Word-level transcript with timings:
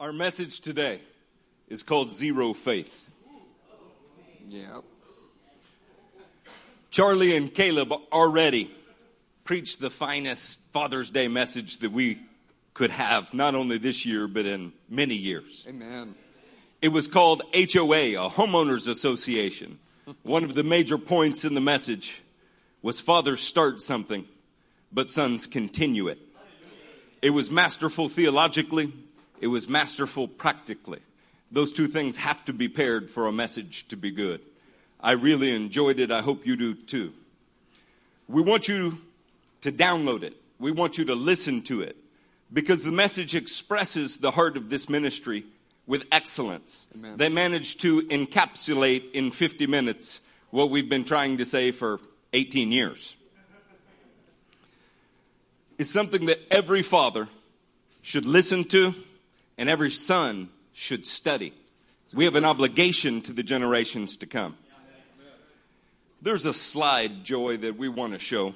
Our 0.00 0.12
message 0.12 0.60
today 0.60 1.00
is 1.68 1.84
called 1.84 2.10
Zero 2.10 2.52
Faith. 2.52 3.00
Yep. 4.48 4.82
Charlie 6.90 7.36
and 7.36 7.54
Caleb 7.54 7.92
already 8.12 8.74
preached 9.44 9.80
the 9.80 9.90
finest 9.90 10.58
Father's 10.72 11.10
Day 11.10 11.28
message 11.28 11.78
that 11.78 11.92
we 11.92 12.20
could 12.74 12.90
have, 12.90 13.32
not 13.32 13.54
only 13.54 13.78
this 13.78 14.04
year, 14.04 14.26
but 14.26 14.46
in 14.46 14.72
many 14.88 15.14
years. 15.14 15.64
Amen. 15.68 16.16
It 16.82 16.88
was 16.88 17.06
called 17.06 17.42
HOA, 17.54 18.16
a 18.16 18.28
homeowners 18.28 18.88
association. 18.88 19.78
One 20.24 20.42
of 20.42 20.56
the 20.56 20.64
major 20.64 20.98
points 20.98 21.44
in 21.44 21.54
the 21.54 21.60
message 21.60 22.20
was 22.82 23.00
fathers 23.00 23.40
start 23.40 23.80
something, 23.80 24.26
but 24.92 25.08
sons 25.08 25.46
continue 25.46 26.08
it. 26.08 26.18
It 27.22 27.30
was 27.30 27.48
masterful 27.48 28.08
theologically, 28.08 28.92
it 29.44 29.48
was 29.48 29.68
masterful 29.68 30.26
practically. 30.26 31.00
Those 31.52 31.70
two 31.70 31.86
things 31.86 32.16
have 32.16 32.46
to 32.46 32.54
be 32.54 32.66
paired 32.66 33.10
for 33.10 33.26
a 33.26 33.32
message 33.32 33.86
to 33.88 33.96
be 33.96 34.10
good. 34.10 34.40
I 34.98 35.12
really 35.12 35.54
enjoyed 35.54 36.00
it. 36.00 36.10
I 36.10 36.22
hope 36.22 36.46
you 36.46 36.56
do 36.56 36.72
too. 36.72 37.12
We 38.26 38.40
want 38.40 38.68
you 38.68 38.96
to 39.60 39.70
download 39.70 40.22
it. 40.22 40.32
We 40.58 40.72
want 40.72 40.96
you 40.96 41.04
to 41.04 41.14
listen 41.14 41.60
to 41.64 41.82
it 41.82 41.94
because 42.54 42.84
the 42.84 42.90
message 42.90 43.34
expresses 43.34 44.16
the 44.16 44.30
heart 44.30 44.56
of 44.56 44.70
this 44.70 44.88
ministry 44.88 45.44
with 45.86 46.04
excellence. 46.10 46.86
Amen. 46.94 47.18
They 47.18 47.28
managed 47.28 47.82
to 47.82 48.00
encapsulate 48.00 49.12
in 49.12 49.30
50 49.30 49.66
minutes 49.66 50.20
what 50.52 50.70
we've 50.70 50.88
been 50.88 51.04
trying 51.04 51.36
to 51.36 51.44
say 51.44 51.70
for 51.70 52.00
18 52.32 52.72
years. 52.72 53.14
It's 55.76 55.90
something 55.90 56.24
that 56.26 56.40
every 56.50 56.80
father 56.80 57.28
should 58.00 58.24
listen 58.24 58.64
to 58.68 58.94
and 59.56 59.68
every 59.68 59.90
son 59.90 60.48
should 60.72 61.06
study. 61.06 61.52
We 62.14 62.24
have 62.24 62.36
an 62.36 62.44
obligation 62.44 63.22
to 63.22 63.32
the 63.32 63.42
generations 63.42 64.16
to 64.18 64.26
come. 64.26 64.56
There's 66.22 66.46
a 66.46 66.54
slide, 66.54 67.24
Joy, 67.24 67.58
that 67.58 67.76
we 67.76 67.88
want 67.88 68.12
to 68.12 68.18
show. 68.18 68.54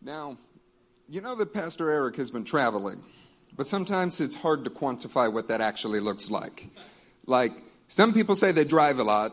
Now, 0.00 0.38
you 1.08 1.20
know 1.20 1.34
that 1.34 1.52
Pastor 1.52 1.90
Eric 1.90 2.16
has 2.16 2.30
been 2.30 2.44
traveling, 2.44 3.02
but 3.56 3.66
sometimes 3.66 4.20
it's 4.20 4.34
hard 4.34 4.64
to 4.64 4.70
quantify 4.70 5.30
what 5.32 5.48
that 5.48 5.60
actually 5.60 6.00
looks 6.00 6.30
like. 6.30 6.68
Like, 7.26 7.52
some 7.88 8.14
people 8.14 8.34
say 8.34 8.52
they 8.52 8.64
drive 8.64 8.98
a 8.98 9.04
lot, 9.04 9.32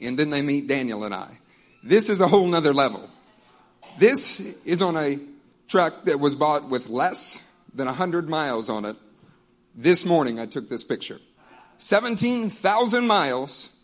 and 0.00 0.18
then 0.18 0.30
they 0.30 0.42
meet 0.42 0.68
Daniel 0.68 1.04
and 1.04 1.14
I. 1.14 1.38
This 1.82 2.10
is 2.10 2.20
a 2.20 2.28
whole 2.28 2.46
nother 2.46 2.74
level. 2.74 3.08
This 3.98 4.40
is 4.64 4.82
on 4.82 4.96
a 4.96 5.18
truck 5.68 6.04
that 6.06 6.18
was 6.18 6.34
bought 6.34 6.68
with 6.68 6.88
less 6.88 7.40
than 7.76 7.86
100 7.86 8.28
miles 8.28 8.68
on 8.70 8.84
it. 8.84 8.96
This 9.74 10.04
morning 10.04 10.40
I 10.40 10.46
took 10.46 10.68
this 10.68 10.82
picture. 10.82 11.20
17,000 11.78 13.06
miles 13.06 13.76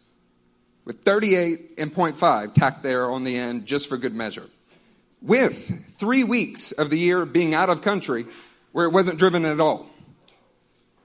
with 0.85 1.03
38 1.05 1.73
and 1.79 1.95
0.5 1.95 2.55
tacked 2.55 2.83
there 2.83 3.11
on 3.11 3.25
the 3.25 3.37
end 3.37 3.67
just 3.67 3.89
for 3.89 3.99
good 3.99 4.15
measure. 4.15 4.47
With 5.21 5.95
three 5.99 6.25
weeks 6.25 6.73
of 6.73 6.91
the 6.91 6.99
year 6.99 7.25
being 7.27 7.55
out 7.55 7.69
of 7.69 7.83
country 7.83 8.25
where 8.73 8.87
it 8.87 8.93
wasn't 8.93 9.19
driven 9.19 9.45
at 9.45 9.61
all. 9.61 9.87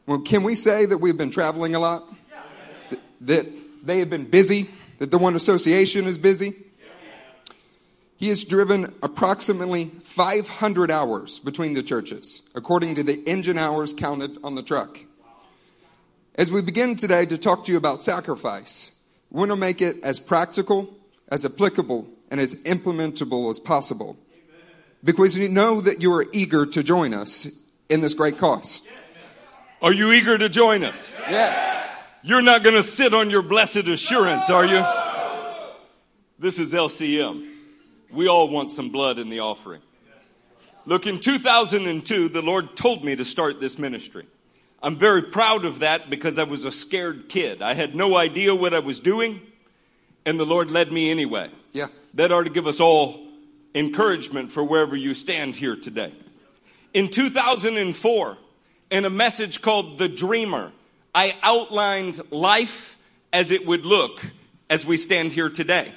Well, 0.08 0.22
can 0.22 0.44
we 0.44 0.56
say 0.56 0.86
that 0.86 0.98
we've 1.00 1.18
been 1.18 1.30
traveling 1.30 1.76
a 1.76 1.80
lot? 1.80 2.08
Th- 2.90 3.02
That 3.22 3.86
they 3.86 4.00
have 4.00 4.10
been 4.10 4.26
busy? 4.30 4.70
That 5.00 5.12
the 5.12 5.18
One 5.18 5.36
Association 5.36 6.08
is 6.08 6.18
busy? 6.18 6.56
He 8.18 8.30
has 8.30 8.44
driven 8.44 8.94
approximately 9.04 9.92
500 10.04 10.90
hours 10.90 11.38
between 11.38 11.74
the 11.74 11.84
churches, 11.84 12.42
according 12.56 12.96
to 12.96 13.04
the 13.04 13.24
engine 13.28 13.60
hours 13.60 13.94
counted 13.94 14.40
on 14.44 14.56
the 14.56 14.64
truck. 14.64 15.00
As 16.34 16.52
we 16.52 16.62
begin 16.62 16.96
today 16.96 17.28
to 17.28 17.38
talk 17.38 17.66
to 17.66 17.72
you 17.72 17.78
about 17.78 18.02
sacrifice, 18.02 18.92
we 19.30 19.40
want 19.40 19.52
to 19.52 19.56
make 19.56 19.82
it 19.82 20.04
as 20.04 20.20
practical, 20.20 20.96
as 21.30 21.46
applicable, 21.46 22.08
and 22.32 22.42
as 22.42 22.56
implementable 22.56 23.52
as 23.52 23.60
possible. 23.60 24.18
Because 25.04 25.38
we 25.38 25.48
know 25.48 25.80
that 25.82 26.02
you 26.02 26.12
are 26.14 26.26
eager 26.32 26.66
to 26.66 26.82
join 26.82 27.14
us 27.14 27.48
in 27.88 28.02
this 28.02 28.16
great 28.16 28.40
cause. 28.40 28.88
Are 29.80 29.94
you 29.94 30.12
eager 30.12 30.40
to 30.40 30.50
join 30.50 30.84
us? 30.84 31.12
Yes. 31.30 31.88
You're 32.24 32.42
not 32.42 32.64
going 32.64 32.76
to 32.76 32.84
sit 32.84 33.14
on 33.14 33.30
your 33.30 33.44
blessed 33.44 33.88
assurance, 33.88 34.50
are 34.50 34.66
you? 34.66 34.84
This 36.40 36.58
is 36.58 36.74
LCM. 36.74 37.47
We 38.12 38.28
all 38.28 38.50
want 38.50 38.72
some 38.72 38.90
blood 38.90 39.20
in 39.20 39.30
the 39.30 39.40
offering. 39.40 39.82
Look, 40.86 41.06
in 41.06 41.20
2002, 41.20 42.30
the 42.30 42.42
Lord 42.42 42.78
told 42.78 43.04
me 43.04 43.16
to 43.16 43.26
start 43.26 43.60
this 43.60 43.78
ministry. 43.78 44.26
I'm 44.82 44.98
very 44.98 45.24
proud 45.24 45.66
of 45.66 45.80
that 45.80 46.10
because 46.10 46.38
I 46.38 46.44
was 46.44 46.64
a 46.64 46.72
scared 46.72 47.28
kid. 47.28 47.62
I 47.62 47.74
had 47.74 47.96
no 47.96 48.16
idea 48.16 48.56
what 48.56 48.74
I 48.74 48.80
was 48.80 49.00
doing, 49.00 49.42
and 50.26 50.40
the 50.40 50.46
Lord 50.46 50.72
led 50.72 50.92
me 50.92 51.12
anyway. 51.12 51.50
Yeah. 51.74 51.88
That 52.14 52.32
ought 52.32 52.44
to 52.44 52.50
give 52.50 52.68
us 52.68 52.80
all 52.80 53.28
encouragement 53.76 54.52
for 54.52 54.64
wherever 54.64 54.96
you 54.96 55.14
stand 55.14 55.56
here 55.56 55.76
today. 55.76 56.14
In 56.94 57.10
2004, 57.10 58.38
in 58.90 59.06
a 59.06 59.10
message 59.10 59.62
called 59.62 59.98
The 59.98 60.08
Dreamer, 60.08 60.72
I 61.14 61.36
outlined 61.44 62.22
life 62.32 62.98
as 63.34 63.52
it 63.52 63.66
would 63.66 63.86
look 63.86 64.26
as 64.70 64.86
we 64.86 64.96
stand 64.96 65.34
here 65.34 65.50
today. 65.50 65.92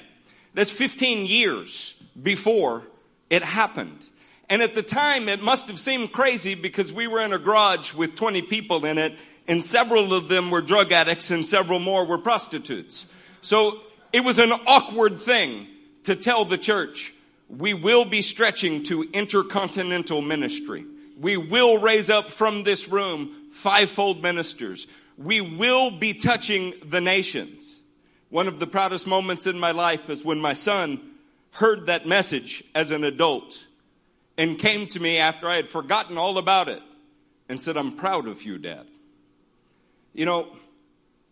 That's 0.53 0.71
15 0.71 1.25
years 1.25 1.95
before 2.21 2.83
it 3.29 3.43
happened. 3.43 4.05
And 4.49 4.61
at 4.61 4.75
the 4.75 4.83
time, 4.83 5.29
it 5.29 5.41
must 5.41 5.67
have 5.67 5.79
seemed 5.79 6.11
crazy 6.11 6.55
because 6.55 6.91
we 6.91 7.07
were 7.07 7.21
in 7.21 7.31
a 7.31 7.39
garage 7.39 7.93
with 7.93 8.15
20 8.17 8.41
people 8.43 8.85
in 8.85 8.97
it, 8.97 9.13
and 9.47 9.63
several 9.63 10.13
of 10.13 10.27
them 10.27 10.51
were 10.51 10.61
drug 10.61 10.91
addicts 10.91 11.31
and 11.31 11.47
several 11.47 11.79
more 11.79 12.05
were 12.05 12.17
prostitutes. 12.17 13.05
So 13.39 13.79
it 14.11 14.25
was 14.25 14.39
an 14.39 14.51
awkward 14.51 15.19
thing 15.19 15.67
to 16.03 16.15
tell 16.15 16.45
the 16.45 16.57
church, 16.57 17.13
we 17.47 17.73
will 17.73 18.05
be 18.05 18.21
stretching 18.21 18.83
to 18.83 19.03
intercontinental 19.13 20.21
ministry. 20.21 20.85
We 21.19 21.37
will 21.37 21.77
raise 21.77 22.09
up 22.09 22.31
from 22.31 22.63
this 22.63 22.87
room 22.87 23.35
fivefold 23.51 24.23
ministers. 24.23 24.87
We 25.17 25.41
will 25.41 25.91
be 25.91 26.13
touching 26.13 26.73
the 26.83 27.01
nations. 27.01 27.79
One 28.29 28.47
of 28.47 28.59
the 28.59 28.67
proudest 28.67 29.05
moments 29.05 29.47
in 29.47 29.59
my 29.59 29.71
life 29.71 30.09
is 30.09 30.23
when 30.23 30.39
my 30.39 30.53
son 30.53 31.10
heard 31.51 31.87
that 31.87 32.05
message 32.05 32.63
as 32.73 32.91
an 32.91 33.03
adult 33.03 33.67
and 34.37 34.57
came 34.57 34.87
to 34.87 34.99
me 34.99 35.17
after 35.17 35.47
I 35.47 35.57
had 35.57 35.69
forgotten 35.69 36.17
all 36.17 36.37
about 36.37 36.69
it 36.69 36.81
and 37.49 37.61
said, 37.61 37.77
I'm 37.77 37.95
proud 37.95 38.27
of 38.27 38.43
you, 38.43 38.57
Dad. 38.57 38.87
You 40.13 40.25
know, 40.25 40.47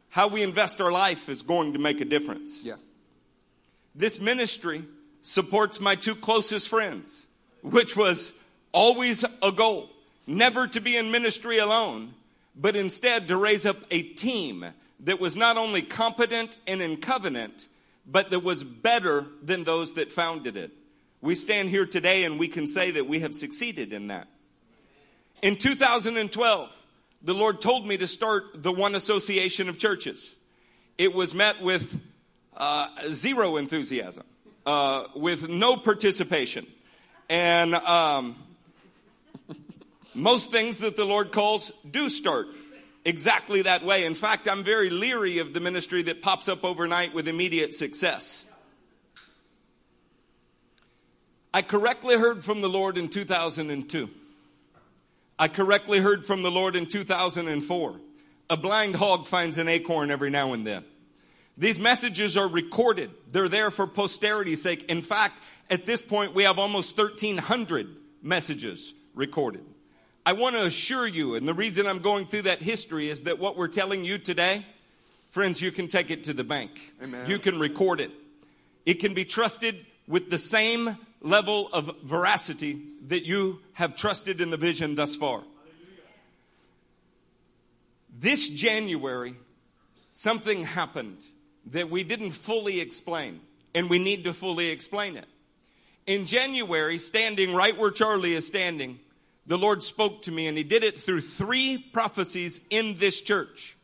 how 0.10 0.28
we 0.28 0.44
invest 0.44 0.82
our 0.82 0.92
life 0.92 1.30
is 1.30 1.42
going 1.42 1.74
to 1.74 1.80
make 1.80 2.02
a 2.02 2.06
difference. 2.06 2.62
Yeah. 2.64 2.76
This 3.96 4.20
ministry 4.20 4.84
supports 5.22 5.80
my 5.80 5.96
two 5.96 6.16
closest 6.16 6.70
friends, 6.70 7.26
which 7.62 7.96
was 7.96 8.34
always 8.72 9.26
a 9.42 9.52
goal. 9.52 9.90
Never 10.28 10.68
to 10.68 10.80
be 10.80 10.96
in 10.96 11.12
ministry 11.12 11.58
alone, 11.58 12.14
but 12.56 12.76
instead 12.76 13.28
to 13.30 13.38
raise 13.38 13.66
up 13.66 13.78
a 13.90 14.04
team 14.04 14.66
that 15.02 15.20
was 15.20 15.36
not 15.36 15.58
only 15.58 15.82
competent 15.82 16.58
and 16.68 16.82
in 16.82 16.98
covenant, 16.98 17.68
but 18.12 18.32
that 18.32 18.40
was 18.40 18.64
better 18.64 19.26
than 19.44 19.64
those 19.64 19.94
that 19.94 20.12
founded 20.12 20.58
it. 20.58 20.72
We 21.22 21.36
stand 21.36 21.70
here 21.70 21.86
today 21.86 22.24
and 22.24 22.40
we 22.40 22.48
can 22.48 22.66
say 22.66 22.92
that 22.92 23.08
we 23.08 23.20
have 23.20 23.36
succeeded 23.36 23.94
in 23.94 24.08
that. 24.08 24.28
In 25.42 25.58
2012, 25.58 26.70
the 27.22 27.34
Lord 27.34 27.62
told 27.62 27.86
me 27.86 27.98
to 27.98 28.08
start 28.08 28.64
the 28.64 28.72
One 28.72 28.96
Association 28.96 29.70
of 29.70 29.78
Churches. 29.78 30.36
It 30.98 31.14
was 31.14 31.34
met 31.34 31.62
with 31.62 32.00
uh, 32.56 32.88
zero 33.14 33.58
enthusiasm, 33.58 34.24
uh, 34.66 35.04
with 35.16 35.48
no 35.48 35.78
participation. 35.78 36.66
And 37.30 37.76
um, 37.76 38.36
most 40.16 40.52
things 40.52 40.80
that 40.80 40.98
the 40.98 41.06
Lord 41.06 41.32
calls 41.32 41.72
do 41.90 42.10
start 42.10 42.48
exactly 43.06 43.64
that 43.64 43.84
way. 43.84 44.06
In 44.06 44.16
fact, 44.16 44.48
I'm 44.48 44.64
very 44.64 44.90
leery 44.90 45.40
of 45.40 45.54
the 45.54 45.60
ministry 45.60 46.04
that 46.04 46.22
pops 46.22 46.48
up 46.48 46.64
overnight 46.64 47.14
with 47.14 47.28
immediate 47.28 47.74
success. 47.74 48.46
I 51.54 51.62
correctly 51.62 52.18
heard 52.18 52.44
from 52.44 52.62
the 52.62 52.70
Lord 52.70 52.98
in 52.98 53.10
2002. 53.10 54.10
I 55.40 55.48
correctly 55.48 56.00
heard 56.00 56.26
from 56.26 56.44
the 56.44 56.52
Lord 56.52 56.76
in 56.76 56.86
2004. 56.86 57.96
A 58.52 58.58
blind 58.58 58.96
hog 58.96 59.28
finds 59.28 59.58
an 59.58 59.68
acorn 59.68 60.12
every 60.12 60.30
now 60.30 60.54
and 60.54 60.66
then. 60.66 60.84
These 61.58 61.80
messages 61.80 62.38
are 62.38 62.48
recorded. 62.48 63.12
They're 63.32 63.50
there 63.50 63.72
for 63.72 63.88
posterity's 63.88 64.62
sake. 64.62 64.86
In 64.90 65.02
fact, 65.02 65.40
at 65.70 65.86
this 65.86 66.02
point, 66.02 66.34
we 66.34 66.44
have 66.44 66.60
almost 66.60 66.98
1,300 66.98 67.96
messages 68.22 68.94
recorded. 69.14 69.64
I 70.26 70.34
want 70.34 70.56
to 70.56 70.66
assure 70.66 71.08
you, 71.08 71.36
and 71.36 71.48
the 71.48 71.54
reason 71.54 71.88
I'm 71.88 72.00
going 72.00 72.26
through 72.26 72.44
that 72.44 72.62
history 72.62 73.10
is 73.10 73.24
that 73.24 73.40
what 73.40 73.58
we're 73.58 73.68
telling 73.68 74.04
you 74.04 74.18
today, 74.18 74.66
friends, 75.32 75.62
you 75.62 75.72
can 75.72 75.88
take 75.88 76.12
it 76.12 76.26
to 76.26 76.34
the 76.34 76.44
bank. 76.44 76.72
Amen. 77.02 77.30
You 77.30 77.40
can 77.40 77.60
record 77.60 78.02
it. 78.02 78.12
It 78.86 78.96
can 78.96 79.14
be 79.14 79.26
trusted 79.26 79.86
with 80.08 80.30
the 80.30 80.38
same 80.38 80.98
level 81.22 81.70
of 81.74 81.96
veracity 82.04 82.82
that 83.08 83.26
you 83.26 83.60
have 83.74 83.96
trusted 83.96 84.42
in 84.42 84.50
the 84.50 84.58
vision 84.58 84.96
thus 84.96 85.16
far. 85.16 85.44
This 88.18 88.50
January, 88.50 89.36
something 90.14 90.64
happened 90.64 91.20
that 91.68 91.90
we 91.90 92.04
didn't 92.04 92.32
fully 92.32 92.82
explain, 92.82 93.40
and 93.74 93.90
we 93.90 94.00
need 94.00 94.26
to 94.26 94.34
fully 94.34 94.70
explain 94.70 95.16
it. 95.16 95.28
In 96.06 96.26
January, 96.26 96.98
standing 96.98 97.54
right 97.54 97.78
where 97.78 97.92
Charlie 97.92 98.34
is 98.34 98.46
standing, 98.46 99.00
the 99.50 99.58
Lord 99.58 99.82
spoke 99.82 100.22
to 100.22 100.32
me, 100.32 100.46
and 100.46 100.56
He 100.56 100.64
did 100.64 100.84
it 100.84 101.02
through 101.02 101.22
three 101.22 101.80
prophecies 101.80 102.62
in 102.70 102.98
this 103.00 103.20
church. 103.20 103.76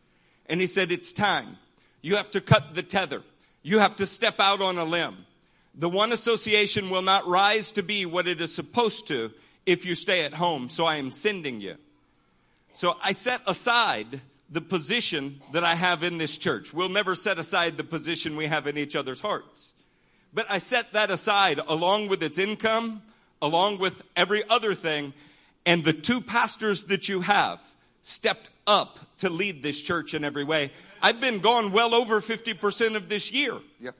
And 0.45 0.61
He 0.61 0.67
said, 0.67 0.91
It's 0.91 1.11
time. 1.11 1.57
You 2.03 2.17
have 2.17 2.29
to 2.31 2.41
cut 2.41 2.75
the 2.75 2.83
tether. 2.83 3.23
You 3.63 3.79
have 3.79 3.95
to 3.95 4.05
step 4.05 4.39
out 4.39 4.61
on 4.61 4.77
a 4.77 4.85
limb. 4.85 5.25
The 5.73 5.89
one 5.89 6.11
association 6.11 6.91
will 6.91 7.01
not 7.01 7.27
rise 7.27 7.71
to 7.73 7.81
be 7.81 8.05
what 8.05 8.27
it 8.27 8.39
is 8.41 8.53
supposed 8.53 9.07
to 9.07 9.31
if 9.65 9.87
you 9.87 9.95
stay 9.95 10.23
at 10.23 10.35
home, 10.35 10.69
so 10.69 10.85
I 10.85 10.97
am 10.97 11.09
sending 11.09 11.59
you. 11.59 11.77
So 12.73 12.95
I 13.03 13.13
set 13.13 13.41
aside 13.47 14.21
the 14.51 14.61
position 14.61 15.41
that 15.51 15.63
I 15.63 15.73
have 15.73 16.03
in 16.03 16.19
this 16.19 16.37
church. 16.37 16.75
We'll 16.75 16.89
never 16.89 17.15
set 17.15 17.39
aside 17.39 17.75
the 17.75 17.83
position 17.83 18.37
we 18.37 18.45
have 18.45 18.67
in 18.67 18.77
each 18.77 18.95
other's 18.95 19.19
hearts. 19.19 19.73
But 20.31 20.45
I 20.47 20.59
set 20.59 20.93
that 20.93 21.09
aside 21.09 21.59
along 21.67 22.09
with 22.09 22.21
its 22.21 22.37
income, 22.37 23.01
along 23.41 23.79
with 23.79 24.03
every 24.15 24.47
other 24.47 24.75
thing, 24.75 25.13
and 25.65 25.83
the 25.83 25.93
two 25.93 26.21
pastors 26.21 26.85
that 26.85 27.09
you 27.09 27.21
have 27.21 27.59
stepped 28.01 28.49
up 28.67 28.99
to 29.17 29.29
lead 29.29 29.63
this 29.63 29.81
church 29.81 30.13
in 30.13 30.23
every 30.23 30.43
way. 30.43 30.71
I've 31.01 31.19
been 31.19 31.39
gone 31.39 31.71
well 31.71 31.93
over 31.93 32.21
50% 32.21 32.95
of 32.95 33.09
this 33.09 33.31
year. 33.31 33.57
Yep. 33.79 33.95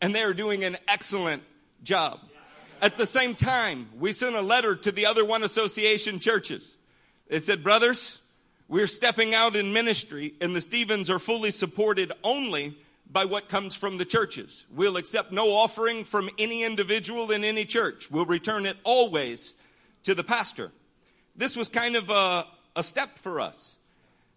And 0.00 0.14
they 0.14 0.22
are 0.22 0.34
doing 0.34 0.64
an 0.64 0.76
excellent 0.86 1.42
job. 1.82 2.20
At 2.82 2.98
the 2.98 3.06
same 3.06 3.34
time, 3.34 3.88
we 3.98 4.12
sent 4.12 4.36
a 4.36 4.42
letter 4.42 4.76
to 4.76 4.92
the 4.92 5.06
other 5.06 5.24
one 5.24 5.42
association 5.42 6.20
churches. 6.20 6.76
It 7.28 7.42
said, 7.42 7.64
brothers, 7.64 8.20
we're 8.68 8.86
stepping 8.86 9.34
out 9.34 9.56
in 9.56 9.72
ministry 9.72 10.34
and 10.40 10.54
the 10.54 10.60
Stephens 10.60 11.08
are 11.08 11.18
fully 11.18 11.50
supported 11.50 12.12
only 12.22 12.76
by 13.10 13.24
what 13.24 13.48
comes 13.48 13.74
from 13.74 13.98
the 13.98 14.04
churches. 14.04 14.64
We'll 14.74 14.96
accept 14.96 15.32
no 15.32 15.52
offering 15.52 16.04
from 16.04 16.28
any 16.38 16.64
individual 16.64 17.30
in 17.30 17.44
any 17.44 17.64
church. 17.64 18.10
We'll 18.10 18.26
return 18.26 18.66
it 18.66 18.76
always 18.84 19.54
to 20.06 20.14
the 20.14 20.24
pastor. 20.24 20.70
This 21.34 21.56
was 21.56 21.68
kind 21.68 21.96
of 21.96 22.10
a, 22.10 22.46
a 22.76 22.82
step 22.84 23.18
for 23.18 23.40
us, 23.40 23.76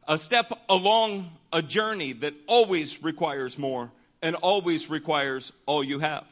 a 0.08 0.18
step 0.18 0.52
along 0.68 1.30
a 1.54 1.62
journey 1.62 2.14
that 2.14 2.34
always 2.48 3.04
requires 3.04 3.58
more 3.58 3.92
and 4.22 4.36
always 4.36 4.90
requires 4.90 5.54
all 5.68 5.84
you 5.84 6.00
have. 6.00 6.26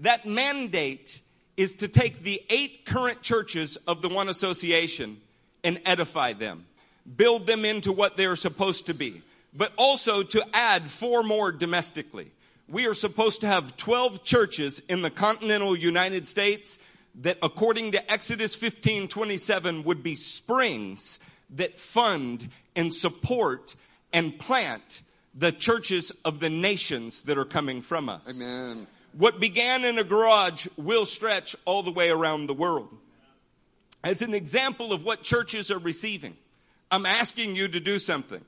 That 0.00 0.26
mandate 0.26 1.20
is 1.56 1.76
to 1.76 1.88
take 1.88 2.24
the 2.24 2.42
eight 2.50 2.84
current 2.84 3.22
churches 3.22 3.76
of 3.86 4.02
the 4.02 4.08
One 4.08 4.28
Association 4.28 5.20
and 5.62 5.80
edify 5.86 6.32
them, 6.32 6.66
build 7.16 7.46
them 7.46 7.64
into 7.64 7.92
what 7.92 8.16
they're 8.16 8.34
supposed 8.34 8.86
to 8.86 8.94
be, 8.94 9.22
but 9.54 9.72
also 9.76 10.24
to 10.24 10.44
add 10.52 10.90
four 10.90 11.22
more 11.22 11.52
domestically. 11.52 12.32
We 12.68 12.86
are 12.86 12.94
supposed 12.94 13.42
to 13.42 13.46
have 13.46 13.76
12 13.76 14.24
churches 14.24 14.82
in 14.88 15.02
the 15.02 15.10
continental 15.10 15.76
United 15.76 16.26
States 16.26 16.80
that 17.16 17.38
according 17.42 17.92
to 17.92 18.12
Exodus 18.12 18.54
15, 18.54 19.08
27 19.08 19.84
would 19.84 20.02
be 20.02 20.14
springs 20.14 21.18
that 21.50 21.78
fund 21.78 22.48
and 22.74 22.92
support 22.92 23.76
and 24.12 24.38
plant 24.38 25.02
the 25.34 25.52
churches 25.52 26.12
of 26.24 26.40
the 26.40 26.50
nations 26.50 27.22
that 27.22 27.38
are 27.38 27.44
coming 27.44 27.82
from 27.82 28.08
us. 28.08 28.28
Amen. 28.28 28.86
What 29.12 29.40
began 29.40 29.84
in 29.84 29.98
a 29.98 30.04
garage 30.04 30.66
will 30.76 31.06
stretch 31.06 31.54
all 31.64 31.82
the 31.82 31.92
way 31.92 32.10
around 32.10 32.46
the 32.46 32.54
world. 32.54 32.88
As 34.02 34.22
an 34.22 34.34
example 34.34 34.92
of 34.92 35.04
what 35.04 35.22
churches 35.22 35.70
are 35.70 35.78
receiving, 35.78 36.36
I'm 36.90 37.06
asking 37.06 37.56
you 37.56 37.68
to 37.68 37.80
do 37.80 37.98
something. 37.98 38.44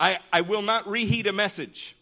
I, 0.00 0.18
I 0.32 0.40
will 0.42 0.62
not 0.62 0.88
reheat 0.88 1.26
a 1.26 1.32
message. 1.32 1.96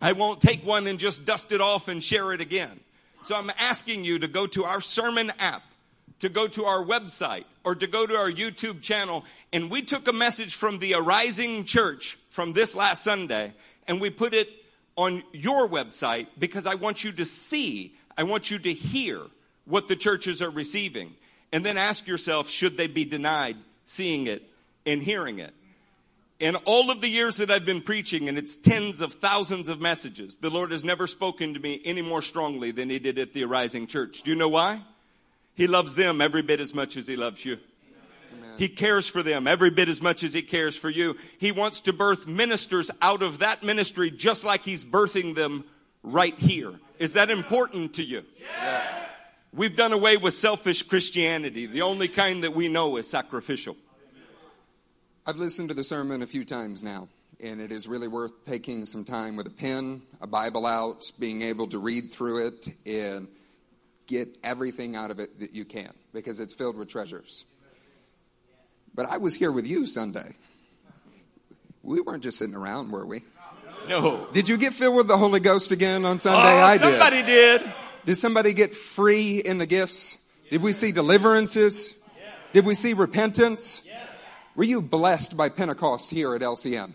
I 0.00 0.12
won't 0.12 0.40
take 0.40 0.64
one 0.64 0.86
and 0.86 0.98
just 0.98 1.24
dust 1.24 1.52
it 1.52 1.60
off 1.60 1.88
and 1.88 2.02
share 2.02 2.32
it 2.32 2.40
again. 2.40 2.80
So 3.22 3.36
I'm 3.36 3.50
asking 3.58 4.04
you 4.04 4.18
to 4.20 4.28
go 4.28 4.46
to 4.48 4.64
our 4.64 4.80
sermon 4.80 5.32
app, 5.38 5.62
to 6.20 6.28
go 6.28 6.48
to 6.48 6.64
our 6.64 6.84
website, 6.84 7.44
or 7.64 7.74
to 7.74 7.86
go 7.86 8.06
to 8.06 8.16
our 8.16 8.30
YouTube 8.30 8.80
channel. 8.80 9.24
And 9.52 9.70
we 9.70 9.82
took 9.82 10.08
a 10.08 10.12
message 10.12 10.54
from 10.54 10.78
the 10.78 10.94
Arising 10.94 11.64
Church 11.64 12.18
from 12.30 12.52
this 12.52 12.74
last 12.74 13.02
Sunday 13.02 13.52
and 13.88 14.00
we 14.00 14.10
put 14.10 14.34
it 14.34 14.48
on 14.96 15.24
your 15.32 15.68
website 15.68 16.26
because 16.38 16.66
I 16.66 16.74
want 16.74 17.02
you 17.02 17.10
to 17.12 17.24
see, 17.24 17.94
I 18.16 18.24
want 18.24 18.50
you 18.50 18.58
to 18.58 18.72
hear 18.72 19.22
what 19.64 19.88
the 19.88 19.96
churches 19.96 20.42
are 20.42 20.50
receiving. 20.50 21.14
And 21.52 21.64
then 21.64 21.78
ask 21.78 22.06
yourself, 22.06 22.48
should 22.48 22.76
they 22.76 22.86
be 22.86 23.06
denied 23.06 23.56
seeing 23.86 24.26
it 24.26 24.42
and 24.84 25.02
hearing 25.02 25.38
it? 25.38 25.54
In 26.40 26.54
all 26.54 26.90
of 26.92 27.00
the 27.00 27.08
years 27.08 27.36
that 27.38 27.50
I've 27.50 27.64
been 27.64 27.82
preaching, 27.82 28.28
and 28.28 28.38
it's 28.38 28.56
tens 28.56 29.00
of 29.00 29.14
thousands 29.14 29.68
of 29.68 29.80
messages, 29.80 30.36
the 30.36 30.50
Lord 30.50 30.70
has 30.70 30.84
never 30.84 31.08
spoken 31.08 31.52
to 31.54 31.60
me 31.60 31.80
any 31.84 32.00
more 32.00 32.22
strongly 32.22 32.70
than 32.70 32.90
He 32.90 33.00
did 33.00 33.18
at 33.18 33.32
the 33.32 33.42
Arising 33.42 33.88
Church. 33.88 34.22
Do 34.22 34.30
you 34.30 34.36
know 34.36 34.48
why? 34.48 34.82
He 35.54 35.66
loves 35.66 35.96
them 35.96 36.20
every 36.20 36.42
bit 36.42 36.60
as 36.60 36.72
much 36.72 36.96
as 36.96 37.08
He 37.08 37.16
loves 37.16 37.44
you. 37.44 37.58
He 38.58 38.68
cares 38.68 39.08
for 39.08 39.22
them 39.22 39.46
every 39.46 39.70
bit 39.70 39.88
as 39.88 40.02
much 40.02 40.24
as 40.24 40.34
he 40.34 40.42
cares 40.42 40.76
for 40.76 40.90
you. 40.90 41.16
He 41.38 41.52
wants 41.52 41.80
to 41.82 41.92
birth 41.92 42.26
ministers 42.26 42.90
out 43.00 43.22
of 43.22 43.38
that 43.38 43.62
ministry 43.62 44.10
just 44.10 44.42
like 44.42 44.62
he's 44.62 44.84
birthing 44.84 45.36
them 45.36 45.64
right 46.02 46.36
here. 46.36 46.74
Is 46.98 47.12
that 47.12 47.30
important 47.30 47.94
to 47.94 48.02
you? 48.02 48.24
Yes. 48.36 49.04
We've 49.52 49.76
done 49.76 49.92
away 49.92 50.16
with 50.16 50.34
selfish 50.34 50.82
Christianity. 50.82 51.66
The 51.66 51.82
only 51.82 52.08
kind 52.08 52.42
that 52.42 52.52
we 52.52 52.66
know 52.66 52.96
is 52.96 53.08
sacrificial. 53.08 53.76
I've 55.28 55.36
listened 55.36 55.68
to 55.68 55.74
the 55.74 55.84
sermon 55.84 56.22
a 56.22 56.26
few 56.26 56.42
times 56.42 56.82
now, 56.82 57.06
and 57.38 57.60
it 57.60 57.70
is 57.70 57.86
really 57.86 58.08
worth 58.08 58.46
taking 58.46 58.86
some 58.86 59.04
time 59.04 59.36
with 59.36 59.46
a 59.46 59.50
pen, 59.50 60.00
a 60.22 60.26
Bible 60.26 60.64
out, 60.64 61.12
being 61.18 61.42
able 61.42 61.66
to 61.66 61.78
read 61.78 62.10
through 62.10 62.46
it, 62.46 62.68
and 62.86 63.28
get 64.06 64.38
everything 64.42 64.96
out 64.96 65.10
of 65.10 65.20
it 65.20 65.38
that 65.40 65.54
you 65.54 65.66
can 65.66 65.92
because 66.14 66.40
it's 66.40 66.54
filled 66.54 66.78
with 66.78 66.88
treasures. 66.88 67.44
But 68.94 69.10
I 69.10 69.18
was 69.18 69.34
here 69.34 69.52
with 69.52 69.66
you 69.66 69.84
Sunday. 69.84 70.34
We 71.82 72.00
weren't 72.00 72.22
just 72.22 72.38
sitting 72.38 72.54
around, 72.54 72.90
were 72.90 73.04
we? 73.04 73.20
No. 73.86 74.28
Did 74.32 74.48
you 74.48 74.56
get 74.56 74.72
filled 74.72 74.96
with 74.96 75.08
the 75.08 75.18
Holy 75.18 75.40
Ghost 75.40 75.72
again 75.72 76.06
on 76.06 76.18
Sunday? 76.18 76.58
Oh, 76.58 76.64
I 76.64 76.78
did. 76.78 76.84
somebody 76.84 77.22
did. 77.22 77.72
Did 78.06 78.16
somebody 78.16 78.54
get 78.54 78.74
free 78.74 79.40
in 79.40 79.58
the 79.58 79.66
gifts? 79.66 80.16
Did 80.50 80.62
we 80.62 80.72
see 80.72 80.90
deliverances? 80.90 81.94
Did 82.54 82.64
we 82.64 82.74
see 82.74 82.94
repentance? 82.94 83.86
Were 84.58 84.64
you 84.64 84.82
blessed 84.82 85.36
by 85.36 85.50
Pentecost 85.50 86.10
here 86.10 86.34
at 86.34 86.40
LCM? 86.40 86.92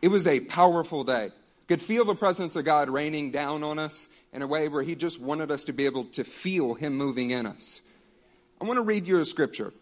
It 0.00 0.06
was 0.06 0.28
a 0.28 0.38
powerful 0.38 1.02
day. 1.02 1.30
Could 1.66 1.82
feel 1.82 2.04
the 2.04 2.14
presence 2.14 2.54
of 2.54 2.64
God 2.64 2.88
raining 2.88 3.32
down 3.32 3.64
on 3.64 3.80
us 3.80 4.08
in 4.32 4.42
a 4.42 4.46
way 4.46 4.68
where 4.68 4.84
He 4.84 4.94
just 4.94 5.20
wanted 5.20 5.50
us 5.50 5.64
to 5.64 5.72
be 5.72 5.86
able 5.86 6.04
to 6.04 6.22
feel 6.22 6.74
Him 6.74 6.94
moving 6.94 7.32
in 7.32 7.46
us. 7.46 7.82
I 8.60 8.64
want 8.64 8.76
to 8.76 8.82
read 8.82 9.08
you 9.08 9.18
a 9.18 9.24
scripture, 9.24 9.72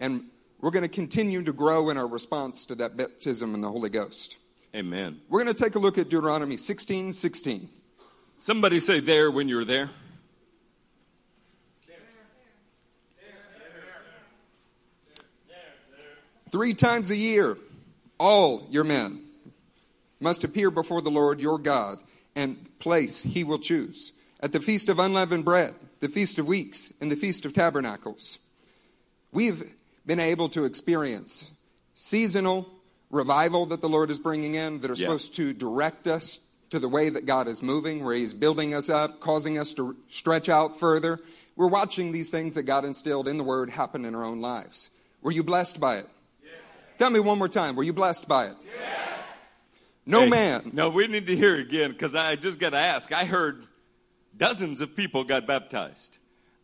and 0.00 0.24
we're 0.60 0.72
going 0.72 0.82
to 0.82 0.88
continue 0.88 1.44
to 1.44 1.52
grow 1.52 1.90
in 1.90 1.96
our 1.96 2.08
response 2.08 2.66
to 2.66 2.74
that 2.74 2.96
baptism 2.96 3.54
in 3.54 3.60
the 3.60 3.70
Holy 3.70 3.88
Ghost. 3.88 4.36
Amen. 4.74 5.20
We're 5.28 5.44
going 5.44 5.54
to 5.54 5.62
take 5.62 5.76
a 5.76 5.78
look 5.78 5.96
at 5.96 6.08
Deuteronomy 6.08 6.56
16 6.56 7.12
16. 7.12 7.68
Somebody 8.38 8.80
say 8.80 8.98
there 8.98 9.30
when 9.30 9.48
you're 9.48 9.64
there. 9.64 9.90
Three 16.56 16.72
times 16.72 17.10
a 17.10 17.16
year, 17.16 17.58
all 18.18 18.66
your 18.70 18.82
men 18.82 19.22
must 20.20 20.42
appear 20.42 20.70
before 20.70 21.02
the 21.02 21.10
Lord 21.10 21.38
your 21.38 21.58
God 21.58 21.98
and 22.34 22.56
place 22.78 23.20
he 23.20 23.44
will 23.44 23.58
choose 23.58 24.12
at 24.40 24.52
the 24.52 24.60
feast 24.60 24.88
of 24.88 24.98
unleavened 24.98 25.44
bread, 25.44 25.74
the 26.00 26.08
feast 26.08 26.38
of 26.38 26.46
weeks, 26.46 26.94
and 26.98 27.12
the 27.12 27.16
feast 27.16 27.44
of 27.44 27.52
tabernacles. 27.52 28.38
We've 29.32 29.74
been 30.06 30.18
able 30.18 30.48
to 30.48 30.64
experience 30.64 31.44
seasonal 31.92 32.66
revival 33.10 33.66
that 33.66 33.82
the 33.82 33.90
Lord 33.90 34.10
is 34.10 34.18
bringing 34.18 34.54
in 34.54 34.80
that 34.80 34.90
are 34.90 34.94
Yeah. 34.94 35.08
supposed 35.08 35.34
to 35.34 35.52
direct 35.52 36.06
us 36.06 36.40
to 36.70 36.78
the 36.78 36.88
way 36.88 37.10
that 37.10 37.26
God 37.26 37.48
is 37.48 37.62
moving, 37.62 38.02
where 38.02 38.14
He's 38.14 38.32
building 38.32 38.72
us 38.72 38.88
up, 38.88 39.20
causing 39.20 39.58
us 39.58 39.74
to 39.74 39.94
stretch 40.08 40.48
out 40.48 40.80
further. 40.80 41.20
We're 41.54 41.68
watching 41.68 42.12
these 42.12 42.30
things 42.30 42.54
that 42.54 42.62
God 42.62 42.86
instilled 42.86 43.28
in 43.28 43.36
the 43.36 43.44
Word 43.44 43.68
happen 43.68 44.06
in 44.06 44.14
our 44.14 44.24
own 44.24 44.40
lives. 44.40 44.88
Were 45.20 45.32
you 45.32 45.42
blessed 45.42 45.78
by 45.78 45.98
it? 45.98 46.08
Tell 46.98 47.10
me 47.10 47.20
one 47.20 47.38
more 47.38 47.48
time. 47.48 47.76
Were 47.76 47.82
you 47.82 47.92
blessed 47.92 48.26
by 48.26 48.46
it? 48.46 48.56
Yes. 48.64 49.18
No 50.06 50.20
Hey, 50.20 50.30
man. 50.30 50.70
No, 50.72 50.88
we 50.88 51.06
need 51.08 51.26
to 51.26 51.36
hear 51.36 51.56
it 51.56 51.66
again 51.66 51.92
because 51.92 52.14
I 52.14 52.36
just 52.36 52.58
got 52.58 52.70
to 52.70 52.78
ask. 52.78 53.12
I 53.12 53.24
heard 53.24 53.66
dozens 54.36 54.80
of 54.80 54.96
people 54.96 55.24
got 55.24 55.46
baptized. 55.46 56.18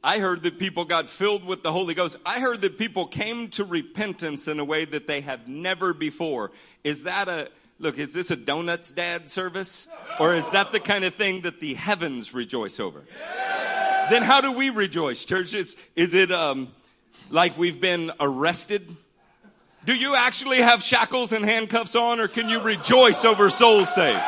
I 0.04 0.18
heard 0.18 0.42
that 0.42 0.58
people 0.58 0.84
got 0.84 1.08
filled 1.08 1.44
with 1.44 1.62
the 1.62 1.70
Holy 1.70 1.94
Ghost. 1.94 2.16
I 2.26 2.40
heard 2.40 2.62
that 2.62 2.78
people 2.78 3.06
came 3.06 3.48
to 3.50 3.64
repentance 3.64 4.48
in 4.48 4.58
a 4.58 4.64
way 4.64 4.84
that 4.84 5.06
they 5.06 5.20
have 5.20 5.46
never 5.46 5.94
before. 5.94 6.50
Is 6.82 7.04
that 7.04 7.28
a 7.28 7.50
look? 7.78 7.98
Is 7.98 8.12
this 8.12 8.30
a 8.30 8.36
donuts 8.36 8.90
dad 8.90 9.28
service, 9.28 9.86
or 10.18 10.34
is 10.34 10.48
that 10.50 10.72
the 10.72 10.80
kind 10.80 11.04
of 11.04 11.14
thing 11.14 11.42
that 11.42 11.60
the 11.60 11.74
heavens 11.74 12.34
rejoice 12.34 12.80
over? 12.80 13.04
Then 14.10 14.22
how 14.22 14.40
do 14.40 14.50
we 14.50 14.70
rejoice, 14.70 15.24
church? 15.24 15.54
Is, 15.54 15.76
is 15.94 16.14
it 16.14 16.32
um, 16.32 16.72
like 17.30 17.56
we've 17.56 17.80
been 17.80 18.10
arrested? 18.18 18.96
Do 19.84 19.94
you 19.94 20.14
actually 20.14 20.58
have 20.58 20.82
shackles 20.82 21.32
and 21.32 21.44
handcuffs 21.44 21.96
on 21.96 22.20
or 22.20 22.28
can 22.28 22.48
you 22.48 22.60
rejoice 22.62 23.24
over 23.24 23.50
souls 23.50 23.92
saved? 23.94 24.18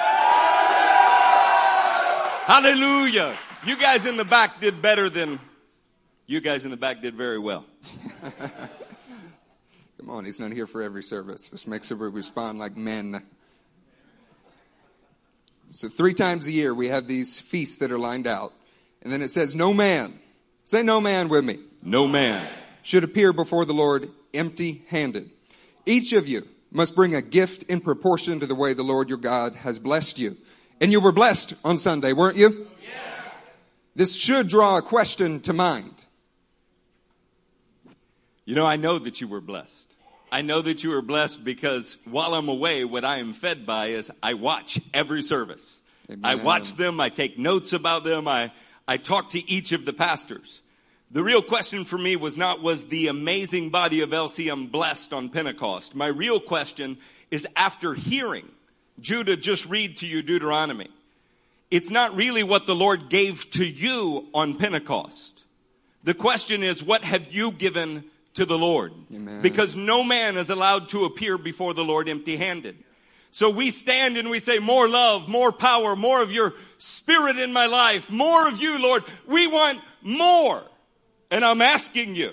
Hallelujah. 2.46 3.36
You 3.64 3.76
guys 3.76 4.04
in 4.04 4.16
the 4.16 4.24
back 4.24 4.60
did 4.60 4.82
better 4.82 5.08
than 5.08 5.38
you 6.26 6.40
guys 6.40 6.64
in 6.64 6.70
the 6.70 6.76
back 6.76 7.02
did 7.02 7.14
very 7.14 7.38
well. 7.38 7.64
Come 9.98 10.10
on, 10.10 10.24
he's 10.24 10.40
not 10.40 10.52
here 10.52 10.66
for 10.66 10.82
every 10.82 11.02
service. 11.02 11.48
This 11.50 11.66
makes 11.66 11.90
us 11.92 11.98
respond 11.98 12.58
like 12.58 12.76
men. 12.76 13.22
So, 15.70 15.88
three 15.88 16.14
times 16.14 16.46
a 16.46 16.52
year, 16.52 16.74
we 16.74 16.88
have 16.88 17.08
these 17.08 17.40
feasts 17.40 17.78
that 17.78 17.90
are 17.90 17.98
lined 17.98 18.26
out. 18.26 18.52
And 19.02 19.12
then 19.12 19.22
it 19.22 19.28
says, 19.28 19.54
No 19.54 19.72
man, 19.72 20.18
say 20.64 20.82
no 20.82 21.00
man 21.00 21.28
with 21.28 21.44
me, 21.44 21.58
No 21.82 22.06
man. 22.06 22.48
should 22.82 23.04
appear 23.04 23.32
before 23.32 23.64
the 23.64 23.72
Lord 23.72 24.10
empty 24.32 24.84
handed. 24.88 25.30
Each 25.86 26.12
of 26.12 26.26
you 26.26 26.46
must 26.70 26.94
bring 26.94 27.14
a 27.14 27.22
gift 27.22 27.64
in 27.64 27.80
proportion 27.80 28.40
to 28.40 28.46
the 28.46 28.54
way 28.54 28.74
the 28.74 28.82
Lord 28.82 29.08
your 29.08 29.18
God 29.18 29.54
has 29.56 29.78
blessed 29.78 30.18
you. 30.18 30.36
And 30.80 30.90
you 30.90 31.00
were 31.00 31.12
blessed 31.12 31.54
on 31.64 31.78
Sunday, 31.78 32.12
weren't 32.12 32.36
you? 32.36 32.66
This 33.96 34.16
should 34.16 34.48
draw 34.48 34.76
a 34.76 34.82
question 34.82 35.40
to 35.42 35.52
mind. 35.52 36.04
You 38.44 38.54
know, 38.54 38.66
I 38.66 38.76
know 38.76 38.98
that 38.98 39.20
you 39.20 39.28
were 39.28 39.40
blessed. 39.40 39.94
I 40.32 40.42
know 40.42 40.60
that 40.62 40.82
you 40.82 40.90
were 40.90 41.00
blessed 41.00 41.44
because 41.44 41.96
while 42.04 42.34
I'm 42.34 42.48
away, 42.48 42.84
what 42.84 43.04
I 43.04 43.18
am 43.18 43.34
fed 43.34 43.64
by 43.64 43.88
is 43.88 44.10
I 44.20 44.34
watch 44.34 44.80
every 44.92 45.22
service. 45.22 45.78
I 46.22 46.34
watch 46.34 46.74
them, 46.74 47.00
I 47.00 47.08
take 47.08 47.38
notes 47.38 47.72
about 47.72 48.04
them, 48.04 48.26
I, 48.26 48.52
I 48.86 48.96
talk 48.96 49.30
to 49.30 49.50
each 49.50 49.72
of 49.72 49.86
the 49.86 49.92
pastors. 49.92 50.60
The 51.14 51.22
real 51.22 51.42
question 51.42 51.84
for 51.84 51.96
me 51.96 52.16
was 52.16 52.36
not 52.36 52.60
was 52.60 52.88
the 52.88 53.06
amazing 53.06 53.70
body 53.70 54.00
of 54.00 54.10
LCM 54.10 54.72
blessed 54.72 55.12
on 55.12 55.28
Pentecost. 55.28 55.94
My 55.94 56.08
real 56.08 56.40
question 56.40 56.98
is 57.30 57.46
after 57.54 57.94
hearing 57.94 58.48
Judah 58.98 59.36
just 59.36 59.64
read 59.66 59.98
to 59.98 60.08
you 60.08 60.22
Deuteronomy. 60.22 60.88
It's 61.70 61.88
not 61.88 62.16
really 62.16 62.42
what 62.42 62.66
the 62.66 62.74
Lord 62.74 63.10
gave 63.10 63.48
to 63.52 63.64
you 63.64 64.26
on 64.34 64.58
Pentecost. 64.58 65.44
The 66.02 66.14
question 66.14 66.64
is, 66.64 66.82
what 66.82 67.04
have 67.04 67.32
you 67.32 67.52
given 67.52 68.02
to 68.34 68.44
the 68.44 68.58
Lord? 68.58 68.92
Amen. 69.14 69.40
Because 69.40 69.76
no 69.76 70.02
man 70.02 70.36
is 70.36 70.50
allowed 70.50 70.88
to 70.88 71.04
appear 71.04 71.38
before 71.38 71.74
the 71.74 71.84
Lord 71.84 72.08
empty 72.08 72.36
handed. 72.36 72.76
So 73.30 73.50
we 73.50 73.70
stand 73.70 74.16
and 74.16 74.30
we 74.30 74.40
say, 74.40 74.58
more 74.58 74.88
love, 74.88 75.28
more 75.28 75.52
power, 75.52 75.94
more 75.94 76.20
of 76.20 76.32
your 76.32 76.54
spirit 76.78 77.38
in 77.38 77.52
my 77.52 77.66
life, 77.66 78.10
more 78.10 78.48
of 78.48 78.60
you, 78.60 78.80
Lord. 78.80 79.04
We 79.28 79.46
want 79.46 79.78
more. 80.02 80.64
And 81.34 81.44
I'm 81.44 81.62
asking 81.62 82.14
you, 82.14 82.30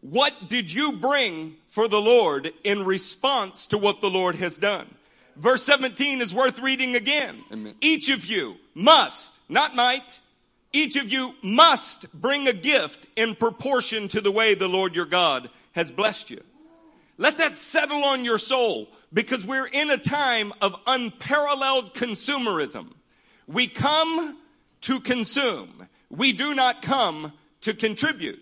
what 0.00 0.48
did 0.48 0.68
you 0.68 0.94
bring 0.94 1.54
for 1.68 1.86
the 1.86 2.00
Lord 2.00 2.52
in 2.64 2.84
response 2.84 3.68
to 3.68 3.78
what 3.78 4.00
the 4.00 4.10
Lord 4.10 4.34
has 4.34 4.58
done? 4.58 4.92
Verse 5.36 5.62
17 5.62 6.20
is 6.20 6.34
worth 6.34 6.58
reading 6.58 6.96
again. 6.96 7.44
Amen. 7.52 7.76
Each 7.80 8.08
of 8.08 8.24
you 8.24 8.56
must, 8.74 9.34
not 9.48 9.76
might, 9.76 10.18
each 10.72 10.96
of 10.96 11.08
you 11.12 11.36
must 11.44 12.12
bring 12.12 12.48
a 12.48 12.52
gift 12.52 13.06
in 13.14 13.36
proportion 13.36 14.08
to 14.08 14.20
the 14.20 14.32
way 14.32 14.56
the 14.56 14.66
Lord 14.66 14.96
your 14.96 15.06
God 15.06 15.48
has 15.70 15.92
blessed 15.92 16.30
you. 16.30 16.42
Let 17.18 17.38
that 17.38 17.54
settle 17.54 18.04
on 18.04 18.24
your 18.24 18.38
soul 18.38 18.88
because 19.12 19.46
we're 19.46 19.68
in 19.68 19.90
a 19.90 19.96
time 19.96 20.52
of 20.60 20.74
unparalleled 20.88 21.94
consumerism. 21.94 22.94
We 23.46 23.68
come 23.68 24.38
to 24.80 24.98
consume. 24.98 25.86
We 26.10 26.32
do 26.32 26.52
not 26.52 26.82
come 26.82 27.32
to 27.64 27.74
contribute. 27.74 28.40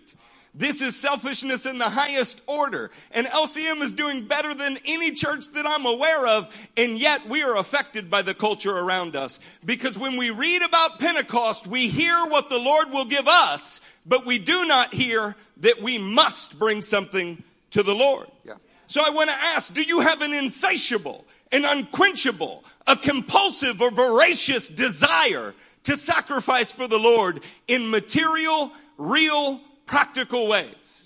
This 0.54 0.82
is 0.82 0.94
selfishness 0.94 1.64
in 1.64 1.78
the 1.78 1.88
highest 1.88 2.42
order. 2.46 2.90
And 3.12 3.26
LCM 3.26 3.80
is 3.80 3.94
doing 3.94 4.26
better 4.26 4.54
than 4.54 4.78
any 4.84 5.12
church 5.12 5.48
that 5.52 5.66
I'm 5.66 5.86
aware 5.86 6.26
of. 6.26 6.54
And 6.76 6.98
yet 6.98 7.26
we 7.26 7.42
are 7.42 7.56
affected 7.56 8.10
by 8.10 8.20
the 8.20 8.34
culture 8.34 8.76
around 8.76 9.16
us. 9.16 9.40
Because 9.64 9.96
when 9.96 10.18
we 10.18 10.28
read 10.28 10.62
about 10.62 10.98
Pentecost, 10.98 11.66
we 11.66 11.88
hear 11.88 12.16
what 12.26 12.50
the 12.50 12.58
Lord 12.58 12.90
will 12.90 13.06
give 13.06 13.28
us, 13.28 13.80
but 14.04 14.26
we 14.26 14.38
do 14.38 14.66
not 14.66 14.92
hear 14.92 15.36
that 15.58 15.80
we 15.80 15.96
must 15.96 16.58
bring 16.58 16.82
something 16.82 17.42
to 17.70 17.82
the 17.82 17.94
Lord. 17.94 18.26
Yeah. 18.44 18.54
So 18.88 19.00
I 19.02 19.08
want 19.08 19.30
to 19.30 19.36
ask, 19.36 19.72
do 19.72 19.80
you 19.80 20.00
have 20.00 20.20
an 20.20 20.34
insatiable, 20.34 21.24
an 21.50 21.64
unquenchable, 21.64 22.62
a 22.86 22.94
compulsive 22.94 23.80
or 23.80 23.90
voracious 23.90 24.68
desire 24.68 25.54
to 25.84 25.96
sacrifice 25.96 26.72
for 26.72 26.86
the 26.86 26.98
Lord 26.98 27.40
in 27.66 27.88
material, 27.88 28.70
real, 29.02 29.60
practical 29.86 30.46
ways? 30.46 31.02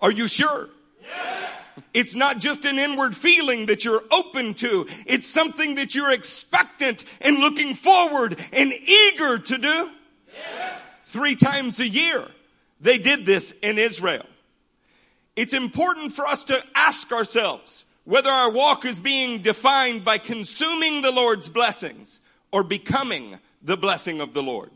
Are 0.00 0.10
you 0.10 0.28
sure? 0.28 0.68
It's 1.94 2.14
not 2.14 2.38
just 2.38 2.64
an 2.64 2.78
inward 2.78 3.16
feeling 3.16 3.66
that 3.66 3.84
you're 3.84 4.02
open 4.10 4.54
to. 4.54 4.86
It's 5.06 5.26
something 5.26 5.76
that 5.76 5.94
you're 5.94 6.10
expectant 6.10 7.04
and 7.20 7.38
looking 7.38 7.74
forward 7.74 8.38
and 8.52 8.72
eager 8.72 9.38
to 9.38 9.58
do. 9.58 9.90
Three 11.04 11.36
times 11.36 11.80
a 11.80 11.88
year, 11.88 12.26
they 12.80 12.98
did 12.98 13.26
this 13.26 13.52
in 13.62 13.78
Israel. 13.78 14.26
It's 15.36 15.52
important 15.52 16.14
for 16.14 16.26
us 16.26 16.44
to 16.44 16.62
ask 16.74 17.12
ourselves 17.12 17.84
whether 18.04 18.30
our 18.30 18.50
walk 18.50 18.84
is 18.84 18.98
being 18.98 19.42
defined 19.42 20.04
by 20.04 20.18
consuming 20.18 21.02
the 21.02 21.12
Lord's 21.12 21.48
blessings 21.48 22.20
or 22.50 22.64
becoming 22.64 23.38
the 23.62 23.76
blessing 23.76 24.20
of 24.20 24.34
the 24.34 24.42
Lord. 24.42 24.70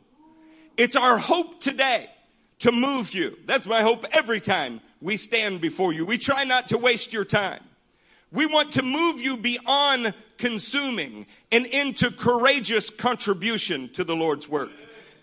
It's 0.77 0.97
our 0.97 1.17
hope 1.17 1.61
today 1.61 2.11
to 2.59 2.73
move 2.73 3.15
you. 3.15 3.37
That's 3.47 3.67
my 3.67 3.83
hope 3.83 4.05
every 4.13 4.41
time 4.41 4.81
we 5.01 5.17
stand 5.17 5.61
before 5.61 5.93
you. 5.93 6.05
We 6.05 6.19
try 6.19 6.45
not 6.45 6.69
to 6.69 6.79
waste 6.79 7.13
your 7.13 7.25
time. 7.25 7.63
We 8.33 8.47
want 8.47 8.73
to 8.73 8.83
move 8.83 9.21
you 9.21 9.37
beyond 9.37 10.13
consuming 10.37 11.27
and 11.51 11.65
into 11.67 12.11
courageous 12.11 12.91
contribution 12.91 13.89
to 13.91 14.05
the 14.05 14.17
Lord's 14.17 14.49
work. 14.49 14.71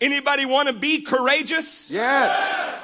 Anybody 0.01 0.45
want 0.45 0.69
to 0.69 0.73
be 0.73 1.01
courageous? 1.01 1.89
Yes. 1.91 2.79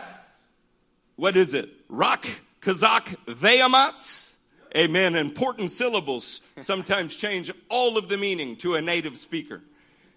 What 1.15 1.35
is 1.35 1.53
it? 1.53 1.69
Rock, 1.89 2.27
chazak, 2.61 3.15
ve'ematz? 3.25 4.33
Amen. 4.75 5.15
Important 5.15 5.71
syllables 5.71 6.41
sometimes 6.59 7.15
change 7.15 7.51
all 7.69 7.97
of 7.97 8.07
the 8.07 8.17
meaning 8.17 8.55
to 8.57 8.75
a 8.75 8.81
native 8.81 9.17
speaker. 9.17 9.63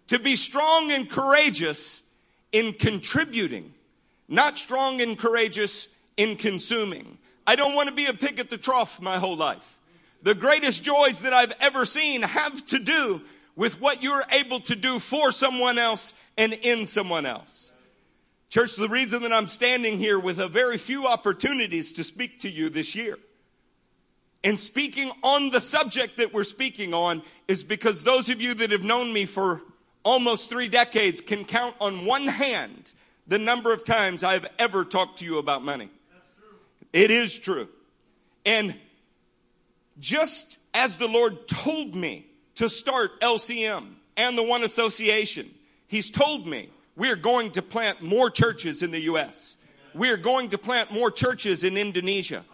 To 0.09 0.19
be 0.19 0.37
strong 0.37 0.93
and 0.93 1.09
courageous 1.09 2.03
in 2.53 2.75
contributing, 2.75 3.73
not 4.29 4.59
strong 4.59 5.01
and 5.01 5.19
courageous 5.19 5.89
in 6.17 6.37
consuming. 6.37 7.19
I 7.47 7.57
don't 7.57 7.75
want 7.75 7.89
to 7.89 7.95
be 7.95 8.07
a 8.07 8.15
pig 8.15 8.39
at 8.39 8.51
the 8.51 8.59
trough 8.59 9.01
my 9.01 9.19
whole 9.19 9.37
life. 9.37 9.79
The 10.23 10.35
greatest 10.35 10.85
joys 10.85 11.23
that 11.23 11.33
I've 11.33 11.55
ever 11.61 11.85
seen 11.85 12.23
have 12.23 12.65
to 12.67 12.79
do 12.79 13.23
with 13.57 13.81
what 13.81 14.03
you're 14.03 14.25
able 14.31 14.61
to 14.61 14.77
do 14.77 14.99
for 14.99 15.33
someone 15.33 15.79
else 15.79 16.15
and 16.37 16.53
in 16.53 16.87
someone 16.87 17.27
else. 17.27 17.73
Church, 18.49 18.77
the 18.77 18.89
reason 18.89 19.23
that 19.23 19.33
I'm 19.33 19.49
standing 19.49 19.99
here 19.99 20.19
with 20.19 20.39
a 20.39 20.47
very 20.47 20.79
few 20.79 21.07
opportunities 21.07 21.95
to 21.95 22.05
speak 22.05 22.41
to 22.41 22.51
you 22.51 22.69
this 22.69 22.95
year 22.95 23.19
and 24.45 24.59
speaking 24.59 25.11
on 25.23 25.51
the 25.51 25.61
subject 25.61 26.19
that 26.19 26.33
we're 26.33 26.45
speaking 26.45 26.95
on 26.95 27.23
is 27.49 27.65
because 27.65 28.03
those 28.03 28.29
of 28.29 28.41
you 28.41 28.55
that 28.55 28.71
have 28.71 28.83
known 28.83 29.13
me 29.13 29.25
for 29.25 29.63
almost 30.05 30.51
three 30.51 30.69
decades 30.69 31.21
can 31.21 31.45
count 31.45 31.75
on 31.81 32.05
one 32.05 32.27
hand 32.27 32.93
the 33.27 33.39
number 33.39 33.73
of 33.73 33.85
times 33.85 34.25
I've 34.25 34.47
ever 34.59 34.85
talked 34.85 35.19
to 35.19 35.25
you 35.25 35.39
about 35.39 35.65
money. 35.65 35.89
It 36.93 37.11
is 37.11 37.39
true. 37.39 37.69
And 38.45 38.75
just 40.01 40.59
as 40.75 40.97
the 40.97 41.09
Lord 41.09 41.49
told 41.49 41.95
me 41.95 42.27
to 42.57 42.69
start 42.69 43.21
LCM 43.21 43.95
and 44.17 44.37
the 44.37 44.43
One 44.43 44.63
Association, 44.65 45.51
He's 45.93 46.11
told 46.11 46.47
me 46.47 46.71
we're 46.97 47.17
going 47.17 47.51
to 47.51 47.61
plant 47.61 48.01
more 48.01 48.31
churches 48.31 48.83
in 48.83 48.93
the 48.93 49.01
U.S. 49.01 49.57
We're 49.95 50.17
going 50.17 50.49
to 50.49 50.57
plant 50.57 50.91
more 50.91 51.11
churches 51.11 51.65
in 51.65 51.77
Indonesia. 51.77 52.47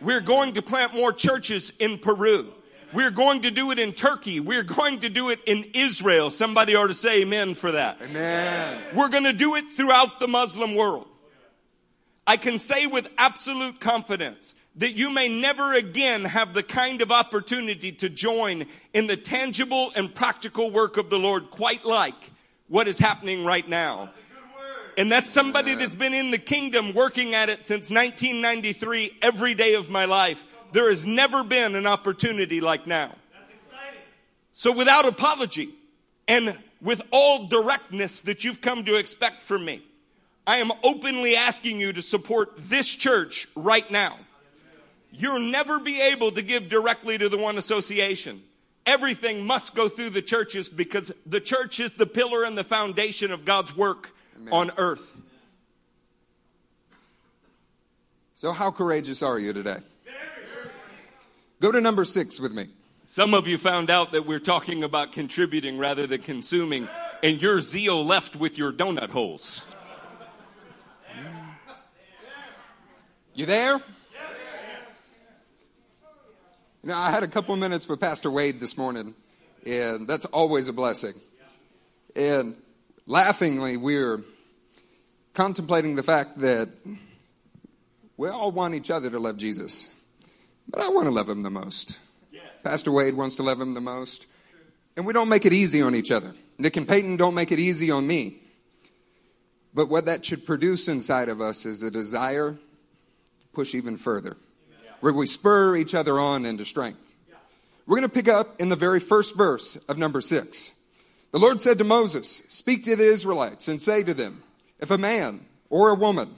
We're 0.00 0.22
going 0.22 0.54
to 0.54 0.62
plant 0.62 0.94
more 0.94 1.12
churches 1.12 1.70
in 1.78 1.98
Peru. 1.98 2.50
We're 2.92 3.10
going 3.10 3.42
to 3.42 3.50
do 3.50 3.70
it 3.70 3.78
in 3.78 3.92
Turkey. 3.92 4.40
We're 4.40 4.62
going 4.62 5.00
to 5.00 5.08
do 5.08 5.28
it 5.30 5.40
in 5.46 5.70
Israel. 5.74 6.30
Somebody 6.30 6.74
ought 6.74 6.86
to 6.86 6.94
say 6.94 7.22
amen 7.22 7.54
for 7.54 7.72
that. 7.72 7.98
Amen. 8.02 8.82
We're 8.94 9.10
going 9.10 9.24
to 9.24 9.32
do 9.32 9.56
it 9.56 9.64
throughout 9.76 10.20
the 10.20 10.28
Muslim 10.28 10.74
world. 10.74 11.06
I 12.26 12.36
can 12.36 12.58
say 12.58 12.86
with 12.86 13.08
absolute 13.16 13.80
confidence 13.80 14.54
that 14.76 14.92
you 14.92 15.10
may 15.10 15.28
never 15.28 15.74
again 15.74 16.24
have 16.24 16.54
the 16.54 16.62
kind 16.62 17.02
of 17.02 17.10
opportunity 17.10 17.92
to 17.92 18.08
join 18.08 18.66
in 18.92 19.06
the 19.06 19.16
tangible 19.16 19.92
and 19.96 20.14
practical 20.14 20.70
work 20.70 20.98
of 20.98 21.10
the 21.10 21.18
Lord 21.18 21.50
quite 21.50 21.84
like 21.84 22.32
what 22.68 22.86
is 22.86 22.98
happening 22.98 23.44
right 23.44 23.66
now. 23.68 24.10
And 24.98 25.10
that's 25.12 25.30
somebody 25.30 25.74
that's 25.74 25.94
been 25.94 26.12
in 26.12 26.30
the 26.30 26.38
kingdom 26.38 26.92
working 26.92 27.34
at 27.34 27.48
it 27.48 27.64
since 27.64 27.88
1993 27.88 29.18
every 29.22 29.54
day 29.54 29.74
of 29.74 29.88
my 29.88 30.06
life. 30.06 30.44
There 30.72 30.88
has 30.88 31.04
never 31.04 31.44
been 31.44 31.74
an 31.74 31.86
opportunity 31.86 32.60
like 32.60 32.86
now. 32.86 33.14
So 34.52 34.72
without 34.72 35.06
apology 35.06 35.74
and 36.26 36.58
with 36.82 37.00
all 37.10 37.46
directness 37.46 38.20
that 38.22 38.44
you've 38.44 38.60
come 38.60 38.84
to 38.84 38.96
expect 38.96 39.42
from 39.42 39.64
me, 39.64 39.82
I 40.46 40.56
am 40.56 40.72
openly 40.82 41.36
asking 41.36 41.80
you 41.80 41.92
to 41.92 42.02
support 42.02 42.52
this 42.56 42.88
church 42.88 43.48
right 43.54 43.88
now. 43.90 44.18
you'll 45.12 45.40
never 45.40 45.78
be 45.78 46.00
able 46.00 46.32
to 46.32 46.42
give 46.42 46.68
directly 46.68 47.18
to 47.18 47.28
the 47.28 47.38
one 47.38 47.56
association. 47.56 48.42
Everything 48.84 49.46
must 49.46 49.74
go 49.74 49.88
through 49.88 50.10
the 50.10 50.22
churches 50.22 50.68
because 50.68 51.12
the 51.26 51.40
church 51.40 51.78
is 51.78 51.92
the 51.92 52.06
pillar 52.06 52.44
and 52.44 52.56
the 52.56 52.64
foundation 52.64 53.30
of 53.30 53.44
God's 53.44 53.76
work 53.76 54.14
Amen. 54.36 54.52
on 54.52 54.72
earth. 54.78 55.16
So, 58.34 58.52
how 58.52 58.70
courageous 58.70 59.22
are 59.22 59.38
you 59.38 59.52
today? 59.52 59.78
Go 61.60 61.72
to 61.72 61.80
number 61.80 62.04
six 62.04 62.38
with 62.38 62.52
me. 62.52 62.68
Some 63.06 63.34
of 63.34 63.48
you 63.48 63.58
found 63.58 63.90
out 63.90 64.12
that 64.12 64.26
we're 64.26 64.38
talking 64.38 64.84
about 64.84 65.12
contributing 65.12 65.76
rather 65.78 66.06
than 66.06 66.22
consuming, 66.22 66.88
and 67.22 67.42
your 67.42 67.60
zeal 67.60 68.04
left 68.04 68.36
with 68.36 68.58
your 68.58 68.72
donut 68.72 69.10
holes. 69.10 69.62
You 73.34 73.46
there? 73.46 73.80
You 76.82 76.90
know, 76.90 76.96
I 76.96 77.10
had 77.10 77.24
a 77.24 77.28
couple 77.28 77.54
of 77.54 77.60
minutes 77.60 77.88
with 77.88 77.98
Pastor 77.98 78.30
Wade 78.30 78.60
this 78.60 78.76
morning, 78.76 79.14
and 79.66 80.06
that's 80.06 80.26
always 80.26 80.68
a 80.68 80.72
blessing. 80.72 81.14
And 82.14 82.54
laughingly, 83.06 83.76
we're 83.76 84.22
contemplating 85.34 85.96
the 85.96 86.04
fact 86.04 86.38
that 86.38 86.68
we 88.16 88.28
all 88.28 88.52
want 88.52 88.74
each 88.74 88.90
other 88.90 89.10
to 89.10 89.18
love 89.18 89.38
Jesus, 89.38 89.88
but 90.68 90.80
I 90.80 90.88
want 90.88 91.06
to 91.06 91.10
love 91.10 91.28
him 91.28 91.42
the 91.42 91.50
most. 91.50 91.98
Pastor 92.62 92.92
Wade 92.92 93.14
wants 93.14 93.36
to 93.36 93.42
love 93.42 93.60
him 93.60 93.74
the 93.74 93.80
most. 93.80 94.26
And 94.96 95.06
we 95.06 95.12
don't 95.12 95.28
make 95.28 95.46
it 95.46 95.52
easy 95.52 95.80
on 95.80 95.94
each 95.94 96.10
other. 96.10 96.34
Nick 96.58 96.76
and 96.76 96.88
Peyton 96.88 97.16
don't 97.16 97.34
make 97.34 97.52
it 97.52 97.58
easy 97.58 97.90
on 97.90 98.06
me. 98.06 98.42
But 99.72 99.88
what 99.88 100.06
that 100.06 100.24
should 100.24 100.44
produce 100.44 100.88
inside 100.88 101.28
of 101.28 101.40
us 101.40 101.64
is 101.64 101.82
a 101.82 101.90
desire 101.90 102.52
to 102.52 103.46
push 103.52 103.74
even 103.74 103.96
further, 103.96 104.36
where 105.00 105.12
we 105.12 105.26
spur 105.26 105.76
each 105.76 105.94
other 105.94 106.18
on 106.18 106.44
into 106.44 106.64
strength. 106.64 106.98
We're 107.86 107.96
going 107.96 108.08
to 108.08 108.14
pick 108.14 108.28
up 108.28 108.60
in 108.60 108.68
the 108.68 108.76
very 108.76 109.00
first 109.00 109.36
verse 109.36 109.76
of 109.88 109.96
number 109.96 110.20
six. 110.20 110.72
The 111.30 111.38
Lord 111.38 111.60
said 111.60 111.78
to 111.78 111.84
Moses, 111.84 112.42
Speak 112.48 112.84
to 112.84 112.96
the 112.96 113.08
Israelites 113.08 113.68
and 113.68 113.80
say 113.80 114.02
to 114.02 114.14
them, 114.14 114.42
If 114.78 114.90
a 114.90 114.98
man 114.98 115.46
or 115.70 115.90
a 115.90 115.94
woman 115.94 116.34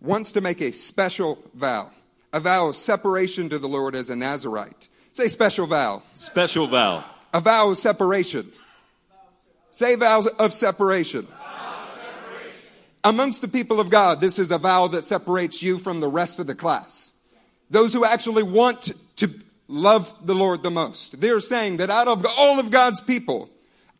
wants 0.00 0.32
to 0.32 0.40
make 0.40 0.60
a 0.60 0.72
special 0.72 1.38
vow, 1.54 1.90
a 2.32 2.40
vow 2.40 2.66
of 2.68 2.76
separation 2.76 3.48
to 3.50 3.58
the 3.58 3.68
Lord 3.68 3.94
as 3.94 4.10
a 4.10 4.16
Nazarite, 4.16 4.88
say 5.10 5.28
special 5.28 5.66
vow, 5.66 6.02
Special 6.14 6.66
vow. 6.66 7.04
a 7.32 7.40
vow 7.40 7.70
of 7.70 7.78
separation. 7.78 8.50
Say 9.70 9.94
vows 9.94 10.26
of 10.26 10.52
separation. 10.52 11.26
Amongst 13.04 13.40
the 13.40 13.48
people 13.48 13.80
of 13.80 13.90
God, 13.90 14.20
this 14.20 14.38
is 14.38 14.52
a 14.52 14.58
vow 14.58 14.86
that 14.88 15.02
separates 15.02 15.62
you 15.62 15.78
from 15.78 16.00
the 16.00 16.08
rest 16.08 16.38
of 16.38 16.46
the 16.46 16.54
class. 16.54 17.10
Those 17.68 17.92
who 17.92 18.04
actually 18.04 18.44
want 18.44 18.92
to 19.16 19.30
love 19.66 20.14
the 20.24 20.34
Lord 20.34 20.62
the 20.62 20.70
most. 20.70 21.20
They're 21.20 21.40
saying 21.40 21.78
that 21.78 21.90
out 21.90 22.06
of 22.06 22.24
all 22.36 22.58
of 22.60 22.70
God's 22.70 23.00
people, 23.00 23.48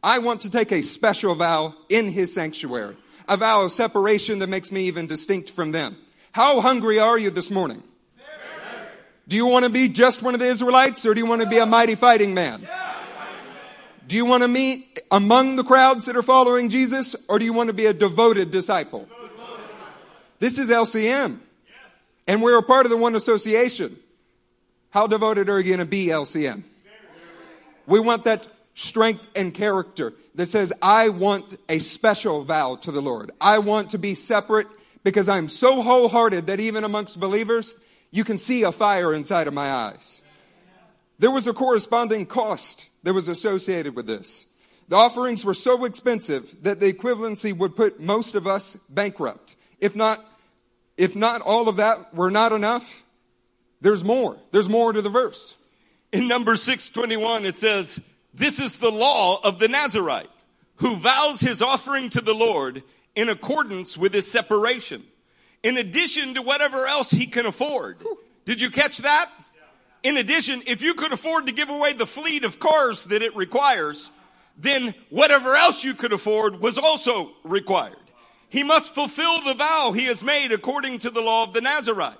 I 0.02 0.18
want 0.18 0.42
to 0.42 0.50
take 0.50 0.70
a 0.72 0.82
special 0.82 1.34
vow 1.34 1.74
in 1.88 2.12
His 2.12 2.32
sanctuary. 2.32 2.96
A 3.28 3.36
vow 3.36 3.62
of 3.62 3.72
separation 3.72 4.38
that 4.40 4.48
makes 4.48 4.70
me 4.70 4.86
even 4.86 5.06
distinct 5.06 5.50
from 5.50 5.72
them. 5.72 5.96
How 6.32 6.60
hungry 6.60 6.98
are 7.00 7.18
you 7.18 7.30
this 7.30 7.50
morning? 7.50 7.82
Do 9.28 9.36
you 9.36 9.46
want 9.46 9.64
to 9.64 9.70
be 9.70 9.88
just 9.88 10.22
one 10.22 10.34
of 10.34 10.40
the 10.40 10.46
Israelites 10.46 11.06
or 11.06 11.14
do 11.14 11.20
you 11.20 11.26
want 11.26 11.42
to 11.42 11.48
be 11.48 11.58
a 11.58 11.66
mighty 11.66 11.94
fighting 11.94 12.34
man? 12.34 12.66
Do 14.08 14.16
you 14.16 14.26
want 14.26 14.42
to 14.42 14.48
meet 14.48 15.00
among 15.10 15.56
the 15.56 15.64
crowds 15.64 16.06
that 16.06 16.16
are 16.16 16.22
following 16.22 16.68
Jesus 16.68 17.14
or 17.28 17.38
do 17.38 17.44
you 17.44 17.52
want 17.52 17.68
to 17.68 17.72
be 17.72 17.86
a 17.86 17.92
devoted 17.92 18.50
disciple? 18.50 19.08
This 20.38 20.58
is 20.58 20.70
LCM. 20.70 21.38
And 22.26 22.42
we're 22.42 22.58
a 22.58 22.62
part 22.62 22.86
of 22.86 22.90
the 22.90 22.96
one 22.96 23.14
association. 23.14 23.96
How 24.90 25.06
devoted 25.06 25.48
are 25.48 25.58
you 25.58 25.68
going 25.68 25.78
to 25.78 25.84
be, 25.84 26.06
LCM? 26.06 26.64
We 27.86 28.00
want 28.00 28.24
that 28.24 28.46
strength 28.74 29.26
and 29.34 29.52
character 29.52 30.12
that 30.34 30.46
says, 30.46 30.72
I 30.80 31.08
want 31.08 31.58
a 31.68 31.78
special 31.78 32.44
vow 32.44 32.76
to 32.76 32.92
the 32.92 33.02
Lord. 33.02 33.30
I 33.40 33.58
want 33.58 33.90
to 33.90 33.98
be 33.98 34.14
separate 34.14 34.66
because 35.04 35.28
I'm 35.28 35.48
so 35.48 35.82
wholehearted 35.82 36.46
that 36.46 36.60
even 36.60 36.84
amongst 36.84 37.18
believers, 37.18 37.74
you 38.12 38.22
can 38.22 38.38
see 38.38 38.62
a 38.62 38.70
fire 38.70 39.12
inside 39.12 39.48
of 39.48 39.54
my 39.54 39.72
eyes. 39.72 40.22
There 41.18 41.30
was 41.30 41.48
a 41.48 41.52
corresponding 41.52 42.26
cost 42.26 42.88
that 43.02 43.14
was 43.14 43.28
associated 43.28 43.96
with 43.96 44.06
this. 44.06 44.46
The 44.88 44.96
offerings 44.96 45.44
were 45.44 45.54
so 45.54 45.84
expensive 45.84 46.54
that 46.62 46.78
the 46.78 46.92
equivalency 46.92 47.56
would 47.56 47.74
put 47.74 48.00
most 48.00 48.34
of 48.34 48.46
us 48.46 48.76
bankrupt. 48.88 49.56
If 49.80 49.96
not, 49.96 50.24
if 50.96 51.16
not 51.16 51.40
all 51.40 51.68
of 51.68 51.76
that 51.76 52.14
were 52.14 52.30
not 52.30 52.52
enough, 52.52 53.02
there's 53.80 54.04
more. 54.04 54.38
There's 54.50 54.68
more 54.68 54.92
to 54.92 55.02
the 55.02 55.08
verse. 55.08 55.54
In 56.12 56.28
number 56.28 56.56
621, 56.56 57.46
it 57.46 57.56
says, 57.56 58.00
This 58.34 58.60
is 58.60 58.76
the 58.76 58.92
law 58.92 59.40
of 59.42 59.58
the 59.58 59.68
Nazarite, 59.68 60.30
who 60.76 60.96
vows 60.96 61.40
his 61.40 61.62
offering 61.62 62.10
to 62.10 62.20
the 62.20 62.34
Lord 62.34 62.82
in 63.14 63.28
accordance 63.28 63.96
with 63.96 64.12
his 64.12 64.30
separation, 64.30 65.04
in 65.62 65.76
addition 65.76 66.34
to 66.34 66.42
whatever 66.42 66.86
else 66.86 67.10
he 67.10 67.26
can 67.26 67.46
afford. 67.46 68.02
Did 68.44 68.60
you 68.60 68.70
catch 68.70 68.98
that? 68.98 69.30
In 70.02 70.16
addition, 70.16 70.62
if 70.66 70.82
you 70.82 70.94
could 70.94 71.12
afford 71.12 71.46
to 71.46 71.52
give 71.52 71.70
away 71.70 71.92
the 71.92 72.06
fleet 72.06 72.44
of 72.44 72.58
cars 72.58 73.04
that 73.04 73.22
it 73.22 73.36
requires, 73.36 74.10
then 74.58 74.94
whatever 75.10 75.54
else 75.54 75.84
you 75.84 75.94
could 75.94 76.12
afford 76.12 76.60
was 76.60 76.76
also 76.76 77.32
required. 77.44 77.96
He 78.48 78.64
must 78.64 78.94
fulfill 78.94 79.42
the 79.42 79.54
vow 79.54 79.92
he 79.92 80.06
has 80.06 80.22
made 80.22 80.52
according 80.52 80.98
to 81.00 81.10
the 81.10 81.22
law 81.22 81.44
of 81.44 81.54
the 81.54 81.60
Nazarite. 81.60 82.18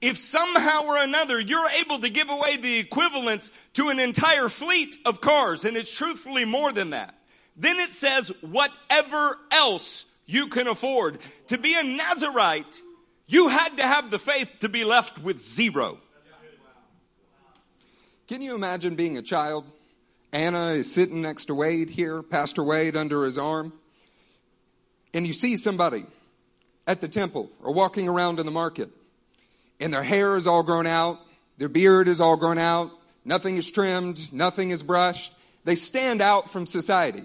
If 0.00 0.16
somehow 0.16 0.84
or 0.84 0.96
another 0.96 1.40
you're 1.40 1.68
able 1.70 1.98
to 1.98 2.08
give 2.08 2.30
away 2.30 2.56
the 2.56 2.78
equivalents 2.78 3.50
to 3.74 3.88
an 3.88 3.98
entire 3.98 4.48
fleet 4.48 4.96
of 5.04 5.20
cars, 5.20 5.64
and 5.64 5.76
it's 5.76 5.94
truthfully 5.94 6.44
more 6.44 6.72
than 6.72 6.90
that, 6.90 7.14
then 7.56 7.78
it 7.78 7.92
says 7.92 8.32
whatever 8.40 9.38
else 9.50 10.04
you 10.26 10.48
can 10.48 10.68
afford. 10.68 11.18
To 11.48 11.58
be 11.58 11.76
a 11.78 11.82
Nazarite, 11.82 12.80
you 13.26 13.48
had 13.48 13.76
to 13.76 13.82
have 13.82 14.10
the 14.10 14.18
faith 14.18 14.50
to 14.60 14.68
be 14.68 14.84
left 14.84 15.18
with 15.18 15.40
zero. 15.40 15.98
Can 18.28 18.42
you 18.42 18.54
imagine 18.54 18.94
being 18.94 19.18
a 19.18 19.22
child? 19.22 19.64
Anna 20.32 20.70
is 20.70 20.92
sitting 20.92 21.22
next 21.22 21.44
to 21.46 21.54
Wade 21.54 21.90
here, 21.90 22.22
Pastor 22.22 22.64
Wade 22.64 22.96
under 22.96 23.24
his 23.24 23.38
arm, 23.38 23.72
and 25.12 25.26
you 25.26 25.32
see 25.32 25.56
somebody 25.56 26.06
at 26.86 27.00
the 27.00 27.06
temple 27.06 27.50
or 27.62 27.72
walking 27.72 28.08
around 28.08 28.40
in 28.40 28.46
the 28.46 28.52
market, 28.52 28.90
and 29.78 29.92
their 29.92 30.02
hair 30.02 30.36
is 30.36 30.46
all 30.46 30.62
grown 30.62 30.86
out, 30.86 31.20
their 31.58 31.68
beard 31.68 32.08
is 32.08 32.20
all 32.20 32.36
grown 32.36 32.58
out, 32.58 32.90
nothing 33.24 33.56
is 33.58 33.70
trimmed, 33.70 34.32
nothing 34.32 34.70
is 34.70 34.82
brushed. 34.82 35.32
They 35.64 35.76
stand 35.76 36.20
out 36.20 36.50
from 36.50 36.66
society. 36.66 37.22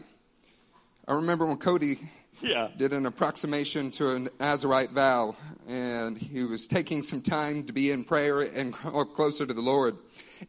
I 1.08 1.14
remember 1.14 1.46
when 1.46 1.58
Cody 1.58 1.98
Yeah. 2.42 2.70
did 2.78 2.94
an 2.94 3.06
approximation 3.06 3.92
to 3.92 4.16
a 4.16 4.20
Nazarite 4.40 4.92
vow, 4.92 5.36
and 5.68 6.18
he 6.18 6.44
was 6.44 6.68
taking 6.68 7.02
some 7.02 7.22
time 7.22 7.64
to 7.66 7.74
be 7.74 7.92
in 7.92 8.04
prayer 8.04 8.42
and 8.42 8.74
closer 9.16 9.46
to 9.46 9.54
the 9.54 9.62
Lord. 9.62 9.98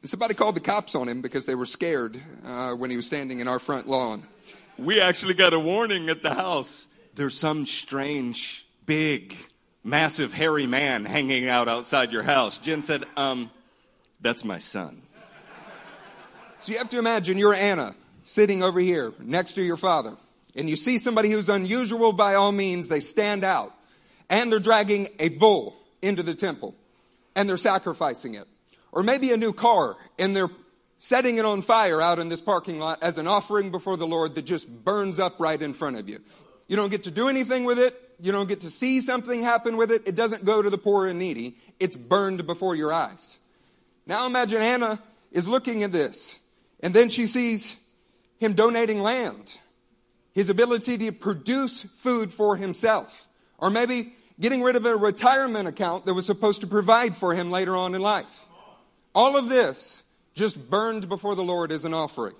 And 0.00 0.09
somebody 0.09 0.35
called 0.35 0.55
the 0.57 0.61
cops 0.61 0.94
on 0.94 1.09
him 1.09 1.20
because 1.20 1.46
they 1.46 1.55
were 1.55 1.66
scared 1.66 2.20
uh, 2.44 2.72
when 2.74 2.90
he 2.90 2.96
was 2.96 3.07
standing 3.07 3.40
in 3.40 3.48
our 3.48 3.59
front 3.59 3.88
lawn. 3.88 4.22
We 4.79 5.00
actually 5.00 5.35
got 5.35 5.53
a 5.53 5.59
warning 5.59 6.09
at 6.09 6.22
the 6.22 6.33
house. 6.33 6.87
There's 7.14 7.37
some 7.37 7.66
strange, 7.66 8.66
big, 8.87 9.35
massive, 9.83 10.33
hairy 10.33 10.66
man 10.66 11.05
hanging 11.05 11.48
out 11.48 11.68
outside 11.68 12.12
your 12.12 12.22
house. 12.22 12.59
Jen 12.59 12.83
said, 12.83 13.05
um, 13.16 13.50
that's 14.20 14.44
my 14.44 14.59
son. 14.59 15.03
So 16.61 16.72
you 16.72 16.79
have 16.79 16.90
to 16.90 16.98
imagine 16.98 17.38
you're 17.38 17.55
Anna 17.55 17.94
sitting 18.24 18.62
over 18.62 18.81
here 18.81 19.12
next 19.18 19.55
to 19.55 19.62
your 19.62 19.76
father, 19.79 20.16
and 20.54 20.68
you 20.68 20.76
see 20.76 20.98
somebody 20.98 21.30
who's 21.30 21.48
unusual 21.48 22.12
by 22.12 22.34
all 22.34 22.52
means, 22.52 22.88
they 22.88 23.00
stand 23.00 23.44
out, 23.44 23.74
and 24.28 24.50
they're 24.50 24.58
dragging 24.58 25.08
a 25.18 25.28
bull 25.28 25.76
into 26.02 26.22
the 26.22 26.34
temple, 26.34 26.74
and 27.34 27.48
they're 27.48 27.56
sacrificing 27.56 28.34
it. 28.34 28.46
Or 28.92 29.02
maybe 29.02 29.32
a 29.32 29.36
new 29.36 29.52
car, 29.52 29.96
and 30.18 30.34
they're 30.34 30.50
setting 30.98 31.38
it 31.38 31.44
on 31.44 31.62
fire 31.62 32.00
out 32.00 32.18
in 32.18 32.28
this 32.28 32.42
parking 32.42 32.78
lot 32.78 33.02
as 33.02 33.18
an 33.18 33.26
offering 33.26 33.70
before 33.70 33.96
the 33.96 34.06
Lord 34.06 34.34
that 34.34 34.42
just 34.42 34.68
burns 34.68 35.18
up 35.18 35.36
right 35.38 35.60
in 35.60 35.72
front 35.72 35.96
of 35.96 36.08
you. 36.08 36.20
You 36.68 36.76
don't 36.76 36.90
get 36.90 37.04
to 37.04 37.10
do 37.10 37.28
anything 37.28 37.64
with 37.64 37.78
it. 37.78 37.98
You 38.20 38.32
don't 38.32 38.48
get 38.48 38.60
to 38.60 38.70
see 38.70 39.00
something 39.00 39.42
happen 39.42 39.76
with 39.76 39.90
it. 39.90 40.06
It 40.06 40.14
doesn't 40.14 40.44
go 40.44 40.60
to 40.60 40.68
the 40.68 40.78
poor 40.78 41.06
and 41.06 41.18
needy. 41.18 41.56
It's 41.78 41.96
burned 41.96 42.46
before 42.46 42.76
your 42.76 42.92
eyes. 42.92 43.38
Now 44.06 44.26
imagine 44.26 44.60
Anna 44.60 45.02
is 45.32 45.48
looking 45.48 45.82
at 45.82 45.92
this, 45.92 46.38
and 46.80 46.92
then 46.92 47.08
she 47.08 47.26
sees 47.26 47.76
him 48.38 48.52
donating 48.52 49.00
land, 49.00 49.56
his 50.32 50.50
ability 50.50 50.98
to 50.98 51.12
produce 51.12 51.82
food 51.82 52.32
for 52.32 52.56
himself, 52.56 53.28
or 53.58 53.70
maybe 53.70 54.14
getting 54.38 54.62
rid 54.62 54.76
of 54.76 54.86
a 54.86 54.96
retirement 54.96 55.68
account 55.68 56.06
that 56.06 56.14
was 56.14 56.26
supposed 56.26 56.60
to 56.62 56.66
provide 56.66 57.16
for 57.16 57.34
him 57.34 57.50
later 57.50 57.76
on 57.76 57.94
in 57.94 58.00
life. 58.00 58.46
All 59.14 59.36
of 59.36 59.48
this 59.48 60.02
just 60.34 60.70
burned 60.70 61.08
before 61.08 61.34
the 61.34 61.42
Lord 61.42 61.72
as 61.72 61.84
an 61.84 61.92
offering. 61.92 62.34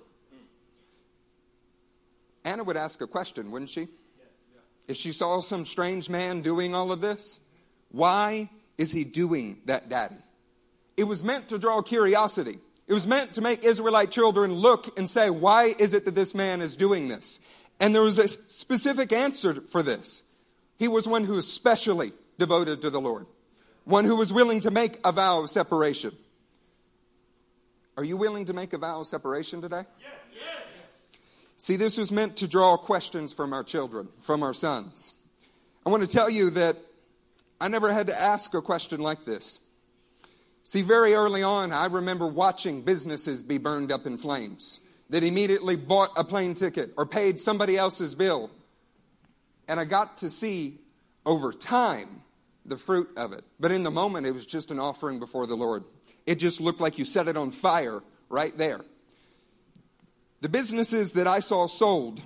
Anna 2.43 2.63
would 2.63 2.77
ask 2.77 3.01
a 3.01 3.07
question, 3.07 3.51
wouldn't 3.51 3.69
she? 3.69 3.87
If 4.87 4.97
she 4.97 5.11
saw 5.11 5.41
some 5.41 5.65
strange 5.65 6.09
man 6.09 6.41
doing 6.41 6.73
all 6.73 6.91
of 6.91 7.01
this, 7.01 7.39
why 7.89 8.49
is 8.77 8.91
he 8.91 9.03
doing 9.03 9.61
that, 9.65 9.89
Daddy? 9.89 10.15
it 10.97 11.05
was 11.05 11.23
meant 11.23 11.49
to 11.49 11.57
draw 11.57 11.81
curiosity. 11.81 12.59
It 12.87 12.93
was 12.93 13.07
meant 13.07 13.33
to 13.33 13.41
make 13.41 13.63
Israelite 13.63 14.11
children 14.11 14.53
look 14.53 14.97
and 14.99 15.09
say, 15.09 15.29
why 15.29 15.75
is 15.79 15.93
it 15.93 16.05
that 16.05 16.15
this 16.15 16.35
man 16.35 16.61
is 16.61 16.75
doing 16.75 17.07
this? 17.07 17.39
And 17.81 17.95
there 17.95 18.03
was 18.03 18.19
a 18.19 18.27
specific 18.27 19.11
answer 19.11 19.59
for 19.59 19.81
this. 19.81 20.21
He 20.77 20.87
was 20.87 21.07
one 21.07 21.23
who 21.23 21.33
was 21.33 21.51
specially 21.51 22.13
devoted 22.37 22.83
to 22.83 22.91
the 22.91 23.01
Lord, 23.01 23.25
one 23.85 24.05
who 24.05 24.15
was 24.15 24.31
willing 24.31 24.59
to 24.61 24.71
make 24.71 24.99
a 25.03 25.11
vow 25.11 25.41
of 25.41 25.49
separation. 25.49 26.15
Are 27.97 28.03
you 28.03 28.17
willing 28.17 28.45
to 28.45 28.53
make 28.53 28.73
a 28.73 28.77
vow 28.77 28.99
of 28.99 29.07
separation 29.07 29.63
today? 29.63 29.83
Yes. 29.99 30.11
yes. 30.31 30.43
See, 31.57 31.75
this 31.75 31.97
was 31.97 32.11
meant 32.11 32.37
to 32.37 32.47
draw 32.47 32.77
questions 32.77 33.33
from 33.33 33.51
our 33.51 33.63
children, 33.63 34.09
from 34.19 34.43
our 34.43 34.53
sons. 34.53 35.15
I 35.83 35.89
want 35.89 36.03
to 36.03 36.09
tell 36.09 36.29
you 36.29 36.51
that 36.51 36.77
I 37.59 37.67
never 37.67 37.91
had 37.91 38.07
to 38.07 38.21
ask 38.21 38.53
a 38.53 38.61
question 38.61 38.99
like 38.99 39.25
this. 39.25 39.59
See, 40.63 40.83
very 40.83 41.15
early 41.15 41.41
on, 41.41 41.71
I 41.71 41.87
remember 41.87 42.27
watching 42.27 42.83
businesses 42.83 43.41
be 43.41 43.57
burned 43.57 43.91
up 43.91 44.05
in 44.05 44.19
flames 44.19 44.79
that 45.11 45.23
immediately 45.23 45.75
bought 45.75 46.11
a 46.15 46.23
plane 46.23 46.53
ticket 46.53 46.93
or 46.97 47.05
paid 47.05 47.39
somebody 47.39 47.77
else's 47.77 48.15
bill. 48.15 48.49
And 49.67 49.79
I 49.79 49.85
got 49.85 50.17
to 50.19 50.29
see 50.29 50.79
over 51.25 51.51
time 51.51 52.23
the 52.65 52.77
fruit 52.77 53.09
of 53.17 53.33
it. 53.33 53.43
But 53.59 53.71
in 53.71 53.83
the 53.83 53.91
moment, 53.91 54.25
it 54.25 54.33
was 54.33 54.45
just 54.45 54.71
an 54.71 54.79
offering 54.79 55.19
before 55.19 55.47
the 55.47 55.55
Lord. 55.55 55.83
It 56.25 56.35
just 56.35 56.61
looked 56.61 56.79
like 56.79 56.97
you 56.97 57.03
set 57.03 57.27
it 57.27 57.35
on 57.35 57.51
fire 57.51 58.01
right 58.29 58.57
there. 58.57 58.81
The 60.39 60.49
businesses 60.49 61.11
that 61.13 61.27
I 61.27 61.41
saw 61.41 61.67
sold 61.67 62.21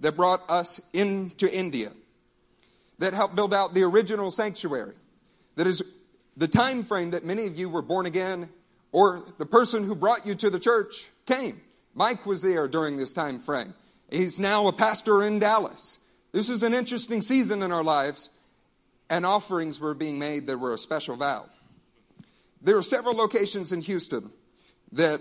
that 0.00 0.16
brought 0.16 0.50
us 0.50 0.80
into 0.92 1.52
India, 1.52 1.92
that 2.98 3.14
helped 3.14 3.36
build 3.36 3.54
out 3.54 3.74
the 3.74 3.84
original 3.84 4.32
sanctuary, 4.32 4.94
that 5.54 5.68
is 5.68 5.82
the 6.36 6.48
time 6.48 6.82
frame 6.82 7.12
that 7.12 7.24
many 7.24 7.46
of 7.46 7.56
you 7.56 7.68
were 7.68 7.80
born 7.80 8.06
again, 8.06 8.48
or 8.90 9.24
the 9.38 9.46
person 9.46 9.84
who 9.84 9.94
brought 9.94 10.26
you 10.26 10.34
to 10.34 10.50
the 10.50 10.58
church 10.58 11.10
came. 11.26 11.60
Mike 11.94 12.26
was 12.26 12.42
there 12.42 12.66
during 12.68 12.96
this 12.96 13.12
time 13.12 13.38
frame. 13.38 13.74
He's 14.10 14.38
now 14.38 14.66
a 14.66 14.72
pastor 14.72 15.22
in 15.22 15.38
Dallas. 15.38 15.98
This 16.32 16.50
is 16.50 16.62
an 16.62 16.74
interesting 16.74 17.22
season 17.22 17.62
in 17.62 17.70
our 17.72 17.84
lives, 17.84 18.30
and 19.08 19.24
offerings 19.24 19.78
were 19.78 19.94
being 19.94 20.18
made 20.18 20.46
that 20.48 20.58
were 20.58 20.72
a 20.72 20.78
special 20.78 21.16
vow. 21.16 21.46
There 22.60 22.76
are 22.76 22.82
several 22.82 23.14
locations 23.14 23.72
in 23.72 23.82
Houston 23.82 24.30
that 24.92 25.20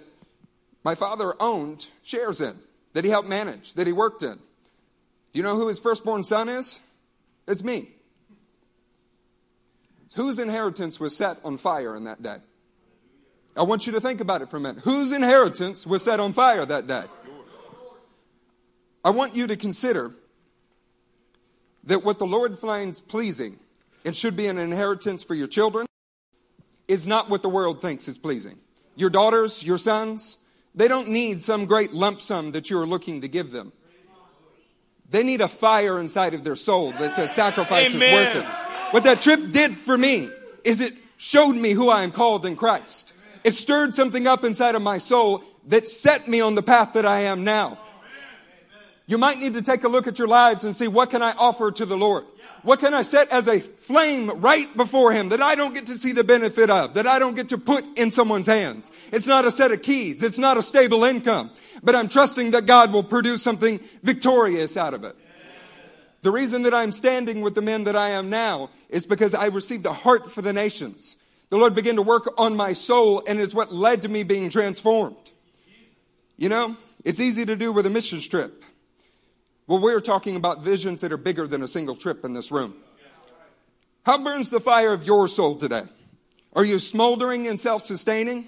my 0.84 0.96
father 0.96 1.34
owned 1.40 1.88
shares 2.02 2.42
in, 2.42 2.58
that 2.94 3.04
he 3.04 3.12
helped 3.12 3.30
manage, 3.30 3.74
that 3.76 3.88
he 3.88 3.94
worked 3.94 4.24
in. 4.24 4.36
Do 4.36 5.40
you 5.40 5.44
know 5.44 5.56
who 5.56 5.68
his 5.68 5.80
firstborn 5.80 6.24
son 6.24 6.50
is? 6.50 6.80
It's 7.48 7.64
me. 7.64 7.90
Whose 10.16 10.40
inheritance 10.40 11.00
was 11.00 11.16
set 11.16 11.38
on 11.44 11.58
fire 11.58 11.96
in 11.96 12.06
that 12.06 12.22
day? 12.22 12.38
I 13.56 13.64
want 13.64 13.86
you 13.86 13.94
to 13.94 14.02
think 14.02 14.20
about 14.20 14.42
it 14.42 14.50
for 14.50 14.58
a 14.58 14.60
minute. 14.60 14.84
Whose 14.84 15.12
inheritance 15.12 15.86
was 15.86 16.04
set 16.04 16.20
on 16.20 16.34
fire 16.34 16.66
that 16.66 16.88
day? 16.88 17.04
I 19.06 19.10
want 19.12 19.36
you 19.36 19.48
to 19.48 19.56
consider 19.56 20.12
that 21.84 22.04
what 22.04 22.20
the 22.20 22.26
Lord 22.26 22.58
finds 22.58 23.02
pleasing 23.02 23.60
and 24.06 24.16
should 24.16 24.36
be 24.36 24.48
an 24.48 24.58
inheritance 24.58 25.24
for 25.24 25.36
your 25.36 25.48
children 25.48 25.86
is 26.88 27.06
not 27.06 27.30
what 27.30 27.42
the 27.42 27.50
world 27.50 27.82
thinks 27.82 28.08
is 28.08 28.18
pleasing. 28.18 28.58
Your 28.96 29.10
daughters, 29.10 29.64
your 29.64 29.78
sons, 29.78 30.38
they 30.76 30.88
don't 30.88 31.10
need 31.10 31.42
some 31.42 31.66
great 31.66 31.94
lump 31.94 32.22
sum 32.22 32.52
that 32.54 32.70
you're 32.70 32.88
looking 32.88 33.22
to 33.22 33.28
give 33.28 33.52
them. 33.52 33.72
They 35.10 35.24
need 35.24 35.42
a 35.42 35.48
fire 35.48 36.00
inside 36.00 36.34
of 36.34 36.44
their 36.44 36.56
soul 36.56 36.92
that 36.94 37.12
says 37.16 37.34
sacrifice 37.34 37.94
Amen. 37.94 38.10
is 38.10 38.14
worth 38.14 38.44
it. 38.44 38.50
What 38.92 39.04
that 39.04 39.22
trip 39.22 39.52
did 39.52 39.78
for 39.78 39.98
me 39.98 40.30
is 40.64 40.82
it 40.82 40.96
showed 41.18 41.56
me 41.56 41.72
who 41.72 41.90
I 41.90 42.04
am 42.04 42.12
called 42.12 42.46
in 42.46 42.56
Christ. 42.56 43.14
It 43.44 43.56
stirred 43.56 43.94
something 43.94 44.28
up 44.28 44.44
inside 44.44 44.76
of 44.76 44.82
my 44.82 44.98
soul 44.98 45.44
that 45.68 45.88
set 45.88 46.28
me 46.28 46.42
on 46.42 46.56
the 46.56 46.64
path 46.64 46.94
that 46.94 47.06
I 47.06 47.22
am 47.22 47.44
now. 47.44 47.80
You 49.06 49.18
might 49.18 49.40
need 49.40 49.54
to 49.54 49.62
take 49.62 49.84
a 49.84 49.90
look 49.90 50.08
at 50.08 50.18
your 50.18 50.30
lives 50.30 50.64
and 50.64 50.76
see 50.76 50.88
what 50.88 51.10
can 51.10 51.22
I 51.22 51.32
offer 51.34 51.72
to 51.72 51.86
the 51.86 51.98
Lord? 51.98 52.26
What 52.64 52.80
can 52.80 52.94
I 52.94 53.02
set 53.02 53.30
as 53.34 53.50
a 53.50 53.60
flame 53.60 54.30
right 54.40 54.76
before 54.78 55.12
Him 55.12 55.30
that 55.30 55.42
I 55.42 55.56
don't 55.56 55.74
get 55.74 55.88
to 55.88 55.98
see 55.98 56.14
the 56.14 56.24
benefit 56.24 56.70
of, 56.70 56.94
that 56.94 57.06
I 57.06 57.20
don't 57.20 57.36
get 57.36 57.50
to 57.50 57.58
put 57.58 57.84
in 57.98 58.10
someone's 58.10 58.48
hands? 58.48 58.90
It's 59.12 59.28
not 59.28 59.44
a 59.44 59.52
set 59.52 59.74
of 59.74 59.82
keys. 59.82 60.24
It's 60.24 60.38
not 60.38 60.58
a 60.58 60.62
stable 60.62 61.04
income, 61.04 61.52
but 61.84 61.94
I'm 61.94 62.08
trusting 62.08 62.52
that 62.52 62.66
God 62.66 62.94
will 62.94 63.04
produce 63.04 63.44
something 63.44 63.82
victorious 64.02 64.78
out 64.78 64.94
of 64.94 65.04
it. 65.04 65.18
The 66.22 66.32
reason 66.32 66.62
that 66.62 66.74
I'm 66.74 66.94
standing 66.94 67.42
with 67.42 67.54
the 67.54 67.62
men 67.62 67.84
that 67.84 67.98
I 67.98 68.12
am 68.12 68.30
now 68.30 68.70
is 68.88 69.06
because 69.06 69.36
I 69.36 69.48
received 69.48 69.86
a 69.86 69.92
heart 69.92 70.32
for 70.32 70.42
the 70.42 70.54
nations. 70.54 71.18
The 71.54 71.60
Lord 71.60 71.76
began 71.76 71.98
to 71.98 72.02
work 72.02 72.34
on 72.40 72.56
my 72.56 72.74
soul 72.74 73.22
and 73.28 73.40
it's 73.40 73.54
what 73.54 73.72
led 73.72 74.02
to 74.02 74.10
me 74.10 74.24
being 74.24 74.50
transformed. 74.50 75.32
You 76.36 76.50
know, 76.50 76.78
it's 77.06 77.20
easy 77.20 77.46
to 77.46 77.56
do 77.56 77.72
with 77.72 77.86
a 77.86 77.92
mission 77.92 78.20
trip. 78.22 78.64
Well, 79.68 79.78
we're 79.78 80.00
talking 80.00 80.36
about 80.36 80.64
visions 80.64 81.02
that 81.02 81.12
are 81.12 81.18
bigger 81.18 81.46
than 81.46 81.62
a 81.62 81.68
single 81.68 81.96
trip 81.96 82.26
in 82.26 82.34
this 82.34 82.52
room. 82.52 82.74
How 84.04 84.18
burns 84.18 84.50
the 84.50 84.60
fire 84.60 84.94
of 84.94 85.04
your 85.04 85.28
soul 85.28 85.56
today? 85.58 85.84
Are 86.54 86.66
you 86.66 86.80
smoldering 86.80 87.46
and 87.46 87.60
self 87.60 87.84
sustaining? 87.84 88.48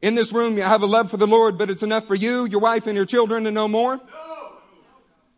In 0.00 0.14
this 0.14 0.32
room, 0.32 0.56
you 0.56 0.62
have 0.62 0.80
a 0.80 0.86
love 0.86 1.10
for 1.10 1.18
the 1.18 1.26
Lord, 1.26 1.58
but 1.58 1.68
it's 1.68 1.82
enough 1.82 2.06
for 2.06 2.14
you, 2.14 2.46
your 2.46 2.60
wife, 2.60 2.86
and 2.86 2.96
your 2.96 3.04
children 3.04 3.44
to 3.44 3.50
know 3.50 3.68
more? 3.68 3.98
No. 3.98 4.52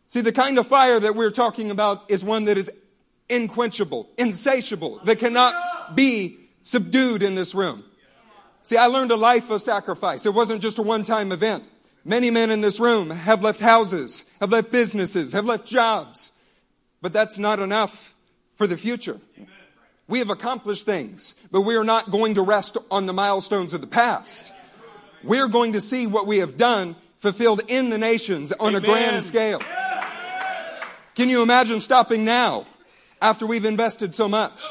See, 0.06 0.20
the 0.20 0.30
kind 0.30 0.60
of 0.60 0.68
fire 0.68 1.00
that 1.00 1.16
we're 1.16 1.32
talking 1.32 1.72
about 1.72 2.08
is 2.08 2.22
one 2.22 2.44
that 2.44 2.56
is 2.56 2.70
inquenchable, 3.28 4.06
insatiable, 4.16 5.00
that 5.06 5.18
cannot 5.18 5.79
be 5.94 6.38
subdued 6.62 7.22
in 7.22 7.34
this 7.34 7.54
room. 7.54 7.84
See, 8.62 8.76
I 8.76 8.86
learned 8.86 9.10
a 9.10 9.16
life 9.16 9.50
of 9.50 9.62
sacrifice. 9.62 10.26
It 10.26 10.34
wasn't 10.34 10.62
just 10.62 10.78
a 10.78 10.82
one 10.82 11.04
time 11.04 11.32
event. 11.32 11.64
Many 12.04 12.30
men 12.30 12.50
in 12.50 12.60
this 12.60 12.80
room 12.80 13.10
have 13.10 13.42
left 13.42 13.60
houses, 13.60 14.24
have 14.40 14.50
left 14.50 14.70
businesses, 14.70 15.32
have 15.32 15.44
left 15.44 15.66
jobs. 15.66 16.30
But 17.02 17.12
that's 17.12 17.38
not 17.38 17.60
enough 17.60 18.14
for 18.56 18.66
the 18.66 18.76
future. 18.76 19.20
We 20.08 20.18
have 20.18 20.30
accomplished 20.30 20.86
things, 20.86 21.34
but 21.50 21.62
we 21.62 21.76
are 21.76 21.84
not 21.84 22.10
going 22.10 22.34
to 22.34 22.42
rest 22.42 22.76
on 22.90 23.06
the 23.06 23.12
milestones 23.12 23.72
of 23.72 23.80
the 23.80 23.86
past. 23.86 24.52
We're 25.22 25.48
going 25.48 25.74
to 25.74 25.80
see 25.80 26.06
what 26.06 26.26
we 26.26 26.38
have 26.38 26.56
done 26.56 26.96
fulfilled 27.18 27.62
in 27.68 27.90
the 27.90 27.98
nations 27.98 28.52
on 28.52 28.74
Amen. 28.74 28.82
a 28.82 28.86
grand 28.86 29.22
scale. 29.22 29.62
Can 31.14 31.28
you 31.28 31.42
imagine 31.42 31.80
stopping 31.80 32.24
now 32.24 32.66
after 33.20 33.46
we've 33.46 33.64
invested 33.64 34.14
so 34.14 34.28
much? 34.28 34.62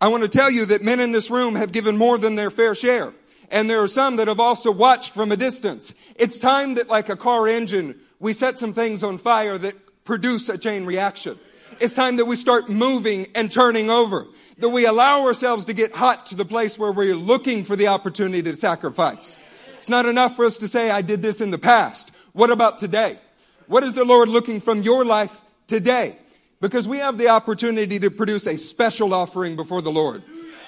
I 0.00 0.08
want 0.08 0.22
to 0.22 0.28
tell 0.28 0.50
you 0.50 0.66
that 0.66 0.82
men 0.82 1.00
in 1.00 1.12
this 1.12 1.30
room 1.30 1.54
have 1.54 1.72
given 1.72 1.96
more 1.96 2.18
than 2.18 2.34
their 2.34 2.50
fair 2.50 2.74
share. 2.74 3.14
And 3.50 3.70
there 3.70 3.82
are 3.82 3.88
some 3.88 4.16
that 4.16 4.28
have 4.28 4.40
also 4.40 4.70
watched 4.70 5.14
from 5.14 5.32
a 5.32 5.36
distance. 5.36 5.94
It's 6.16 6.38
time 6.38 6.74
that 6.74 6.88
like 6.88 7.08
a 7.08 7.16
car 7.16 7.48
engine, 7.48 7.98
we 8.18 8.32
set 8.32 8.58
some 8.58 8.74
things 8.74 9.02
on 9.02 9.18
fire 9.18 9.56
that 9.56 9.74
produce 10.04 10.48
a 10.48 10.58
chain 10.58 10.84
reaction. 10.84 11.38
It's 11.80 11.94
time 11.94 12.16
that 12.16 12.24
we 12.26 12.36
start 12.36 12.68
moving 12.68 13.28
and 13.34 13.50
turning 13.50 13.88
over. 13.88 14.26
That 14.58 14.70
we 14.70 14.86
allow 14.86 15.24
ourselves 15.24 15.66
to 15.66 15.72
get 15.72 15.94
hot 15.94 16.26
to 16.26 16.34
the 16.34 16.44
place 16.44 16.78
where 16.78 16.92
we're 16.92 17.14
looking 17.14 17.64
for 17.64 17.76
the 17.76 17.88
opportunity 17.88 18.42
to 18.42 18.56
sacrifice. 18.56 19.36
It's 19.78 19.88
not 19.88 20.06
enough 20.06 20.36
for 20.36 20.44
us 20.44 20.58
to 20.58 20.68
say, 20.68 20.90
I 20.90 21.02
did 21.02 21.22
this 21.22 21.40
in 21.40 21.50
the 21.50 21.58
past. 21.58 22.10
What 22.32 22.50
about 22.50 22.78
today? 22.78 23.18
What 23.66 23.84
is 23.84 23.94
the 23.94 24.04
Lord 24.04 24.28
looking 24.28 24.60
from 24.60 24.82
your 24.82 25.04
life 25.04 25.40
today? 25.66 26.18
Because 26.60 26.88
we 26.88 26.98
have 26.98 27.18
the 27.18 27.28
opportunity 27.28 27.98
to 27.98 28.10
produce 28.10 28.46
a 28.46 28.56
special 28.56 29.12
offering 29.12 29.56
before 29.56 29.82
the 29.82 29.90
Lord 29.92 30.22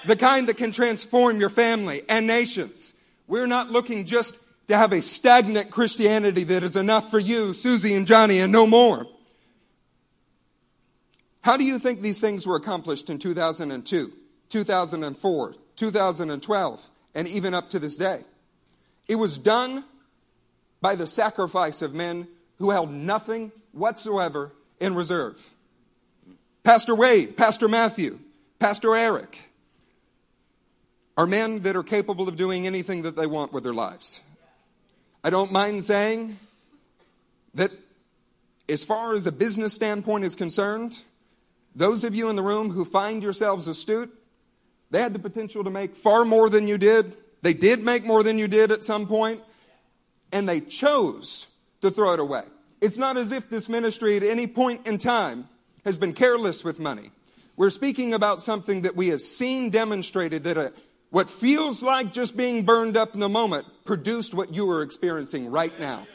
the 0.05 0.15
kind 0.15 0.47
that 0.47 0.57
can 0.57 0.71
transform 0.71 1.39
your 1.39 1.49
family 1.49 2.03
and 2.07 2.27
nations. 2.27 2.93
We're 3.27 3.47
not 3.47 3.69
looking 3.69 4.05
just 4.05 4.37
to 4.67 4.77
have 4.77 4.93
a 4.93 5.01
stagnant 5.01 5.71
Christianity 5.71 6.43
that 6.45 6.63
is 6.63 6.75
enough 6.75 7.09
for 7.09 7.19
you, 7.19 7.53
Susie 7.53 7.93
and 7.93 8.07
Johnny, 8.07 8.39
and 8.39 8.51
no 8.51 8.67
more. 8.67 9.07
How 11.41 11.57
do 11.57 11.63
you 11.63 11.79
think 11.79 12.01
these 12.01 12.21
things 12.21 12.45
were 12.45 12.55
accomplished 12.55 13.09
in 13.09 13.17
2002, 13.17 14.13
2004, 14.49 15.55
2012, 15.75 16.89
and 17.15 17.27
even 17.27 17.53
up 17.53 17.69
to 17.71 17.79
this 17.79 17.95
day? 17.95 18.21
It 19.07 19.15
was 19.15 19.37
done 19.37 19.85
by 20.81 20.95
the 20.95 21.07
sacrifice 21.07 21.81
of 21.81 21.93
men 21.93 22.27
who 22.57 22.69
held 22.69 22.91
nothing 22.91 23.51
whatsoever 23.71 24.51
in 24.79 24.95
reserve. 24.95 25.49
Pastor 26.69 26.93
Wade, 26.93 27.35
Pastor 27.35 27.67
Matthew, 27.67 28.19
Pastor 28.59 28.95
Eric, 28.95 29.41
are 31.17 31.25
men 31.25 31.63
that 31.63 31.75
are 31.75 31.81
capable 31.81 32.29
of 32.29 32.37
doing 32.37 32.67
anything 32.67 33.01
that 33.01 33.15
they 33.15 33.25
want 33.25 33.51
with 33.51 33.63
their 33.63 33.73
lives. 33.73 34.19
I 35.23 35.31
don't 35.31 35.51
mind 35.51 35.83
saying 35.83 36.37
that 37.55 37.71
as 38.69 38.85
far 38.85 39.15
as 39.15 39.25
a 39.25 39.31
business 39.31 39.73
standpoint 39.73 40.25
is 40.25 40.35
concerned, 40.35 40.99
those 41.73 42.03
of 42.03 42.13
you 42.13 42.29
in 42.29 42.35
the 42.35 42.43
room 42.43 42.69
who 42.69 42.85
find 42.85 43.23
yourselves 43.23 43.67
astute, 43.67 44.15
they 44.91 45.01
had 45.01 45.13
the 45.13 45.17
potential 45.17 45.63
to 45.63 45.71
make 45.71 45.95
far 45.95 46.23
more 46.23 46.51
than 46.51 46.67
you 46.67 46.77
did. 46.77 47.17
They 47.41 47.55
did 47.55 47.83
make 47.83 48.05
more 48.05 48.21
than 48.21 48.37
you 48.37 48.47
did 48.47 48.69
at 48.69 48.83
some 48.83 49.07
point, 49.07 49.41
and 50.31 50.47
they 50.47 50.59
chose 50.59 51.47
to 51.81 51.89
throw 51.89 52.13
it 52.13 52.19
away. 52.19 52.43
It's 52.79 52.95
not 52.95 53.17
as 53.17 53.31
if 53.31 53.49
this 53.49 53.69
ministry 53.69 54.15
at 54.17 54.21
any 54.21 54.45
point 54.45 54.85
in 54.85 54.99
time 54.99 55.49
has 55.85 55.97
been 55.97 56.13
careless 56.13 56.63
with 56.63 56.79
money. 56.79 57.11
We're 57.55 57.69
speaking 57.69 58.13
about 58.13 58.41
something 58.41 58.83
that 58.83 58.95
we 58.95 59.09
have 59.09 59.21
seen 59.21 59.69
demonstrated 59.69 60.45
that 60.45 60.57
a 60.57 60.73
What 61.09 61.29
feels 61.29 61.81
like 61.81 62.13
just 62.13 62.37
being 62.37 62.63
burned 62.63 62.95
up 62.95 63.13
in 63.13 63.19
the 63.19 63.29
moment 63.29 63.65
produced 63.83 64.33
what 64.33 64.53
you 64.53 64.69
are 64.71 64.81
experiencing 64.81 65.49
right 65.51 65.77
now. 65.79 66.07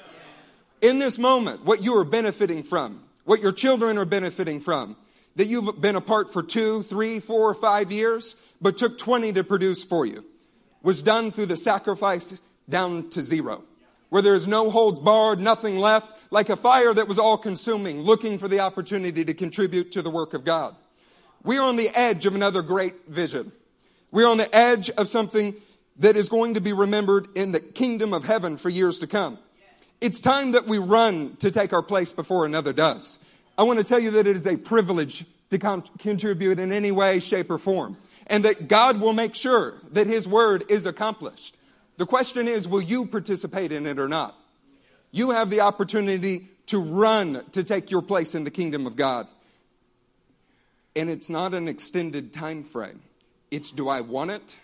In 0.80 0.98
this 0.98 1.18
moment, 1.18 1.64
what 1.64 1.82
you 1.82 1.96
are 1.96 2.04
benefiting 2.04 2.62
from, 2.62 3.02
what 3.24 3.40
your 3.40 3.52
children 3.52 3.98
are 3.98 4.04
benefiting 4.04 4.60
from, 4.60 4.96
that 5.36 5.46
you've 5.46 5.80
been 5.80 5.96
apart 5.96 6.32
for 6.32 6.42
two, 6.42 6.82
three, 6.82 7.20
four, 7.20 7.54
five 7.54 7.90
years, 7.90 8.36
but 8.60 8.78
took 8.78 8.98
20 8.98 9.32
to 9.32 9.44
produce 9.44 9.82
for 9.82 10.06
you, 10.06 10.24
was 10.82 11.02
done 11.02 11.32
through 11.32 11.46
the 11.46 11.56
sacrifice 11.56 12.40
down 12.68 13.10
to 13.10 13.22
zero, 13.22 13.64
where 14.10 14.22
there 14.22 14.34
is 14.34 14.46
no 14.46 14.70
holds 14.70 14.98
barred, 14.98 15.40
nothing 15.40 15.78
left, 15.78 16.14
like 16.34 16.48
a 16.48 16.56
fire 16.56 16.92
that 16.92 17.06
was 17.06 17.20
all 17.20 17.38
consuming, 17.38 18.02
looking 18.02 18.38
for 18.38 18.48
the 18.48 18.58
opportunity 18.58 19.24
to 19.24 19.32
contribute 19.32 19.92
to 19.92 20.02
the 20.02 20.10
work 20.10 20.34
of 20.34 20.44
God. 20.44 20.74
We 21.44 21.58
are 21.58 21.68
on 21.68 21.76
the 21.76 21.88
edge 21.90 22.26
of 22.26 22.34
another 22.34 22.60
great 22.60 23.06
vision. 23.06 23.52
We're 24.10 24.26
on 24.26 24.38
the 24.38 24.52
edge 24.54 24.90
of 24.90 25.06
something 25.06 25.54
that 26.00 26.16
is 26.16 26.28
going 26.28 26.54
to 26.54 26.60
be 26.60 26.72
remembered 26.72 27.28
in 27.36 27.52
the 27.52 27.60
kingdom 27.60 28.12
of 28.12 28.24
heaven 28.24 28.56
for 28.56 28.68
years 28.68 28.98
to 28.98 29.06
come. 29.06 29.38
It's 30.00 30.20
time 30.20 30.52
that 30.52 30.66
we 30.66 30.78
run 30.78 31.36
to 31.36 31.52
take 31.52 31.72
our 31.72 31.84
place 31.84 32.12
before 32.12 32.44
another 32.44 32.72
does. 32.72 33.20
I 33.56 33.62
want 33.62 33.78
to 33.78 33.84
tell 33.84 34.00
you 34.00 34.10
that 34.10 34.26
it 34.26 34.36
is 34.36 34.48
a 34.48 34.56
privilege 34.56 35.24
to 35.50 35.58
con- 35.60 35.84
contribute 36.00 36.58
in 36.58 36.72
any 36.72 36.90
way, 36.90 37.20
shape, 37.20 37.48
or 37.48 37.58
form, 37.58 37.96
and 38.26 38.44
that 38.44 38.66
God 38.66 39.00
will 39.00 39.12
make 39.12 39.36
sure 39.36 39.74
that 39.92 40.08
His 40.08 40.26
word 40.26 40.64
is 40.68 40.84
accomplished. 40.84 41.56
The 41.96 42.06
question 42.06 42.48
is, 42.48 42.66
will 42.66 42.82
you 42.82 43.06
participate 43.06 43.70
in 43.70 43.86
it 43.86 44.00
or 44.00 44.08
not? 44.08 44.34
You 45.14 45.30
have 45.30 45.48
the 45.48 45.60
opportunity 45.60 46.48
to 46.66 46.80
run 46.80 47.44
to 47.52 47.62
take 47.62 47.92
your 47.92 48.02
place 48.02 48.34
in 48.34 48.42
the 48.42 48.50
kingdom 48.50 48.84
of 48.84 48.96
God. 48.96 49.28
And 50.96 51.08
it's 51.08 51.30
not 51.30 51.54
an 51.54 51.68
extended 51.68 52.32
time 52.32 52.64
frame. 52.64 53.00
It's 53.48 53.70
do 53.70 53.88
I 53.88 54.00
want 54.00 54.32
it 54.32 54.58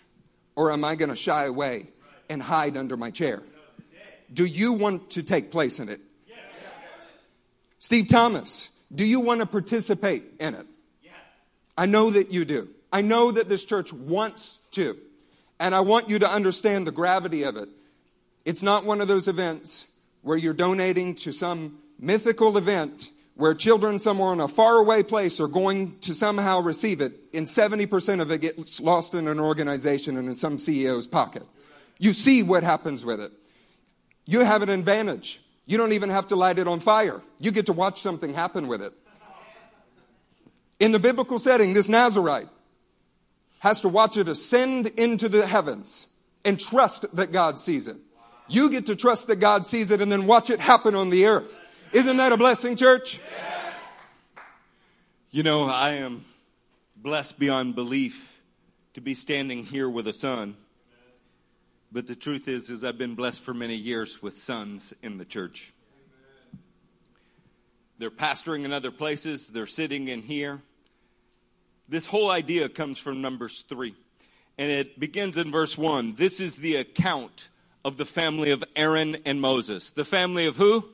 or 0.56 0.72
am 0.72 0.84
I 0.84 0.96
going 0.96 1.10
to 1.10 1.14
shy 1.14 1.44
away 1.44 1.86
and 2.28 2.42
hide 2.42 2.76
under 2.76 2.96
my 2.96 3.12
chair? 3.12 3.44
Do 4.32 4.44
you 4.44 4.72
want 4.72 5.10
to 5.10 5.22
take 5.22 5.52
place 5.52 5.78
in 5.78 5.88
it? 5.88 6.00
Steve 7.78 8.08
Thomas, 8.08 8.70
do 8.92 9.04
you 9.04 9.20
want 9.20 9.42
to 9.42 9.46
participate 9.46 10.24
in 10.40 10.56
it? 10.56 10.66
I 11.78 11.86
know 11.86 12.10
that 12.10 12.32
you 12.32 12.44
do. 12.44 12.68
I 12.92 13.02
know 13.02 13.30
that 13.30 13.48
this 13.48 13.64
church 13.64 13.92
wants 13.92 14.58
to. 14.72 14.98
And 15.60 15.76
I 15.76 15.80
want 15.80 16.10
you 16.10 16.18
to 16.18 16.28
understand 16.28 16.88
the 16.88 16.92
gravity 16.92 17.44
of 17.44 17.56
it. 17.56 17.68
It's 18.44 18.64
not 18.64 18.84
one 18.84 19.00
of 19.00 19.06
those 19.06 19.28
events 19.28 19.86
where 20.22 20.36
you're 20.36 20.54
donating 20.54 21.14
to 21.16 21.32
some 21.32 21.78
mythical 21.98 22.56
event 22.56 23.10
where 23.40 23.54
children 23.54 23.98
somewhere 23.98 24.34
in 24.34 24.40
a 24.40 24.48
faraway 24.48 25.02
place 25.02 25.40
are 25.40 25.48
going 25.48 25.98
to 26.00 26.14
somehow 26.14 26.60
receive 26.60 27.00
it, 27.00 27.18
and 27.32 27.46
70% 27.46 28.20
of 28.20 28.30
it 28.30 28.42
gets 28.42 28.80
lost 28.80 29.14
in 29.14 29.26
an 29.28 29.40
organization 29.40 30.18
and 30.18 30.28
in 30.28 30.34
some 30.34 30.58
CEO's 30.58 31.06
pocket. 31.06 31.44
You 31.98 32.12
see 32.12 32.42
what 32.42 32.62
happens 32.62 33.02
with 33.02 33.18
it. 33.18 33.32
You 34.26 34.40
have 34.40 34.60
an 34.60 34.68
advantage. 34.68 35.40
You 35.64 35.78
don't 35.78 35.92
even 35.92 36.10
have 36.10 36.28
to 36.28 36.36
light 36.36 36.58
it 36.58 36.68
on 36.68 36.80
fire. 36.80 37.22
You 37.38 37.50
get 37.50 37.66
to 37.66 37.72
watch 37.72 38.02
something 38.02 38.34
happen 38.34 38.66
with 38.66 38.82
it. 38.82 38.92
In 40.78 40.92
the 40.92 40.98
biblical 40.98 41.38
setting, 41.38 41.72
this 41.72 41.88
Nazarite 41.88 42.48
has 43.60 43.80
to 43.82 43.88
watch 43.88 44.18
it 44.18 44.28
ascend 44.28 44.86
into 44.86 45.28
the 45.28 45.46
heavens 45.46 46.06
and 46.44 46.60
trust 46.60 47.04
that 47.16 47.32
God 47.32 47.58
sees 47.58 47.88
it. 47.88 47.96
You 48.50 48.68
get 48.68 48.86
to 48.86 48.96
trust 48.96 49.28
that 49.28 49.36
God 49.36 49.64
sees 49.64 49.92
it 49.92 50.00
and 50.00 50.10
then 50.10 50.26
watch 50.26 50.50
it 50.50 50.58
happen 50.58 50.96
on 50.96 51.08
the 51.08 51.26
earth. 51.26 51.56
Isn't 51.92 52.16
that 52.16 52.32
a 52.32 52.36
blessing, 52.36 52.74
church? 52.74 53.20
You 55.30 55.44
know, 55.44 55.66
I 55.66 55.92
am 55.92 56.24
blessed 56.96 57.38
beyond 57.38 57.76
belief 57.76 58.28
to 58.94 59.00
be 59.00 59.14
standing 59.14 59.64
here 59.64 59.88
with 59.88 60.08
a 60.08 60.14
son. 60.14 60.56
But 61.92 62.08
the 62.08 62.16
truth 62.16 62.48
is, 62.48 62.70
is 62.70 62.82
I've 62.82 62.98
been 62.98 63.14
blessed 63.14 63.40
for 63.40 63.54
many 63.54 63.76
years 63.76 64.20
with 64.20 64.36
sons 64.36 64.92
in 65.00 65.16
the 65.16 65.24
church. 65.24 65.72
They're 67.98 68.10
pastoring 68.10 68.64
in 68.64 68.72
other 68.72 68.90
places. 68.90 69.46
They're 69.46 69.66
sitting 69.68 70.08
in 70.08 70.22
here. 70.22 70.60
This 71.88 72.06
whole 72.06 72.32
idea 72.32 72.68
comes 72.68 72.98
from 72.98 73.20
Numbers 73.20 73.64
3. 73.68 73.94
And 74.58 74.72
it 74.72 74.98
begins 74.98 75.36
in 75.36 75.52
verse 75.52 75.78
1. 75.78 76.16
This 76.16 76.40
is 76.40 76.56
the 76.56 76.76
account 76.76 77.49
of 77.84 77.96
the 77.96 78.06
family 78.06 78.50
of 78.50 78.64
Aaron 78.76 79.18
and 79.24 79.40
Moses. 79.40 79.90
The 79.90 80.04
family 80.04 80.46
of 80.46 80.56
who? 80.56 80.84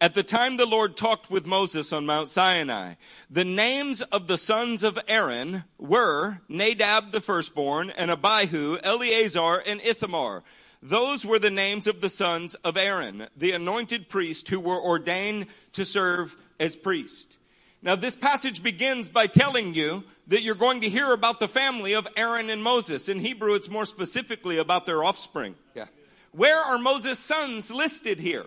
At 0.00 0.14
the 0.14 0.22
time 0.22 0.56
the 0.56 0.66
Lord 0.66 0.96
talked 0.96 1.28
with 1.28 1.44
Moses 1.44 1.92
on 1.92 2.06
Mount 2.06 2.28
Sinai, 2.28 2.94
the 3.28 3.44
names 3.44 4.00
of 4.00 4.28
the 4.28 4.38
sons 4.38 4.84
of 4.84 4.96
Aaron 5.08 5.64
were 5.76 6.38
Nadab 6.48 7.10
the 7.10 7.20
firstborn, 7.20 7.90
and 7.90 8.08
Abihu, 8.08 8.78
Eleazar, 8.84 9.60
and 9.66 9.80
Ithamar. 9.80 10.44
Those 10.80 11.26
were 11.26 11.40
the 11.40 11.50
names 11.50 11.88
of 11.88 12.00
the 12.00 12.10
sons 12.10 12.54
of 12.56 12.76
Aaron, 12.76 13.26
the 13.36 13.50
anointed 13.50 14.08
priest 14.08 14.48
who 14.48 14.60
were 14.60 14.80
ordained 14.80 15.46
to 15.72 15.84
serve 15.84 16.36
as 16.60 16.76
priest. 16.76 17.37
Now 17.80 17.94
this 17.94 18.16
passage 18.16 18.62
begins 18.62 19.08
by 19.08 19.26
telling 19.26 19.74
you 19.74 20.04
that 20.26 20.42
you're 20.42 20.54
going 20.54 20.80
to 20.80 20.88
hear 20.88 21.12
about 21.12 21.40
the 21.40 21.48
family 21.48 21.94
of 21.94 22.06
Aaron 22.16 22.50
and 22.50 22.62
Moses. 22.62 23.08
In 23.08 23.20
Hebrew, 23.20 23.54
it's 23.54 23.70
more 23.70 23.86
specifically 23.86 24.58
about 24.58 24.84
their 24.84 25.04
offspring. 25.04 25.54
Yeah. 25.74 25.86
Where 26.32 26.60
are 26.60 26.78
Moses' 26.78 27.18
sons 27.18 27.70
listed 27.70 28.20
here? 28.20 28.46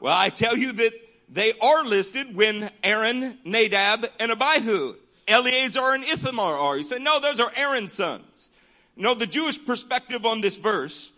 Well, 0.00 0.16
I 0.16 0.30
tell 0.30 0.56
you 0.56 0.72
that 0.72 0.92
they 1.28 1.52
are 1.60 1.84
listed 1.84 2.34
when 2.34 2.70
Aaron, 2.82 3.38
Nadab, 3.44 4.06
and 4.18 4.32
Abihu, 4.32 4.96
Eleazar, 5.28 5.94
and 5.94 6.04
Ithamar 6.04 6.58
are. 6.58 6.76
You 6.76 6.84
say, 6.84 6.98
no, 6.98 7.20
those 7.20 7.40
are 7.40 7.52
Aaron's 7.54 7.92
sons. 7.92 8.48
No, 8.96 9.14
the 9.14 9.26
Jewish 9.26 9.64
perspective 9.64 10.26
on 10.26 10.40
this 10.40 10.56
verse 10.56 11.12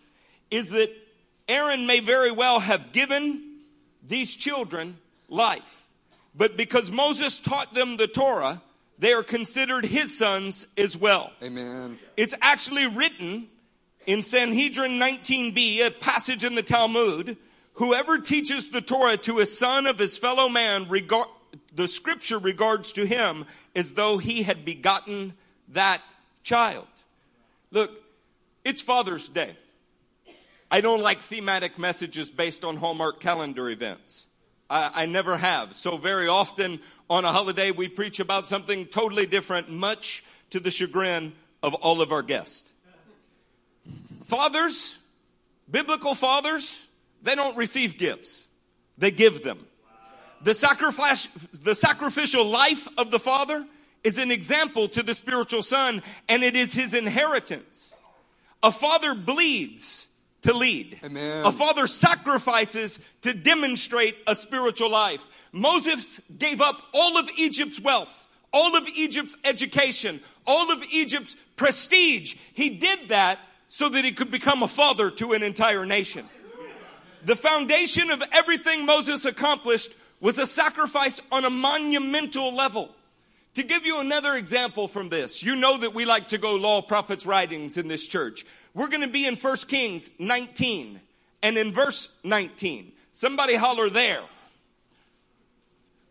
is 0.51 0.69
that 0.69 0.91
Aaron 1.49 1.85
may 1.87 1.99
very 1.99 2.31
well 2.31 2.59
have 2.59 2.93
given 2.93 3.59
these 4.07 4.35
children 4.35 4.97
life. 5.27 5.84
But 6.37 6.57
because 6.57 6.91
Moses 6.91 7.39
taught 7.39 7.73
them 7.73 7.97
the 7.97 8.07
Torah, 8.07 8.61
they 8.99 9.13
are 9.13 9.23
considered 9.23 9.85
his 9.85 10.17
sons 10.17 10.67
as 10.77 10.97
well. 10.97 11.31
Amen. 11.43 11.99
It's 12.17 12.35
actually 12.41 12.87
written 12.87 13.47
in 14.05 14.21
Sanhedrin 14.21 14.99
19b, 14.99 15.85
a 15.85 15.91
passage 15.91 16.43
in 16.43 16.55
the 16.55 16.63
Talmud, 16.63 17.37
Whoever 17.75 18.19
teaches 18.19 18.69
the 18.69 18.81
Torah 18.81 19.17
to 19.17 19.39
a 19.39 19.45
son 19.45 19.85
of 19.85 19.99
his 19.99 20.17
fellow 20.17 20.47
man, 20.47 20.87
regard, 20.87 21.27
the 21.73 21.89
scripture 21.89 22.39
regards 22.39 22.93
to 22.93 23.05
him 23.05 23.45
as 23.75 23.93
though 23.93 24.17
he 24.17 24.43
had 24.43 24.63
begotten 24.63 25.33
that 25.69 26.01
child. 26.43 26.87
Look, 27.71 27.91
it's 28.63 28.81
Father's 28.81 29.27
Day. 29.27 29.57
I 30.71 30.79
don't 30.79 31.01
like 31.01 31.21
thematic 31.21 31.77
messages 31.77 32.29
based 32.29 32.63
on 32.63 32.77
Hallmark 32.77 33.19
calendar 33.19 33.69
events. 33.69 34.24
I, 34.69 35.03
I, 35.03 35.05
never 35.05 35.37
have. 35.37 35.75
So 35.75 35.97
very 35.97 36.27
often 36.27 36.79
on 37.09 37.25
a 37.25 37.31
holiday 37.31 37.71
we 37.71 37.87
preach 37.87 38.19
about 38.19 38.47
something 38.47 38.85
totally 38.85 39.25
different, 39.25 39.69
much 39.69 40.23
to 40.51 40.59
the 40.59 40.71
chagrin 40.71 41.33
of 41.61 41.73
all 41.75 42.01
of 42.01 42.11
our 42.11 42.23
guests. 42.23 42.71
Fathers, 44.25 44.97
biblical 45.69 46.15
fathers, 46.15 46.87
they 47.21 47.35
don't 47.35 47.57
receive 47.57 47.97
gifts. 47.97 48.47
They 48.97 49.11
give 49.11 49.43
them. 49.43 49.65
The 50.41 50.53
sacrifice, 50.53 51.27
the 51.63 51.75
sacrificial 51.75 52.45
life 52.45 52.87
of 52.97 53.11
the 53.11 53.19
father 53.19 53.65
is 54.03 54.17
an 54.17 54.31
example 54.31 54.87
to 54.89 55.01
the 55.01 55.13
spiritual 55.13 55.63
son 55.63 56.03
and 56.29 56.43
it 56.43 56.55
is 56.55 56.73
his 56.73 56.93
inheritance. 56.93 57.93
A 58.61 58.71
father 58.71 59.13
bleeds 59.13 60.07
to 60.45 60.53
lead. 60.53 60.99
Amen. 61.03 61.45
A 61.45 61.51
father 61.51 61.87
sacrifices 61.87 62.99
to 63.23 63.33
demonstrate 63.33 64.15
a 64.27 64.35
spiritual 64.35 64.89
life. 64.89 65.25
Moses 65.51 66.19
gave 66.37 66.61
up 66.61 66.81
all 66.93 67.17
of 67.17 67.29
Egypt's 67.35 67.79
wealth, 67.81 68.09
all 68.53 68.75
of 68.75 68.87
Egypt's 68.89 69.35
education, 69.43 70.21
all 70.45 70.71
of 70.71 70.83
Egypt's 70.91 71.35
prestige. 71.55 72.35
He 72.53 72.69
did 72.69 73.09
that 73.09 73.39
so 73.67 73.89
that 73.89 74.05
he 74.05 74.11
could 74.11 74.31
become 74.31 74.63
a 74.63 74.67
father 74.67 75.09
to 75.11 75.33
an 75.33 75.43
entire 75.43 75.85
nation. 75.85 76.29
The 77.25 77.35
foundation 77.35 78.11
of 78.11 78.23
everything 78.31 78.85
Moses 78.85 79.25
accomplished 79.25 79.91
was 80.21 80.37
a 80.37 80.45
sacrifice 80.45 81.19
on 81.31 81.43
a 81.43 81.49
monumental 81.49 82.53
level. 82.53 82.93
To 83.55 83.63
give 83.63 83.85
you 83.85 83.99
another 83.99 84.35
example 84.35 84.89
from 84.89 85.09
this, 85.09 85.41
you 85.41 85.55
know 85.55 85.77
that 85.77 85.93
we 85.93 86.03
like 86.03 86.27
to 86.29 86.37
go 86.37 86.55
law, 86.55 86.81
prophets, 86.81 87.25
writings 87.25 87.77
in 87.77 87.87
this 87.87 88.05
church. 88.05 88.45
We're 88.75 88.89
going 88.89 89.01
to 89.01 89.07
be 89.07 89.25
in 89.25 89.37
1 89.37 89.57
Kings 89.69 90.11
19 90.19 90.99
and 91.41 91.57
in 91.57 91.73
verse 91.73 92.09
19. 92.23 92.91
Somebody 93.13 93.55
holler 93.55 93.89
there. 93.89 94.21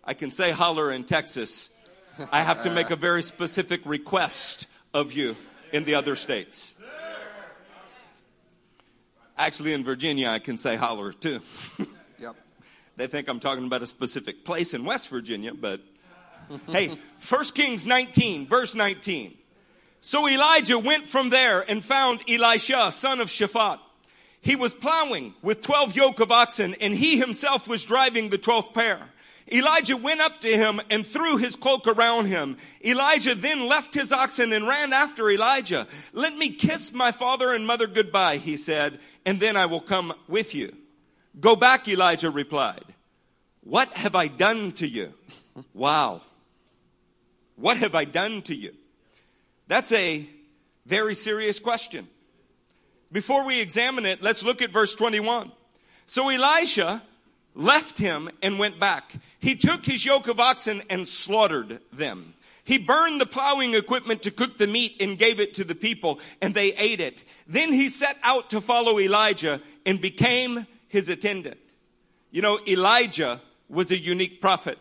I 0.03 0.15
can 0.15 0.31
say 0.31 0.51
holler 0.51 0.91
in 0.91 1.05
Texas. 1.05 1.69
I 2.33 2.43
have 2.43 2.63
to 2.63 2.71
make 2.71 2.91
a 2.91 2.97
very 2.97 3.23
specific 3.23 3.83
request 3.85 4.67
of 4.95 5.13
you 5.13 5.37
in 5.73 5.85
the 5.85 5.95
other 5.95 6.17
states. 6.17 6.73
Actually, 9.37 9.75
in 9.75 9.85
Virginia, 9.85 10.29
I 10.29 10.39
can 10.39 10.57
say 10.57 10.77
holler 10.77 11.13
too. 11.13 11.41
yep. 12.19 12.37
They 12.97 13.09
think 13.09 13.29
I'm 13.29 13.41
talking 13.41 13.67
about 13.67 13.83
a 13.83 13.87
specific 13.87 14.45
place 14.45 14.73
in 14.73 14.85
West 14.85 15.09
Virginia, 15.09 15.53
but 15.53 15.81
hey, 16.69 16.97
1 17.29 17.45
Kings 17.47 17.85
19, 17.85 18.47
verse 18.47 18.75
19. 18.75 19.37
So 20.07 20.29
Elijah 20.29 20.79
went 20.79 21.09
from 21.09 21.31
there 21.31 21.63
and 21.63 21.83
found 21.83 22.29
Elisha, 22.29 22.93
son 22.93 23.23
of 23.23 23.29
Shaphat. 23.29 23.79
He 24.43 24.55
was 24.55 24.75
plowing 24.75 25.33
with 25.41 25.63
12 25.63 25.97
yoke 25.97 26.21
of 26.21 26.31
oxen 26.31 26.75
and 26.79 26.93
he 26.93 27.17
himself 27.17 27.67
was 27.67 27.87
driving 27.87 28.29
the 28.29 28.37
12th 28.37 28.75
pair. 28.75 29.01
Elijah 29.51 29.97
went 29.97 30.21
up 30.21 30.43
to 30.43 30.55
him 30.55 30.79
and 30.91 31.07
threw 31.07 31.39
his 31.39 31.57
cloak 31.57 31.87
around 31.87 32.27
him. 32.27 32.59
Elijah 32.85 33.35
then 33.35 33.67
left 33.67 33.95
his 33.95 34.13
oxen 34.13 34.53
and 34.53 34.69
ran 34.69 34.93
after 34.93 35.31
Elijah. 35.31 35.87
Let 36.13 36.37
me 36.37 36.51
kiss 36.51 36.93
my 36.93 37.11
father 37.11 37.55
and 37.55 37.67
mother 37.67 37.87
goodbye, 37.87 38.37
he 38.37 38.59
said, 38.59 39.01
and 39.25 39.41
then 39.41 39.57
I 39.57 39.65
will 39.65 39.81
come 39.81 40.13
with 40.29 40.55
you. 40.55 40.77
Go 41.41 41.57
back, 41.57 41.89
Elijah 41.89 42.31
replied. 42.31 42.85
What 43.63 43.89
have 43.95 44.15
I 44.15 44.29
done 44.29 44.73
to 44.73 44.87
you? 44.87 45.15
Wow. 45.73 46.21
What 47.57 47.79
have 47.79 47.95
I 47.95 48.05
done 48.05 48.43
to 48.43 48.55
you? 48.55 48.75
That's 49.67 49.93
a 49.93 50.29
very 50.87 51.15
serious 51.15 51.59
question. 51.59 52.09
Before 53.11 53.47
we 53.47 53.61
examine 53.61 54.07
it, 54.07 54.23
let's 54.23 54.43
look 54.43 54.61
at 54.61 54.73
verse 54.73 54.95
21. 54.95 55.53
So 56.07 56.29
Elisha 56.29 57.03
left 57.55 57.99
him 57.99 58.29
and 58.43 58.59
went 58.59 58.81
back. 58.81 59.15
He 59.39 59.55
took 59.55 59.85
his 59.85 60.05
yoke 60.05 60.29
of 60.29 60.41
oxen 60.41 60.83
and 60.91 61.07
slaughtered 61.07 61.81
them. 61.93 62.35
He 62.65 62.79
burned 62.79 63.21
the 63.21 63.27
plowing 63.27 63.75
equipment 63.75 64.23
to 64.23 64.31
cook 64.31 64.59
the 64.59 64.67
meat 64.67 64.97
and 65.01 65.19
gave 65.19 65.39
it 65.39 65.55
to 65.55 65.65
the 65.65 65.75
people 65.75 66.19
and 66.41 66.55
they 66.55 66.73
ate 66.75 67.01
it. 67.01 67.23
Then 67.47 67.73
he 67.73 67.89
set 67.89 68.17
out 68.23 68.51
to 68.51 68.61
follow 68.61 68.99
Elijah 68.99 69.61
and 69.85 70.01
became 70.01 70.67
his 70.89 71.09
attendant. 71.09 71.59
You 72.31 72.43
know, 72.43 72.59
Elijah 72.67 73.41
was 73.69 73.91
a 73.91 73.99
unique 73.99 74.41
prophet. 74.41 74.79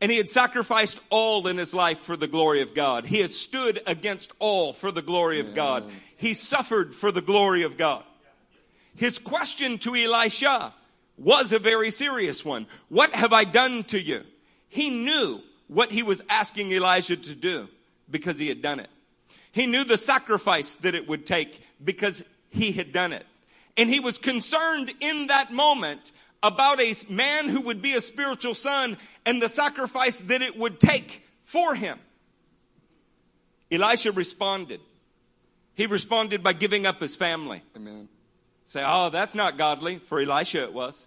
And 0.00 0.12
he 0.12 0.18
had 0.18 0.30
sacrificed 0.30 1.00
all 1.10 1.48
in 1.48 1.58
his 1.58 1.74
life 1.74 1.98
for 2.00 2.16
the 2.16 2.28
glory 2.28 2.62
of 2.62 2.74
God. 2.74 3.04
He 3.04 3.20
had 3.20 3.32
stood 3.32 3.82
against 3.86 4.32
all 4.38 4.72
for 4.72 4.92
the 4.92 5.02
glory 5.02 5.40
of 5.40 5.54
God. 5.54 5.90
He 6.16 6.34
suffered 6.34 6.94
for 6.94 7.10
the 7.10 7.20
glory 7.20 7.64
of 7.64 7.76
God. 7.76 8.04
His 8.94 9.18
question 9.18 9.78
to 9.78 9.96
Elisha 9.96 10.72
was 11.16 11.52
a 11.52 11.58
very 11.58 11.90
serious 11.90 12.44
one. 12.44 12.66
What 12.88 13.12
have 13.12 13.32
I 13.32 13.44
done 13.44 13.82
to 13.84 14.00
you? 14.00 14.22
He 14.68 14.90
knew 14.90 15.40
what 15.66 15.90
he 15.90 16.02
was 16.02 16.22
asking 16.28 16.72
Elijah 16.72 17.16
to 17.16 17.34
do 17.34 17.68
because 18.10 18.38
he 18.38 18.48
had 18.48 18.62
done 18.62 18.80
it. 18.80 18.88
He 19.52 19.66
knew 19.66 19.84
the 19.84 19.98
sacrifice 19.98 20.76
that 20.76 20.94
it 20.94 21.08
would 21.08 21.26
take 21.26 21.60
because 21.82 22.24
he 22.50 22.72
had 22.72 22.92
done 22.92 23.12
it. 23.12 23.26
And 23.76 23.88
he 23.88 24.00
was 24.00 24.18
concerned 24.18 24.92
in 25.00 25.28
that 25.28 25.52
moment 25.52 26.12
about 26.42 26.80
a 26.80 26.94
man 27.08 27.48
who 27.48 27.60
would 27.62 27.82
be 27.82 27.94
a 27.94 28.00
spiritual 28.00 28.54
son 28.54 28.96
and 29.26 29.42
the 29.42 29.48
sacrifice 29.48 30.18
that 30.20 30.42
it 30.42 30.56
would 30.56 30.78
take 30.80 31.24
for 31.44 31.74
him. 31.74 31.98
Elisha 33.70 34.12
responded. 34.12 34.80
He 35.74 35.86
responded 35.86 36.42
by 36.42 36.52
giving 36.52 36.86
up 36.86 37.00
his 37.00 37.16
family. 37.16 37.62
Amen. 37.76 38.08
Say, 38.64 38.82
oh, 38.84 39.10
that's 39.10 39.34
not 39.34 39.56
godly. 39.56 39.98
For 39.98 40.20
Elisha, 40.20 40.64
it 40.64 40.72
was. 40.72 41.04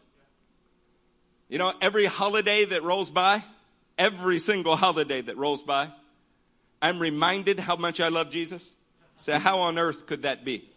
You 1.50 1.58
know, 1.58 1.74
every 1.82 2.06
holiday 2.06 2.65
that 2.65 2.84
rolls 2.84 3.12
by, 3.12 3.44
every 3.98 4.39
single 4.39 4.76
holiday 4.76 5.22
that 5.22 5.38
rolls 5.38 5.63
by, 5.63 5.89
I'm 6.82 7.00
reminded 7.00 7.60
how 7.60 7.76
much 7.76 8.00
I 8.00 8.08
love 8.08 8.30
Jesus. 8.30 8.70
Say, 9.17 9.38
how 9.38 9.60
on 9.60 9.78
earth 9.78 10.08
could 10.08 10.24
that 10.24 10.46
be? 10.46 10.67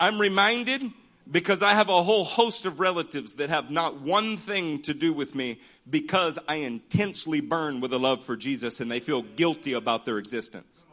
I'm 0.00 0.18
reminded 0.18 0.90
because 1.30 1.62
I 1.62 1.74
have 1.74 1.88
a 1.88 2.02
whole 2.02 2.24
host 2.24 2.66
of 2.66 2.80
relatives 2.80 3.34
that 3.34 3.50
have 3.50 3.70
not 3.70 4.00
one 4.00 4.36
thing 4.36 4.82
to 4.82 4.94
do 4.94 5.12
with 5.12 5.34
me 5.34 5.60
because 5.88 6.38
I 6.48 6.56
intensely 6.56 7.40
burn 7.40 7.80
with 7.80 7.92
a 7.92 7.98
love 7.98 8.24
for 8.24 8.36
Jesus 8.36 8.80
and 8.80 8.90
they 8.90 9.00
feel 9.00 9.22
guilty 9.22 9.72
about 9.74 10.04
their 10.04 10.18
existence. 10.18 10.84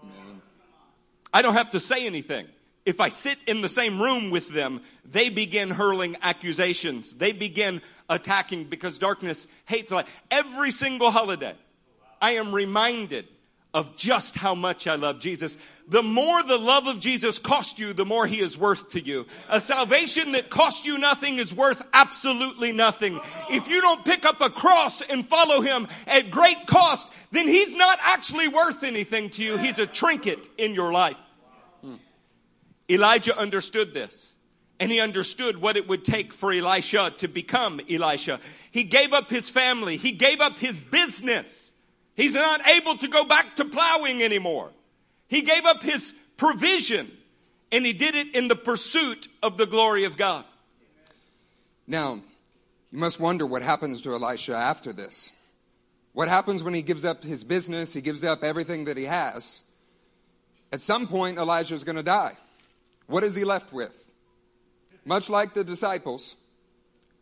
I 1.33 1.41
don't 1.41 1.55
have 1.55 1.71
to 1.71 1.79
say 1.79 2.05
anything. 2.05 2.47
If 2.85 3.01
I 3.01 3.09
sit 3.09 3.37
in 3.47 3.61
the 3.61 3.69
same 3.69 4.01
room 4.01 4.29
with 4.29 4.47
them, 4.49 4.81
they 5.03 5.29
begin 5.29 5.69
hurling 5.69 6.15
accusations. 6.21 7.15
They 7.15 7.33
begin 7.33 7.81
attacking 8.09 8.65
because 8.65 8.97
darkness 8.97 9.47
hates 9.65 9.91
light. 9.91 10.07
Every 10.31 10.71
single 10.71 11.11
holiday, 11.11 11.55
I 12.21 12.35
am 12.35 12.53
reminded 12.53 13.27
of 13.77 13.95
just 13.95 14.35
how 14.35 14.55
much 14.55 14.87
I 14.87 14.95
love 14.95 15.19
Jesus. 15.19 15.55
The 15.87 16.01
more 16.01 16.41
the 16.41 16.57
love 16.57 16.87
of 16.87 16.99
Jesus 16.99 17.37
cost 17.37 17.77
you, 17.77 17.93
the 17.93 18.05
more 18.05 18.25
he 18.25 18.39
is 18.39 18.57
worth 18.57 18.89
to 18.89 18.99
you. 18.99 19.27
A 19.49 19.61
salvation 19.61 20.31
that 20.31 20.49
cost 20.49 20.87
you 20.87 20.97
nothing 20.97 21.37
is 21.37 21.53
worth 21.53 21.83
absolutely 21.93 22.71
nothing. 22.71 23.19
If 23.51 23.67
you 23.67 23.79
don't 23.79 24.03
pick 24.03 24.25
up 24.25 24.41
a 24.41 24.49
cross 24.49 25.03
and 25.03 25.29
follow 25.29 25.61
him 25.61 25.87
at 26.07 26.31
great 26.31 26.65
cost, 26.65 27.07
then 27.29 27.47
he's 27.47 27.75
not 27.75 27.99
actually 28.01 28.47
worth 28.47 28.83
anything 28.83 29.29
to 29.29 29.43
you. 29.43 29.57
He's 29.57 29.77
a 29.77 29.85
trinket 29.85 30.49
in 30.57 30.73
your 30.73 30.91
life. 30.91 31.17
Hmm. 31.83 31.97
Elijah 32.89 33.37
understood 33.37 33.93
this. 33.93 34.31
And 34.79 34.91
he 34.91 34.99
understood 34.99 35.61
what 35.61 35.77
it 35.77 35.87
would 35.87 36.03
take 36.03 36.33
for 36.33 36.51
Elisha 36.51 37.13
to 37.19 37.27
become 37.27 37.79
Elisha. 37.87 38.39
He 38.71 38.85
gave 38.85 39.13
up 39.13 39.29
his 39.29 39.51
family. 39.51 39.97
He 39.97 40.13
gave 40.13 40.41
up 40.41 40.57
his 40.57 40.79
business. 40.79 41.71
He's 42.17 42.33
not 42.33 42.67
able 42.67 42.97
to 42.97 43.07
go 43.07 43.25
back 43.25 43.55
to 43.57 43.65
plowing 43.65 44.23
anymore. 44.23 44.71
He 45.27 45.43
gave 45.43 45.65
up 45.65 45.83
his 45.83 46.13
provision 46.35 47.11
and 47.71 47.85
he 47.85 47.93
did 47.93 48.15
it 48.15 48.33
in 48.33 48.47
the 48.47 48.55
pursuit 48.55 49.27
of 49.43 49.57
the 49.57 49.67
glory 49.67 50.03
of 50.03 50.17
God. 50.17 50.43
Now, 51.85 52.15
you 52.91 52.99
must 52.99 53.19
wonder 53.19 53.45
what 53.45 53.61
happens 53.61 54.01
to 54.01 54.13
Elisha 54.13 54.55
after 54.55 54.91
this. 54.91 55.31
What 56.13 56.27
happens 56.27 56.63
when 56.63 56.73
he 56.73 56.81
gives 56.81 57.05
up 57.05 57.23
his 57.23 57.43
business, 57.43 57.93
he 57.93 58.01
gives 58.01 58.23
up 58.23 58.43
everything 58.43 58.85
that 58.85 58.97
he 58.97 59.03
has? 59.03 59.61
At 60.73 60.81
some 60.81 61.07
point, 61.07 61.37
Elijah 61.37 61.75
is 61.75 61.83
going 61.83 61.97
to 61.97 62.03
die. 62.03 62.35
What 63.05 63.23
is 63.23 63.35
he 63.35 63.43
left 63.43 63.71
with? 63.71 63.95
Much 65.05 65.29
like 65.29 65.53
the 65.53 65.63
disciples, 65.63 66.35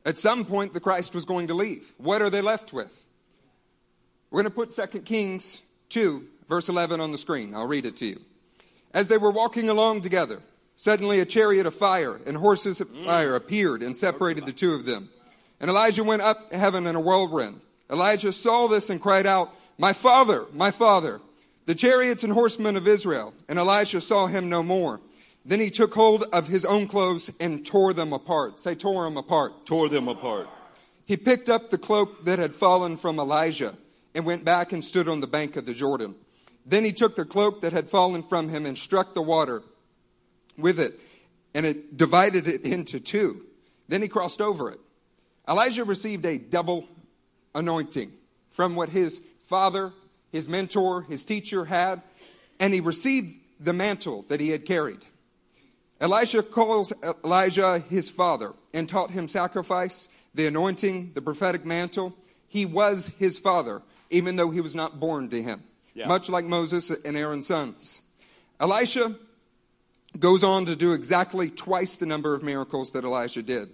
at 0.06 0.18
some 0.18 0.46
point 0.46 0.74
the 0.74 0.80
Christ 0.80 1.14
was 1.14 1.26
going 1.26 1.48
to 1.48 1.54
leave. 1.54 1.92
What 1.98 2.22
are 2.22 2.30
they 2.30 2.42
left 2.42 2.72
with? 2.72 3.06
We're 4.30 4.42
going 4.44 4.52
to 4.52 4.74
put 4.76 4.92
2 4.92 5.00
Kings 5.02 5.62
2, 5.90 6.26
verse 6.50 6.70
11 6.70 7.00
on 7.00 7.12
the 7.12 7.18
screen. 7.18 7.56
I'll 7.56 7.68
read 7.68 7.86
it 7.86 7.98
to 7.98 8.06
you. 8.06 8.22
As 8.94 9.08
they 9.08 9.18
were 9.18 9.32
walking 9.32 9.70
along 9.70 10.02
together, 10.02 10.42
suddenly 10.78 11.20
a 11.20 11.26
chariot 11.26 11.66
of 11.66 11.76
fire 11.76 12.20
and 12.26 12.38
horses 12.38 12.82
of 12.82 12.90
mm. 12.90 13.06
fire 13.06 13.36
appeared 13.36 13.84
and 13.84 13.96
separated 13.96 14.46
the 14.46 14.52
two 14.52 14.74
of 14.74 14.86
them. 14.86 15.10
And 15.60 15.70
Elijah 15.70 16.04
went 16.04 16.22
up 16.22 16.52
to 16.52 16.58
heaven 16.58 16.88
in 16.88 16.96
a 16.96 17.00
whirlwind. 17.00 17.62
Elijah 17.90 18.34
saw 18.34 18.68
this 18.68 18.90
and 18.90 19.02
cried 19.02 19.26
out, 19.26 19.54
My 19.78 19.94
father, 19.94 20.46
my 20.54 20.72
father, 20.72 21.22
the 21.66 21.76
chariots 21.76 22.24
and 22.24 22.34
horsemen 22.34 22.76
of 22.76 22.88
Israel. 22.88 23.34
And 23.48 23.60
Elijah 23.60 24.02
saw 24.02 24.28
him 24.28 24.50
no 24.50 24.64
more. 24.64 25.02
Then 25.46 25.60
he 25.60 25.70
took 25.70 25.94
hold 25.94 26.24
of 26.34 26.48
his 26.48 26.66
own 26.66 26.88
clothes 26.88 27.32
and 27.40 27.66
tore 27.66 27.94
them 27.94 28.14
apart. 28.14 28.60
Say, 28.60 28.76
tore 28.76 29.04
them 29.04 29.18
apart. 29.18 29.66
Tore 29.66 29.90
them 29.90 30.08
apart. 30.08 30.50
He 31.06 31.18
picked 31.18 31.50
up 31.50 31.70
the 31.70 31.78
cloak 31.78 32.26
that 32.26 32.40
had 32.40 32.56
fallen 32.56 32.98
from 32.98 33.20
Elijah 33.20 33.76
and 34.16 34.26
went 34.26 34.46
back 34.46 34.72
and 34.72 34.84
stood 34.84 35.10
on 35.10 35.20
the 35.20 35.28
bank 35.28 35.58
of 35.58 35.66
the 35.66 35.74
Jordan. 35.74 36.16
Then 36.66 36.86
he 36.86 36.94
took 36.94 37.16
the 37.16 37.26
cloak 37.26 37.62
that 37.62 37.74
had 37.74 37.90
fallen 37.90 38.24
from 38.24 38.50
him 38.50 38.66
and 38.66 38.78
struck 38.78 39.14
the 39.14 39.22
water 39.22 39.62
with 40.58 40.80
it, 40.80 41.00
and 41.54 41.66
it 41.66 41.98
divided 41.98 42.48
it 42.48 42.62
into 42.62 43.00
two. 43.00 43.46
Then 43.88 44.02
he 44.02 44.08
crossed 44.08 44.42
over 44.42 44.72
it. 44.72 44.80
Elijah 45.48 45.84
received 45.84 46.26
a 46.26 46.38
double 46.38 46.88
anointing 47.54 48.14
from 48.52 48.76
what 48.76 48.90
his 48.90 49.22
father, 49.48 49.92
his 50.32 50.50
mentor, 50.50 51.04
his 51.04 51.24
teacher 51.24 51.66
had, 51.66 52.02
and 52.60 52.74
he 52.74 52.80
received 52.80 53.36
the 53.60 53.74
mantle 53.74 54.26
that 54.30 54.40
he 54.40 54.50
had 54.50 54.66
carried. 54.66 55.06
Elisha 56.02 56.42
calls 56.42 56.92
Elijah 57.24 57.80
his 57.90 58.10
father 58.10 58.54
and 58.74 58.90
taught 58.90 59.12
him 59.12 59.28
sacrifice, 59.28 60.08
the 60.34 60.48
anointing, 60.48 61.12
the 61.14 61.22
prophetic 61.22 61.66
mantle. 61.66 62.14
He 62.48 62.66
was 62.66 63.12
his 63.20 63.38
father 63.38 63.82
even 64.16 64.38
though 64.38 64.50
he 64.50 64.62
was 64.62 64.74
not 64.74 65.00
born 65.00 65.30
to 65.30 65.42
him, 65.42 65.62
yeah. 65.94 66.08
much 66.08 66.30
like 66.30 66.46
Moses 66.46 66.90
and 66.90 67.18
Aaron's 67.18 67.48
sons. 67.48 68.02
Elisha 68.62 69.16
goes 70.18 70.42
on 70.42 70.66
to 70.68 70.76
do 70.76 70.94
exactly 70.94 71.50
twice 71.50 71.98
the 71.98 72.06
number 72.06 72.34
of 72.34 72.42
miracles 72.42 72.92
that 72.92 73.04
Elijah 73.04 73.44
did. 73.44 73.68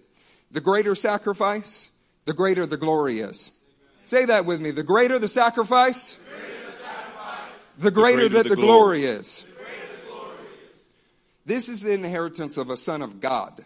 The 0.49 0.59
greater 0.59 0.95
sacrifice, 0.95 1.89
the 2.25 2.33
greater 2.33 2.65
the 2.65 2.77
glory 2.77 3.19
is. 3.19 3.51
Say 4.03 4.25
that 4.25 4.45
with 4.45 4.59
me. 4.59 4.71
The 4.71 4.81
greater 4.81 5.19
the 5.19 5.27
sacrifice, 5.27 6.13
the 6.13 6.23
greater, 6.23 6.65
the, 6.65 6.77
sacrifice, 6.77 7.39
the 7.77 7.91
greater, 7.91 8.23
the 8.23 8.29
greater 8.29 8.29
that 8.29 8.43
the, 8.43 8.49
the 8.49 8.55
glory, 8.55 9.01
glory 9.01 9.05
is. 9.05 9.43
This 11.45 11.69
is 11.69 11.81
the 11.81 11.91
inheritance 11.91 12.57
of 12.57 12.71
a 12.71 12.77
son 12.77 13.03
of 13.03 13.19
God. 13.19 13.63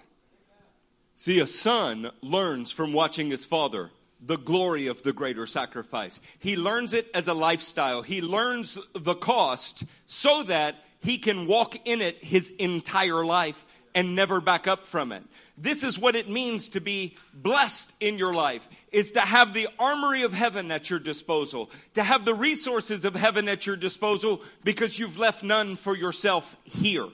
See, 1.16 1.40
a 1.40 1.48
son 1.48 2.12
learns 2.22 2.74
from 2.74 2.92
watching 2.92 3.32
his 3.32 3.46
father 3.46 3.92
the 4.20 4.38
glory 4.38 4.88
of 4.88 5.04
the 5.04 5.14
greater 5.14 5.46
sacrifice. 5.46 6.22
He 6.40 6.56
learns 6.56 6.94
it 6.94 7.08
as 7.14 7.28
a 7.28 7.34
lifestyle. 7.34 8.02
He 8.02 8.22
learns 8.22 8.78
the 8.94 9.16
cost 9.16 9.84
so 10.06 10.44
that 10.44 10.76
he 11.00 11.18
can 11.18 11.48
walk 11.48 11.76
in 11.86 12.02
it 12.02 12.24
his 12.24 12.52
entire 12.58 13.26
life 13.26 13.66
and 13.94 14.14
never 14.14 14.42
back 14.42 14.68
up 14.68 14.86
from 14.86 15.12
it. 15.12 15.24
This 15.58 15.84
is 15.84 15.98
what 15.98 16.16
it 16.16 16.30
means 16.30 16.68
to 16.70 16.82
be 16.82 17.16
blessed 17.34 17.94
in 18.02 18.18
your 18.18 18.34
life, 18.34 18.68
is 18.92 19.12
to 19.12 19.22
have 19.22 19.54
the 19.54 19.70
armory 19.80 20.24
of 20.24 20.34
heaven 20.34 20.70
at 20.70 20.90
your 20.90 21.00
disposal, 21.00 21.72
to 21.94 22.04
have 22.04 22.26
the 22.26 22.34
resources 22.34 23.06
of 23.06 23.16
heaven 23.16 23.48
at 23.48 23.66
your 23.66 23.78
disposal 23.78 24.44
because 24.66 25.00
you've 25.00 25.18
left 25.18 25.44
none 25.44 25.78
for 25.78 25.96
yourself 25.96 26.58
here. 26.66 27.08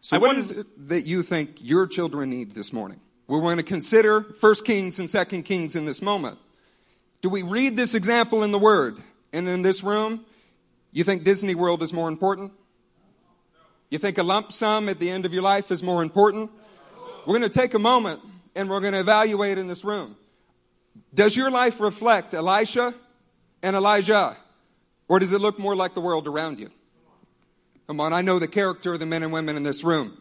So, 0.00 0.16
I 0.16 0.20
what 0.20 0.36
is 0.36 0.52
it 0.52 0.88
that 0.88 1.04
you 1.04 1.22
think 1.22 1.56
your 1.60 1.86
children 1.88 2.30
need 2.30 2.54
this 2.54 2.72
morning? 2.72 3.00
We're 3.26 3.40
going 3.40 3.56
to 3.56 3.62
consider 3.62 4.20
1 4.20 4.54
Kings 4.64 4.98
and 4.98 5.08
2 5.08 5.42
Kings 5.42 5.76
in 5.76 5.86
this 5.86 6.02
moment. 6.02 6.38
Do 7.22 7.30
we 7.30 7.42
read 7.42 7.76
this 7.76 7.94
example 7.94 8.42
in 8.42 8.52
the 8.52 8.58
Word? 8.58 8.98
And 9.32 9.48
in 9.48 9.62
this 9.62 9.82
room, 9.82 10.24
you 10.92 11.04
think 11.04 11.24
Disney 11.24 11.54
World 11.54 11.82
is 11.82 11.92
more 11.92 12.08
important? 12.08 12.52
You 13.90 13.98
think 13.98 14.18
a 14.18 14.22
lump 14.22 14.52
sum 14.52 14.88
at 14.88 14.98
the 14.98 15.10
end 15.10 15.24
of 15.24 15.32
your 15.32 15.42
life 15.42 15.70
is 15.70 15.82
more 15.82 16.02
important? 16.02 16.50
We're 17.26 17.38
going 17.38 17.50
to 17.50 17.60
take 17.60 17.74
a 17.74 17.78
moment 17.78 18.20
and 18.54 18.68
we're 18.68 18.80
going 18.80 18.92
to 18.92 19.00
evaluate 19.00 19.56
in 19.58 19.68
this 19.68 19.84
room. 19.84 20.16
Does 21.12 21.36
your 21.36 21.50
life 21.50 21.80
reflect 21.80 22.34
Elisha 22.34 22.94
and 23.62 23.74
Elijah? 23.74 24.36
Or 25.08 25.18
does 25.18 25.32
it 25.32 25.40
look 25.40 25.58
more 25.58 25.74
like 25.74 25.94
the 25.94 26.00
world 26.00 26.28
around 26.28 26.60
you? 26.60 26.70
Come 27.86 28.00
on, 28.00 28.12
I 28.12 28.22
know 28.22 28.38
the 28.38 28.48
character 28.48 28.94
of 28.94 29.00
the 29.00 29.06
men 29.06 29.22
and 29.22 29.32
women 29.32 29.56
in 29.56 29.62
this 29.62 29.84
room. 29.84 30.16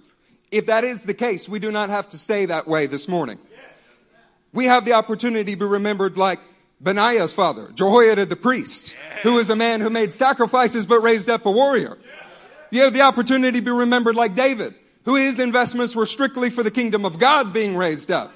If 0.53 0.67
that 0.67 0.83
is 0.83 1.01
the 1.01 1.15
case, 1.15 1.49
we 1.49 1.57
do 1.57 1.71
not 1.71 1.89
have 1.89 2.09
to 2.09 2.17
stay 2.17 2.45
that 2.45 2.67
way 2.67 2.85
this 2.85 3.07
morning. 3.07 3.39
We 4.53 4.65
have 4.65 4.85
the 4.85 4.93
opportunity 4.93 5.53
to 5.53 5.57
be 5.57 5.65
remembered 5.65 6.15
like 6.15 6.39
Benaiah's 6.79 7.33
father, 7.33 7.71
Jehoiada 7.73 8.27
the 8.27 8.35
priest, 8.35 8.95
who 9.23 9.33
was 9.33 9.49
a 9.49 9.55
man 9.55 9.81
who 9.81 9.89
made 9.89 10.13
sacrifices 10.13 10.85
but 10.85 11.01
raised 11.01 11.27
up 11.27 11.47
a 11.47 11.51
warrior. 11.51 11.97
You 12.69 12.83
have 12.83 12.93
the 12.93 13.01
opportunity 13.01 13.59
to 13.59 13.65
be 13.65 13.71
remembered 13.71 14.15
like 14.15 14.35
David, 14.35 14.75
who 15.05 15.15
his 15.15 15.39
investments 15.39 15.95
were 15.95 16.05
strictly 16.05 16.51
for 16.51 16.61
the 16.61 16.69
kingdom 16.69 17.03
of 17.03 17.17
God 17.17 17.51
being 17.51 17.75
raised 17.75 18.11
up. 18.11 18.31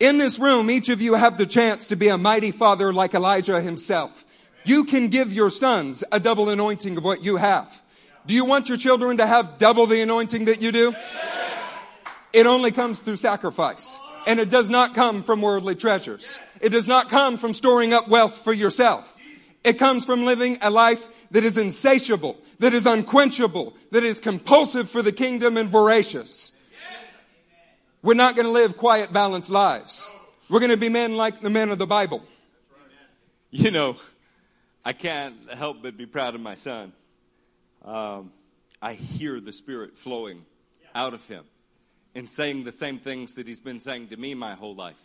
In 0.00 0.18
this 0.18 0.40
room, 0.40 0.68
each 0.70 0.88
of 0.88 1.00
you 1.00 1.14
have 1.14 1.38
the 1.38 1.46
chance 1.46 1.86
to 1.86 1.94
be 1.94 2.08
a 2.08 2.18
mighty 2.18 2.50
father 2.50 2.92
like 2.92 3.14
Elijah 3.14 3.60
himself. 3.60 4.24
You 4.64 4.82
can 4.82 5.06
give 5.06 5.32
your 5.32 5.50
sons 5.50 6.02
a 6.10 6.18
double 6.18 6.48
anointing 6.48 6.96
of 6.96 7.04
what 7.04 7.22
you 7.22 7.36
have. 7.36 7.80
Do 8.26 8.34
you 8.34 8.44
want 8.44 8.68
your 8.68 8.76
children 8.76 9.16
to 9.18 9.26
have 9.26 9.56
double 9.56 9.86
the 9.86 10.00
anointing 10.02 10.46
that 10.46 10.60
you 10.60 10.70
do? 10.70 10.94
It 12.38 12.46
only 12.46 12.70
comes 12.70 13.00
through 13.00 13.16
sacrifice. 13.16 13.98
And 14.24 14.38
it 14.38 14.48
does 14.48 14.70
not 14.70 14.94
come 14.94 15.24
from 15.24 15.42
worldly 15.42 15.74
treasures. 15.74 16.38
It 16.60 16.68
does 16.68 16.86
not 16.86 17.08
come 17.08 17.36
from 17.36 17.52
storing 17.52 17.92
up 17.92 18.06
wealth 18.06 18.44
for 18.44 18.52
yourself. 18.52 19.12
It 19.64 19.72
comes 19.76 20.04
from 20.04 20.24
living 20.24 20.56
a 20.62 20.70
life 20.70 21.08
that 21.32 21.42
is 21.42 21.58
insatiable, 21.58 22.38
that 22.60 22.74
is 22.74 22.86
unquenchable, 22.86 23.74
that 23.90 24.04
is 24.04 24.20
compulsive 24.20 24.88
for 24.88 25.02
the 25.02 25.10
kingdom 25.10 25.56
and 25.56 25.68
voracious. 25.68 26.52
We're 28.02 28.14
not 28.14 28.36
going 28.36 28.46
to 28.46 28.52
live 28.52 28.76
quiet, 28.76 29.12
balanced 29.12 29.50
lives. 29.50 30.06
We're 30.48 30.60
going 30.60 30.70
to 30.70 30.76
be 30.76 30.90
men 30.90 31.16
like 31.16 31.40
the 31.40 31.50
men 31.50 31.70
of 31.70 31.78
the 31.78 31.88
Bible. 31.88 32.22
You 33.50 33.72
know, 33.72 33.96
I 34.84 34.92
can't 34.92 35.50
help 35.50 35.82
but 35.82 35.96
be 35.96 36.06
proud 36.06 36.36
of 36.36 36.40
my 36.40 36.54
son. 36.54 36.92
Um, 37.84 38.30
I 38.80 38.92
hear 38.92 39.40
the 39.40 39.52
Spirit 39.52 39.98
flowing 39.98 40.44
out 40.94 41.14
of 41.14 41.26
him 41.26 41.44
and 42.14 42.30
saying 42.30 42.64
the 42.64 42.72
same 42.72 42.98
things 42.98 43.34
that 43.34 43.46
he's 43.46 43.60
been 43.60 43.80
saying 43.80 44.08
to 44.08 44.16
me 44.16 44.34
my 44.34 44.54
whole 44.54 44.74
life. 44.74 45.00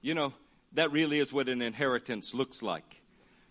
You 0.00 0.14
know, 0.14 0.32
that 0.72 0.92
really 0.92 1.18
is 1.18 1.32
what 1.32 1.48
an 1.48 1.62
inheritance 1.62 2.34
looks 2.34 2.62
like. 2.62 3.02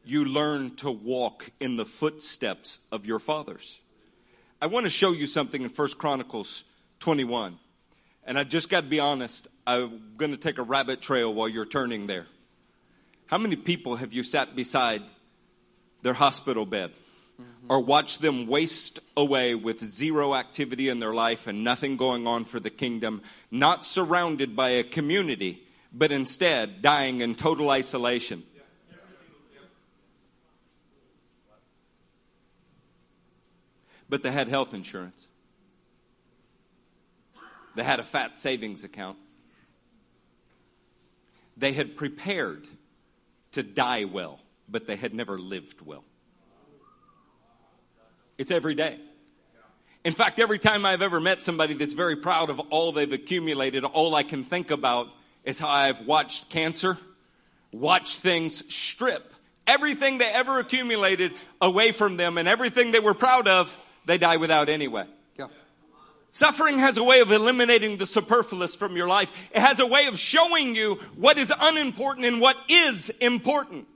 You 0.04 0.26
learn 0.26 0.76
to 0.78 0.92
walk 0.92 1.50
in 1.60 1.78
the 1.78 1.86
footsteps 1.86 2.80
of 2.92 3.06
your 3.06 3.20
fathers. 3.20 3.80
I 4.62 4.68
want 4.68 4.86
to 4.86 4.90
show 4.90 5.12
you 5.12 5.28
something 5.28 5.62
in 5.62 5.70
1 5.70 5.90
Chronicles 5.98 6.64
21. 7.00 7.58
And 8.26 8.40
I 8.40 8.44
just 8.44 8.70
got 8.70 8.82
to 8.82 8.88
be 8.88 9.00
honest, 9.00 9.48
I'm 9.68 10.14
going 10.18 10.32
to 10.32 10.38
take 10.38 10.58
a 10.58 10.64
rabbit 10.64 11.02
trail 11.02 11.34
while 11.34 11.50
you're 11.50 11.66
turning 11.66 12.08
there. 12.08 12.28
How 13.28 13.38
many 13.38 13.56
people 13.56 13.96
have 13.96 14.14
you 14.14 14.24
sat 14.24 14.56
beside 14.56 15.02
their 16.04 16.14
hospital 16.14 16.66
bed 16.66 16.92
Mm-hmm. 17.42 17.72
or 17.72 17.82
watch 17.82 18.20
them 18.20 18.48
waste 18.48 19.02
away 19.18 19.56
with 19.56 19.84
zero 19.84 20.36
activity 20.36 20.88
in 20.88 21.00
their 21.00 21.14
life 21.14 21.48
and 21.48 21.66
nothing 21.66 21.98
going 21.98 22.28
on 22.28 22.46
for 22.46 22.62
the 22.62 22.70
kingdom, 22.70 23.22
not 23.52 23.84
surrounded 23.84 24.56
by 24.56 24.70
a 24.70 24.84
community, 24.84 25.62
but 25.92 26.14
instead 26.14 26.82
dying 26.82 27.20
in 27.20 27.36
total 27.36 27.70
isolation? 27.70 28.44
But 34.08 34.24
they 34.24 34.32
had 34.32 34.48
health 34.48 34.74
insurance. 34.74 35.28
They 37.76 37.84
had 37.84 38.00
a 38.00 38.04
fat 38.04 38.40
savings 38.40 38.84
account. 38.86 39.18
They 41.58 41.74
had 41.74 41.98
prepared 41.98 42.68
to 43.54 43.64
die 43.64 44.06
well, 44.06 44.40
but 44.70 44.88
they 44.88 44.96
had 44.96 45.14
never 45.14 45.40
lived 45.40 45.82
well. 45.82 46.06
It's 48.38 48.52
every 48.52 48.76
day. 48.76 49.00
In 50.04 50.14
fact, 50.14 50.40
every 50.40 50.60
time 50.60 50.86
I've 50.86 51.02
ever 51.02 51.20
met 51.20 51.42
somebody 51.42 51.74
that's 51.74 51.94
very 51.94 52.16
proud 52.16 52.50
of 52.50 52.60
all 52.70 52.92
they've 52.92 53.12
accumulated, 53.12 53.84
all 53.84 54.14
I 54.14 54.24
can 54.24 54.44
think 54.44 54.70
about 54.70 55.08
is 55.44 55.58
how 55.58 55.68
I've 55.68 56.06
watched 56.06 56.50
cancer, 56.50 56.98
watched 57.72 58.20
things 58.20 58.64
strip 58.74 59.34
everything 59.68 60.18
they 60.18 60.26
ever 60.26 60.60
accumulated 60.60 61.34
away 61.62 61.92
from 61.92 62.18
them, 62.18 62.38
and 62.38 62.48
everything 62.48 62.92
they 62.92 63.00
were 63.00 63.14
proud 63.14 63.48
of, 63.48 63.76
they 64.06 64.18
die 64.18 64.38
without 64.38 64.70
anyway. 64.70 65.06
Yeah. 65.38 65.48
Suffering 66.32 66.80
has 66.80 66.98
a 66.98 67.04
way 67.04 67.22
of 67.22 67.32
eliminating 67.32 67.98
the 67.98 68.06
superfluous 68.06 68.76
from 68.76 68.96
your 68.96 69.08
life. 69.08 69.32
It 69.54 69.62
has 69.62 69.80
a 69.80 69.88
way 69.88 70.08
of 70.08 70.20
showing 70.20 70.76
you 70.76 70.96
what 71.16 71.38
is 71.38 71.52
unimportant 71.60 72.26
and 72.26 72.40
what 72.40 72.58
is 72.70 73.10
important. 73.22 73.88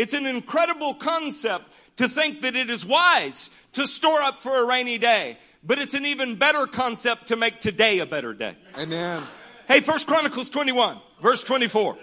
It's 0.00 0.14
an 0.14 0.24
incredible 0.24 0.94
concept 0.94 1.74
to 1.96 2.08
think 2.08 2.40
that 2.40 2.56
it 2.56 2.70
is 2.70 2.86
wise 2.86 3.50
to 3.74 3.86
store 3.86 4.22
up 4.22 4.42
for 4.42 4.56
a 4.56 4.66
rainy 4.66 4.96
day, 4.96 5.36
but 5.62 5.78
it's 5.78 5.92
an 5.92 6.06
even 6.06 6.36
better 6.36 6.66
concept 6.66 7.28
to 7.28 7.36
make 7.36 7.60
today 7.60 7.98
a 7.98 8.06
better 8.06 8.32
day. 8.32 8.56
Amen. 8.78 9.22
Hey, 9.68 9.82
First 9.82 10.06
Chronicles 10.06 10.48
21, 10.48 10.98
verse 11.20 11.42
24. 11.42 11.98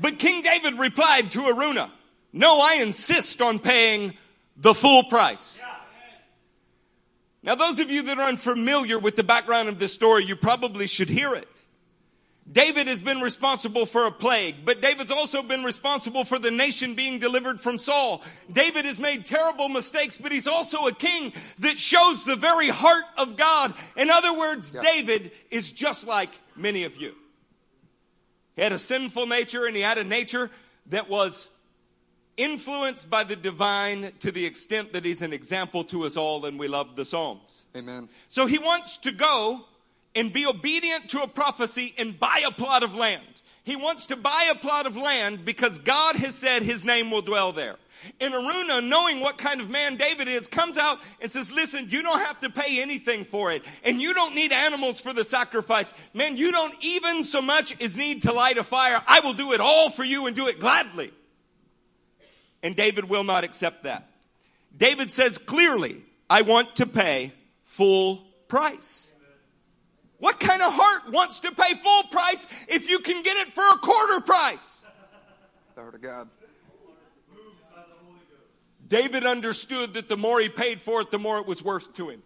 But 0.00 0.20
King 0.20 0.42
David 0.42 0.78
replied 0.78 1.32
to 1.32 1.40
Araunah, 1.40 1.90
No, 2.32 2.60
I 2.60 2.74
insist 2.74 3.42
on 3.42 3.58
paying 3.58 4.14
the 4.56 4.72
full 4.72 5.02
price. 5.02 5.58
Now, 7.42 7.56
those 7.56 7.80
of 7.80 7.90
you 7.90 8.02
that 8.02 8.20
are 8.20 8.28
unfamiliar 8.28 9.00
with 9.00 9.16
the 9.16 9.24
background 9.24 9.68
of 9.68 9.80
this 9.80 9.92
story, 9.92 10.26
you 10.26 10.36
probably 10.36 10.86
should 10.86 11.08
hear 11.08 11.34
it. 11.34 11.48
David 12.50 12.88
has 12.88 13.00
been 13.00 13.20
responsible 13.20 13.86
for 13.86 14.06
a 14.06 14.10
plague, 14.12 14.64
but 14.64 14.82
David's 14.82 15.10
also 15.10 15.42
been 15.42 15.62
responsible 15.62 16.24
for 16.24 16.38
the 16.38 16.50
nation 16.50 16.94
being 16.94 17.18
delivered 17.18 17.60
from 17.60 17.78
Saul. 17.78 18.22
David 18.52 18.86
has 18.86 18.98
made 18.98 19.24
terrible 19.24 19.68
mistakes, 19.68 20.18
but 20.18 20.32
he's 20.32 20.48
also 20.48 20.86
a 20.86 20.92
king 20.92 21.32
that 21.60 21.78
shows 21.78 22.24
the 22.24 22.36
very 22.36 22.68
heart 22.68 23.04
of 23.16 23.36
God. 23.36 23.74
In 23.96 24.10
other 24.10 24.32
words, 24.36 24.72
Yeah. 24.74 24.82
David 24.82 25.30
is 25.50 25.70
just 25.70 26.06
like 26.06 26.30
many 26.56 26.84
of 26.84 26.96
you. 26.96 27.14
He 28.56 28.62
had 28.62 28.72
a 28.72 28.78
sinful 28.78 29.26
nature 29.26 29.66
and 29.66 29.76
he 29.76 29.82
had 29.82 29.98
a 29.98 30.04
nature 30.04 30.50
that 30.86 31.08
was 31.08 31.50
influenced 32.36 33.08
by 33.08 33.22
the 33.22 33.36
divine 33.36 34.12
to 34.20 34.32
the 34.32 34.44
extent 34.44 34.92
that 34.92 35.04
he's 35.04 35.22
an 35.22 35.32
example 35.32 35.84
to 35.84 36.04
us 36.04 36.16
all 36.16 36.44
and 36.46 36.58
we 36.58 36.66
love 36.68 36.96
the 36.96 37.04
Psalms. 37.04 37.62
Amen. 37.76 38.08
So 38.28 38.46
he 38.46 38.58
wants 38.58 38.96
to 38.98 39.12
go 39.12 39.66
and 40.14 40.32
be 40.32 40.46
obedient 40.46 41.10
to 41.10 41.22
a 41.22 41.28
prophecy 41.28 41.94
and 41.98 42.18
buy 42.18 42.42
a 42.46 42.50
plot 42.50 42.82
of 42.82 42.94
land. 42.94 43.22
He 43.62 43.76
wants 43.76 44.06
to 44.06 44.16
buy 44.16 44.48
a 44.50 44.54
plot 44.54 44.86
of 44.86 44.96
land 44.96 45.44
because 45.44 45.78
God 45.78 46.16
has 46.16 46.34
said 46.34 46.62
his 46.62 46.84
name 46.84 47.10
will 47.10 47.22
dwell 47.22 47.52
there. 47.52 47.76
And 48.18 48.32
Araunah, 48.32 48.80
knowing 48.80 49.20
what 49.20 49.36
kind 49.36 49.60
of 49.60 49.68
man 49.68 49.96
David 49.96 50.26
is, 50.26 50.46
comes 50.46 50.78
out 50.78 50.98
and 51.20 51.30
says, 51.30 51.52
listen, 51.52 51.88
you 51.90 52.02
don't 52.02 52.20
have 52.20 52.40
to 52.40 52.50
pay 52.50 52.80
anything 52.80 53.26
for 53.26 53.52
it. 53.52 53.62
And 53.84 54.00
you 54.00 54.14
don't 54.14 54.34
need 54.34 54.52
animals 54.52 55.00
for 55.00 55.12
the 55.12 55.24
sacrifice. 55.24 55.92
Man, 56.14 56.38
you 56.38 56.50
don't 56.50 56.74
even 56.80 57.24
so 57.24 57.42
much 57.42 57.78
as 57.80 57.98
need 57.98 58.22
to 58.22 58.32
light 58.32 58.56
a 58.56 58.64
fire. 58.64 59.02
I 59.06 59.20
will 59.20 59.34
do 59.34 59.52
it 59.52 59.60
all 59.60 59.90
for 59.90 60.04
you 60.04 60.26
and 60.26 60.34
do 60.34 60.48
it 60.48 60.58
gladly. 60.58 61.12
And 62.62 62.74
David 62.74 63.08
will 63.08 63.24
not 63.24 63.44
accept 63.44 63.84
that. 63.84 64.08
David 64.76 65.12
says 65.12 65.36
clearly, 65.36 66.02
I 66.28 66.42
want 66.42 66.76
to 66.76 66.86
pay 66.86 67.32
full 67.64 68.24
price. 68.48 69.09
What 70.20 70.38
kind 70.38 70.62
of 70.62 70.72
heart 70.72 71.12
wants 71.12 71.40
to 71.40 71.52
pay 71.52 71.74
full 71.74 72.02
price 72.04 72.46
if 72.68 72.88
you 72.88 73.00
can 73.00 73.22
get 73.22 73.36
it 73.38 73.52
for 73.52 73.64
a 73.66 73.78
quarter 73.78 74.20
price? 74.20 74.80
The 75.74 75.80
heart 75.80 75.94
of 75.94 76.02
God. 76.02 76.28
David 78.86 79.24
understood 79.24 79.94
that 79.94 80.08
the 80.08 80.16
more 80.16 80.40
he 80.40 80.48
paid 80.48 80.82
for 80.82 81.00
it, 81.00 81.10
the 81.10 81.18
more 81.18 81.38
it 81.38 81.46
was 81.46 81.62
worth 81.62 81.94
to 81.94 82.10
him. 82.10 82.22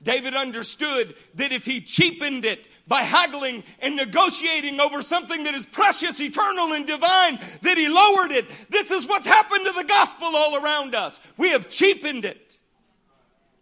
David 0.00 0.34
understood 0.34 1.16
that 1.34 1.50
if 1.50 1.64
he 1.64 1.80
cheapened 1.80 2.44
it 2.44 2.68
by 2.86 3.02
haggling 3.02 3.64
and 3.80 3.96
negotiating 3.96 4.78
over 4.78 5.02
something 5.02 5.42
that 5.44 5.54
is 5.54 5.66
precious, 5.66 6.20
eternal, 6.20 6.72
and 6.72 6.86
divine, 6.86 7.40
that 7.62 7.76
he 7.76 7.88
lowered 7.88 8.30
it. 8.30 8.46
This 8.70 8.92
is 8.92 9.08
what's 9.08 9.26
happened 9.26 9.66
to 9.66 9.72
the 9.72 9.82
gospel 9.82 10.36
all 10.36 10.62
around 10.62 10.94
us. 10.94 11.20
We 11.36 11.48
have 11.48 11.68
cheapened 11.68 12.24
it. 12.24 12.58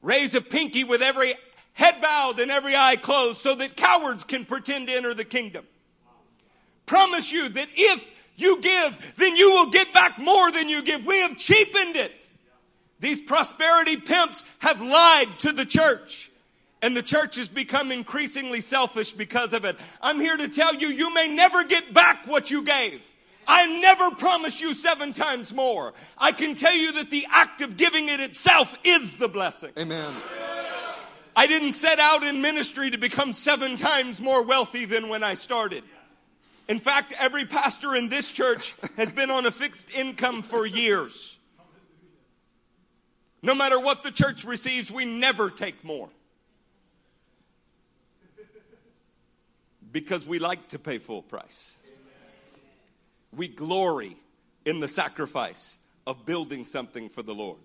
Raise 0.03 0.35
a 0.35 0.43
pinky 0.43 0.85
with 0.85 1.01
every 1.01 1.37
head 1.77 2.01
bowed 2.01 2.41
and 2.41 2.51
every 2.51 2.75
eye 2.75 2.97
closed 2.97 3.41
so 3.41 3.55
that 3.55 3.77
cowards 3.77 4.25
can 4.25 4.47
pretend 4.47 4.89
to 4.89 4.95
enter 4.95 5.13
the 5.13 5.25
kingdom. 5.25 5.65
Promise 6.87 7.31
you 7.31 7.49
that 7.51 7.69
if 7.77 8.11
you 8.37 8.61
give, 8.61 9.15
then 9.17 9.37
you 9.37 9.51
will 9.53 9.71
get 9.71 9.93
back 9.93 10.19
more 10.19 10.51
than 10.51 10.71
you 10.71 10.83
give. 10.83 11.05
We 11.05 11.19
have 11.21 11.37
cheapened 11.37 11.97
it. 11.97 12.27
These 12.99 13.21
prosperity 13.21 13.99
pimps 13.99 14.43
have 14.59 14.81
lied 14.81 15.29
to 15.41 15.53
the 15.53 15.67
church. 15.67 16.31
And 16.81 16.97
the 16.97 17.03
church 17.03 17.37
has 17.37 17.49
become 17.49 17.93
increasingly 17.93 18.63
selfish 18.63 19.13
because 19.13 19.53
of 19.53 19.65
it. 19.67 19.77
I'm 20.01 20.19
here 20.19 20.37
to 20.37 20.49
tell 20.49 20.75
you, 20.75 20.89
you 20.89 21.13
may 21.13 21.29
never 21.29 21.65
get 21.65 21.93
back 21.93 22.27
what 22.27 22.51
you 22.51 22.63
gave. 22.63 23.03
I 23.47 23.81
never 23.81 24.13
promised 24.13 24.61
you 24.61 24.73
seven 24.73 25.13
times 25.13 25.53
more. 25.53 25.93
I 26.17 26.33
can 26.33 26.55
tell 26.55 26.75
you 26.75 26.93
that 26.93 27.11
the 27.11 27.27
act 27.31 27.61
of 27.61 27.77
giving 27.77 28.09
it 28.09 28.21
itself 28.21 28.75
is 28.83 29.17
the 29.17 29.29
blessing. 29.29 29.73
Amen. 29.79 30.15
I 31.39 31.47
didn't 31.47 31.73
set 31.73 31.99
out 32.01 32.23
in 32.25 32.41
ministry 32.41 32.91
to 32.91 32.97
become 32.97 33.35
seven 33.35 33.77
times 33.77 34.23
more 34.23 34.43
wealthy 34.43 34.87
than 34.87 35.11
when 35.11 35.23
I 35.23 35.35
started. 35.35 35.85
In 36.67 36.81
fact, 36.81 37.13
every 37.21 37.45
pastor 37.45 37.95
in 37.95 38.09
this 38.09 38.31
church 38.31 38.75
has 38.97 39.13
been 39.13 39.31
on 39.31 39.45
a 39.45 39.51
fixed 39.51 39.91
income 39.91 40.43
for 40.43 40.65
years. 40.65 41.39
No 43.43 43.55
matter 43.55 43.79
what 43.79 44.03
the 44.03 44.11
church 44.11 44.45
receives, 44.45 44.91
we 44.91 45.05
never 45.05 45.51
take 45.51 45.85
more. 45.85 46.09
Because 49.93 50.27
we 50.27 50.39
like 50.39 50.69
to 50.69 50.79
pay 50.79 50.99
full 50.99 51.23
price. 51.23 51.73
We 53.37 53.47
glory 53.47 54.17
in 54.65 54.81
the 54.81 54.89
sacrifice 54.89 55.79
of 56.07 56.25
building 56.25 56.65
something 56.65 57.11
for 57.11 57.23
the 57.23 57.35
Lord. 57.35 57.59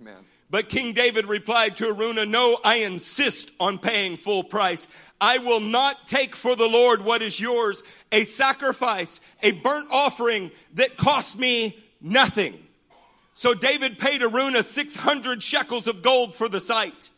Amen. 0.00 0.24
But 0.50 0.68
King 0.68 0.94
David 0.94 1.26
replied 1.26 1.76
to 1.76 1.88
Araunah, 1.88 2.26
No, 2.26 2.58
I 2.64 2.76
insist 2.76 3.50
on 3.60 3.78
paying 3.78 4.16
full 4.16 4.44
price. 4.44 4.88
I 5.20 5.38
will 5.38 5.60
not 5.60 6.08
take 6.08 6.34
for 6.34 6.56
the 6.56 6.68
Lord 6.68 7.04
what 7.04 7.22
is 7.22 7.38
yours, 7.38 7.82
a 8.12 8.24
sacrifice, 8.24 9.20
a 9.42 9.52
burnt 9.52 9.88
offering 9.90 10.50
that 10.74 10.96
cost 10.96 11.38
me 11.38 11.78
nothing. 12.00 12.54
So 13.34 13.52
David 13.54 13.98
paid 13.98 14.22
Araunah 14.22 14.64
600 14.64 15.42
shekels 15.42 15.86
of 15.86 16.02
gold 16.02 16.34
for 16.34 16.48
the 16.48 16.60
site. 16.60 17.10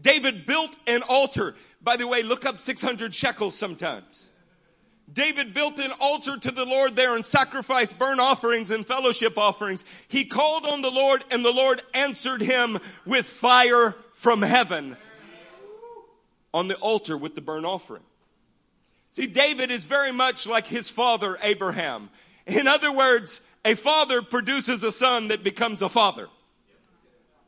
David 0.00 0.46
built 0.46 0.76
an 0.86 1.02
altar. 1.02 1.56
By 1.82 1.96
the 1.96 2.06
way, 2.06 2.22
look 2.22 2.46
up 2.46 2.60
600 2.60 3.14
shekels 3.14 3.56
sometimes. 3.56 4.27
David 5.12 5.54
built 5.54 5.78
an 5.78 5.92
altar 6.00 6.36
to 6.36 6.50
the 6.50 6.66
Lord 6.66 6.94
there 6.94 7.16
and 7.16 7.24
sacrificed 7.24 7.98
burnt 7.98 8.20
offerings 8.20 8.70
and 8.70 8.86
fellowship 8.86 9.38
offerings. 9.38 9.84
He 10.08 10.24
called 10.24 10.66
on 10.66 10.82
the 10.82 10.90
Lord 10.90 11.24
and 11.30 11.44
the 11.44 11.52
Lord 11.52 11.82
answered 11.94 12.42
him 12.42 12.78
with 13.06 13.26
fire 13.26 13.94
from 14.14 14.42
heaven 14.42 14.96
on 16.52 16.68
the 16.68 16.76
altar 16.76 17.16
with 17.16 17.34
the 17.34 17.40
burnt 17.40 17.66
offering. 17.66 18.02
See, 19.12 19.26
David 19.26 19.70
is 19.70 19.84
very 19.84 20.12
much 20.12 20.46
like 20.46 20.66
his 20.66 20.90
father 20.90 21.38
Abraham. 21.42 22.10
In 22.46 22.66
other 22.66 22.92
words, 22.92 23.40
a 23.64 23.74
father 23.74 24.22
produces 24.22 24.82
a 24.82 24.92
son 24.92 25.28
that 25.28 25.42
becomes 25.42 25.82
a 25.82 25.88
father. 25.88 26.28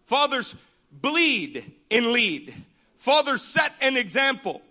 Fathers 0.07 0.55
bleed 0.91 1.73
and 1.91 2.13
lead. 2.13 2.55
Fathers 2.99 3.43
set 3.43 3.73
an 3.81 3.97
example. 3.97 4.63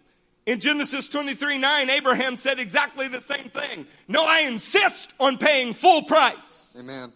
In 0.46 0.60
Genesis 0.60 1.08
23 1.08 1.58
9, 1.58 1.90
Abraham 1.90 2.36
said 2.36 2.60
exactly 2.60 3.08
the 3.08 3.22
same 3.22 3.50
thing. 3.50 3.86
No, 4.08 4.26
I 4.26 4.42
insist 4.42 5.14
on 5.20 5.38
paying 5.38 5.74
full 5.74 6.04
price. 6.04 6.68
Amen. 6.78 7.14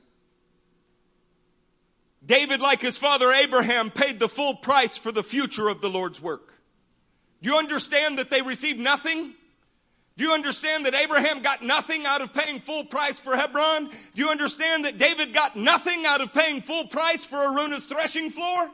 David, 2.25 2.61
like 2.61 2.81
his 2.81 2.97
father 2.97 3.31
Abraham, 3.31 3.91
paid 3.91 4.19
the 4.19 4.29
full 4.29 4.55
price 4.55 4.97
for 4.97 5.11
the 5.11 5.23
future 5.23 5.67
of 5.67 5.81
the 5.81 5.89
Lord's 5.89 6.21
work. 6.21 6.53
Do 7.41 7.49
you 7.49 7.57
understand 7.57 8.17
that 8.19 8.29
they 8.29 8.41
received 8.41 8.79
nothing? 8.79 9.33
Do 10.15 10.23
you 10.23 10.31
understand 10.31 10.85
that 10.85 10.93
Abraham 10.93 11.41
got 11.41 11.63
nothing 11.63 12.05
out 12.05 12.21
of 12.21 12.33
paying 12.33 12.59
full 12.59 12.85
price 12.85 13.19
for 13.19 13.35
Hebron? 13.35 13.89
Do 13.89 14.21
you 14.21 14.29
understand 14.29 14.85
that 14.85 14.97
David 14.99 15.33
got 15.33 15.55
nothing 15.55 16.05
out 16.05 16.21
of 16.21 16.33
paying 16.33 16.61
full 16.61 16.87
price 16.87 17.25
for 17.25 17.37
Araunah's 17.37 17.83
threshing 17.85 18.29
floor? 18.29 18.69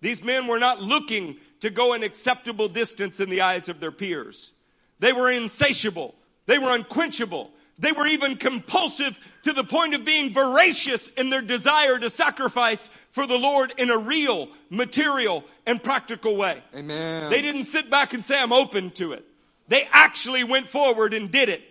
These 0.00 0.24
men 0.24 0.46
were 0.46 0.58
not 0.58 0.80
looking 0.80 1.36
to 1.60 1.70
go 1.70 1.92
an 1.92 2.02
acceptable 2.02 2.68
distance 2.68 3.20
in 3.20 3.30
the 3.30 3.42
eyes 3.42 3.68
of 3.68 3.80
their 3.80 3.92
peers. 3.92 4.52
They 4.98 5.12
were 5.12 5.30
insatiable. 5.30 6.14
They 6.46 6.58
were 6.58 6.70
unquenchable. 6.70 7.50
They 7.78 7.92
were 7.92 8.06
even 8.06 8.36
compulsive 8.36 9.18
to 9.44 9.52
the 9.52 9.64
point 9.64 9.94
of 9.94 10.04
being 10.04 10.32
voracious 10.32 11.08
in 11.08 11.30
their 11.30 11.40
desire 11.40 11.98
to 11.98 12.10
sacrifice 12.10 12.90
for 13.12 13.26
the 13.26 13.38
Lord 13.38 13.72
in 13.78 13.90
a 13.90 13.96
real, 13.96 14.48
material, 14.68 15.44
and 15.66 15.82
practical 15.82 16.36
way. 16.36 16.62
Amen. 16.74 17.30
They 17.30 17.40
didn't 17.40 17.64
sit 17.64 17.90
back 17.90 18.12
and 18.12 18.24
say, 18.24 18.38
I'm 18.38 18.52
open 18.52 18.90
to 18.92 19.12
it. 19.12 19.24
They 19.68 19.88
actually 19.92 20.44
went 20.44 20.68
forward 20.68 21.14
and 21.14 21.30
did 21.30 21.48
it. 21.48 21.62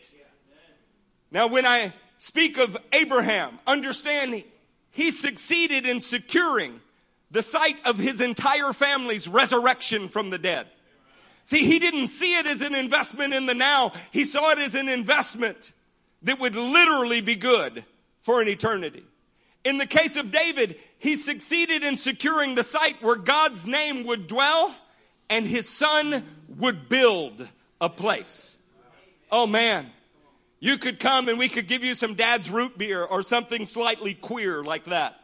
Now, 1.31 1.45
when 1.45 1.65
I 1.67 1.93
speak 2.17 2.57
of 2.57 2.75
Abraham, 2.91 3.59
understand 3.67 4.43
he 4.89 5.11
succeeded 5.11 5.85
in 5.85 6.01
securing 6.01 6.81
the 7.31 7.41
site 7.41 7.79
of 7.85 7.97
his 7.97 8.21
entire 8.21 8.73
family's 8.73 9.27
resurrection 9.27 10.09
from 10.09 10.29
the 10.29 10.37
dead. 10.39 10.67
See, 11.45 11.65
he 11.65 11.79
didn't 11.79 12.09
see 12.09 12.37
it 12.37 12.45
as 12.45 12.61
an 12.61 12.75
investment 12.75 13.33
in 13.33 13.45
the 13.45 13.55
now. 13.55 13.93
He 14.11 14.25
saw 14.25 14.51
it 14.51 14.59
as 14.59 14.75
an 14.75 14.89
investment 14.89 15.73
that 16.23 16.39
would 16.39 16.55
literally 16.55 17.21
be 17.21 17.35
good 17.35 17.83
for 18.21 18.41
an 18.41 18.47
eternity. 18.47 19.03
In 19.63 19.77
the 19.77 19.87
case 19.87 20.15
of 20.15 20.31
David, 20.31 20.77
he 20.99 21.15
succeeded 21.17 21.83
in 21.83 21.97
securing 21.97 22.55
the 22.55 22.63
site 22.63 23.01
where 23.01 23.15
God's 23.15 23.65
name 23.65 24.05
would 24.05 24.27
dwell 24.27 24.73
and 25.29 25.45
his 25.45 25.67
son 25.67 26.23
would 26.57 26.89
build 26.89 27.47
a 27.81 27.89
place. 27.89 28.55
Oh 29.31 29.47
man, 29.47 29.89
you 30.59 30.77
could 30.77 30.99
come 30.99 31.29
and 31.29 31.37
we 31.37 31.49
could 31.49 31.67
give 31.67 31.83
you 31.83 31.95
some 31.95 32.15
dad's 32.15 32.49
root 32.49 32.77
beer 32.77 33.03
or 33.03 33.21
something 33.23 33.65
slightly 33.65 34.13
queer 34.13 34.63
like 34.63 34.85
that. 34.85 35.15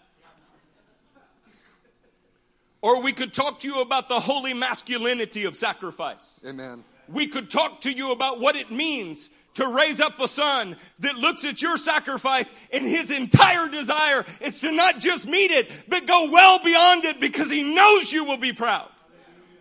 Or 2.85 3.01
we 3.01 3.13
could 3.13 3.33
talk 3.33 3.61
to 3.61 3.67
you 3.67 3.81
about 3.81 4.09
the 4.09 4.19
holy 4.19 4.53
masculinity 4.53 5.45
of 5.45 5.55
sacrifice. 5.55 6.39
Amen. 6.45 6.83
We 7.09 7.25
could 7.25 7.49
talk 7.49 7.81
to 7.81 7.91
you 7.91 8.11
about 8.11 8.39
what 8.39 8.55
it 8.55 8.71
means 8.71 9.31
to 9.55 9.67
raise 9.67 9.99
up 9.99 10.19
a 10.19 10.27
son 10.27 10.77
that 10.99 11.15
looks 11.15 11.43
at 11.45 11.63
your 11.63 11.79
sacrifice 11.79 12.53
and 12.71 12.85
his 12.85 13.09
entire 13.09 13.67
desire 13.69 14.23
is 14.39 14.59
to 14.59 14.71
not 14.71 14.99
just 14.99 15.25
meet 15.25 15.49
it, 15.49 15.71
but 15.87 16.05
go 16.05 16.29
well 16.29 16.59
beyond 16.63 17.05
it 17.05 17.19
because 17.19 17.49
he 17.49 17.63
knows 17.63 18.13
you 18.13 18.23
will 18.23 18.37
be 18.37 18.53
proud. 18.53 18.87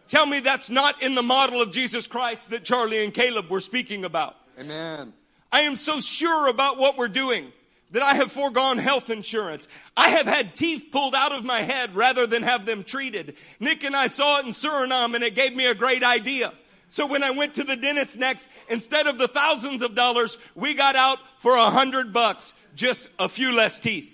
Tell 0.07 0.27
me 0.27 0.41
that's 0.41 0.69
not 0.69 1.03
in 1.03 1.15
the 1.15 1.23
model 1.23 1.63
of 1.63 1.71
Jesus 1.71 2.07
Christ 2.07 2.51
that 2.51 2.63
Charlie 2.63 3.03
and 3.03 3.15
Caleb 3.15 3.49
were 3.49 3.61
speaking 3.61 4.05
about. 4.05 4.37
Amen. 4.59 5.15
I 5.51 5.63
am 5.63 5.77
so 5.77 5.99
sure 5.99 6.49
about 6.49 6.77
what 6.77 6.99
we're 6.99 7.09
doing 7.09 7.55
that 7.95 8.03
I 8.03 8.15
have 8.15 8.33
foregone 8.33 8.79
health 8.79 9.09
insurance. 9.09 9.69
I 9.97 10.09
have 10.09 10.27
had 10.27 10.57
teeth 10.57 10.89
pulled 10.91 11.15
out 11.15 11.31
of 11.31 11.45
my 11.45 11.63
head 11.63 11.95
rather 11.95 12.27
than 12.27 12.43
have 12.43 12.67
them 12.67 12.83
treated. 12.83 13.37
Nick 13.61 13.85
and 13.85 13.95
I 13.95 14.09
saw 14.09 14.41
it 14.41 14.47
in 14.47 14.51
Suriname 14.51 15.15
and 15.15 15.23
it 15.23 15.37
gave 15.37 15.55
me 15.55 15.67
a 15.67 15.77
great 15.77 16.03
idea. 16.03 16.53
So 16.89 17.07
when 17.07 17.23
I 17.23 17.31
went 17.31 17.55
to 17.55 17.63
the 17.63 17.77
dentist 17.77 18.19
next, 18.19 18.49
instead 18.69 19.07
of 19.07 19.17
the 19.17 19.29
thousands 19.29 19.81
of 19.81 19.95
dollars, 19.95 20.39
we 20.57 20.75
got 20.75 20.97
out 20.97 21.21
for 21.39 21.55
a 21.57 21.71
hundred 21.71 22.13
bucks, 22.13 22.53
just 22.75 23.09
a 23.21 23.29
few 23.29 23.53
less 23.53 23.79
teeth. 23.79 24.11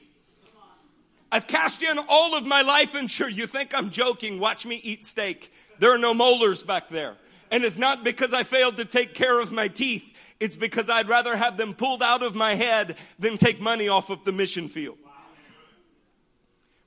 I've 1.32 1.46
cashed 1.46 1.82
in 1.82 1.98
all 2.06 2.34
of 2.34 2.44
my 2.44 2.60
life 2.60 2.94
insurance. 2.94 3.38
You 3.38 3.46
think 3.46 3.74
I'm 3.74 3.88
joking? 3.88 4.40
Watch 4.40 4.66
me 4.66 4.78
eat 4.84 5.06
steak. 5.06 5.54
There 5.78 5.94
are 5.94 5.98
no 5.98 6.12
molars 6.12 6.62
back 6.62 6.90
there. 6.90 7.16
And 7.50 7.64
it's 7.64 7.78
not 7.78 8.04
because 8.04 8.34
I 8.34 8.44
failed 8.44 8.76
to 8.76 8.84
take 8.84 9.14
care 9.14 9.40
of 9.40 9.52
my 9.52 9.68
teeth. 9.68 10.04
It's 10.40 10.56
because 10.56 10.88
I'd 10.88 11.08
rather 11.08 11.36
have 11.36 11.56
them 11.58 11.74
pulled 11.74 12.02
out 12.02 12.22
of 12.22 12.34
my 12.34 12.54
head 12.54 12.96
than 13.18 13.36
take 13.36 13.60
money 13.60 13.88
off 13.88 14.08
of 14.10 14.24
the 14.24 14.32
mission 14.32 14.68
field. 14.68 14.96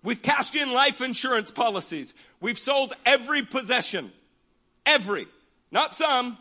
We've 0.01 0.22
cashed 0.22 0.56
in 0.56 0.72
life 0.74 0.99
insurance 0.99 1.51
policies. 1.51 2.14
We've 2.41 2.60
sold 2.60 2.93
every 3.06 3.43
possession. 3.43 4.12
Every. 4.86 5.28
Not 5.72 5.93
some. 5.95 6.38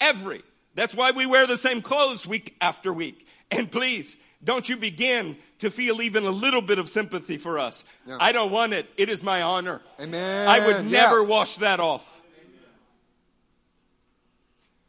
Every. 0.00 0.42
That's 0.74 0.94
why 0.94 1.10
we 1.10 1.26
wear 1.26 1.46
the 1.46 1.56
same 1.56 1.82
clothes 1.82 2.26
week 2.26 2.54
after 2.60 2.92
week. 2.92 3.26
And 3.50 3.70
please, 3.72 4.16
don't 4.44 4.68
you 4.68 4.76
begin 4.76 5.36
to 5.58 5.70
feel 5.70 6.00
even 6.00 6.24
a 6.24 6.30
little 6.30 6.62
bit 6.62 6.78
of 6.78 6.88
sympathy 6.88 7.38
for 7.38 7.58
us. 7.58 7.84
Yeah. 8.06 8.18
I 8.20 8.32
don't 8.32 8.52
want 8.52 8.72
it. 8.72 8.86
It 8.96 9.08
is 9.08 9.22
my 9.22 9.42
honor. 9.42 9.82
Amen. 10.00 10.46
I 10.48 10.64
would 10.64 10.84
Yeah. 10.84 10.90
never 10.90 11.24
wash 11.24 11.56
that 11.56 11.80
off. 11.80 12.06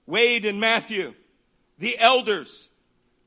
Wade 0.05 0.45
and 0.45 0.59
Matthew, 0.59 1.13
the 1.83 1.99
elders, 1.99 2.69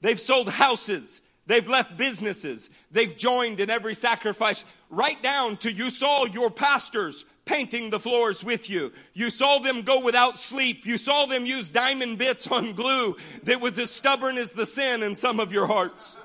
they've 0.01 0.19
sold 0.19 0.49
houses. 0.49 1.21
They've 1.47 1.69
left 1.69 1.97
businesses. 1.97 2.71
They've 2.91 3.17
joined 3.17 3.61
in 3.61 3.71
every 3.71 3.95
sacrifice, 3.95 4.65
right 4.91 5.23
down 5.23 5.59
to 5.59 5.71
you 5.71 5.91
saw 5.91 6.25
your 6.25 6.51
pastors 6.51 7.25
painting 7.45 7.91
the 7.91 8.01
floors 8.01 8.43
with 8.43 8.69
you. 8.69 8.93
You 9.13 9.31
saw 9.31 9.61
them 9.61 9.83
go 9.83 10.01
without 10.01 10.39
sleep. 10.39 10.87
You 10.87 10.99
saw 10.99 11.27
them 11.27 11.47
use 11.47 11.71
diamond 11.71 12.19
bits 12.19 12.47
on 12.51 12.73
glue 12.73 13.17
that 13.45 13.61
was 13.61 13.79
as 13.79 13.91
stubborn 13.91 14.39
as 14.39 14.53
the 14.53 14.67
sin 14.67 15.03
in 15.03 15.15
some 15.15 15.39
of 15.39 15.53
your 15.53 15.67
hearts. 15.67 16.17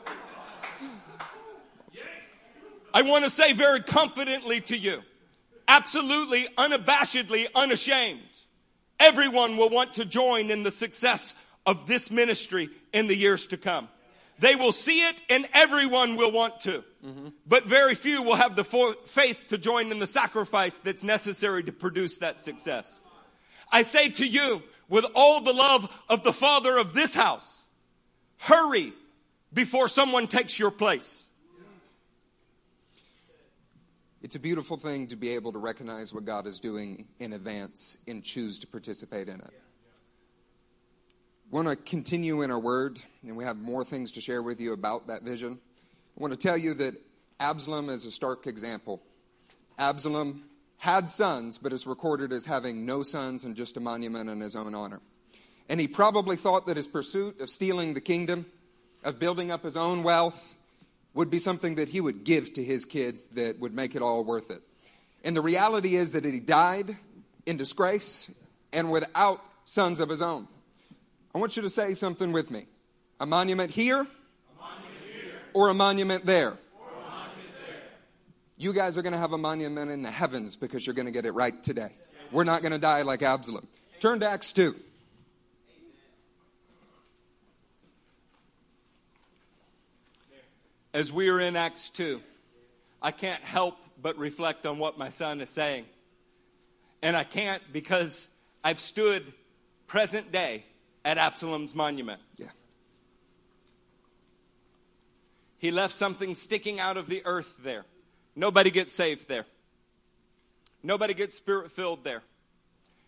I 2.93 3.03
want 3.03 3.25
to 3.25 3.29
say 3.29 3.53
very 3.53 3.81
confidently 3.81 4.59
to 4.61 4.77
you, 4.77 5.01
absolutely, 5.67 6.47
unabashedly, 6.57 7.47
unashamed. 7.53 8.21
Everyone 8.99 9.57
will 9.57 9.69
want 9.69 9.95
to 9.95 10.05
join 10.05 10.49
in 10.51 10.63
the 10.63 10.71
success 10.71 11.33
of 11.65 11.87
this 11.87 12.09
ministry 12.11 12.69
in 12.93 13.07
the 13.07 13.15
years 13.15 13.47
to 13.47 13.57
come. 13.57 13.87
They 14.39 14.55
will 14.55 14.71
see 14.71 15.01
it 15.01 15.15
and 15.29 15.47
everyone 15.53 16.15
will 16.15 16.31
want 16.31 16.61
to. 16.61 16.83
Mm-hmm. 17.05 17.27
But 17.45 17.65
very 17.65 17.93
few 17.93 18.23
will 18.23 18.35
have 18.35 18.55
the 18.55 18.63
faith 19.05 19.37
to 19.49 19.57
join 19.57 19.91
in 19.91 19.99
the 19.99 20.07
sacrifice 20.07 20.77
that's 20.79 21.03
necessary 21.03 21.63
to 21.63 21.71
produce 21.71 22.17
that 22.17 22.39
success. 22.39 22.99
I 23.71 23.83
say 23.83 24.09
to 24.09 24.25
you, 24.25 24.63
with 24.89 25.05
all 25.15 25.41
the 25.41 25.53
love 25.53 25.89
of 26.09 26.23
the 26.23 26.33
father 26.33 26.77
of 26.77 26.93
this 26.93 27.13
house, 27.13 27.63
hurry 28.37 28.93
before 29.53 29.87
someone 29.87 30.27
takes 30.27 30.57
your 30.57 30.71
place. 30.71 31.25
It's 34.21 34.35
a 34.35 34.39
beautiful 34.39 34.77
thing 34.77 35.07
to 35.07 35.15
be 35.15 35.29
able 35.29 35.53
to 35.53 35.59
recognize 35.59 36.13
what 36.13 36.25
God 36.25 36.45
is 36.45 36.59
doing 36.59 37.07
in 37.19 37.33
advance 37.33 37.97
and 38.07 38.23
choose 38.23 38.59
to 38.59 38.67
participate 38.67 39.29
in 39.29 39.39
it. 39.39 39.53
Want 41.51 41.67
to 41.67 41.75
continue 41.75 42.43
in 42.43 42.49
our 42.49 42.57
word, 42.57 43.01
and 43.27 43.35
we 43.35 43.43
have 43.43 43.57
more 43.57 43.83
things 43.83 44.13
to 44.13 44.21
share 44.21 44.41
with 44.41 44.61
you 44.61 44.71
about 44.71 45.07
that 45.07 45.23
vision. 45.23 45.59
I 46.17 46.21
want 46.21 46.31
to 46.31 46.39
tell 46.39 46.55
you 46.55 46.73
that 46.75 46.93
Absalom 47.41 47.89
is 47.89 48.05
a 48.05 48.11
stark 48.11 48.47
example. 48.47 49.01
Absalom 49.77 50.43
had 50.77 51.11
sons, 51.11 51.57
but 51.57 51.73
is 51.73 51.85
recorded 51.85 52.31
as 52.31 52.45
having 52.45 52.85
no 52.85 53.03
sons 53.03 53.43
and 53.43 53.53
just 53.53 53.75
a 53.75 53.81
monument 53.81 54.29
in 54.29 54.39
his 54.39 54.55
own 54.55 54.73
honor. 54.73 55.01
And 55.67 55.77
he 55.77 55.89
probably 55.89 56.37
thought 56.37 56.67
that 56.67 56.77
his 56.77 56.87
pursuit 56.87 57.41
of 57.41 57.49
stealing 57.49 57.95
the 57.95 58.01
kingdom, 58.01 58.45
of 59.03 59.19
building 59.19 59.51
up 59.51 59.63
his 59.63 59.75
own 59.75 60.03
wealth, 60.03 60.57
would 61.13 61.29
be 61.29 61.37
something 61.37 61.75
that 61.75 61.89
he 61.89 61.99
would 61.99 62.23
give 62.23 62.53
to 62.53 62.63
his 62.63 62.85
kids 62.85 63.25
that 63.33 63.59
would 63.59 63.73
make 63.73 63.93
it 63.93 64.01
all 64.01 64.23
worth 64.23 64.51
it. 64.51 64.61
And 65.25 65.35
the 65.35 65.41
reality 65.41 65.97
is 65.97 66.13
that 66.13 66.23
he 66.23 66.39
died 66.39 66.95
in 67.45 67.57
disgrace 67.57 68.31
and 68.71 68.89
without 68.89 69.43
sons 69.65 69.99
of 69.99 70.07
his 70.07 70.21
own. 70.21 70.47
I 71.33 71.37
want 71.37 71.55
you 71.55 71.63
to 71.63 71.69
say 71.69 71.93
something 71.93 72.31
with 72.31 72.51
me. 72.51 72.67
A 73.19 73.25
monument 73.25 73.71
here, 73.71 73.99
a 73.99 74.05
monument 74.59 74.95
here. 75.13 75.33
or 75.53 75.69
a 75.69 75.73
monument 75.73 76.25
there. 76.25 76.57
You 78.57 78.73
guys 78.73 78.97
are 78.97 79.01
going 79.01 79.13
to 79.13 79.19
have 79.19 79.33
a 79.33 79.39
monument 79.39 79.89
in 79.89 80.03
the 80.03 80.11
heavens 80.11 80.55
because 80.55 80.85
you're 80.85 80.93
going 80.93 81.07
to 81.07 81.11
get 81.11 81.25
it 81.25 81.31
right 81.31 81.63
today. 81.63 81.89
We're 82.31 82.43
not 82.43 82.61
going 82.61 82.73
to 82.73 82.77
die 82.77 83.01
like 83.01 83.23
Absalom. 83.23 83.67
Turn 83.99 84.19
to 84.19 84.29
Acts 84.29 84.51
2. 84.51 84.75
as 90.93 91.11
we 91.11 91.29
are 91.29 91.39
in 91.39 91.55
Acts 91.55 91.89
2, 91.91 92.21
I 93.01 93.11
can't 93.11 93.41
help 93.43 93.77
but 94.01 94.17
reflect 94.17 94.65
on 94.65 94.77
what 94.77 94.97
my 94.97 95.09
son 95.09 95.41
is 95.41 95.49
saying. 95.49 95.85
And 97.01 97.15
I 97.15 97.23
can't 97.23 97.61
because 97.71 98.27
I've 98.63 98.79
stood 98.79 99.23
present 99.87 100.31
day 100.31 100.65
at 101.03 101.17
Absalom's 101.17 101.73
monument. 101.75 102.21
Yeah. 102.37 102.47
He 105.57 105.71
left 105.71 105.93
something 105.93 106.35
sticking 106.35 106.79
out 106.79 106.97
of 106.97 107.07
the 107.07 107.21
earth 107.25 107.57
there. 107.63 107.85
Nobody 108.35 108.71
gets 108.71 108.93
saved 108.93 109.27
there. 109.27 109.45
Nobody 110.83 111.13
gets 111.13 111.35
spirit 111.35 111.71
filled 111.71 112.03
there. 112.03 112.23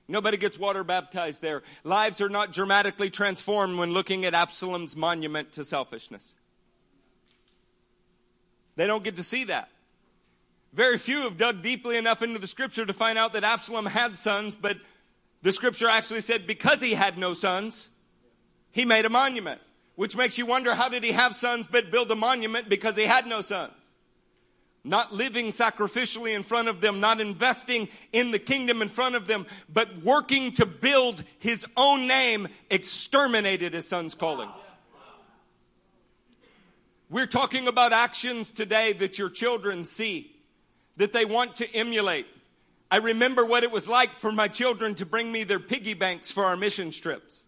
Nobody 0.07 0.37
gets 0.37 0.59
water 0.59 0.83
baptized 0.83 1.41
there. 1.41 1.63
Lives 1.83 2.21
are 2.21 2.29
not 2.29 2.51
dramatically 2.51 3.09
transformed 3.09 3.77
when 3.77 3.91
looking 3.91 4.25
at 4.25 4.33
Absalom's 4.33 4.95
monument 4.95 5.53
to 5.53 5.63
selfishness. 5.63 6.33
They 8.75 8.85
don't 8.85 9.03
get 9.03 9.15
to 9.15 9.23
see 9.23 9.45
that. 9.45 9.69
Very 10.73 10.97
few 10.97 11.21
have 11.21 11.37
dug 11.37 11.61
deeply 11.61 11.97
enough 11.97 12.21
into 12.21 12.39
the 12.39 12.47
scripture 12.47 12.85
to 12.85 12.93
find 12.93 13.17
out 13.17 13.33
that 13.33 13.43
Absalom 13.43 13.85
had 13.85 14.17
sons, 14.17 14.55
but 14.55 14.77
the 15.43 15.51
scripture 15.51 15.87
actually 15.87 16.21
said 16.21 16.47
because 16.47 16.81
he 16.81 16.95
had 16.95 17.17
no 17.17 17.33
sons, 17.35 17.89
he 18.71 18.85
made 18.85 19.05
a 19.05 19.09
monument. 19.09 19.61
Which 19.95 20.17
makes 20.17 20.39
you 20.39 20.47
wonder 20.47 20.73
how 20.73 20.89
did 20.89 21.03
he 21.03 21.11
have 21.11 21.35
sons 21.35 21.67
but 21.69 21.91
build 21.91 22.09
a 22.09 22.15
monument 22.15 22.67
because 22.67 22.95
he 22.95 23.03
had 23.03 23.27
no 23.27 23.41
sons? 23.41 23.73
Not 24.83 25.13
living 25.13 25.47
sacrificially 25.49 26.33
in 26.33 26.41
front 26.41 26.67
of 26.67 26.81
them, 26.81 26.99
not 26.99 27.21
investing 27.21 27.89
in 28.11 28.31
the 28.31 28.39
kingdom 28.39 28.81
in 28.81 28.89
front 28.89 29.15
of 29.15 29.27
them, 29.27 29.45
but 29.71 30.03
working 30.03 30.53
to 30.53 30.65
build 30.65 31.23
his 31.37 31.65
own 31.77 32.07
name, 32.07 32.47
exterminated 32.71 33.75
his 33.75 33.87
son's 33.87 34.15
callings. 34.15 34.59
We're 37.09 37.27
talking 37.27 37.67
about 37.67 37.93
actions 37.93 38.49
today 38.49 38.93
that 38.93 39.19
your 39.19 39.29
children 39.29 39.85
see, 39.85 40.35
that 40.97 41.13
they 41.13 41.25
want 41.25 41.57
to 41.57 41.75
emulate. 41.75 42.25
I 42.93 42.97
remember 42.97 43.43
what 43.43 43.63
it 43.63 43.71
was 43.71 43.87
like 43.87 44.17
for 44.17 44.31
my 44.31 44.47
children 44.47 44.93
to 44.95 45.05
bring 45.07 45.31
me 45.31 45.45
their 45.45 45.59
piggy 45.59 45.95
banks 45.95 46.29
for 46.29 46.45
our 46.45 46.55
mission 46.55 46.91
trips. 46.91 47.43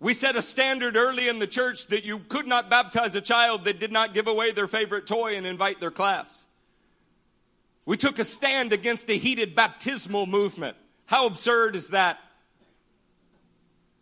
We 0.00 0.14
set 0.14 0.34
a 0.34 0.40
standard 0.40 0.96
early 0.96 1.28
in 1.28 1.40
the 1.40 1.46
church 1.46 1.88
that 1.88 2.04
you 2.04 2.20
could 2.20 2.46
not 2.46 2.70
baptize 2.70 3.14
a 3.14 3.20
child 3.20 3.66
that 3.66 3.78
did 3.78 3.92
not 3.92 4.14
give 4.14 4.28
away 4.28 4.52
their 4.52 4.66
favorite 4.66 5.06
toy 5.06 5.36
and 5.36 5.46
invite 5.46 5.78
their 5.78 5.90
class. 5.90 6.46
We 7.84 7.98
took 7.98 8.18
a 8.18 8.24
stand 8.24 8.72
against 8.72 9.10
a 9.10 9.18
heated 9.18 9.54
baptismal 9.54 10.24
movement. 10.24 10.78
How 11.04 11.26
absurd 11.26 11.76
is 11.76 11.88
that? 11.88 12.18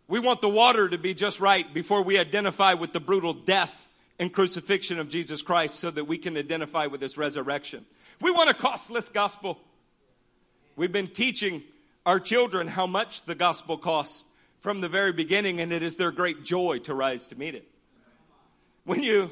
We 0.07 0.19
want 0.19 0.39
the 0.39 0.47
water 0.47 0.87
to 0.87 0.97
be 0.97 1.13
just 1.13 1.41
right 1.41 1.65
before 1.73 2.01
we 2.01 2.17
identify 2.17 2.75
with 2.75 2.93
the 2.93 3.01
brutal 3.01 3.33
death 3.33 3.89
and 4.19 4.31
crucifixion 4.31 4.99
of 4.99 5.09
Jesus 5.09 5.41
Christ 5.41 5.81
so 5.81 5.91
that 5.91 6.05
we 6.05 6.17
can 6.17 6.37
identify 6.37 6.85
with 6.85 7.01
his 7.01 7.17
resurrection. 7.17 7.85
We 8.21 8.31
want 8.31 8.49
a 8.49 8.53
costless 8.53 9.09
gospel. 9.09 9.59
We've 10.75 10.91
been 10.91 11.09
teaching 11.09 11.63
our 12.05 12.19
children 12.19 12.67
how 12.67 12.87
much 12.87 13.23
the 13.25 13.35
gospel 13.35 13.77
costs 13.77 14.23
from 14.61 14.81
the 14.81 14.89
very 14.89 15.11
beginning, 15.11 15.59
and 15.59 15.71
it 15.71 15.83
is 15.83 15.95
their 15.95 16.11
great 16.11 16.43
joy 16.43 16.79
to 16.79 16.93
rise 16.93 17.27
to 17.27 17.35
meet 17.37 17.55
it. 17.55 17.67
When 18.83 19.01
you 19.03 19.31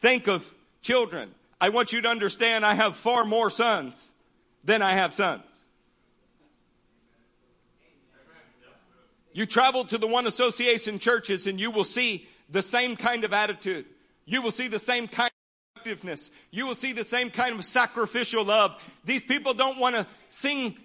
think 0.00 0.28
of 0.28 0.54
children, 0.82 1.34
I 1.60 1.70
want 1.70 1.92
you 1.92 2.02
to 2.02 2.08
understand 2.08 2.64
I 2.64 2.74
have 2.74 2.96
far 2.96 3.24
more 3.24 3.50
sons 3.50 4.10
than 4.64 4.82
I 4.82 4.92
have 4.92 5.14
sons. 5.14 5.44
You 9.32 9.46
travel 9.46 9.84
to 9.84 9.98
the 9.98 10.06
one 10.06 10.26
association 10.26 10.98
churches 10.98 11.46
and 11.46 11.60
you 11.60 11.70
will 11.70 11.84
see 11.84 12.26
the 12.50 12.62
same 12.62 12.96
kind 12.96 13.24
of 13.24 13.32
attitude 13.32 13.86
you 14.26 14.42
will 14.42 14.50
see 14.50 14.68
the 14.68 14.80
same 14.80 15.08
kind 15.08 15.30
You 16.50 16.66
will 16.66 16.74
see 16.74 16.92
the 16.92 17.04
same 17.04 17.30
kind 17.30 17.54
of 17.54 17.64
sacrificial 17.64 18.44
love. 18.44 18.80
These 19.04 19.24
people 19.24 19.54
don't 19.54 19.78
want 19.78 19.94
to 19.94 20.06
sing 20.28 20.76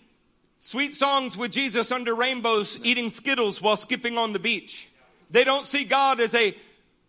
sweet 0.59 0.93
songs 0.93 1.35
with 1.35 1.51
Jesus 1.51 1.91
under 1.91 2.13
rainbows, 2.15 2.79
eating 2.83 3.09
Skittles 3.09 3.61
while 3.61 3.75
skipping 3.75 4.17
on 4.17 4.33
the 4.33 4.39
beach. 4.39 4.89
They 5.31 5.43
don't 5.43 5.65
see 5.65 5.83
God 5.85 6.19
as 6.19 6.35
a 6.35 6.55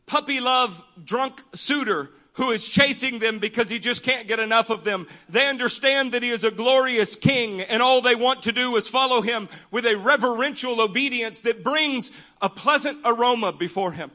puppy 0.07 0.41
love 0.41 0.83
drunk 1.05 1.43
suitor 1.55 2.11
who 2.35 2.51
is 2.51 2.67
chasing 2.67 3.19
them 3.19 3.39
because 3.39 3.69
he 3.69 3.79
just 3.79 4.03
can't 4.03 4.27
get 4.27 4.41
enough 4.41 4.71
of 4.71 4.85
them. 4.85 5.07
They 5.29 5.49
understand 5.49 6.13
that 6.13 6.23
he 6.23 6.31
is 6.31 6.45
a 6.45 6.51
glorious 6.51 7.15
king 7.15 7.61
and 7.61 7.83
all 7.83 8.01
they 8.01 8.15
want 8.15 8.45
to 8.45 8.53
do 8.53 8.77
is 8.77 8.89
follow 8.89 9.21
him 9.21 9.49
with 9.71 9.85
a 9.85 9.97
reverential 9.97 10.81
obedience 10.81 11.41
that 11.41 11.63
brings 11.63 12.11
a 12.41 12.49
pleasant 12.49 13.01
aroma 13.05 13.53
before 13.53 13.93
him. 13.93 14.11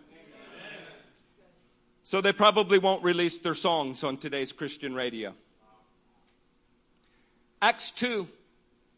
So 2.08 2.22
they 2.22 2.32
probably 2.32 2.80
won't 2.80 3.04
release 3.04 3.38
their 3.40 3.54
songs 3.54 4.02
on 4.02 4.16
today's 4.16 4.54
Christian 4.54 4.96
radio. 4.96 5.34
Acts 7.62 7.92
2 7.92 8.30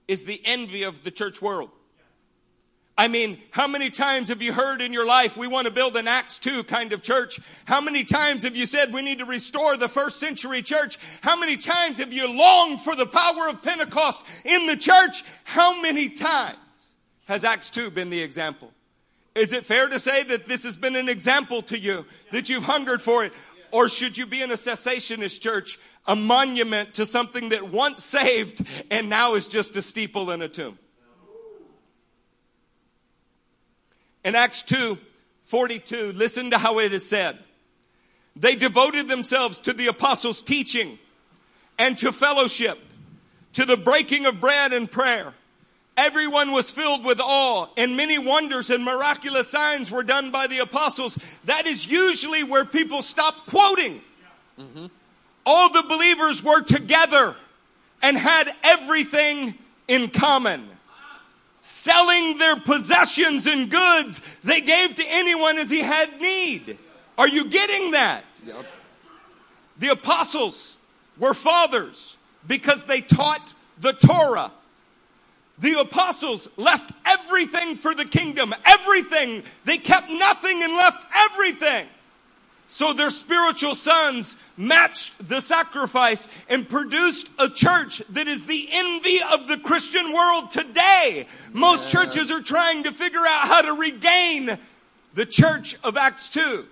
is 0.07 0.25
the 0.25 0.39
envy 0.45 0.83
of 0.83 1.03
the 1.03 1.09
church 1.09 1.41
world. 1.41 1.71
I 2.95 3.07
mean, 3.07 3.39
how 3.49 3.67
many 3.67 3.89
times 3.89 4.29
have 4.29 4.43
you 4.43 4.53
heard 4.53 4.79
in 4.79 4.93
your 4.93 5.07
life, 5.07 5.35
we 5.35 5.47
want 5.47 5.65
to 5.65 5.71
build 5.71 5.97
an 5.97 6.07
Acts 6.07 6.37
2 6.37 6.65
kind 6.65 6.93
of 6.93 7.01
church? 7.01 7.39
How 7.65 7.81
many 7.81 8.03
times 8.03 8.43
have 8.43 8.55
you 8.55 8.67
said 8.67 8.93
we 8.93 9.01
need 9.01 9.17
to 9.17 9.25
restore 9.25 9.75
the 9.75 9.89
first 9.89 10.19
century 10.19 10.61
church? 10.61 10.99
How 11.21 11.35
many 11.35 11.57
times 11.57 11.97
have 11.97 12.13
you 12.13 12.27
longed 12.27 12.81
for 12.81 12.95
the 12.95 13.07
power 13.07 13.49
of 13.49 13.63
Pentecost 13.63 14.21
in 14.45 14.67
the 14.67 14.77
church? 14.77 15.23
How 15.45 15.81
many 15.81 16.09
times 16.09 16.59
has 17.25 17.43
Acts 17.43 17.71
2 17.71 17.89
been 17.89 18.11
the 18.11 18.21
example? 18.21 18.71
Is 19.35 19.53
it 19.53 19.65
fair 19.65 19.87
to 19.87 19.99
say 19.99 20.23
that 20.23 20.45
this 20.47 20.63
has 20.63 20.77
been 20.77 20.95
an 20.95 21.09
example 21.09 21.61
to 21.63 21.77
you, 21.77 22.05
that 22.31 22.49
you've 22.49 22.63
hungered 22.63 23.01
for 23.01 23.23
it? 23.23 23.33
Or 23.71 23.87
should 23.87 24.17
you 24.17 24.25
be 24.25 24.41
in 24.41 24.51
a 24.51 24.55
cessationist 24.55 25.41
church, 25.41 25.79
a 26.07 26.15
monument 26.15 26.95
to 26.95 27.05
something 27.05 27.49
that 27.49 27.71
once 27.71 28.03
saved 28.03 28.65
and 28.89 29.09
now 29.09 29.35
is 29.35 29.47
just 29.47 29.75
a 29.75 29.81
steeple 29.81 30.31
in 30.31 30.41
a 30.41 30.49
tomb? 30.49 30.79
In 34.23 34.35
Acts 34.35 34.63
2 34.63 34.97
42, 35.45 36.13
listen 36.13 36.51
to 36.51 36.59
how 36.59 36.77
it 36.77 36.93
is 36.93 37.07
said. 37.07 37.39
They 38.35 38.55
devoted 38.55 39.07
themselves 39.07 39.57
to 39.59 39.73
the 39.73 39.87
apostles' 39.87 40.43
teaching 40.43 40.99
and 41.79 41.97
to 41.97 42.11
fellowship, 42.11 42.77
to 43.53 43.65
the 43.65 43.77
breaking 43.77 44.27
of 44.27 44.39
bread 44.39 44.73
and 44.73 44.89
prayer. 44.89 45.33
Everyone 45.99 46.51
was 46.53 46.71
filled 46.71 47.03
with 47.03 47.19
awe 47.19 47.67
and 47.75 47.97
many 47.97 48.17
wonders 48.17 48.69
and 48.69 48.85
miraculous 48.85 49.49
signs 49.49 49.91
were 49.91 50.03
done 50.03 50.31
by 50.31 50.47
the 50.47 50.59
apostles. 50.59 51.17
That 51.43 51.67
is 51.67 51.85
usually 51.85 52.41
where 52.43 52.63
people 52.63 53.01
stop 53.01 53.45
quoting. 53.47 54.01
Mm-hmm. 54.57 54.85
All 55.45 55.69
the 55.69 55.83
believers 55.83 56.41
were 56.41 56.61
together. 56.61 57.35
and 58.01 58.17
had 58.17 58.53
everything 58.63 59.55
in 59.87 60.09
common. 60.09 60.69
Selling 61.61 62.37
their 62.37 62.55
possessions 62.55 63.45
and 63.45 63.69
goods, 63.69 64.21
they 64.43 64.61
gave 64.61 64.95
to 64.95 65.03
anyone 65.05 65.57
as 65.57 65.69
he 65.69 65.81
had 65.81 66.21
need. 66.21 66.77
Are 67.17 67.27
you 67.27 67.45
getting 67.49 67.91
that? 67.91 68.23
Yep. 68.45 68.65
The 69.79 69.89
apostles 69.89 70.77
were 71.17 71.33
fathers 71.33 72.15
because 72.47 72.83
they 72.85 73.01
taught 73.01 73.53
the 73.81 73.91
Torah. 73.91 74.51
The 75.59 75.79
apostles 75.79 76.47
left 76.55 76.91
everything 77.05 77.75
for 77.75 77.93
the 77.93 78.05
kingdom, 78.05 78.55
everything. 78.65 79.43
They 79.65 79.77
kept 79.77 80.09
nothing 80.09 80.63
and 80.63 80.73
left 80.73 81.03
everything. 81.31 81.87
So 82.69 82.93
their 82.93 83.09
spiritual 83.09 83.73
sons 83.73 84.37
matched 84.55 85.27
the 85.27 85.41
sacrifice 85.41 86.27
and 86.47 86.69
produced 86.69 87.27
a 87.39 87.49
church 87.49 88.01
that 88.11 88.27
is 88.27 88.45
the 88.45 88.69
envy 88.71 89.19
of 89.23 89.47
the 89.47 89.57
Christian 89.57 90.13
world 90.13 90.51
today. 90.51 91.27
Most 91.51 91.85
Yeah. 91.85 92.05
churches 92.05 92.31
are 92.31 92.41
trying 92.41 92.83
to 92.83 92.91
figure 92.91 93.25
out 93.25 93.47
how 93.47 93.61
to 93.63 93.73
regain 93.73 94.59
the 95.15 95.25
church 95.25 95.77
of 95.83 95.97
Acts 95.97 96.29
2. 96.29 96.67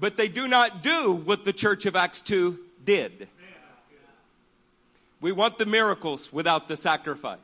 But 0.00 0.16
they 0.16 0.28
do 0.28 0.48
not 0.48 0.82
do 0.82 1.12
what 1.12 1.44
the 1.44 1.52
church 1.52 1.84
of 1.84 1.94
Acts 1.94 2.22
2 2.22 2.58
did. 2.82 3.28
We 5.20 5.30
want 5.30 5.58
the 5.58 5.66
miracles 5.66 6.32
without 6.32 6.68
the 6.68 6.76
sacrifice. 6.76 7.38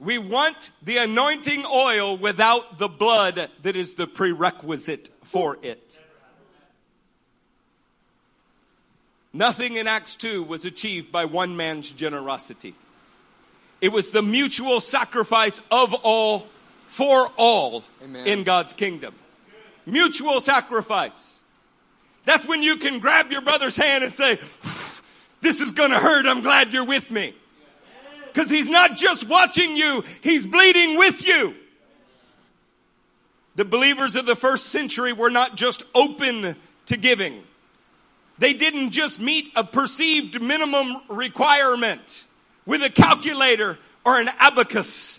We 0.00 0.18
want 0.18 0.70
the 0.82 0.98
anointing 0.98 1.64
oil 1.66 2.16
without 2.16 2.78
the 2.78 2.88
blood 2.88 3.50
that 3.62 3.76
is 3.76 3.94
the 3.94 4.06
prerequisite 4.06 5.10
for 5.24 5.58
it. 5.62 5.98
Nothing 9.32 9.76
in 9.76 9.86
Acts 9.86 10.16
2 10.16 10.42
was 10.42 10.64
achieved 10.64 11.12
by 11.12 11.24
one 11.24 11.56
man's 11.56 11.90
generosity. 11.90 12.74
It 13.80 13.90
was 13.90 14.10
the 14.10 14.22
mutual 14.22 14.80
sacrifice 14.80 15.60
of 15.70 15.94
all 15.94 16.46
for 16.86 17.30
all 17.36 17.84
Amen. 18.02 18.26
in 18.26 18.44
God's 18.44 18.72
kingdom. 18.72 19.14
Mutual 19.84 20.40
sacrifice. 20.40 21.38
That's 22.24 22.46
when 22.46 22.62
you 22.62 22.76
can 22.76 22.98
grab 22.98 23.30
your 23.30 23.40
brother's 23.40 23.76
hand 23.76 24.04
and 24.04 24.12
say, 24.12 24.38
This 25.40 25.60
is 25.60 25.72
going 25.72 25.90
to 25.90 25.98
hurt. 25.98 26.26
I'm 26.26 26.40
glad 26.40 26.72
you're 26.72 26.84
with 26.84 27.10
me. 27.10 27.34
Because 28.32 28.50
he's 28.50 28.68
not 28.68 28.96
just 28.96 29.28
watching 29.28 29.76
you, 29.76 30.04
he's 30.22 30.46
bleeding 30.46 30.96
with 30.96 31.26
you. 31.26 31.54
The 33.56 33.64
believers 33.64 34.14
of 34.14 34.26
the 34.26 34.36
first 34.36 34.66
century 34.66 35.12
were 35.12 35.30
not 35.30 35.56
just 35.56 35.82
open 35.94 36.54
to 36.86 36.96
giving. 36.96 37.42
They 38.38 38.52
didn't 38.52 38.92
just 38.92 39.20
meet 39.20 39.50
a 39.56 39.64
perceived 39.64 40.40
minimum 40.40 40.96
requirement 41.08 42.24
with 42.66 42.82
a 42.82 42.90
calculator 42.90 43.78
or 44.06 44.20
an 44.20 44.30
abacus. 44.38 45.18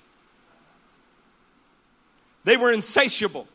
They 2.46 2.56
were 2.56 2.72
insatiable. 2.72 3.48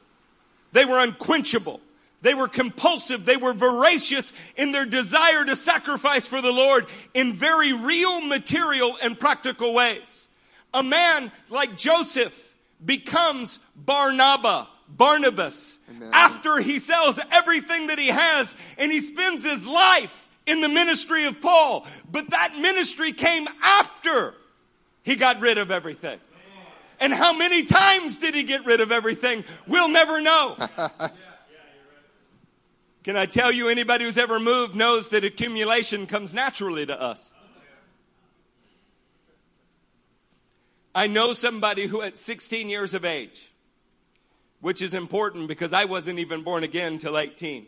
They 0.72 0.84
were 0.84 0.98
unquenchable. 0.98 1.80
They 2.24 2.32
were 2.32 2.48
compulsive. 2.48 3.26
They 3.26 3.36
were 3.36 3.52
voracious 3.52 4.32
in 4.56 4.72
their 4.72 4.86
desire 4.86 5.44
to 5.44 5.54
sacrifice 5.54 6.26
for 6.26 6.40
the 6.40 6.52
Lord 6.52 6.86
in 7.12 7.34
very 7.34 7.74
real 7.74 8.22
material 8.22 8.96
and 9.02 9.20
practical 9.20 9.74
ways. 9.74 10.26
A 10.72 10.82
man 10.82 11.30
like 11.50 11.76
Joseph 11.76 12.34
becomes 12.82 13.58
Barnabas, 13.76 14.68
Barnabas, 14.88 15.78
Amen. 15.90 16.08
after 16.14 16.60
he 16.60 16.78
sells 16.78 17.20
everything 17.30 17.88
that 17.88 17.98
he 17.98 18.08
has 18.08 18.56
and 18.78 18.90
he 18.90 19.02
spends 19.02 19.44
his 19.44 19.66
life 19.66 20.28
in 20.46 20.62
the 20.62 20.68
ministry 20.70 21.26
of 21.26 21.42
Paul. 21.42 21.86
But 22.10 22.30
that 22.30 22.56
ministry 22.56 23.12
came 23.12 23.46
after 23.62 24.34
he 25.02 25.16
got 25.16 25.40
rid 25.40 25.58
of 25.58 25.70
everything. 25.70 26.18
And 27.00 27.12
how 27.12 27.34
many 27.34 27.64
times 27.64 28.16
did 28.16 28.34
he 28.34 28.44
get 28.44 28.64
rid 28.64 28.80
of 28.80 28.92
everything? 28.92 29.44
We'll 29.66 29.90
never 29.90 30.22
know. 30.22 30.56
Can 33.04 33.18
I 33.18 33.26
tell 33.26 33.52
you, 33.52 33.68
anybody 33.68 34.06
who's 34.06 34.16
ever 34.16 34.40
moved 34.40 34.74
knows 34.74 35.10
that 35.10 35.24
accumulation 35.24 36.06
comes 36.06 36.32
naturally 36.32 36.86
to 36.86 36.98
us. 36.98 37.30
I 40.94 41.06
know 41.06 41.34
somebody 41.34 41.86
who 41.86 42.00
at 42.00 42.16
16 42.16 42.70
years 42.70 42.94
of 42.94 43.04
age, 43.04 43.52
which 44.60 44.80
is 44.80 44.94
important 44.94 45.48
because 45.48 45.74
I 45.74 45.84
wasn't 45.84 46.18
even 46.18 46.42
born 46.42 46.64
again 46.64 46.98
till 46.98 47.18
18, 47.18 47.66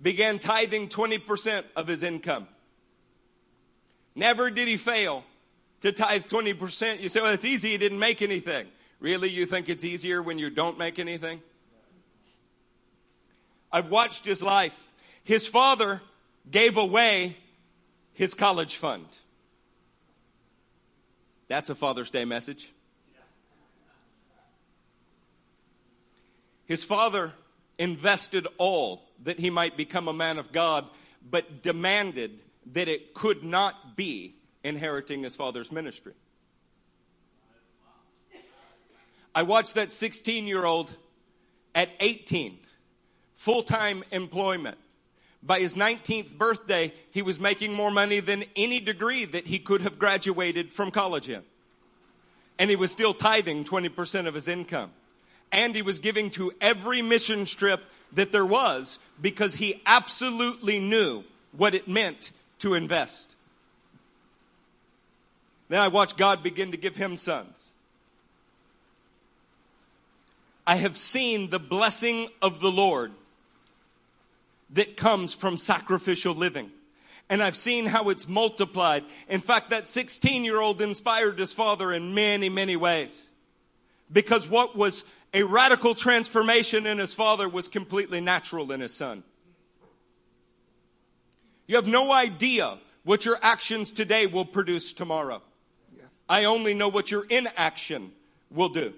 began 0.00 0.38
tithing 0.38 0.88
20% 0.88 1.64
of 1.74 1.88
his 1.88 2.04
income. 2.04 2.46
Never 4.14 4.50
did 4.50 4.68
he 4.68 4.76
fail 4.76 5.24
to 5.80 5.90
tithe 5.90 6.26
20%. 6.26 7.00
You 7.00 7.08
say, 7.08 7.20
well, 7.20 7.32
it's 7.32 7.44
easy, 7.44 7.70
he 7.70 7.78
didn't 7.78 7.98
make 7.98 8.22
anything. 8.22 8.68
Really, 9.00 9.30
you 9.30 9.46
think 9.46 9.68
it's 9.68 9.84
easier 9.84 10.22
when 10.22 10.38
you 10.38 10.50
don't 10.50 10.78
make 10.78 11.00
anything? 11.00 11.40
I've 13.70 13.90
watched 13.90 14.24
his 14.24 14.40
life. 14.40 14.78
His 15.24 15.46
father 15.46 16.00
gave 16.50 16.76
away 16.76 17.36
his 18.14 18.34
college 18.34 18.76
fund. 18.76 19.06
That's 21.48 21.70
a 21.70 21.74
Father's 21.74 22.10
Day 22.10 22.24
message. 22.24 22.72
His 26.66 26.84
father 26.84 27.32
invested 27.78 28.46
all 28.58 29.02
that 29.24 29.38
he 29.38 29.50
might 29.50 29.76
become 29.76 30.08
a 30.08 30.12
man 30.12 30.38
of 30.38 30.52
God, 30.52 30.86
but 31.28 31.62
demanded 31.62 32.40
that 32.72 32.88
it 32.88 33.14
could 33.14 33.42
not 33.42 33.96
be 33.96 34.34
inheriting 34.62 35.22
his 35.22 35.34
father's 35.34 35.72
ministry. 35.72 36.12
I 39.34 39.42
watched 39.42 39.76
that 39.76 39.90
16 39.90 40.46
year 40.46 40.64
old 40.64 40.90
at 41.74 41.90
18, 42.00 42.58
full 43.38 43.62
time 43.62 44.04
employment. 44.10 44.76
By 45.42 45.60
his 45.60 45.74
19th 45.74 46.36
birthday, 46.36 46.92
he 47.12 47.22
was 47.22 47.40
making 47.40 47.72
more 47.72 47.92
money 47.92 48.20
than 48.20 48.44
any 48.56 48.80
degree 48.80 49.24
that 49.24 49.46
he 49.46 49.58
could 49.58 49.82
have 49.82 49.98
graduated 49.98 50.72
from 50.72 50.90
college 50.90 51.28
in. 51.28 51.42
And 52.58 52.68
he 52.68 52.76
was 52.76 52.90
still 52.90 53.14
tithing 53.14 53.64
20% 53.64 54.26
of 54.26 54.34
his 54.34 54.48
income. 54.48 54.90
And 55.52 55.74
he 55.74 55.82
was 55.82 56.00
giving 56.00 56.30
to 56.32 56.52
every 56.60 57.00
mission 57.00 57.46
trip 57.46 57.80
that 58.12 58.32
there 58.32 58.44
was 58.44 58.98
because 59.22 59.54
he 59.54 59.80
absolutely 59.86 60.80
knew 60.80 61.22
what 61.52 61.74
it 61.74 61.88
meant 61.88 62.32
to 62.58 62.74
invest. 62.74 63.36
Then 65.68 65.80
I 65.80 65.88
watched 65.88 66.16
God 66.16 66.42
begin 66.42 66.72
to 66.72 66.76
give 66.76 66.96
him 66.96 67.16
sons. 67.16 67.70
I 70.66 70.76
have 70.76 70.96
seen 70.96 71.48
the 71.48 71.60
blessing 71.60 72.28
of 72.42 72.60
the 72.60 72.70
Lord 72.70 73.12
that 74.70 74.96
comes 74.96 75.34
from 75.34 75.56
sacrificial 75.56 76.34
living. 76.34 76.70
And 77.30 77.42
I've 77.42 77.56
seen 77.56 77.86
how 77.86 78.08
it's 78.08 78.26
multiplied. 78.26 79.04
In 79.28 79.40
fact, 79.40 79.70
that 79.70 79.86
16 79.86 80.44
year 80.44 80.60
old 80.60 80.80
inspired 80.80 81.38
his 81.38 81.52
father 81.52 81.92
in 81.92 82.14
many, 82.14 82.48
many 82.48 82.76
ways. 82.76 83.22
Because 84.10 84.48
what 84.48 84.76
was 84.76 85.04
a 85.34 85.42
radical 85.42 85.94
transformation 85.94 86.86
in 86.86 86.98
his 86.98 87.12
father 87.12 87.48
was 87.48 87.68
completely 87.68 88.20
natural 88.20 88.72
in 88.72 88.80
his 88.80 88.94
son. 88.94 89.22
You 91.66 91.76
have 91.76 91.86
no 91.86 92.10
idea 92.12 92.78
what 93.04 93.26
your 93.26 93.38
actions 93.42 93.92
today 93.92 94.26
will 94.26 94.46
produce 94.46 94.94
tomorrow. 94.94 95.42
Yeah. 95.96 96.04
I 96.28 96.44
only 96.44 96.72
know 96.72 96.88
what 96.88 97.10
your 97.10 97.24
inaction 97.26 98.12
will 98.50 98.70
do. 98.70 98.94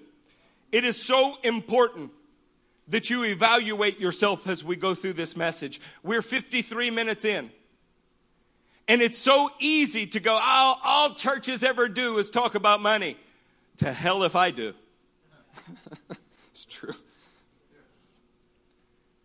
It 0.71 0.85
is 0.85 1.01
so 1.01 1.37
important 1.43 2.11
that 2.87 3.09
you 3.09 3.23
evaluate 3.23 3.99
yourself 3.99 4.47
as 4.47 4.63
we 4.63 4.75
go 4.75 4.93
through 4.93 5.13
this 5.13 5.35
message. 5.37 5.79
We're 6.03 6.21
53 6.21 6.91
minutes 6.91 7.25
in. 7.25 7.51
And 8.87 9.01
it's 9.01 9.17
so 9.17 9.49
easy 9.59 10.07
to 10.07 10.19
go, 10.19 10.33
all, 10.33 10.79
all 10.83 11.13
churches 11.13 11.63
ever 11.63 11.87
do 11.87 12.17
is 12.17 12.29
talk 12.29 12.55
about 12.55 12.81
money. 12.81 13.17
To 13.77 13.91
hell 13.91 14.23
if 14.23 14.35
I 14.35 14.51
do. 14.51 14.73
It's 16.51 16.65
true. 16.65 16.93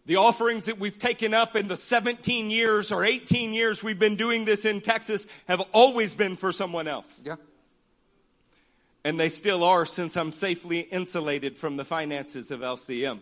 The 0.07 0.17
offerings 0.17 0.67
that 0.67 0.79
we've 0.79 0.99
taken 0.99 1.35
up 1.35 1.57
in 1.57 1.67
the 1.67 1.77
17 1.77 2.51
years 2.51 2.93
or 2.93 3.05
18 3.05 3.53
years 3.53 3.83
we've 3.83 3.99
been 3.99 4.17
doing 4.17 4.45
this 4.45 4.65
in 4.65 4.81
Texas 4.81 5.27
have 5.49 5.61
always 5.73 6.15
been 6.15 6.37
for 6.37 6.53
someone 6.53 6.87
else. 6.87 7.13
Yeah. 7.25 7.35
And 9.05 9.19
they 9.19 9.29
still 9.29 9.65
are 9.65 9.85
since 9.85 10.17
I'm 10.17 10.33
safely 10.33 10.79
insulated 10.79 11.59
from 11.59 11.77
the 11.77 11.85
finances 11.85 12.51
of 12.51 12.61
LCM. 12.61 13.21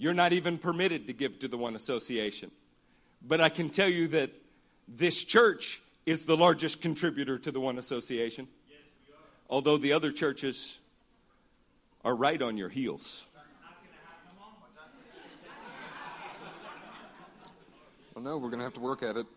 You're 0.00 0.14
not 0.14 0.32
even 0.32 0.56
permitted 0.56 1.06
to 1.08 1.12
give 1.12 1.38
to 1.40 1.48
the 1.48 1.58
one 1.58 1.76
association. 1.76 2.50
But 3.20 3.42
I 3.42 3.50
can 3.50 3.68
tell 3.68 3.90
you 3.90 4.08
that 4.08 4.30
this 4.88 5.22
church 5.22 5.82
is 6.06 6.24
the 6.24 6.38
largest 6.38 6.80
contributor 6.80 7.38
to 7.38 7.52
the 7.52 7.60
one 7.60 7.76
association. 7.76 8.48
Yes, 8.66 8.78
Although 9.50 9.76
the 9.76 9.92
other 9.92 10.10
churches 10.10 10.78
are 12.02 12.16
right 12.16 12.40
on 12.40 12.56
your 12.56 12.70
heels. 12.70 13.26
Well, 18.14 18.24
no, 18.24 18.38
we're 18.38 18.48
going 18.48 18.58
to 18.58 18.64
have 18.64 18.74
to 18.74 18.80
work 18.80 19.02
at 19.02 19.16
it. 19.16 19.26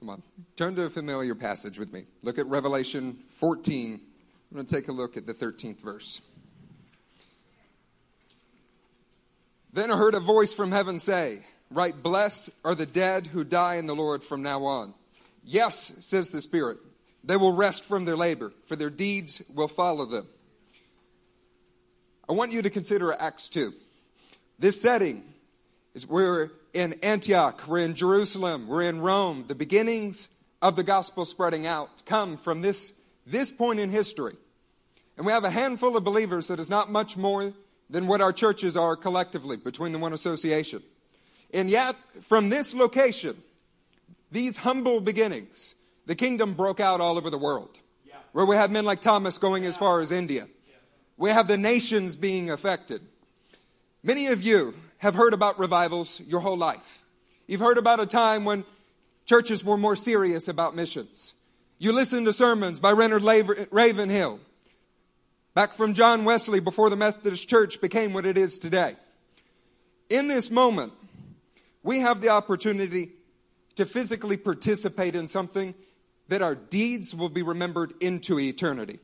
Come 0.00 0.10
on. 0.10 0.22
Turn 0.56 0.74
to 0.76 0.82
a 0.82 0.90
familiar 0.90 1.34
passage 1.34 1.78
with 1.78 1.92
me. 1.92 2.06
Look 2.22 2.38
at 2.38 2.46
Revelation 2.46 3.18
14. 3.30 4.00
I'm 4.50 4.54
going 4.54 4.64
to 4.66 4.74
take 4.74 4.88
a 4.88 4.92
look 4.92 5.16
at 5.16 5.26
the 5.26 5.34
13th 5.34 5.80
verse. 5.80 6.22
Then 9.74 9.90
I 9.90 9.96
heard 9.96 10.14
a 10.14 10.20
voice 10.20 10.54
from 10.54 10.70
heaven 10.70 11.00
say, 11.00 11.40
Right, 11.68 12.00
blessed 12.00 12.50
are 12.64 12.76
the 12.76 12.86
dead 12.86 13.26
who 13.26 13.42
die 13.42 13.74
in 13.74 13.86
the 13.86 13.96
Lord 13.96 14.22
from 14.22 14.40
now 14.40 14.62
on. 14.62 14.94
Yes, 15.42 15.92
says 15.98 16.30
the 16.30 16.40
Spirit, 16.40 16.78
they 17.24 17.36
will 17.36 17.52
rest 17.52 17.84
from 17.84 18.04
their 18.04 18.16
labor, 18.16 18.52
for 18.66 18.76
their 18.76 18.88
deeds 18.88 19.42
will 19.52 19.66
follow 19.66 20.06
them. 20.06 20.28
I 22.28 22.34
want 22.34 22.52
you 22.52 22.62
to 22.62 22.70
consider 22.70 23.12
Acts 23.12 23.48
2. 23.48 23.72
This 24.60 24.80
setting 24.80 25.24
is 25.92 26.06
we're 26.06 26.50
in 26.72 26.94
Antioch, 27.02 27.66
we're 27.66 27.78
in 27.78 27.96
Jerusalem, 27.96 28.68
we're 28.68 28.82
in 28.82 29.00
Rome. 29.00 29.44
The 29.48 29.56
beginnings 29.56 30.28
of 30.62 30.76
the 30.76 30.84
gospel 30.84 31.24
spreading 31.24 31.66
out 31.66 32.06
come 32.06 32.36
from 32.36 32.62
this, 32.62 32.92
this 33.26 33.50
point 33.50 33.80
in 33.80 33.90
history. 33.90 34.36
And 35.16 35.26
we 35.26 35.32
have 35.32 35.44
a 35.44 35.50
handful 35.50 35.96
of 35.96 36.04
believers 36.04 36.46
that 36.46 36.60
is 36.60 36.70
not 36.70 36.92
much 36.92 37.16
more 37.16 37.52
than 37.90 38.06
what 38.06 38.20
our 38.20 38.32
churches 38.32 38.76
are 38.76 38.96
collectively 38.96 39.56
between 39.56 39.92
the 39.92 39.98
one 39.98 40.12
association. 40.12 40.82
And 41.52 41.70
yet, 41.70 41.96
from 42.22 42.48
this 42.48 42.74
location, 42.74 43.42
these 44.30 44.56
humble 44.58 45.00
beginnings, 45.00 45.74
the 46.06 46.14
kingdom 46.14 46.54
broke 46.54 46.80
out 46.80 47.00
all 47.00 47.16
over 47.16 47.30
the 47.30 47.38
world. 47.38 47.78
Yeah. 48.04 48.14
Where 48.32 48.44
we 48.44 48.56
have 48.56 48.70
men 48.70 48.84
like 48.84 49.00
Thomas 49.00 49.38
going 49.38 49.62
yeah. 49.62 49.68
as 49.68 49.76
far 49.76 50.00
as 50.00 50.10
India. 50.10 50.48
Yeah. 50.68 50.74
We 51.16 51.30
have 51.30 51.46
the 51.46 51.56
nations 51.56 52.16
being 52.16 52.50
affected. 52.50 53.02
Many 54.02 54.26
of 54.26 54.42
you 54.42 54.74
have 54.98 55.14
heard 55.14 55.34
about 55.34 55.58
revivals 55.58 56.20
your 56.26 56.40
whole 56.40 56.56
life. 56.56 57.04
You've 57.46 57.60
heard 57.60 57.78
about 57.78 58.00
a 58.00 58.06
time 58.06 58.44
when 58.44 58.64
churches 59.26 59.64
were 59.64 59.78
more 59.78 59.96
serious 59.96 60.48
about 60.48 60.74
missions. 60.74 61.34
You 61.78 61.92
listen 61.92 62.24
to 62.24 62.32
sermons 62.32 62.80
by 62.80 62.92
Leonard 62.92 63.22
Ravenhill, 63.70 64.40
back 65.54 65.74
from 65.74 65.94
John 65.94 66.24
Wesley 66.24 66.58
before 66.58 66.90
the 66.90 66.96
Methodist 66.96 67.48
Church 67.48 67.80
became 67.80 68.12
what 68.12 68.26
it 68.26 68.36
is 68.36 68.58
today. 68.58 68.96
In 70.10 70.26
this 70.26 70.50
moment, 70.50 70.92
we 71.82 72.00
have 72.00 72.20
the 72.20 72.30
opportunity 72.30 73.12
to 73.76 73.86
physically 73.86 74.36
participate 74.36 75.14
in 75.14 75.28
something 75.28 75.74
that 76.28 76.42
our 76.42 76.54
deeds 76.54 77.14
will 77.14 77.28
be 77.28 77.42
remembered 77.42 77.94
into 78.00 78.38
eternity. 78.38 78.98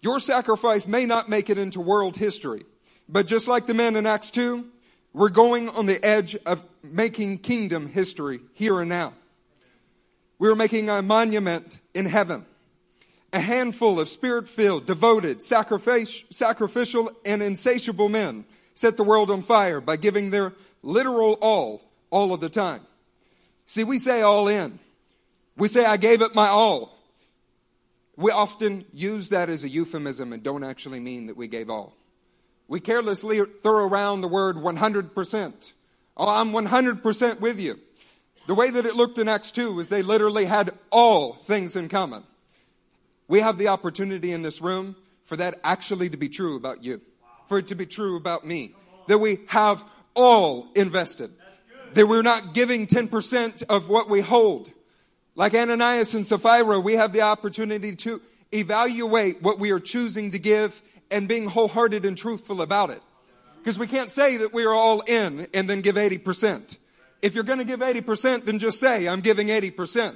Your 0.00 0.20
sacrifice 0.20 0.86
may 0.86 1.06
not 1.06 1.28
make 1.28 1.50
it 1.50 1.58
into 1.58 1.80
world 1.80 2.16
history, 2.16 2.64
but 3.08 3.26
just 3.26 3.48
like 3.48 3.66
the 3.66 3.74
men 3.74 3.96
in 3.96 4.06
Acts 4.06 4.30
2, 4.30 4.64
we're 5.12 5.30
going 5.30 5.68
on 5.70 5.86
the 5.86 6.04
edge 6.04 6.36
of 6.46 6.62
making 6.82 7.38
kingdom 7.38 7.88
history 7.88 8.40
here 8.52 8.80
and 8.80 8.88
now. 8.88 9.14
We're 10.38 10.54
making 10.54 10.90
a 10.90 11.02
monument 11.02 11.80
in 11.94 12.06
heaven. 12.06 12.44
A 13.36 13.40
handful 13.40 14.00
of 14.00 14.08
spirit 14.08 14.48
filled, 14.48 14.86
devoted, 14.86 15.42
sacrificial, 15.42 17.10
and 17.22 17.42
insatiable 17.42 18.08
men 18.08 18.46
set 18.74 18.96
the 18.96 19.04
world 19.04 19.30
on 19.30 19.42
fire 19.42 19.82
by 19.82 19.96
giving 19.96 20.30
their 20.30 20.54
literal 20.82 21.34
all, 21.42 21.82
all 22.08 22.32
of 22.32 22.40
the 22.40 22.48
time. 22.48 22.80
See, 23.66 23.84
we 23.84 23.98
say 23.98 24.22
all 24.22 24.48
in. 24.48 24.78
We 25.54 25.68
say, 25.68 25.84
I 25.84 25.98
gave 25.98 26.22
it 26.22 26.34
my 26.34 26.48
all. 26.48 26.96
We 28.16 28.30
often 28.30 28.86
use 28.90 29.28
that 29.28 29.50
as 29.50 29.64
a 29.64 29.68
euphemism 29.68 30.32
and 30.32 30.42
don't 30.42 30.64
actually 30.64 31.00
mean 31.00 31.26
that 31.26 31.36
we 31.36 31.46
gave 31.46 31.68
all. 31.68 31.94
We 32.68 32.80
carelessly 32.80 33.42
throw 33.62 33.86
around 33.86 34.22
the 34.22 34.28
word 34.28 34.56
100%. 34.56 35.72
Oh, 36.16 36.26
I'm 36.26 36.52
100% 36.52 37.40
with 37.40 37.60
you. 37.60 37.78
The 38.46 38.54
way 38.54 38.70
that 38.70 38.86
it 38.86 38.96
looked 38.96 39.18
in 39.18 39.28
Acts 39.28 39.50
2 39.50 39.74
was 39.74 39.90
they 39.90 40.00
literally 40.00 40.46
had 40.46 40.70
all 40.90 41.34
things 41.34 41.76
in 41.76 41.90
common. 41.90 42.24
We 43.28 43.40
have 43.40 43.58
the 43.58 43.68
opportunity 43.68 44.32
in 44.32 44.42
this 44.42 44.60
room 44.60 44.96
for 45.24 45.36
that 45.36 45.58
actually 45.64 46.10
to 46.10 46.16
be 46.16 46.28
true 46.28 46.56
about 46.56 46.84
you, 46.84 47.00
for 47.48 47.58
it 47.58 47.68
to 47.68 47.74
be 47.74 47.86
true 47.86 48.16
about 48.16 48.46
me, 48.46 48.74
that 49.08 49.18
we 49.18 49.40
have 49.48 49.82
all 50.14 50.68
invested. 50.74 51.32
That 51.94 52.06
we're 52.06 52.22
not 52.22 52.54
giving 52.54 52.86
10% 52.86 53.64
of 53.68 53.88
what 53.88 54.08
we 54.08 54.20
hold. 54.20 54.70
Like 55.34 55.54
Ananias 55.54 56.14
and 56.14 56.24
Sapphira, 56.24 56.80
we 56.80 56.94
have 56.94 57.12
the 57.12 57.22
opportunity 57.22 57.96
to 57.96 58.20
evaluate 58.52 59.42
what 59.42 59.58
we 59.58 59.70
are 59.70 59.80
choosing 59.80 60.30
to 60.32 60.38
give 60.38 60.82
and 61.10 61.28
being 61.28 61.48
wholehearted 61.48 62.04
and 62.04 62.16
truthful 62.16 62.62
about 62.62 62.90
it. 62.90 63.02
Because 63.58 63.78
we 63.78 63.86
can't 63.86 64.10
say 64.10 64.38
that 64.38 64.52
we 64.52 64.64
are 64.64 64.74
all 64.74 65.00
in 65.00 65.48
and 65.52 65.68
then 65.68 65.80
give 65.80 65.96
80%. 65.96 66.76
If 67.22 67.34
you're 67.34 67.44
going 67.44 67.58
to 67.58 67.64
give 67.64 67.80
80%, 67.80 68.44
then 68.44 68.58
just 68.58 68.78
say, 68.78 69.08
I'm 69.08 69.20
giving 69.20 69.48
80%. 69.48 70.14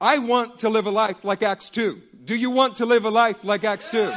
I 0.00 0.18
want 0.18 0.60
to 0.60 0.68
live 0.68 0.86
a 0.86 0.90
life 0.90 1.24
like 1.24 1.42
Acts 1.42 1.70
2. 1.70 2.00
Do 2.26 2.34
you 2.34 2.50
want 2.50 2.76
to 2.76 2.86
live 2.86 3.04
a 3.04 3.10
life 3.10 3.44
like 3.44 3.62
Acts 3.62 3.88
2? 3.90 4.12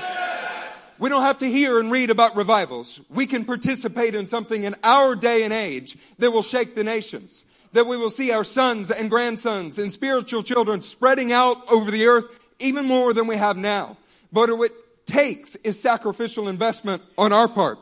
We 0.97 1.10
don't 1.10 1.22
have 1.22 1.38
to 1.39 1.45
hear 1.49 1.80
and 1.80 1.91
read 1.91 2.10
about 2.10 2.36
revivals. 2.36 2.99
We 3.07 3.28
can 3.28 3.45
participate 3.45 4.16
in 4.16 4.26
something 4.26 4.64
in 4.64 4.76
our 4.84 5.16
day 5.16 5.43
and 5.43 5.53
age 5.53 5.95
that 6.18 6.32
will 6.32 6.41
shake 6.41 6.74
the 6.74 6.84
nations. 6.84 7.45
That 7.74 7.86
we 7.86 7.97
will 7.97 8.10
see 8.10 8.32
our 8.32 8.43
sons 8.43 8.89
and 8.89 9.12
grandsons 9.12 9.78
and 9.78 9.93
spiritual 9.93 10.41
children 10.41 10.82
spreading 10.82 11.32
out 11.32 11.72
over 11.72 11.91
the 11.91 12.07
earth 12.07 12.26
even 12.57 12.86
more 12.86 13.14
than 13.14 13.28
we 13.28 13.38
have 13.38 13.57
now. 13.57 13.95
But 14.34 14.57
what 14.57 14.72
it 14.72 15.05
takes 15.05 15.55
is 15.57 15.80
sacrificial 15.80 16.47
investment 16.47 17.03
on 17.16 17.32
our 17.32 17.47
part. 17.47 17.78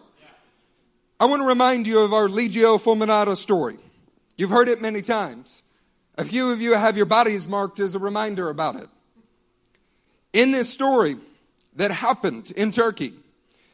I 1.22 1.26
want 1.26 1.42
to 1.42 1.48
remind 1.48 1.88
you 1.88 2.00
of 2.00 2.14
our 2.14 2.28
Legio 2.28 2.82
Fulminata 2.82 3.38
story. 3.38 3.78
You've 4.36 4.50
heard 4.50 4.68
it 4.68 4.82
many 4.82 5.02
times. 5.02 5.64
A 6.18 6.26
few 6.26 6.52
of 6.52 6.60
you 6.60 6.74
have 6.74 6.98
your 6.98 7.06
bodies 7.06 7.48
marked 7.48 7.80
as 7.80 7.96
a 7.96 8.00
reminder 8.00 8.50
about 8.50 8.76
it. 8.76 8.90
In 10.38 10.52
this 10.52 10.70
story, 10.70 11.18
that 11.78 11.90
happened 11.90 12.52
in 12.52 12.72
Turkey. 12.72 13.16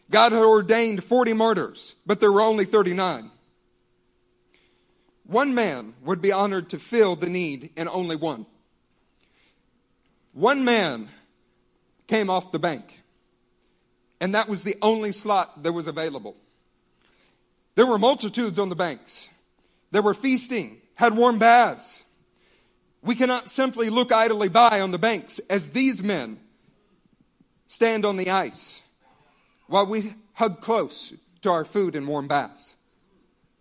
God 0.09 0.31
had 0.31 0.43
ordained 0.43 1.03
40 1.03 1.33
martyrs, 1.33 1.93
but 2.05 2.21
there 2.21 2.31
were 2.31 2.39
only 2.39 2.63
39. 2.63 3.29
One 5.25 5.53
man 5.53 5.93
would 6.05 6.21
be 6.21 6.31
honored 6.31 6.69
to 6.69 6.79
fill 6.79 7.17
the 7.17 7.27
need 7.27 7.71
and 7.75 7.89
only 7.89 8.15
one. 8.15 8.45
One 10.31 10.63
man 10.63 11.09
came 12.07 12.29
off 12.29 12.53
the 12.53 12.59
bank, 12.59 13.01
and 14.21 14.33
that 14.33 14.47
was 14.47 14.63
the 14.63 14.77
only 14.81 15.11
slot 15.11 15.63
that 15.63 15.73
was 15.73 15.87
available. 15.87 16.37
There 17.75 17.87
were 17.87 17.99
multitudes 17.99 18.57
on 18.57 18.69
the 18.69 18.75
banks. 18.77 19.27
There 19.91 20.01
were 20.01 20.13
feasting, 20.13 20.77
had 20.95 21.13
warm 21.13 21.39
baths. 21.39 22.03
We 23.01 23.15
cannot 23.15 23.49
simply 23.49 23.89
look 23.89 24.13
idly 24.13 24.47
by 24.47 24.79
on 24.79 24.91
the 24.91 24.97
banks 24.97 25.39
as 25.49 25.71
these 25.71 26.01
men 26.01 26.39
stand 27.73 28.05
on 28.05 28.17
the 28.17 28.29
ice 28.29 28.83
while 29.65 29.87
we 29.87 30.13
hug 30.33 30.61
close 30.61 31.11
to 31.41 31.49
our 31.49 31.65
food 31.65 31.95
and 31.95 32.07
warm 32.07 32.27
baths. 32.27 32.75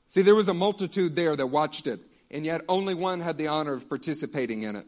See, 0.08 0.20
there 0.20 0.34
was 0.34 0.50
a 0.50 0.54
multitude 0.54 1.16
there 1.16 1.34
that 1.34 1.46
watched 1.46 1.86
it, 1.86 1.98
and 2.30 2.44
yet 2.44 2.60
only 2.68 2.92
one 2.92 3.22
had 3.22 3.38
the 3.38 3.48
honor 3.48 3.72
of 3.72 3.88
participating 3.88 4.64
in 4.64 4.76
it. 4.76 4.84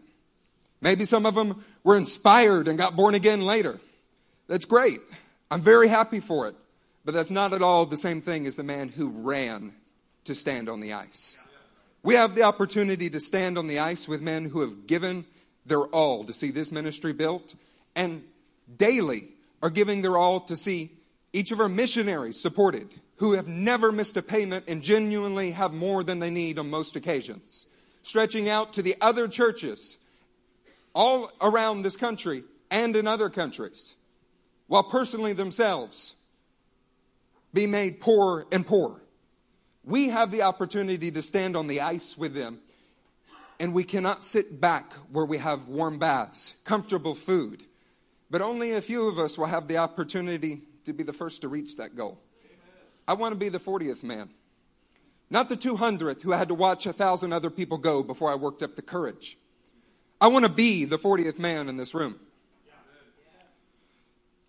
Maybe 0.82 1.06
some 1.06 1.24
of 1.24 1.34
them 1.34 1.64
were 1.82 1.96
inspired 1.96 2.68
and 2.68 2.76
got 2.76 2.96
born 2.96 3.14
again 3.14 3.40
later. 3.40 3.80
That's 4.46 4.66
great. 4.66 5.00
I'm 5.50 5.62
very 5.62 5.88
happy 5.88 6.20
for 6.20 6.46
it. 6.48 6.54
But 7.06 7.14
that's 7.14 7.30
not 7.30 7.54
at 7.54 7.62
all 7.62 7.86
the 7.86 7.96
same 7.96 8.20
thing 8.20 8.46
as 8.46 8.56
the 8.56 8.62
man 8.62 8.90
who 8.90 9.08
ran 9.08 9.72
to 10.24 10.34
stand 10.34 10.68
on 10.68 10.80
the 10.80 10.92
ice. 10.92 11.38
We 12.02 12.14
have 12.14 12.34
the 12.34 12.42
opportunity 12.42 13.08
to 13.08 13.20
stand 13.20 13.56
on 13.56 13.68
the 13.68 13.78
ice 13.78 14.06
with 14.06 14.20
men 14.20 14.44
who 14.50 14.60
have 14.60 14.86
given 14.86 15.24
their 15.64 15.84
all 15.84 16.24
to 16.24 16.34
see 16.34 16.50
this 16.50 16.70
ministry 16.70 17.14
built 17.14 17.54
and 17.94 18.22
daily 18.76 19.28
are 19.62 19.70
giving 19.70 20.02
their 20.02 20.16
all 20.16 20.40
to 20.40 20.56
see 20.56 20.92
each 21.32 21.50
of 21.50 21.60
our 21.60 21.68
missionaries 21.68 22.40
supported 22.40 22.88
who 23.16 23.32
have 23.32 23.46
never 23.46 23.92
missed 23.92 24.16
a 24.16 24.22
payment 24.22 24.64
and 24.68 24.82
genuinely 24.82 25.52
have 25.52 25.72
more 25.72 26.02
than 26.02 26.18
they 26.18 26.30
need 26.30 26.58
on 26.58 26.68
most 26.68 26.96
occasions. 26.96 27.66
Stretching 28.02 28.48
out 28.48 28.72
to 28.74 28.82
the 28.82 28.96
other 29.00 29.28
churches 29.28 29.98
all 30.94 31.30
around 31.40 31.82
this 31.82 31.96
country 31.96 32.44
and 32.70 32.96
in 32.96 33.06
other 33.06 33.30
countries, 33.30 33.94
while 34.66 34.82
personally 34.82 35.32
themselves 35.32 36.14
be 37.52 37.66
made 37.66 38.00
poorer 38.00 38.46
and 38.52 38.66
poorer. 38.66 39.00
We 39.84 40.08
have 40.08 40.30
the 40.30 40.42
opportunity 40.42 41.10
to 41.10 41.22
stand 41.22 41.56
on 41.56 41.66
the 41.66 41.80
ice 41.80 42.16
with 42.16 42.34
them, 42.34 42.58
and 43.60 43.72
we 43.72 43.84
cannot 43.84 44.24
sit 44.24 44.60
back 44.60 44.92
where 45.12 45.24
we 45.24 45.38
have 45.38 45.68
warm 45.68 45.98
baths, 45.98 46.54
comfortable 46.64 47.14
food, 47.14 47.64
but 48.34 48.42
only 48.42 48.72
a 48.72 48.82
few 48.82 49.06
of 49.06 49.16
us 49.16 49.38
will 49.38 49.46
have 49.46 49.68
the 49.68 49.76
opportunity 49.76 50.62
to 50.84 50.92
be 50.92 51.04
the 51.04 51.12
first 51.12 51.42
to 51.42 51.46
reach 51.46 51.76
that 51.76 51.94
goal. 51.94 52.18
I 53.06 53.14
want 53.14 53.30
to 53.30 53.38
be 53.38 53.48
the 53.48 53.60
40th 53.60 54.02
man. 54.02 54.28
Not 55.30 55.48
the 55.48 55.56
200th 55.56 56.22
who 56.22 56.32
had 56.32 56.48
to 56.48 56.54
watch 56.54 56.84
a 56.84 56.92
thousand 56.92 57.32
other 57.32 57.48
people 57.48 57.78
go 57.78 58.02
before 58.02 58.32
I 58.32 58.34
worked 58.34 58.64
up 58.64 58.74
the 58.74 58.82
courage. 58.82 59.38
I 60.20 60.26
want 60.26 60.44
to 60.44 60.50
be 60.50 60.84
the 60.84 60.98
40th 60.98 61.38
man 61.38 61.68
in 61.68 61.76
this 61.76 61.94
room. 61.94 62.18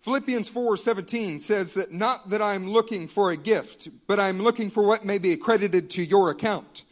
Philippians 0.00 0.50
4:17 0.50 1.40
says 1.40 1.74
that 1.74 1.92
not 1.92 2.30
that 2.30 2.42
I'm 2.42 2.68
looking 2.68 3.06
for 3.06 3.30
a 3.30 3.36
gift, 3.36 3.88
but 4.08 4.18
I'm 4.18 4.42
looking 4.42 4.68
for 4.68 4.82
what 4.82 5.04
may 5.04 5.18
be 5.18 5.30
accredited 5.30 5.90
to 5.90 6.02
your 6.02 6.30
account. 6.30 6.82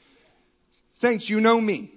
Saints, 0.93 1.29
you 1.29 1.41
know 1.41 1.61
me. 1.61 1.91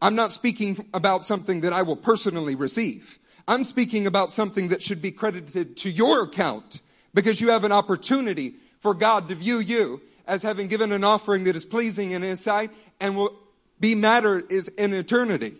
I'm 0.00 0.14
not 0.14 0.30
speaking 0.30 0.86
about 0.94 1.24
something 1.24 1.62
that 1.62 1.72
I 1.72 1.82
will 1.82 1.96
personally 1.96 2.54
receive. 2.54 3.18
I'm 3.48 3.64
speaking 3.64 4.06
about 4.06 4.32
something 4.32 4.68
that 4.68 4.82
should 4.82 5.02
be 5.02 5.10
credited 5.10 5.76
to 5.78 5.90
your 5.90 6.24
account 6.24 6.80
because 7.14 7.40
you 7.40 7.50
have 7.50 7.64
an 7.64 7.72
opportunity 7.72 8.54
for 8.80 8.94
God 8.94 9.28
to 9.28 9.34
view 9.34 9.58
you 9.58 10.00
as 10.26 10.42
having 10.42 10.68
given 10.68 10.92
an 10.92 11.04
offering 11.04 11.44
that 11.44 11.56
is 11.56 11.64
pleasing 11.64 12.12
in 12.12 12.22
His 12.22 12.40
sight 12.40 12.70
and 13.00 13.16
will 13.16 13.36
be 13.78 13.94
matter 13.94 14.40
is 14.40 14.68
in 14.68 14.94
eternity. 14.94 15.56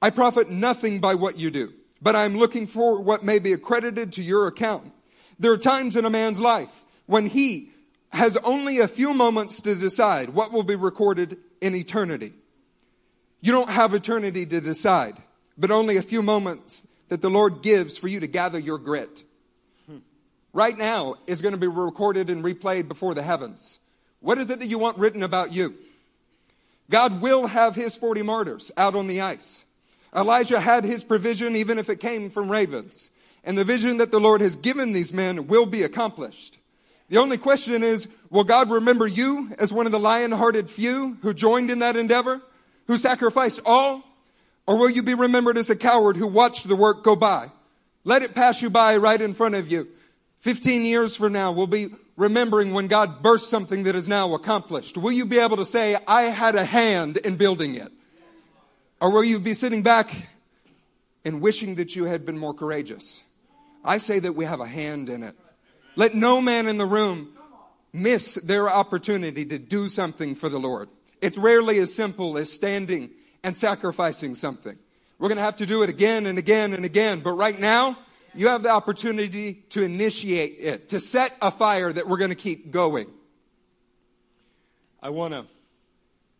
I 0.00 0.10
profit 0.10 0.50
nothing 0.50 1.00
by 1.00 1.14
what 1.14 1.38
you 1.38 1.50
do, 1.50 1.72
but 2.00 2.16
I'm 2.16 2.36
looking 2.36 2.66
for 2.66 3.00
what 3.00 3.22
may 3.22 3.38
be 3.38 3.52
accredited 3.52 4.12
to 4.14 4.22
your 4.22 4.46
account. 4.48 4.92
There 5.38 5.52
are 5.52 5.58
times 5.58 5.96
in 5.96 6.04
a 6.04 6.10
man's 6.10 6.40
life 6.40 6.84
when 7.06 7.26
he 7.26 7.70
has 8.10 8.36
only 8.38 8.78
a 8.78 8.88
few 8.88 9.14
moments 9.14 9.60
to 9.62 9.74
decide 9.74 10.30
what 10.30 10.52
will 10.52 10.62
be 10.62 10.74
recorded 10.74 11.38
in 11.60 11.74
eternity. 11.74 12.32
You 13.40 13.52
don't 13.52 13.70
have 13.70 13.94
eternity 13.94 14.44
to 14.46 14.60
decide, 14.60 15.22
but 15.56 15.70
only 15.70 15.96
a 15.96 16.02
few 16.02 16.22
moments 16.22 16.86
that 17.12 17.20
the 17.20 17.28
Lord 17.28 17.60
gives 17.60 17.98
for 17.98 18.08
you 18.08 18.20
to 18.20 18.26
gather 18.26 18.58
your 18.58 18.78
grit. 18.78 19.22
Right 20.54 20.78
now 20.78 21.16
is 21.26 21.42
going 21.42 21.52
to 21.52 21.58
be 21.58 21.66
recorded 21.66 22.30
and 22.30 22.42
replayed 22.42 22.88
before 22.88 23.12
the 23.12 23.22
heavens. 23.22 23.78
What 24.20 24.38
is 24.38 24.48
it 24.48 24.60
that 24.60 24.68
you 24.68 24.78
want 24.78 24.96
written 24.96 25.22
about 25.22 25.52
you? 25.52 25.74
God 26.88 27.20
will 27.20 27.48
have 27.48 27.74
his 27.74 27.96
40 27.96 28.22
martyrs 28.22 28.72
out 28.78 28.94
on 28.94 29.08
the 29.08 29.20
ice. 29.20 29.62
Elijah 30.16 30.58
had 30.58 30.84
his 30.84 31.04
provision 31.04 31.54
even 31.54 31.78
if 31.78 31.90
it 31.90 32.00
came 32.00 32.30
from 32.30 32.50
ravens. 32.50 33.10
And 33.44 33.58
the 33.58 33.64
vision 33.64 33.98
that 33.98 34.10
the 34.10 34.18
Lord 34.18 34.40
has 34.40 34.56
given 34.56 34.94
these 34.94 35.12
men 35.12 35.48
will 35.48 35.66
be 35.66 35.82
accomplished. 35.82 36.56
The 37.10 37.18
only 37.18 37.36
question 37.36 37.82
is, 37.82 38.08
will 38.30 38.44
God 38.44 38.70
remember 38.70 39.06
you 39.06 39.52
as 39.58 39.70
one 39.70 39.84
of 39.84 39.92
the 39.92 40.00
lion-hearted 40.00 40.70
few 40.70 41.18
who 41.20 41.34
joined 41.34 41.70
in 41.70 41.80
that 41.80 41.94
endeavor, 41.94 42.40
who 42.86 42.96
sacrificed 42.96 43.60
all? 43.66 44.02
Or 44.72 44.78
will 44.78 44.88
you 44.88 45.02
be 45.02 45.12
remembered 45.12 45.58
as 45.58 45.68
a 45.68 45.76
coward 45.76 46.16
who 46.16 46.26
watched 46.26 46.66
the 46.66 46.74
work 46.74 47.04
go 47.04 47.14
by? 47.14 47.50
Let 48.04 48.22
it 48.22 48.34
pass 48.34 48.62
you 48.62 48.70
by 48.70 48.96
right 48.96 49.20
in 49.20 49.34
front 49.34 49.54
of 49.54 49.70
you. 49.70 49.86
15 50.38 50.86
years 50.86 51.14
from 51.14 51.34
now, 51.34 51.52
we'll 51.52 51.66
be 51.66 51.90
remembering 52.16 52.72
when 52.72 52.86
God 52.86 53.22
burst 53.22 53.50
something 53.50 53.82
that 53.82 53.94
is 53.94 54.08
now 54.08 54.32
accomplished. 54.32 54.96
Will 54.96 55.12
you 55.12 55.26
be 55.26 55.38
able 55.38 55.58
to 55.58 55.66
say, 55.66 55.98
I 56.08 56.22
had 56.22 56.54
a 56.54 56.64
hand 56.64 57.18
in 57.18 57.36
building 57.36 57.74
it? 57.74 57.92
Or 58.98 59.10
will 59.10 59.22
you 59.22 59.38
be 59.38 59.52
sitting 59.52 59.82
back 59.82 60.30
and 61.22 61.42
wishing 61.42 61.74
that 61.74 61.94
you 61.94 62.04
had 62.04 62.24
been 62.24 62.38
more 62.38 62.54
courageous? 62.54 63.22
I 63.84 63.98
say 63.98 64.20
that 64.20 64.32
we 64.32 64.46
have 64.46 64.60
a 64.60 64.66
hand 64.66 65.10
in 65.10 65.22
it. 65.22 65.36
Let 65.96 66.14
no 66.14 66.40
man 66.40 66.66
in 66.66 66.78
the 66.78 66.86
room 66.86 67.34
miss 67.92 68.36
their 68.36 68.70
opportunity 68.70 69.44
to 69.44 69.58
do 69.58 69.90
something 69.90 70.34
for 70.34 70.48
the 70.48 70.58
Lord. 70.58 70.88
It's 71.20 71.36
rarely 71.36 71.78
as 71.78 71.92
simple 71.92 72.38
as 72.38 72.50
standing 72.50 73.10
and 73.44 73.56
sacrificing 73.56 74.34
something. 74.34 74.78
We're 75.18 75.28
going 75.28 75.38
to 75.38 75.44
have 75.44 75.56
to 75.56 75.66
do 75.66 75.82
it 75.82 75.90
again 75.90 76.26
and 76.26 76.38
again 76.38 76.74
and 76.74 76.84
again. 76.84 77.20
But 77.20 77.32
right 77.32 77.58
now, 77.58 77.98
you 78.34 78.48
have 78.48 78.62
the 78.62 78.70
opportunity 78.70 79.54
to 79.70 79.82
initiate 79.82 80.56
it, 80.58 80.88
to 80.90 81.00
set 81.00 81.36
a 81.40 81.50
fire 81.50 81.92
that 81.92 82.08
we're 82.08 82.16
going 82.16 82.30
to 82.30 82.36
keep 82.36 82.70
going. 82.70 83.08
I 85.02 85.10
want 85.10 85.34
to 85.34 85.46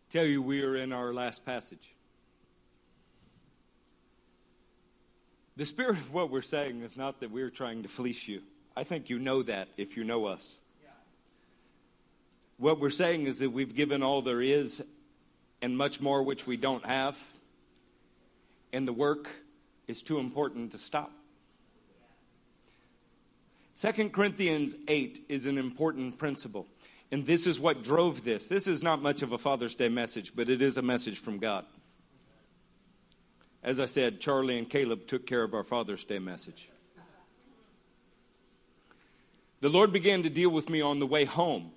tell 0.09 0.25
you 0.25 0.41
we 0.41 0.63
are 0.63 0.75
in 0.75 0.91
our 0.93 1.13
last 1.13 1.45
passage. 1.45 1.93
The 5.55 5.65
spirit 5.65 5.97
of 5.97 6.13
what 6.13 6.31
we're 6.31 6.41
saying 6.41 6.81
is 6.81 6.97
not 6.97 7.19
that 7.19 7.29
we're 7.29 7.51
trying 7.51 7.83
to 7.83 7.89
fleece 7.89 8.27
you. 8.27 8.41
I 8.75 8.83
think 8.83 9.09
you 9.09 9.19
know 9.19 9.43
that 9.43 9.67
if 9.77 9.95
you 9.95 10.03
know 10.03 10.25
us. 10.25 10.57
What 12.57 12.79
we're 12.79 12.89
saying 12.89 13.27
is 13.27 13.39
that 13.39 13.51
we've 13.51 13.75
given 13.75 14.01
all 14.01 14.21
there 14.21 14.41
is 14.41 14.83
and 15.63 15.77
much 15.77 16.01
more 16.01 16.21
which 16.21 16.45
we 16.45 16.57
don't 16.57 16.85
have, 16.85 17.17
and 18.73 18.85
the 18.85 18.91
work 18.91 19.29
is 19.87 20.03
too 20.03 20.19
important 20.19 20.73
to 20.73 20.77
stop. 20.77 21.09
2 23.79 24.09
Corinthians 24.09 24.75
8 24.89 25.21
is 25.29 25.45
an 25.45 25.57
important 25.57 26.17
principle. 26.17 26.67
And 27.13 27.25
this 27.25 27.47
is 27.47 27.61
what 27.61 27.81
drove 27.81 28.25
this. 28.25 28.49
This 28.49 28.67
is 28.67 28.83
not 28.83 29.01
much 29.01 29.21
of 29.21 29.31
a 29.31 29.37
Father's 29.37 29.73
Day 29.73 29.87
message, 29.87 30.33
but 30.35 30.49
it 30.49 30.61
is 30.61 30.77
a 30.77 30.81
message 30.81 31.19
from 31.19 31.39
God. 31.39 31.65
As 33.63 33.79
I 33.79 33.85
said, 33.85 34.19
Charlie 34.19 34.57
and 34.57 34.69
Caleb 34.69 35.07
took 35.07 35.25
care 35.25 35.43
of 35.43 35.53
our 35.53 35.63
Father's 35.63 36.03
Day 36.03 36.19
message. 36.19 36.69
The 39.61 39.69
Lord 39.69 39.93
began 39.93 40.23
to 40.23 40.29
deal 40.29 40.49
with 40.49 40.69
me 40.69 40.81
on 40.81 40.99
the 40.99 41.07
way 41.07 41.23
home. 41.23 41.71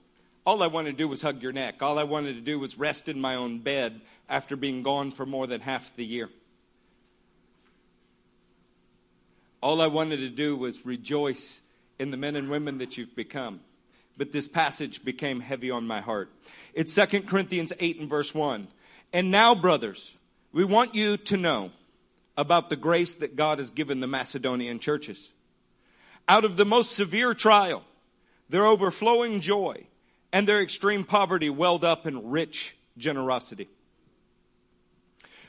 All 0.47 0.63
I 0.63 0.69
wanted 0.69 0.93
to 0.93 0.97
do 0.97 1.09
was 1.09 1.23
hug 1.23 1.43
your 1.43 1.53
neck. 1.53 1.83
All 1.83 1.99
I 1.99 2.05
wanted 2.05 2.35
to 2.35 2.41
do 2.41 2.61
was 2.61 2.79
rest 2.79 3.09
in 3.09 3.21
my 3.21 3.35
own 3.35 3.59
bed 3.59 4.01
after 4.29 4.55
being 4.55 4.85
gone 4.85 5.11
for 5.11 5.27
more 5.27 5.49
than 5.49 5.61
half 5.61 5.95
the 5.97 6.05
year. 6.05 6.31
All 9.61 9.81
I 9.81 9.89
wanted 9.89 10.19
to 10.19 10.29
do 10.29 10.57
was 10.57 10.87
rejoice 10.87 11.61
in 11.99 12.13
the 12.13 12.17
men 12.17 12.37
and 12.37 12.49
women 12.49 12.79
that 12.79 12.97
you've 12.97 13.17
become. 13.17 13.59
But 14.17 14.31
this 14.31 14.47
passage 14.47 15.05
became 15.05 15.41
heavy 15.41 15.73
on 15.73 15.85
my 15.85 16.01
heart. 16.01 16.31
It's 16.75 16.95
2 16.95 17.23
Corinthians 17.23 17.73
8 17.81 17.99
and 17.99 18.09
verse 18.09 18.33
1. 18.33 18.69
And 19.13 19.33
now, 19.33 19.57
brothers, 19.57 20.15
we 20.53 20.65
want 20.65 20.95
you 20.95 21.17
to 21.17 21.37
know 21.37 21.73
about 22.37 22.71
the 22.71 22.77
grace 22.77 23.15
that 23.17 23.35
God 23.35 23.59
has 23.59 23.71
given 23.71 23.99
the 23.99 24.07
Macedonian 24.07 24.79
churches. 24.79 25.33
Out 26.29 26.45
of 26.45 26.57
the 26.57 26.65
most 26.65 26.93
severe 26.93 27.35
trial, 27.35 27.83
their 28.49 28.65
overflowing 28.65 29.41
joy 29.41 29.87
and 30.33 30.47
their 30.47 30.63
extreme 30.63 31.05
poverty 31.05 31.51
welled 31.51 31.85
up 31.85 32.07
in 32.07 32.31
rich 32.31 32.77
generosity. 32.99 33.69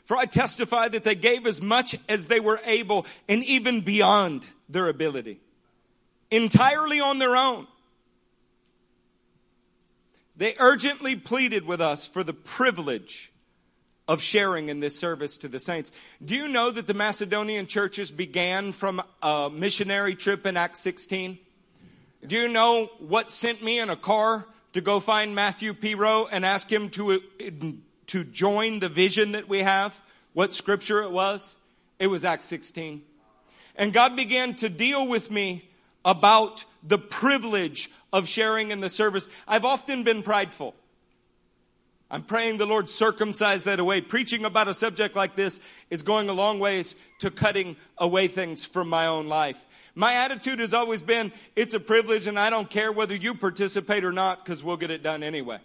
For 0.05 0.15
I 0.15 0.25
testify 0.25 0.87
that 0.89 1.03
they 1.03 1.15
gave 1.15 1.45
as 1.45 1.61
much 1.61 1.97
as 2.07 2.27
they 2.27 2.39
were 2.39 2.61
able 2.65 3.05
and 3.27 3.43
even 3.43 3.81
beyond 3.81 4.47
their 4.69 4.87
ability 4.87 5.41
entirely 6.31 6.99
on 6.99 7.19
their 7.19 7.35
own. 7.35 7.67
They 10.35 10.55
urgently 10.59 11.15
pleaded 11.15 11.65
with 11.65 11.81
us 11.81 12.07
for 12.07 12.23
the 12.23 12.33
privilege 12.33 13.31
of 14.07 14.21
sharing 14.21 14.69
in 14.69 14.79
this 14.79 14.97
service 14.97 15.37
to 15.39 15.47
the 15.47 15.59
saints. 15.59 15.91
Do 16.23 16.35
you 16.35 16.47
know 16.47 16.69
that 16.71 16.87
the 16.87 16.93
Macedonian 16.93 17.67
churches 17.67 18.11
began 18.11 18.71
from 18.71 19.01
a 19.21 19.49
missionary 19.51 20.15
trip 20.15 20.45
in 20.45 20.55
Acts 20.55 20.79
16? 20.81 21.39
Do 22.25 22.35
you 22.35 22.47
know 22.47 22.89
what 22.99 23.31
sent 23.31 23.63
me 23.63 23.79
in 23.79 23.89
a 23.89 23.95
car 23.95 24.45
to 24.77 24.81
go 24.81 24.99
find 24.99 25.33
Matthew 25.33 25.73
P. 25.73 25.95
Rowe 25.95 26.27
and 26.31 26.45
ask 26.45 26.71
him 26.71 26.91
to, 26.91 27.19
to 28.05 28.23
join 28.23 28.79
the 28.79 28.89
vision 28.89 29.31
that 29.31 29.49
we 29.49 29.59
have? 29.59 29.99
What 30.33 30.53
scripture 30.53 31.01
it 31.01 31.09
was? 31.09 31.55
It 31.97 32.05
was 32.05 32.23
Acts 32.23 32.45
16. 32.45 33.01
And 33.75 33.91
God 33.91 34.15
began 34.15 34.53
to 34.57 34.69
deal 34.69 35.07
with 35.07 35.31
me 35.31 35.67
about 36.05 36.63
the 36.83 36.99
privilege 36.99 37.89
of 38.13 38.27
sharing 38.27 38.69
in 38.69 38.79
the 38.79 38.89
service. 38.89 39.27
I've 39.47 39.65
often 39.65 40.03
been 40.03 40.21
prideful. 40.21 40.75
I'm 42.11 42.21
praying 42.21 42.57
the 42.57 42.67
Lord 42.67 42.87
circumcise 42.87 43.63
that 43.63 43.79
away. 43.79 44.01
Preaching 44.01 44.45
about 44.45 44.67
a 44.67 44.75
subject 44.75 45.15
like 45.15 45.35
this 45.35 45.59
is 45.89 46.03
going 46.03 46.29
a 46.29 46.33
long 46.33 46.59
ways 46.59 46.93
to 47.21 47.31
cutting 47.31 47.77
away 47.97 48.27
things 48.27 48.63
from 48.63 48.89
my 48.89 49.07
own 49.07 49.27
life. 49.27 49.57
My 49.97 50.13
attitude 50.13 50.59
has 50.59 50.73
always 50.73 51.01
been, 51.01 51.31
it's 51.55 51.73
a 51.73 51.79
privilege 51.79 52.27
and 52.27 52.39
I 52.39 52.49
don't 52.49 52.69
care 52.69 52.91
whether 52.91 53.15
you 53.15 53.33
participate 53.33 54.05
or 54.05 54.11
not 54.11 54.45
because 54.45 54.63
we'll 54.63 54.77
get 54.77 54.91
it 54.91 55.03
done 55.03 55.23
anyway. 55.23 55.59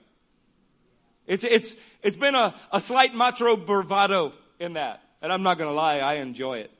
It's, 1.26 1.44
it's, 1.44 1.76
it's 2.02 2.16
been 2.16 2.34
a, 2.34 2.54
a 2.72 2.80
slight 2.80 3.14
macho 3.14 3.56
bravado 3.56 4.32
in 4.58 4.72
that. 4.72 5.02
And 5.20 5.32
I'm 5.32 5.42
not 5.42 5.58
going 5.58 5.68
to 5.68 5.74
lie, 5.74 5.98
I 5.98 6.14
enjoy 6.14 6.58
it 6.58 6.70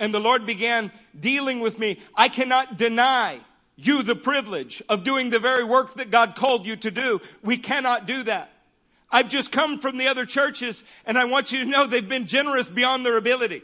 and 0.00 0.12
the 0.12 0.18
Lord 0.18 0.46
began 0.46 0.90
dealing 1.18 1.60
with 1.60 1.78
me. 1.78 2.00
I 2.16 2.28
cannot 2.28 2.78
deny 2.78 3.38
you 3.76 4.02
the 4.02 4.16
privilege 4.16 4.82
of 4.88 5.04
doing 5.04 5.30
the 5.30 5.38
very 5.38 5.62
work 5.62 5.94
that 5.94 6.10
God 6.10 6.34
called 6.34 6.66
you 6.66 6.74
to 6.76 6.90
do. 6.90 7.20
We 7.44 7.58
cannot 7.58 8.06
do 8.06 8.24
that. 8.24 8.50
I've 9.12 9.28
just 9.28 9.52
come 9.52 9.78
from 9.78 9.98
the 9.98 10.08
other 10.08 10.24
churches 10.24 10.82
and 11.04 11.18
I 11.18 11.26
want 11.26 11.52
you 11.52 11.64
to 11.64 11.70
know 11.70 11.86
they've 11.86 12.08
been 12.08 12.26
generous 12.26 12.68
beyond 12.68 13.04
their 13.04 13.16
ability. 13.16 13.62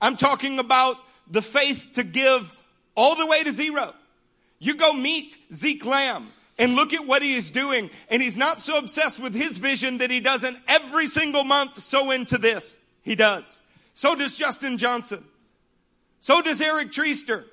I'm 0.00 0.16
talking 0.16 0.58
about 0.58 0.96
the 1.30 1.42
faith 1.42 1.88
to 1.94 2.02
give 2.04 2.52
all 2.94 3.16
the 3.16 3.26
way 3.26 3.42
to 3.42 3.52
zero. 3.52 3.94
You 4.58 4.74
go 4.74 4.92
meet 4.92 5.36
Zeke 5.52 5.84
Lamb 5.84 6.32
and 6.58 6.74
look 6.74 6.92
at 6.92 7.06
what 7.06 7.22
he 7.22 7.36
is 7.36 7.50
doing. 7.50 7.90
And 8.10 8.20
he's 8.22 8.36
not 8.36 8.60
so 8.60 8.76
obsessed 8.76 9.18
with 9.18 9.34
his 9.34 9.58
vision 9.58 9.98
that 9.98 10.10
he 10.10 10.20
doesn't 10.20 10.58
every 10.66 11.06
single 11.06 11.44
month 11.44 11.80
sow 11.80 12.10
into 12.10 12.38
this. 12.38 12.76
He 13.02 13.14
does. 13.14 13.60
So 13.94 14.14
does 14.14 14.36
Justin 14.36 14.78
Johnson. 14.78 15.24
So 16.20 16.42
does 16.42 16.60
Eric 16.60 16.90
Treaster. 16.90 17.44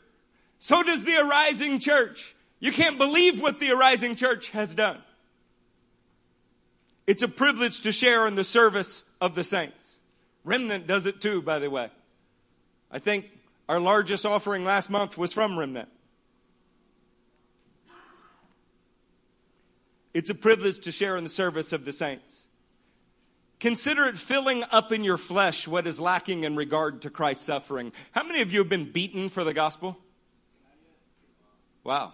So 0.60 0.82
does 0.82 1.04
the 1.04 1.18
Arising 1.18 1.80
Church. 1.80 2.36
You 2.60 2.72
can't 2.72 2.98
believe 2.98 3.42
what 3.42 3.60
the 3.60 3.72
Arising 3.72 4.16
Church 4.16 4.50
has 4.50 4.74
done. 4.74 4.98
It's 7.06 7.22
a 7.22 7.28
privilege 7.28 7.82
to 7.82 7.92
share 7.92 8.26
in 8.26 8.34
the 8.34 8.44
service 8.44 9.04
of 9.22 9.36
the 9.36 9.44
saints. 9.44 10.00
Remnant 10.44 10.88
does 10.88 11.06
it 11.06 11.22
too, 11.22 11.42
by 11.42 11.60
the 11.60 11.70
way. 11.70 11.92
I 12.92 13.00
think 13.00 13.26
our 13.68 13.80
largest 13.80 14.26
offering 14.26 14.64
last 14.64 14.90
month 14.90 15.18
was 15.18 15.34
from 15.34 15.58
Remnant. 15.58 15.90
It's 20.14 20.30
a 20.30 20.36
privilege 20.36 20.80
to 20.86 20.92
share 20.92 21.18
in 21.18 21.26
the 21.26 21.30
service 21.30 21.74
of 21.74 21.84
the 21.84 21.92
saints. 21.92 22.48
Consider 23.60 24.06
it 24.06 24.18
filling 24.18 24.64
up 24.72 24.92
in 24.92 25.04
your 25.04 25.18
flesh 25.18 25.68
what 25.68 25.88
is 25.88 26.00
lacking 26.00 26.44
in 26.44 26.56
regard 26.56 27.02
to 27.02 27.10
Christ's 27.10 27.46
suffering. 27.46 27.92
How 28.12 28.24
many 28.24 28.42
of 28.42 28.52
you 28.52 28.60
have 28.60 28.70
been 28.70 28.92
beaten 28.92 29.30
for 29.30 29.44
the 29.44 29.54
gospel? 29.54 29.98
Wow. 31.84 32.14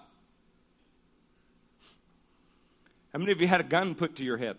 How 3.14 3.20
many 3.20 3.32
of 3.32 3.42
you 3.42 3.48
had 3.48 3.62
a 3.62 3.66
gun 3.66 3.96
put 3.96 4.16
to 4.16 4.24
your 4.24 4.38
head? 4.38 4.58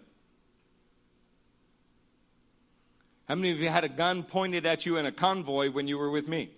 How 3.33 3.37
many 3.37 3.51
of 3.51 3.61
you 3.61 3.71
had 3.71 3.83
a 3.83 3.89
gun 3.89 4.25
pointed 4.25 4.67
at 4.67 4.85
you 4.85 4.99
in 4.99 5.07
a 5.07 5.11
convoy 5.11 5.71
when 5.71 5.89
you 5.89 5.97
were 5.97 6.11
with 6.11 6.29
me? 6.29 6.51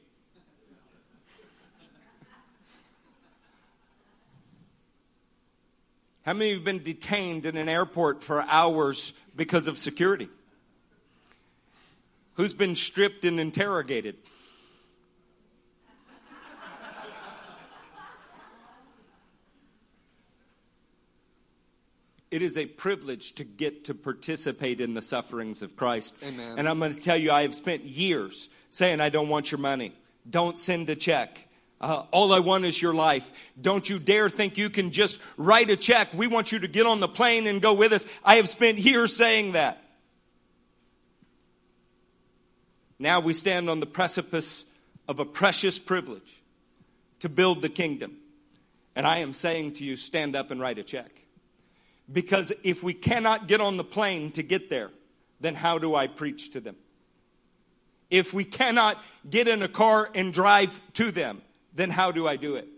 How 6.26 6.32
many 6.32 6.46
of 6.46 6.50
you 6.50 6.56
have 6.56 6.64
been 6.64 6.82
detained 6.82 7.46
in 7.46 7.56
an 7.56 7.68
airport 7.68 8.24
for 8.24 8.42
hours 8.42 9.12
because 9.36 9.68
of 9.68 9.78
security? 9.78 10.28
Who's 12.32 12.54
been 12.54 12.74
stripped 12.74 13.24
and 13.24 13.38
interrogated? 13.38 14.16
It 22.34 22.42
is 22.42 22.56
a 22.56 22.66
privilege 22.66 23.36
to 23.36 23.44
get 23.44 23.84
to 23.84 23.94
participate 23.94 24.80
in 24.80 24.94
the 24.94 25.02
sufferings 25.02 25.62
of 25.62 25.76
Christ. 25.76 26.16
Amen. 26.20 26.58
And 26.58 26.68
I'm 26.68 26.80
going 26.80 26.92
to 26.92 27.00
tell 27.00 27.16
you, 27.16 27.30
I 27.30 27.42
have 27.42 27.54
spent 27.54 27.84
years 27.84 28.48
saying, 28.70 29.00
I 29.00 29.08
don't 29.08 29.28
want 29.28 29.52
your 29.52 29.60
money. 29.60 29.94
Don't 30.28 30.58
send 30.58 30.90
a 30.90 30.96
check. 30.96 31.38
Uh, 31.80 32.06
all 32.10 32.32
I 32.32 32.40
want 32.40 32.64
is 32.64 32.82
your 32.82 32.92
life. 32.92 33.30
Don't 33.62 33.88
you 33.88 34.00
dare 34.00 34.28
think 34.28 34.58
you 34.58 34.68
can 34.68 34.90
just 34.90 35.20
write 35.36 35.70
a 35.70 35.76
check. 35.76 36.12
We 36.12 36.26
want 36.26 36.50
you 36.50 36.58
to 36.58 36.66
get 36.66 36.86
on 36.86 36.98
the 36.98 37.06
plane 37.06 37.46
and 37.46 37.62
go 37.62 37.72
with 37.72 37.92
us. 37.92 38.04
I 38.24 38.34
have 38.34 38.48
spent 38.48 38.78
years 38.78 39.14
saying 39.14 39.52
that. 39.52 39.80
Now 42.98 43.20
we 43.20 43.32
stand 43.32 43.70
on 43.70 43.78
the 43.78 43.86
precipice 43.86 44.64
of 45.06 45.20
a 45.20 45.24
precious 45.24 45.78
privilege 45.78 46.42
to 47.20 47.28
build 47.28 47.62
the 47.62 47.68
kingdom. 47.68 48.16
And 48.96 49.06
I 49.06 49.18
am 49.18 49.34
saying 49.34 49.74
to 49.74 49.84
you, 49.84 49.96
stand 49.96 50.34
up 50.34 50.50
and 50.50 50.60
write 50.60 50.80
a 50.80 50.82
check. 50.82 51.23
Because 52.12 52.52
if 52.62 52.82
we 52.82 52.94
cannot 52.94 53.48
get 53.48 53.60
on 53.60 53.76
the 53.76 53.84
plane 53.84 54.30
to 54.32 54.42
get 54.42 54.68
there, 54.68 54.90
then 55.40 55.54
how 55.54 55.78
do 55.78 55.94
I 55.94 56.06
preach 56.06 56.50
to 56.50 56.60
them? 56.60 56.76
If 58.10 58.32
we 58.32 58.44
cannot 58.44 59.02
get 59.28 59.48
in 59.48 59.62
a 59.62 59.68
car 59.68 60.08
and 60.14 60.32
drive 60.32 60.80
to 60.94 61.10
them, 61.10 61.42
then 61.74 61.90
how 61.90 62.12
do 62.12 62.28
I 62.28 62.36
do 62.36 62.56
it? 62.56 62.68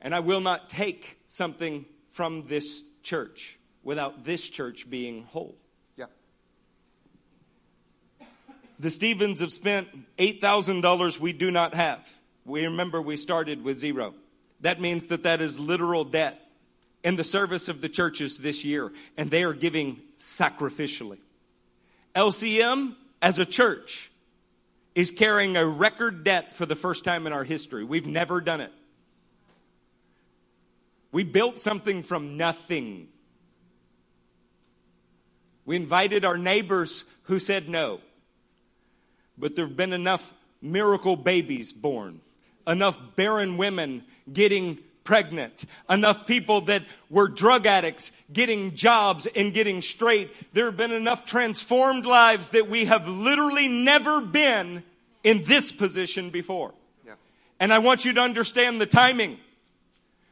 And 0.00 0.14
I 0.14 0.20
will 0.20 0.40
not 0.40 0.68
take 0.68 1.18
something 1.26 1.84
from 2.10 2.46
this 2.46 2.82
church 3.02 3.58
without 3.82 4.24
this 4.24 4.48
church 4.48 4.88
being 4.88 5.24
whole. 5.24 5.56
Yeah. 5.96 6.06
The 8.78 8.90
Stephens 8.90 9.40
have 9.40 9.52
spent 9.52 9.88
$8,000 10.18 11.18
we 11.18 11.32
do 11.32 11.50
not 11.50 11.74
have. 11.74 12.08
We 12.44 12.64
remember 12.64 13.02
we 13.02 13.16
started 13.16 13.62
with 13.62 13.78
zero. 13.78 14.14
That 14.60 14.80
means 14.80 15.06
that 15.06 15.22
that 15.22 15.40
is 15.40 15.58
literal 15.58 16.04
debt 16.04 16.40
in 17.02 17.16
the 17.16 17.24
service 17.24 17.68
of 17.68 17.80
the 17.80 17.88
churches 17.88 18.38
this 18.38 18.64
year, 18.64 18.92
and 19.16 19.30
they 19.30 19.42
are 19.42 19.54
giving 19.54 20.00
sacrificially. 20.18 21.18
LCM, 22.14 22.94
as 23.22 23.38
a 23.38 23.46
church, 23.46 24.10
is 24.94 25.10
carrying 25.10 25.56
a 25.56 25.66
record 25.66 26.24
debt 26.24 26.54
for 26.54 26.66
the 26.66 26.76
first 26.76 27.04
time 27.04 27.26
in 27.26 27.32
our 27.32 27.44
history. 27.44 27.84
We've 27.84 28.06
never 28.06 28.40
done 28.40 28.60
it. 28.60 28.72
We 31.12 31.24
built 31.24 31.58
something 31.58 32.02
from 32.02 32.36
nothing. 32.36 33.08
We 35.64 35.76
invited 35.76 36.24
our 36.24 36.36
neighbors 36.36 37.04
who 37.24 37.38
said 37.38 37.68
no. 37.68 38.00
But 39.38 39.56
there 39.56 39.66
have 39.66 39.76
been 39.76 39.92
enough 39.92 40.32
miracle 40.60 41.16
babies 41.16 41.72
born, 41.72 42.20
enough 42.70 42.98
barren 43.16 43.56
women 43.56 44.04
getting 44.32 44.78
pregnant, 45.04 45.64
enough 45.88 46.26
people 46.26 46.62
that 46.62 46.84
were 47.08 47.26
drug 47.26 47.66
addicts 47.66 48.12
getting 48.32 48.74
jobs 48.74 49.26
and 49.26 49.52
getting 49.52 49.82
straight. 49.82 50.30
There 50.52 50.66
have 50.66 50.76
been 50.76 50.92
enough 50.92 51.26
transformed 51.26 52.06
lives 52.06 52.50
that 52.50 52.68
we 52.68 52.84
have 52.84 53.08
literally 53.08 53.66
never 53.66 54.20
been 54.20 54.84
in 55.24 55.42
this 55.44 55.72
position 55.72 56.30
before. 56.30 56.72
Yeah. 57.04 57.14
And 57.58 57.72
I 57.72 57.78
want 57.78 58.04
you 58.04 58.12
to 58.12 58.20
understand 58.20 58.80
the 58.80 58.86
timing. 58.86 59.38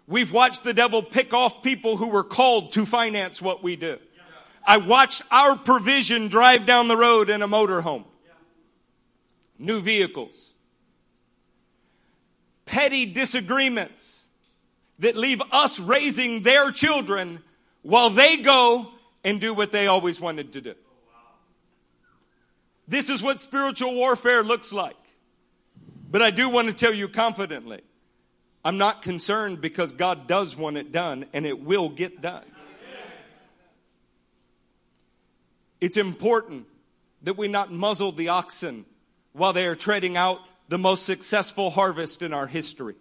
We've 0.07 0.33
watched 0.33 0.65
the 0.65 0.75
devil 0.75 1.03
pick 1.03 1.35
off 1.35 1.63
people 1.63 1.97
who 1.97 2.09
were 2.09 2.25
called 2.25 2.73
to 2.73 2.87
finance 2.87 3.43
what 3.43 3.63
we 3.63 3.77
do. 3.77 3.99
I 4.67 4.77
watched 4.77 5.23
our 5.31 5.57
provision 5.57 6.29
drive 6.29 6.67
down 6.67 6.89
the 6.89 6.97
road 6.97 7.31
in 7.31 7.43
a 7.43 7.49
motorhome. 7.49 8.05
New 9.59 9.81
vehicles. 9.81 10.53
Petty 12.69 13.07
disagreements 13.07 14.27
that 14.99 15.17
leave 15.17 15.41
us 15.53 15.81
raising 15.81 16.43
their 16.43 16.71
children 16.71 17.43
while 17.81 18.11
they 18.11 18.37
go 18.37 18.89
and 19.25 19.41
do 19.41 19.55
what 19.55 19.73
they 19.73 19.87
always 19.87 20.21
wanted 20.21 20.53
to 20.53 20.61
do. 20.61 20.75
This 22.87 23.09
is 23.09 23.23
what 23.23 23.41
spiritual 23.41 23.95
warfare 23.95 24.43
looks 24.43 24.71
like. 24.71 24.97
But 26.11 26.21
I 26.21 26.31
do 26.31 26.51
want 26.51 26.69
to 26.69 26.75
tell 26.75 26.93
you 26.93 27.09
confidently, 27.09 27.81
I'm 28.63 28.77
not 28.77 29.01
concerned 29.01 29.63
because 29.63 29.93
God 29.93 30.27
does 30.27 30.55
want 30.55 30.77
it 30.77 30.93
done 30.93 31.25
and 31.33 31.47
it 31.47 31.63
will 31.65 31.89
get 31.89 32.21
done. 32.21 32.45
It's 35.81 35.97
important 35.97 36.67
that 37.23 37.39
we 37.39 37.49
not 37.49 37.73
muzzle 37.73 38.13
the 38.13 38.29
oxen 38.29 38.85
while 39.33 39.55
they 39.55 39.67
are 39.67 39.75
treading 39.75 40.19
out 40.19 40.41
the 40.69 40.79
most 40.79 41.05
successful 41.05 41.71
harvest 41.71 42.23
in 42.23 42.33
our 42.33 42.47
history. 42.47 42.95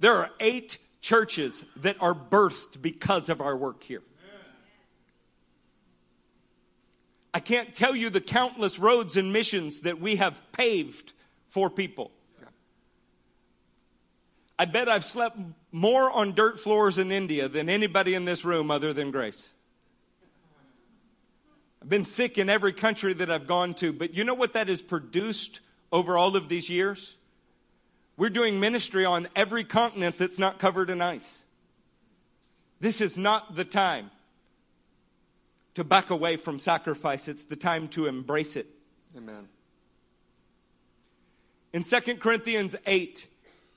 There 0.00 0.14
are 0.14 0.30
eight 0.40 0.78
churches 1.00 1.64
that 1.76 1.96
are 2.00 2.14
birthed 2.14 2.82
because 2.82 3.28
of 3.28 3.40
our 3.40 3.56
work 3.56 3.82
here. 3.82 4.02
I 7.32 7.40
can't 7.40 7.74
tell 7.74 7.94
you 7.94 8.10
the 8.10 8.20
countless 8.20 8.78
roads 8.78 9.16
and 9.16 9.32
missions 9.32 9.82
that 9.82 10.00
we 10.00 10.16
have 10.16 10.42
paved 10.52 11.12
for 11.48 11.70
people. 11.70 12.10
I 14.58 14.64
bet 14.66 14.88
I've 14.88 15.04
slept 15.04 15.38
more 15.72 16.10
on 16.10 16.34
dirt 16.34 16.60
floors 16.60 16.98
in 16.98 17.12
India 17.12 17.48
than 17.48 17.68
anybody 17.70 18.14
in 18.14 18.24
this 18.24 18.44
room 18.44 18.70
other 18.70 18.92
than 18.92 19.10
Grace. 19.10 19.48
I've 21.80 21.88
been 21.88 22.04
sick 22.04 22.36
in 22.36 22.50
every 22.50 22.74
country 22.74 23.14
that 23.14 23.30
I've 23.30 23.46
gone 23.46 23.72
to, 23.74 23.92
but 23.92 24.12
you 24.12 24.24
know 24.24 24.34
what 24.34 24.52
that 24.52 24.68
has 24.68 24.82
produced 24.82 25.60
over 25.92 26.16
all 26.16 26.36
of 26.36 26.48
these 26.48 26.68
years? 26.68 27.16
We're 28.16 28.30
doing 28.30 28.60
ministry 28.60 29.04
on 29.04 29.28
every 29.34 29.64
continent 29.64 30.18
that's 30.18 30.38
not 30.38 30.58
covered 30.58 30.90
in 30.90 31.00
ice. 31.00 31.38
This 32.80 33.00
is 33.00 33.16
not 33.16 33.56
the 33.56 33.64
time 33.64 34.10
to 35.74 35.84
back 35.84 36.10
away 36.10 36.36
from 36.36 36.58
sacrifice. 36.58 37.28
It's 37.28 37.44
the 37.44 37.56
time 37.56 37.88
to 37.88 38.06
embrace 38.06 38.56
it. 38.56 38.66
Amen. 39.16 39.48
In 41.72 41.84
2 41.84 42.00
Corinthians 42.16 42.76
8, 42.86 43.26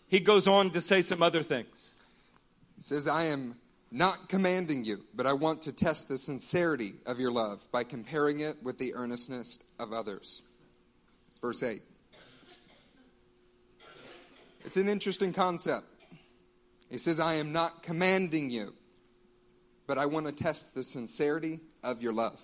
he 0.08 0.20
goes 0.20 0.48
on 0.48 0.72
to 0.72 0.82
say 0.82 1.02
some 1.02 1.22
other 1.22 1.44
things. 1.44 1.92
He 2.76 2.82
says, 2.82 3.08
I 3.08 3.26
am 3.26 3.56
not 3.92 4.28
commanding 4.28 4.84
you, 4.84 5.06
but 5.14 5.28
I 5.28 5.34
want 5.34 5.62
to 5.64 5.72
test 5.72 6.08
the 6.08 6.18
sincerity 6.18 6.96
of 7.06 7.20
your 7.20 7.32
love 7.32 7.66
by 7.72 7.84
comparing 7.84 8.40
it 8.40 8.62
with 8.64 8.80
the 8.80 8.96
earnestness 8.96 9.60
of 9.80 9.94
others. 9.94 10.42
Verse 11.42 11.62
8. 11.62 11.82
It's 14.66 14.78
an 14.78 14.88
interesting 14.88 15.34
concept. 15.34 15.88
He 16.90 16.98
says, 16.98 17.20
I 17.20 17.36
am 17.36 17.52
not 17.52 17.84
commanding 17.84 18.50
you, 18.50 18.74
but 19.88 19.98
I 19.98 20.06
want 20.06 20.26
to 20.26 20.32
test 20.32 20.74
the 20.74 20.84
sincerity 20.84 21.60
of 21.84 22.02
your 22.02 22.14
love. 22.14 22.40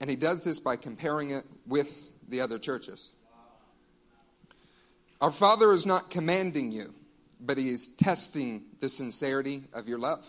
And 0.00 0.10
he 0.10 0.16
does 0.16 0.42
this 0.42 0.58
by 0.58 0.76
comparing 0.76 1.30
it 1.30 1.44
with 1.66 2.10
the 2.28 2.40
other 2.40 2.58
churches. 2.58 3.12
Our 5.20 5.30
Father 5.30 5.72
is 5.72 5.86
not 5.86 6.10
commanding 6.10 6.72
you, 6.72 6.92
but 7.40 7.56
he 7.56 7.68
is 7.68 7.88
testing 7.88 8.64
the 8.80 8.88
sincerity 8.88 9.64
of 9.72 9.88
your 9.88 9.98
love 9.98 10.26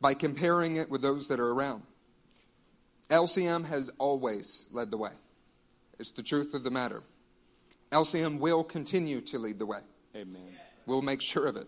by 0.00 0.14
comparing 0.14 0.76
it 0.76 0.90
with 0.90 1.02
those 1.02 1.28
that 1.28 1.40
are 1.40 1.50
around. 1.50 1.82
LCM 3.10 3.66
has 3.66 3.90
always 3.98 4.66
led 4.70 4.90
the 4.90 4.98
way. 4.98 5.12
It's 5.98 6.12
the 6.12 6.22
truth 6.22 6.54
of 6.54 6.62
the 6.62 6.70
matter. 6.70 7.02
LCM 7.90 8.38
will 8.38 8.64
continue 8.64 9.20
to 9.22 9.38
lead 9.38 9.58
the 9.58 9.66
way. 9.66 9.80
Amen. 10.14 10.42
We'll 10.86 11.02
make 11.02 11.20
sure 11.20 11.46
of 11.46 11.56
it. 11.56 11.66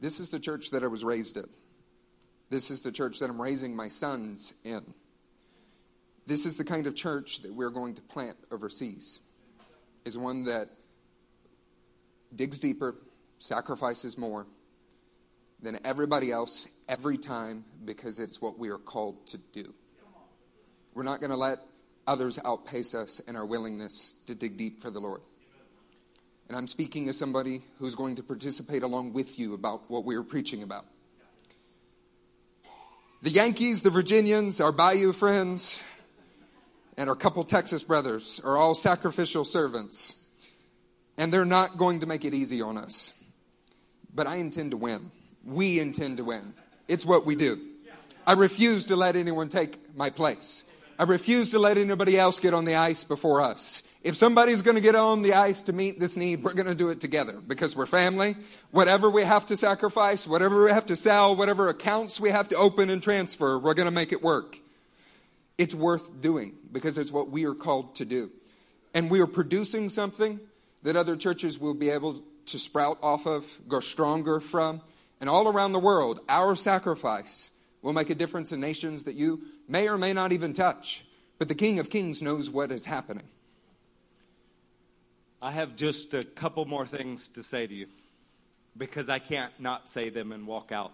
This 0.00 0.20
is 0.20 0.30
the 0.30 0.38
church 0.38 0.70
that 0.70 0.84
I 0.84 0.86
was 0.86 1.04
raised 1.04 1.36
in. 1.36 1.48
This 2.50 2.70
is 2.70 2.80
the 2.80 2.92
church 2.92 3.18
that 3.18 3.30
I'm 3.30 3.40
raising 3.40 3.74
my 3.74 3.88
sons 3.88 4.54
in. 4.64 4.94
This 6.26 6.44
is 6.46 6.56
the 6.56 6.64
kind 6.64 6.86
of 6.86 6.94
church 6.94 7.42
that 7.42 7.52
we're 7.52 7.70
going 7.70 7.94
to 7.94 8.02
plant 8.02 8.36
overseas. 8.50 9.20
Is 10.04 10.16
one 10.16 10.44
that 10.44 10.68
digs 12.34 12.60
deeper, 12.60 12.96
sacrifices 13.38 14.16
more, 14.16 14.46
than 15.60 15.78
everybody 15.84 16.30
else 16.30 16.66
every 16.88 17.16
time 17.18 17.64
because 17.84 18.18
it's 18.18 18.40
what 18.40 18.58
we 18.58 18.68
are 18.68 18.78
called 18.78 19.26
to 19.28 19.38
do. 19.38 19.72
We're 20.94 21.02
not 21.02 21.20
going 21.20 21.30
to 21.30 21.36
let 21.36 21.58
others 22.06 22.38
outpace 22.44 22.94
us 22.94 23.20
in 23.20 23.36
our 23.36 23.44
willingness 23.44 24.14
to 24.26 24.34
dig 24.34 24.56
deep 24.56 24.80
for 24.80 24.90
the 24.90 25.00
Lord. 25.00 25.20
And 26.48 26.56
I'm 26.56 26.66
speaking 26.66 27.08
as 27.08 27.18
somebody 27.18 27.62
who's 27.78 27.94
going 27.94 28.16
to 28.16 28.22
participate 28.22 28.82
along 28.82 29.12
with 29.12 29.38
you 29.38 29.54
about 29.54 29.90
what 29.90 30.04
we 30.04 30.14
are 30.14 30.22
preaching 30.22 30.62
about. 30.62 30.84
The 33.22 33.30
Yankees, 33.30 33.82
the 33.82 33.90
Virginians, 33.90 34.60
our 34.60 34.70
Bayou 34.70 35.12
friends, 35.12 35.80
and 36.96 37.10
our 37.10 37.16
couple 37.16 37.42
Texas 37.42 37.82
brothers 37.82 38.40
are 38.44 38.56
all 38.56 38.74
sacrificial 38.74 39.44
servants. 39.44 40.22
And 41.18 41.32
they're 41.32 41.44
not 41.44 41.78
going 41.78 42.00
to 42.00 42.06
make 42.06 42.24
it 42.24 42.34
easy 42.34 42.62
on 42.62 42.78
us. 42.78 43.12
But 44.14 44.26
I 44.26 44.36
intend 44.36 44.70
to 44.70 44.76
win. 44.76 45.10
We 45.44 45.80
intend 45.80 46.18
to 46.18 46.24
win. 46.24 46.54
It's 46.88 47.04
what 47.04 47.26
we 47.26 47.34
do. 47.34 47.58
I 48.26 48.32
refuse 48.32 48.86
to 48.86 48.96
let 48.96 49.16
anyone 49.16 49.48
take 49.48 49.96
my 49.96 50.10
place. 50.10 50.64
I 50.98 51.04
refuse 51.04 51.50
to 51.50 51.58
let 51.58 51.76
anybody 51.76 52.18
else 52.18 52.40
get 52.40 52.54
on 52.54 52.64
the 52.64 52.76
ice 52.76 53.04
before 53.04 53.42
us. 53.42 53.82
If 54.02 54.16
somebody's 54.16 54.62
going 54.62 54.76
to 54.76 54.80
get 54.80 54.94
on 54.94 55.22
the 55.22 55.34
ice 55.34 55.62
to 55.62 55.72
meet 55.72 56.00
this 56.00 56.16
need, 56.16 56.42
we're 56.42 56.54
going 56.54 56.68
to 56.68 56.74
do 56.74 56.88
it 56.88 57.00
together 57.00 57.38
because 57.46 57.76
we're 57.76 57.86
family. 57.86 58.36
Whatever 58.70 59.10
we 59.10 59.22
have 59.22 59.46
to 59.46 59.56
sacrifice, 59.56 60.26
whatever 60.26 60.64
we 60.64 60.70
have 60.70 60.86
to 60.86 60.96
sell, 60.96 61.36
whatever 61.36 61.68
accounts 61.68 62.18
we 62.18 62.30
have 62.30 62.48
to 62.48 62.56
open 62.56 62.88
and 62.88 63.02
transfer, 63.02 63.58
we're 63.58 63.74
going 63.74 63.86
to 63.86 63.90
make 63.90 64.12
it 64.12 64.22
work. 64.22 64.58
It's 65.58 65.74
worth 65.74 66.20
doing 66.20 66.54
because 66.72 66.98
it's 66.98 67.12
what 67.12 67.30
we 67.30 67.44
are 67.44 67.54
called 67.54 67.96
to 67.96 68.04
do. 68.04 68.30
And 68.94 69.10
we 69.10 69.20
are 69.20 69.26
producing 69.26 69.88
something 69.88 70.40
that 70.82 70.96
other 70.96 71.16
churches 71.16 71.58
will 71.58 71.74
be 71.74 71.90
able 71.90 72.22
to 72.46 72.58
sprout 72.58 72.98
off 73.02 73.26
of, 73.26 73.44
grow 73.68 73.80
stronger 73.80 74.40
from. 74.40 74.80
And 75.20 75.28
all 75.28 75.48
around 75.48 75.72
the 75.72 75.78
world, 75.78 76.20
our 76.28 76.54
sacrifice 76.54 77.50
will 77.82 77.92
make 77.92 78.10
a 78.10 78.14
difference 78.14 78.52
in 78.52 78.60
nations 78.60 79.04
that 79.04 79.14
you 79.14 79.42
may 79.68 79.88
or 79.88 79.98
may 79.98 80.12
not 80.12 80.32
even 80.32 80.52
touch. 80.52 81.04
But 81.38 81.48
the 81.48 81.54
King 81.54 81.78
of 81.78 81.90
Kings 81.90 82.22
knows 82.22 82.48
what 82.48 82.72
is 82.72 82.86
happening. 82.86 83.24
I 85.42 85.50
have 85.50 85.76
just 85.76 86.14
a 86.14 86.24
couple 86.24 86.64
more 86.64 86.86
things 86.86 87.28
to 87.28 87.42
say 87.42 87.66
to 87.66 87.74
you 87.74 87.86
because 88.76 89.08
I 89.08 89.18
can't 89.18 89.52
not 89.60 89.88
say 89.88 90.08
them 90.08 90.32
and 90.32 90.46
walk 90.46 90.72
out. 90.72 90.92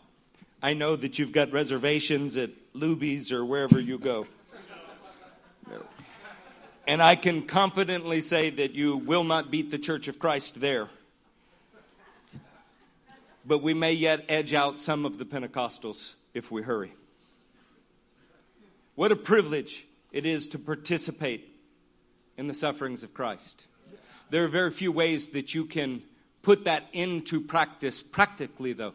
I 0.62 0.74
know 0.74 0.96
that 0.96 1.18
you've 1.18 1.32
got 1.32 1.52
reservations 1.52 2.36
at 2.36 2.50
Luby's 2.74 3.32
or 3.32 3.44
wherever 3.44 3.80
you 3.80 3.98
go. 3.98 4.26
No. 5.70 5.82
And 6.86 7.02
I 7.02 7.16
can 7.16 7.42
confidently 7.42 8.20
say 8.20 8.50
that 8.50 8.72
you 8.72 8.96
will 8.96 9.24
not 9.24 9.50
beat 9.50 9.70
the 9.70 9.78
Church 9.78 10.08
of 10.08 10.18
Christ 10.18 10.60
there. 10.60 10.88
But 13.44 13.62
we 13.62 13.74
may 13.74 13.92
yet 13.92 14.24
edge 14.28 14.54
out 14.54 14.78
some 14.78 15.04
of 15.04 15.18
the 15.18 15.24
Pentecostals 15.24 16.14
if 16.34 16.50
we 16.50 16.62
hurry. 16.62 16.92
What 18.94 19.12
a 19.12 19.16
privilege 19.16 19.86
it 20.10 20.26
is 20.26 20.48
to 20.48 20.58
participate 20.58 21.48
in 22.36 22.46
the 22.46 22.54
sufferings 22.54 23.02
of 23.02 23.14
Christ. 23.14 23.66
There 24.30 24.44
are 24.44 24.48
very 24.48 24.70
few 24.70 24.92
ways 24.92 25.28
that 25.28 25.54
you 25.54 25.64
can 25.64 26.02
put 26.42 26.64
that 26.64 26.84
into 26.92 27.40
practice 27.40 28.02
practically, 28.02 28.72
though. 28.72 28.94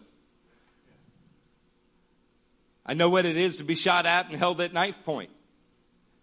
I 2.86 2.94
know 2.94 3.10
what 3.10 3.26
it 3.26 3.38
is 3.38 3.58
to 3.58 3.64
be 3.64 3.76
shot 3.76 4.06
at 4.06 4.30
and 4.30 4.38
held 4.38 4.62
at 4.62 4.74
knife 4.74 5.04
point, 5.04 5.30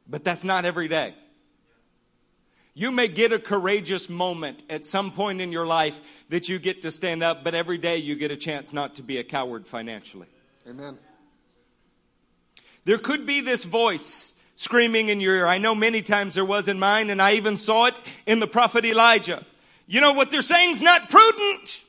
but 0.09 0.25
that's 0.25 0.45
not 0.45 0.65
every 0.65 0.89
day. 0.89 1.15
You 2.77 2.91
may 2.91 3.07
get 3.07 3.33
a 3.33 3.39
courageous 3.39 4.09
moment 4.09 4.65
at 4.69 4.85
some 4.85 5.13
point 5.13 5.41
in 5.41 5.53
your 5.53 5.67
life 5.67 6.01
that 6.31 6.49
you 6.49 6.59
get 6.59 6.83
to 6.83 6.91
stand 6.91 7.23
up, 7.23 7.45
but 7.45 7.55
every 7.55 7.79
day 7.79 7.99
you 7.99 8.17
get 8.17 8.33
a 8.33 8.37
chance 8.37 8.73
not 8.73 8.97
to 8.97 9.03
be 9.03 9.19
a 9.19 9.25
coward 9.25 9.69
financially. 9.69 10.27
Amen. 10.69 10.99
There 12.85 12.99
could 12.99 13.27
be 13.27 13.41
this 13.41 13.65
voice 13.65 14.35
screaming 14.57 15.09
in 15.09 15.21
your 15.21 15.37
ear. 15.37 15.47
I 15.47 15.59
know 15.59 15.75
many 15.75 16.03
times 16.03 16.35
there 16.35 16.45
was 16.45 16.69
in 16.69 16.79
mine, 16.79 17.11
and 17.11 17.21
I 17.21 17.33
even 17.33 17.57
saw 17.57 17.87
it 17.87 17.95
in 18.27 18.41
the 18.41 18.47
prophet 18.47 18.85
Elijah. 18.85 19.45
You 19.87 20.01
know 20.01 20.13
what 20.13 20.31
they're 20.31 20.43
saying 20.43 20.71
is 20.71 20.83
not 20.83 21.11
prudent. 21.11 21.81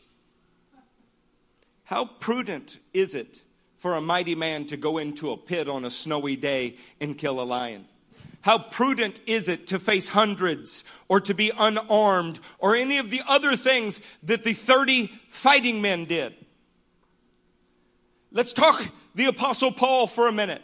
How 1.83 2.05
prudent 2.05 2.79
is 2.93 3.13
it 3.13 3.41
for 3.77 3.95
a 3.95 4.01
mighty 4.01 4.35
man 4.35 4.65
to 4.67 4.77
go 4.77 4.97
into 4.97 5.31
a 5.31 5.37
pit 5.37 5.69
on 5.69 5.85
a 5.85 5.91
snowy 5.91 6.35
day 6.35 6.77
and 6.99 7.17
kill 7.17 7.39
a 7.39 7.43
lion? 7.43 7.85
How 8.41 8.59
prudent 8.59 9.21
is 9.25 9.49
it 9.49 9.67
to 9.67 9.79
face 9.79 10.09
hundreds 10.09 10.83
or 11.07 11.19
to 11.21 11.33
be 11.33 11.51
unarmed 11.57 12.39
or 12.59 12.75
any 12.75 12.97
of 12.97 13.09
the 13.09 13.21
other 13.27 13.55
things 13.55 13.99
that 14.23 14.43
the 14.43 14.53
30 14.53 15.11
fighting 15.29 15.81
men 15.81 16.05
did? 16.05 16.35
Let's 18.31 18.53
talk 18.53 18.83
the 19.15 19.25
apostle 19.25 19.71
Paul 19.71 20.07
for 20.07 20.27
a 20.27 20.31
minute 20.31 20.61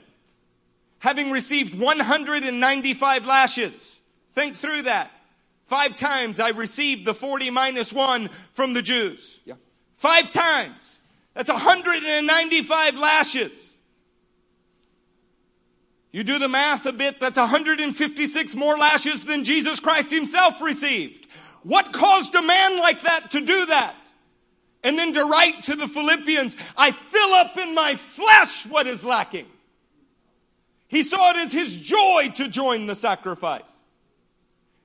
having 1.01 1.31
received 1.31 1.77
195 1.77 3.25
lashes. 3.25 3.99
Think 4.33 4.55
through 4.55 4.83
that. 4.83 5.11
Five 5.65 5.97
times 5.97 6.39
I 6.39 6.49
received 6.49 7.05
the 7.05 7.15
40 7.15 7.49
minus 7.49 7.91
one 7.91 8.29
from 8.53 8.73
the 8.73 8.83
Jews. 8.83 9.39
Yeah. 9.43 9.55
Five 9.95 10.31
times. 10.31 10.99
That's 11.33 11.49
195 11.49 12.97
lashes. 12.97 13.75
You 16.11 16.23
do 16.23 16.37
the 16.37 16.49
math 16.49 16.85
a 16.85 16.91
bit, 16.91 17.19
that's 17.19 17.37
156 17.37 18.55
more 18.55 18.77
lashes 18.77 19.23
than 19.23 19.43
Jesus 19.43 19.79
Christ 19.79 20.11
himself 20.11 20.61
received. 20.61 21.27
What 21.63 21.93
caused 21.93 22.35
a 22.35 22.41
man 22.43 22.77
like 22.77 23.01
that 23.03 23.31
to 23.31 23.41
do 23.41 23.65
that? 23.67 23.95
And 24.83 24.99
then 24.99 25.13
to 25.13 25.25
write 25.25 25.63
to 25.63 25.75
the 25.75 25.87
Philippians, 25.87 26.57
I 26.77 26.91
fill 26.91 27.33
up 27.33 27.57
in 27.57 27.73
my 27.73 27.95
flesh 27.95 28.67
what 28.67 28.85
is 28.87 29.03
lacking. 29.03 29.47
He 30.91 31.03
saw 31.03 31.29
it 31.31 31.37
as 31.37 31.53
his 31.53 31.73
joy 31.77 32.33
to 32.35 32.49
join 32.49 32.85
the 32.85 32.95
sacrifice. 32.95 33.69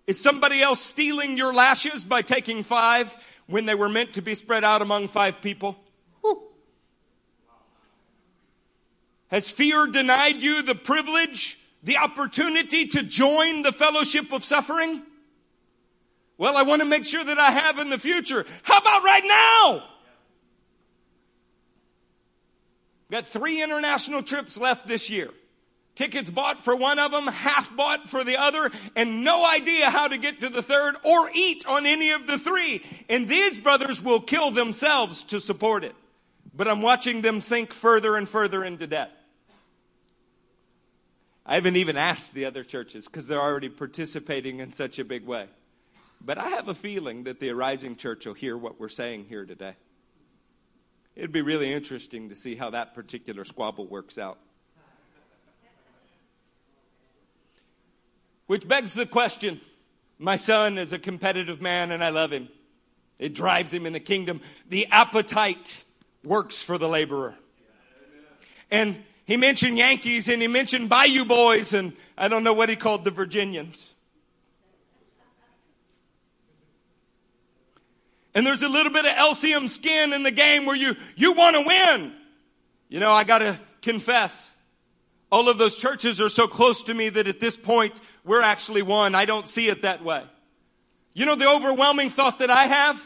Is 0.06 0.20
somebody 0.20 0.62
else 0.62 0.80
stealing 0.80 1.36
your 1.36 1.52
lashes 1.52 2.04
by 2.04 2.22
taking 2.22 2.62
five 2.62 3.12
when 3.48 3.66
they 3.66 3.74
were 3.74 3.88
meant 3.88 4.14
to 4.14 4.22
be 4.22 4.36
spread 4.36 4.62
out 4.62 4.82
among 4.82 5.08
five 5.08 5.42
people? 5.42 5.76
Whew. 6.20 6.40
Has 9.32 9.50
fear 9.50 9.88
denied 9.88 10.36
you 10.36 10.62
the 10.62 10.76
privilege, 10.76 11.58
the 11.82 11.96
opportunity 11.96 12.86
to 12.86 13.02
join 13.02 13.62
the 13.62 13.72
fellowship 13.72 14.32
of 14.32 14.44
suffering? 14.44 15.02
Well, 16.38 16.56
I 16.56 16.62
want 16.62 16.82
to 16.82 16.86
make 16.86 17.04
sure 17.04 17.24
that 17.24 17.38
I 17.40 17.50
have 17.50 17.80
in 17.80 17.90
the 17.90 17.98
future. 17.98 18.46
How 18.62 18.78
about 18.78 19.02
right 19.02 19.24
now? 19.24 19.88
Got 23.10 23.26
three 23.26 23.60
international 23.60 24.22
trips 24.22 24.56
left 24.56 24.86
this 24.86 25.10
year. 25.10 25.30
Tickets 25.96 26.28
bought 26.28 26.62
for 26.62 26.76
one 26.76 26.98
of 26.98 27.10
them, 27.10 27.26
half 27.26 27.74
bought 27.74 28.08
for 28.08 28.22
the 28.22 28.36
other, 28.36 28.70
and 28.94 29.24
no 29.24 29.46
idea 29.46 29.90
how 29.90 30.06
to 30.06 30.18
get 30.18 30.42
to 30.42 30.50
the 30.50 30.62
third 30.62 30.94
or 31.02 31.30
eat 31.34 31.66
on 31.66 31.86
any 31.86 32.10
of 32.10 32.26
the 32.26 32.38
three. 32.38 32.82
And 33.08 33.28
these 33.28 33.58
brothers 33.58 34.02
will 34.02 34.20
kill 34.20 34.50
themselves 34.50 35.22
to 35.24 35.40
support 35.40 35.84
it. 35.84 35.94
But 36.54 36.68
I'm 36.68 36.82
watching 36.82 37.22
them 37.22 37.40
sink 37.40 37.72
further 37.72 38.14
and 38.16 38.28
further 38.28 38.62
into 38.62 38.86
debt. 38.86 39.10
I 41.46 41.54
haven't 41.54 41.76
even 41.76 41.96
asked 41.96 42.34
the 42.34 42.44
other 42.44 42.62
churches 42.62 43.06
because 43.06 43.26
they're 43.26 43.40
already 43.40 43.70
participating 43.70 44.60
in 44.60 44.72
such 44.72 44.98
a 44.98 45.04
big 45.04 45.24
way. 45.24 45.46
But 46.20 46.36
I 46.36 46.48
have 46.50 46.68
a 46.68 46.74
feeling 46.74 47.24
that 47.24 47.40
the 47.40 47.50
Arising 47.50 47.96
Church 47.96 48.26
will 48.26 48.34
hear 48.34 48.56
what 48.56 48.78
we're 48.78 48.88
saying 48.90 49.26
here 49.28 49.46
today. 49.46 49.76
It'd 51.14 51.32
be 51.32 51.42
really 51.42 51.72
interesting 51.72 52.28
to 52.28 52.34
see 52.34 52.54
how 52.54 52.70
that 52.70 52.92
particular 52.92 53.46
squabble 53.46 53.86
works 53.86 54.18
out. 54.18 54.38
Which 58.46 58.66
begs 58.66 58.94
the 58.94 59.06
question 59.06 59.60
my 60.18 60.36
son 60.36 60.78
is 60.78 60.92
a 60.92 60.98
competitive 60.98 61.60
man 61.60 61.92
and 61.92 62.02
I 62.02 62.08
love 62.08 62.32
him. 62.32 62.48
It 63.18 63.34
drives 63.34 63.72
him 63.72 63.86
in 63.86 63.92
the 63.92 64.00
kingdom. 64.00 64.40
The 64.68 64.86
appetite 64.86 65.84
works 66.24 66.62
for 66.62 66.78
the 66.78 66.88
laborer. 66.88 67.34
And 68.70 69.02
he 69.24 69.36
mentioned 69.36 69.78
Yankees 69.78 70.28
and 70.28 70.40
he 70.40 70.48
mentioned 70.48 70.88
Bayou 70.88 71.24
Boys 71.24 71.72
and 71.72 71.92
I 72.16 72.28
don't 72.28 72.44
know 72.44 72.52
what 72.52 72.68
he 72.68 72.76
called 72.76 73.04
the 73.04 73.10
Virginians. 73.10 73.84
And 78.34 78.46
there's 78.46 78.62
a 78.62 78.68
little 78.68 78.92
bit 78.92 79.06
of 79.06 79.12
LCM 79.12 79.70
skin 79.70 80.12
in 80.12 80.22
the 80.22 80.30
game 80.30 80.66
where 80.66 80.76
you, 80.76 80.94
you 81.16 81.32
want 81.32 81.56
to 81.56 81.62
win. 81.62 82.12
You 82.88 83.00
know, 83.00 83.10
I 83.10 83.24
gotta 83.24 83.58
confess. 83.80 84.52
All 85.30 85.48
of 85.48 85.58
those 85.58 85.76
churches 85.76 86.20
are 86.20 86.28
so 86.28 86.46
close 86.46 86.82
to 86.84 86.94
me 86.94 87.08
that 87.08 87.26
at 87.26 87.40
this 87.40 87.56
point 87.56 88.00
we're 88.24 88.42
actually 88.42 88.82
one. 88.82 89.14
I 89.14 89.24
don't 89.24 89.46
see 89.46 89.68
it 89.68 89.82
that 89.82 90.04
way. 90.04 90.22
You 91.14 91.26
know 91.26 91.34
the 91.34 91.48
overwhelming 91.48 92.10
thought 92.10 92.38
that 92.40 92.50
I 92.50 92.66
have? 92.66 93.02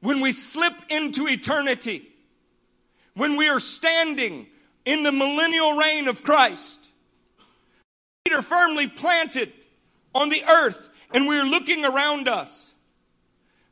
When 0.00 0.20
we 0.20 0.32
slip 0.32 0.74
into 0.88 1.28
eternity, 1.28 2.08
when 3.14 3.36
we 3.36 3.48
are 3.48 3.60
standing 3.60 4.46
in 4.84 5.02
the 5.02 5.12
millennial 5.12 5.74
reign 5.76 6.08
of 6.08 6.24
Christ, 6.24 6.88
feet 8.24 8.34
are 8.34 8.42
firmly 8.42 8.86
planted 8.86 9.52
on 10.14 10.30
the 10.30 10.44
earth 10.44 10.88
and 11.12 11.28
we're 11.28 11.44
looking 11.44 11.84
around 11.84 12.28
us. 12.28 12.72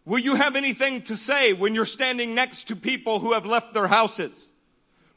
Will 0.05 0.19
you 0.19 0.37
have 0.37 0.57
anything 0.57 1.03
to 1.03 1.17
say 1.17 1.53
when 1.53 1.75
you're 1.75 1.85
standing 1.85 2.35
next 2.35 2.69
to 2.69 2.77
people 2.77 3.21
who 3.21 3.33
have 3.33 3.47
left 3.47 3.75
their 3.75 3.89
houses, 3.89 4.49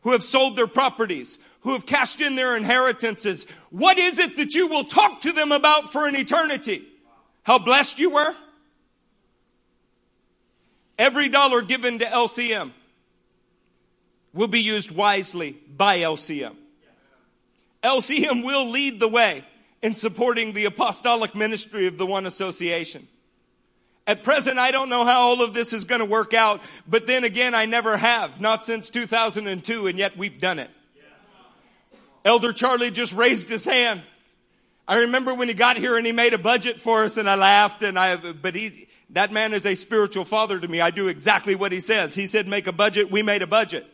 who 0.02 0.12
have 0.12 0.24
sold 0.24 0.56
their 0.56 0.68
properties, 0.68 1.40
who 1.62 1.74
have 1.74 1.86
cashed 1.86 2.22
in 2.22 2.36
their 2.36 2.56
inheritances? 2.56 3.46
What 3.70 3.98
is 3.98 4.20
it 4.20 4.38
that 4.38 4.54
you 4.54 4.68
will 4.68 4.84
talk 4.84 5.22
to 5.22 5.32
them 5.32 5.52
about 5.52 5.92
for 5.92 6.08
an 6.08 6.16
eternity? 6.16 6.88
How 7.44 7.60
blessed 7.60 8.00
you 8.00 8.12
were? 8.12 8.36
Every 10.98 11.30
dollar 11.30 11.62
given 11.62 12.00
to 12.00 12.06
LCM 12.06 12.72
will 14.34 14.48
be 14.48 14.62
used 14.62 14.92
wisely 14.92 15.58
by 15.76 16.00
LCM. 16.00 16.56
LCM 17.84 18.46
will 18.46 18.70
lead 18.70 19.00
the 19.00 19.08
way 19.08 19.44
in 19.82 19.96
supporting 19.96 20.54
the 20.54 20.66
apostolic 20.66 21.34
ministry 21.36 21.88
of 21.88 21.98
the 21.98 22.06
One 22.06 22.28
Association. 22.28 23.08
At 24.08 24.24
present, 24.24 24.58
I 24.58 24.72
don't 24.72 24.90
know 24.90 25.06
how 25.06 25.22
all 25.22 25.42
of 25.42 25.54
this 25.54 25.74
is 25.74 25.86
going 25.86 26.00
to 26.00 26.06
work 26.06 26.34
out, 26.34 26.62
but 26.88 27.06
then 27.06 27.24
again, 27.24 27.54
I 27.54 27.66
never 27.66 27.98
have, 27.98 28.42
not 28.42 28.64
since 28.64 28.90
2002, 28.90 29.88
and 29.88 30.00
yet 30.00 30.18
we've 30.18 30.40
done 30.40 30.60
it. 30.60 30.70
Elder 32.26 32.54
Charlie 32.54 32.92
just 32.92 33.14
raised 33.14 33.50
his 33.50 33.66
hand. 33.66 34.02
I 34.88 35.00
remember 35.02 35.34
when 35.34 35.48
he 35.48 35.54
got 35.54 35.78
here 35.78 35.98
and 35.98 36.06
he 36.06 36.12
made 36.12 36.34
a 36.34 36.38
budget 36.38 36.82
for 36.82 37.04
us 37.04 37.18
and 37.18 37.30
I 37.30 37.36
laughed 37.36 37.82
and 37.84 37.98
I, 37.98 38.16
but 38.34 38.56
he, 38.56 38.88
that 39.12 39.32
man 39.32 39.54
is 39.54 39.66
a 39.66 39.76
spiritual 39.76 40.26
father 40.26 40.60
to 40.60 40.68
me. 40.68 40.82
I 40.82 40.92
do 40.92 41.08
exactly 41.08 41.56
what 41.56 41.72
he 41.72 41.80
says. 41.80 42.14
He 42.14 42.28
said 42.28 42.48
make 42.48 42.68
a 42.68 42.72
budget. 42.72 43.10
We 43.10 43.22
made 43.22 43.42
a 43.42 43.48
budget. 43.48 43.86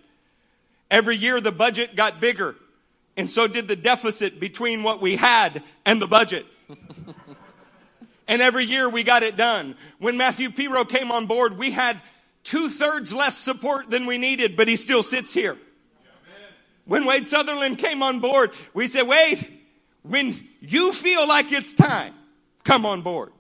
Every 0.89 1.15
year 1.15 1.39
the 1.39 1.51
budget 1.51 1.95
got 1.95 2.19
bigger 2.19 2.55
and 3.17 3.29
so 3.29 3.47
did 3.47 3.67
the 3.67 3.75
deficit 3.75 4.39
between 4.39 4.83
what 4.83 5.01
we 5.01 5.15
had 5.15 5.63
and 5.85 6.01
the 6.01 6.07
budget. 6.07 6.45
and 8.27 8.41
every 8.41 8.65
year 8.65 8.89
we 8.89 9.03
got 9.03 9.23
it 9.23 9.37
done. 9.37 9.75
When 9.99 10.17
Matthew 10.17 10.51
Piro 10.51 10.85
came 10.85 11.11
on 11.11 11.25
board, 11.27 11.57
we 11.57 11.71
had 11.71 12.01
two 12.43 12.69
thirds 12.69 13.13
less 13.13 13.37
support 13.37 13.89
than 13.89 14.05
we 14.05 14.17
needed, 14.17 14.55
but 14.55 14.67
he 14.67 14.75
still 14.75 15.03
sits 15.03 15.33
here. 15.33 15.57
When 16.85 17.05
Wade 17.05 17.27
Sutherland 17.27 17.77
came 17.79 18.01
on 18.01 18.19
board, 18.19 18.51
we 18.73 18.87
said, 18.87 19.07
Wade, 19.07 19.59
when 20.03 20.47
you 20.61 20.93
feel 20.93 21.27
like 21.27 21.51
it's 21.51 21.73
time, 21.73 22.13
come 22.63 22.85
on 22.85 23.01
board. 23.01 23.33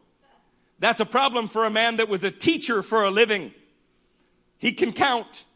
That's 0.79 0.99
a 0.99 1.05
problem 1.05 1.47
for 1.47 1.65
a 1.65 1.69
man 1.69 1.97
that 1.97 2.09
was 2.09 2.23
a 2.23 2.31
teacher 2.31 2.83
for 2.83 3.03
a 3.03 3.09
living. 3.09 3.53
He 4.57 4.73
can 4.73 4.93
count. 4.93 5.45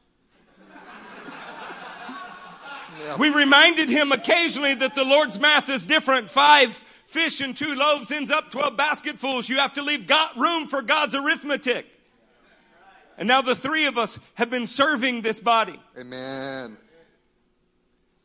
We 3.17 3.29
reminded 3.29 3.89
him 3.89 4.11
occasionally 4.11 4.75
that 4.75 4.93
the 4.93 5.03
Lord's 5.03 5.39
math 5.39 5.69
is 5.69 5.87
different. 5.87 6.29
Five 6.29 6.81
fish 7.11 7.41
and 7.41 7.57
two 7.57 7.75
loaves 7.75 8.09
ends 8.09 8.31
up 8.31 8.51
12 8.51 8.77
basketfuls. 8.77 9.49
You 9.49 9.57
have 9.57 9.73
to 9.73 9.81
leave 9.81 10.07
God, 10.07 10.31
room 10.37 10.67
for 10.67 10.81
God's 10.81 11.13
arithmetic. 11.13 11.85
And 13.17 13.27
now 13.27 13.41
the 13.41 13.55
three 13.55 13.85
of 13.85 13.97
us 13.97 14.17
have 14.35 14.49
been 14.49 14.65
serving 14.65 15.21
this 15.21 15.39
body. 15.39 15.79
Amen. 15.97 16.77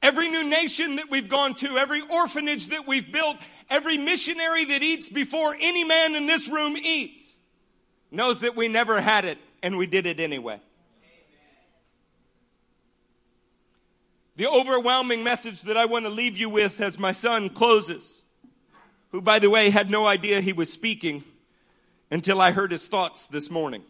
Every 0.02 0.28
new 0.28 0.44
nation 0.44 0.96
that 0.96 1.10
we've 1.10 1.28
gone 1.28 1.56
to, 1.56 1.76
every 1.76 2.00
orphanage 2.00 2.68
that 2.68 2.86
we've 2.86 3.10
built, 3.10 3.36
every 3.68 3.98
missionary 3.98 4.64
that 4.66 4.82
eats 4.82 5.08
before 5.08 5.56
any 5.58 5.82
man 5.82 6.14
in 6.14 6.26
this 6.26 6.46
room 6.46 6.76
eats 6.76 7.34
knows 8.12 8.40
that 8.40 8.54
we 8.54 8.68
never 8.68 9.00
had 9.00 9.24
it 9.24 9.38
and 9.64 9.76
we 9.76 9.86
did 9.86 10.06
it 10.06 10.20
anyway. 10.20 10.60
The 14.36 14.48
overwhelming 14.48 15.24
message 15.24 15.62
that 15.62 15.76
I 15.76 15.86
want 15.86 16.04
to 16.04 16.10
leave 16.10 16.36
you 16.38 16.48
with 16.48 16.80
as 16.80 16.98
my 16.98 17.12
son 17.12 17.48
closes, 17.48 18.22
who 19.10 19.20
by 19.20 19.38
the 19.38 19.50
way 19.50 19.70
had 19.70 19.90
no 19.90 20.06
idea 20.06 20.40
he 20.40 20.52
was 20.52 20.72
speaking 20.72 21.24
until 22.10 22.40
I 22.40 22.52
heard 22.52 22.72
his 22.72 22.88
thoughts 22.88 23.26
this 23.26 23.50
morning, 23.50 23.82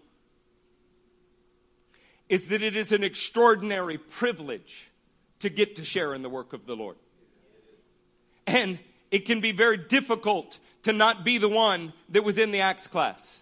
is 2.28 2.48
that 2.48 2.62
it 2.62 2.76
is 2.76 2.92
an 2.92 3.04
extraordinary 3.04 3.98
privilege 3.98 4.90
to 5.40 5.48
get 5.50 5.76
to 5.76 5.84
share 5.84 6.14
in 6.14 6.22
the 6.22 6.30
work 6.30 6.52
of 6.52 6.66
the 6.66 6.76
Lord. 6.76 6.96
And 8.46 8.78
it 9.10 9.26
can 9.26 9.40
be 9.40 9.52
very 9.52 9.76
difficult 9.76 10.58
to 10.84 10.92
not 10.92 11.24
be 11.24 11.38
the 11.38 11.48
one 11.48 11.92
that 12.08 12.24
was 12.24 12.38
in 12.38 12.52
the 12.52 12.60
Acts 12.60 12.86
class. 12.86 13.38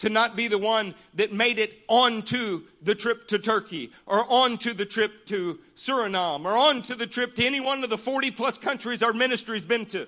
To 0.00 0.08
not 0.08 0.36
be 0.36 0.46
the 0.46 0.58
one 0.58 0.94
that 1.14 1.32
made 1.32 1.58
it 1.58 1.74
onto 1.88 2.62
the 2.82 2.94
trip 2.94 3.26
to 3.28 3.38
Turkey 3.38 3.90
or 4.06 4.24
onto 4.30 4.72
the 4.72 4.86
trip 4.86 5.26
to 5.26 5.58
Suriname 5.74 6.44
or 6.44 6.56
onto 6.56 6.94
the 6.94 7.06
trip 7.06 7.34
to 7.34 7.44
any 7.44 7.58
one 7.58 7.82
of 7.82 7.90
the 7.90 7.98
40 7.98 8.30
plus 8.30 8.58
countries 8.58 9.02
our 9.02 9.12
ministry's 9.12 9.64
been 9.64 9.86
to. 9.86 10.06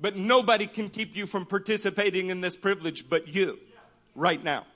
But 0.00 0.16
nobody 0.16 0.66
can 0.66 0.88
keep 0.88 1.14
you 1.14 1.26
from 1.26 1.44
participating 1.44 2.30
in 2.30 2.40
this 2.40 2.56
privilege 2.56 3.08
but 3.08 3.28
you 3.28 3.58
right 4.14 4.42
now. 4.42 4.66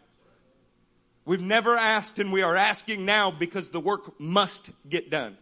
We've 1.25 1.41
never 1.41 1.77
asked 1.77 2.19
and 2.19 2.31
we 2.31 2.43
are 2.43 2.57
asking 2.57 3.05
now 3.05 3.31
because 3.31 3.71
the 3.71 3.81
work 3.81 4.21
must 4.21 4.71
get 4.89 5.11
done. 5.11 5.39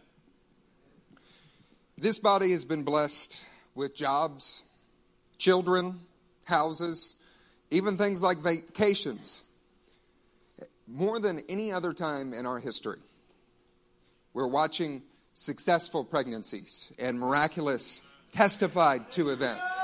This 1.97 2.19
body 2.19 2.51
has 2.51 2.63
been 2.63 2.83
blessed 2.83 3.43
with 3.75 3.95
jobs, 3.95 4.63
children, 5.37 5.99
houses, 6.45 7.15
even 7.69 7.97
things 7.97 8.23
like 8.23 8.37
vacations, 8.37 9.41
more 10.87 11.19
than 11.19 11.41
any 11.49 11.71
other 11.71 11.91
time 11.91 12.33
in 12.33 12.45
our 12.45 12.59
history. 12.59 12.99
We're 14.33 14.47
watching 14.47 15.03
successful 15.33 16.03
pregnancies 16.03 16.91
and 16.97 17.19
miraculous 17.19 18.01
testified 18.33 19.11
to 19.11 19.29
events. 19.29 19.79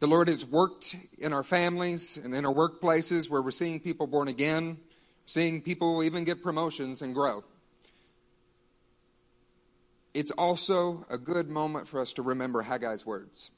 The 0.00 0.08
Lord 0.08 0.28
has 0.28 0.44
worked 0.44 0.96
in 1.16 1.32
our 1.32 1.44
families 1.44 2.18
and 2.22 2.34
in 2.34 2.44
our 2.44 2.52
workplaces 2.52 3.30
where 3.30 3.40
we're 3.40 3.52
seeing 3.52 3.78
people 3.78 4.08
born 4.08 4.26
again, 4.26 4.78
seeing 5.26 5.62
people 5.62 6.02
even 6.02 6.24
get 6.24 6.42
promotions 6.42 7.02
and 7.02 7.14
grow. 7.14 7.44
It's 10.12 10.32
also 10.32 11.06
a 11.08 11.16
good 11.16 11.48
moment 11.48 11.86
for 11.86 12.00
us 12.00 12.12
to 12.14 12.22
remember 12.22 12.64
Haggai's 12.64 13.06
words. 13.06 13.50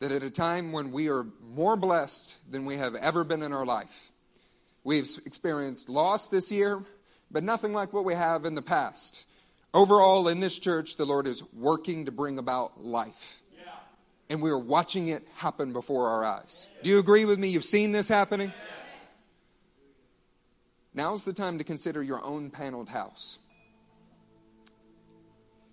That 0.00 0.12
at 0.12 0.22
a 0.22 0.30
time 0.30 0.72
when 0.72 0.92
we 0.92 1.10
are 1.10 1.26
more 1.54 1.76
blessed 1.76 2.36
than 2.50 2.64
we 2.64 2.78
have 2.78 2.94
ever 2.94 3.22
been 3.22 3.42
in 3.42 3.52
our 3.52 3.66
life, 3.66 4.10
we've 4.82 5.06
experienced 5.26 5.90
loss 5.90 6.26
this 6.28 6.50
year, 6.50 6.82
but 7.30 7.44
nothing 7.44 7.74
like 7.74 7.92
what 7.92 8.06
we 8.06 8.14
have 8.14 8.46
in 8.46 8.54
the 8.54 8.62
past. 8.62 9.26
Overall, 9.74 10.28
in 10.28 10.40
this 10.40 10.58
church, 10.58 10.96
the 10.96 11.06
Lord 11.06 11.26
is 11.26 11.42
working 11.52 12.04
to 12.04 12.12
bring 12.12 12.38
about 12.38 12.84
life 12.84 13.42
and 14.32 14.40
we 14.40 14.48
are 14.48 14.58
watching 14.58 15.08
it 15.08 15.28
happen 15.34 15.74
before 15.74 16.08
our 16.08 16.24
eyes. 16.24 16.66
Do 16.82 16.88
you 16.88 16.98
agree 16.98 17.26
with 17.26 17.38
me? 17.38 17.48
You've 17.48 17.64
seen 17.64 17.92
this 17.92 18.08
happening? 18.08 18.50
Now's 20.94 21.24
the 21.24 21.34
time 21.34 21.58
to 21.58 21.64
consider 21.64 22.02
your 22.02 22.24
own 22.24 22.48
paneled 22.48 22.88
house. 22.88 23.36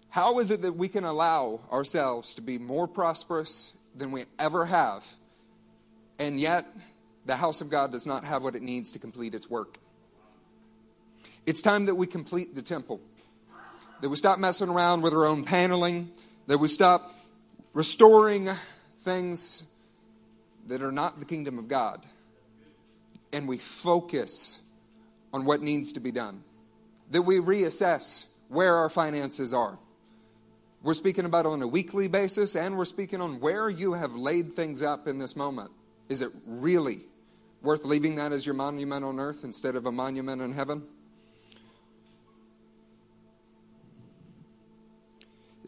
How 0.09 0.39
is 0.39 0.51
it 0.51 0.61
that 0.63 0.75
we 0.75 0.89
can 0.89 1.05
allow 1.05 1.61
ourselves 1.71 2.33
to 2.33 2.41
be 2.41 2.57
more 2.57 2.85
prosperous 2.85 3.71
than 3.95 4.11
we 4.11 4.25
ever 4.37 4.65
have, 4.65 5.05
and 6.17 6.37
yet 6.37 6.67
the 7.25 7.37
house 7.37 7.61
of 7.61 7.69
God 7.69 7.93
does 7.93 8.05
not 8.05 8.25
have 8.25 8.43
what 8.43 8.57
it 8.57 8.61
needs 8.61 8.91
to 8.91 8.99
complete 8.99 9.33
its 9.33 9.49
work? 9.49 9.79
It's 11.45 11.61
time 11.61 11.85
that 11.85 11.95
we 11.95 12.07
complete 12.07 12.55
the 12.55 12.61
temple, 12.61 12.99
that 14.01 14.09
we 14.09 14.15
stop 14.15 14.39
messing 14.39 14.69
around 14.69 15.01
with 15.01 15.13
our 15.13 15.25
own 15.25 15.43
paneling, 15.43 16.11
that 16.47 16.57
we 16.57 16.67
stop 16.67 17.13
restoring 17.73 18.49
things 19.01 19.63
that 20.67 20.81
are 20.81 20.91
not 20.91 21.19
the 21.19 21.25
kingdom 21.25 21.59
of 21.59 21.67
God. 21.67 22.05
And 23.31 23.47
we 23.47 23.57
focus 23.57 24.57
on 25.33 25.45
what 25.45 25.61
needs 25.61 25.93
to 25.93 25.99
be 25.99 26.11
done. 26.11 26.43
That 27.11 27.23
we 27.23 27.37
reassess 27.37 28.25
where 28.47 28.77
our 28.77 28.89
finances 28.89 29.53
are. 29.53 29.77
We're 30.81 30.93
speaking 30.93 31.25
about 31.25 31.45
on 31.45 31.61
a 31.61 31.67
weekly 31.67 32.07
basis, 32.07 32.55
and 32.55 32.77
we're 32.77 32.85
speaking 32.85 33.19
on 33.19 33.39
where 33.41 33.69
you 33.69 33.93
have 33.93 34.15
laid 34.15 34.53
things 34.53 34.81
up 34.81 35.07
in 35.07 35.19
this 35.19 35.35
moment. 35.35 35.71
Is 36.07 36.21
it 36.21 36.31
really 36.47 37.01
worth 37.61 37.83
leaving 37.83 38.15
that 38.15 38.31
as 38.31 38.45
your 38.45 38.55
monument 38.55 39.03
on 39.03 39.19
earth 39.19 39.43
instead 39.43 39.75
of 39.75 39.85
a 39.85 39.91
monument 39.91 40.41
in 40.41 40.53
heaven? 40.53 40.83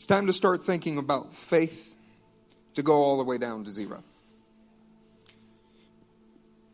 It's 0.02 0.08
time 0.08 0.26
to 0.26 0.34
start 0.34 0.64
thinking 0.64 0.98
about 0.98 1.32
faith 1.32 1.94
to 2.74 2.82
go 2.82 3.04
all 3.04 3.20
the 3.20 3.24
way 3.24 3.38
down 3.38 3.66
to 3.66 3.70
zero. 3.70 4.04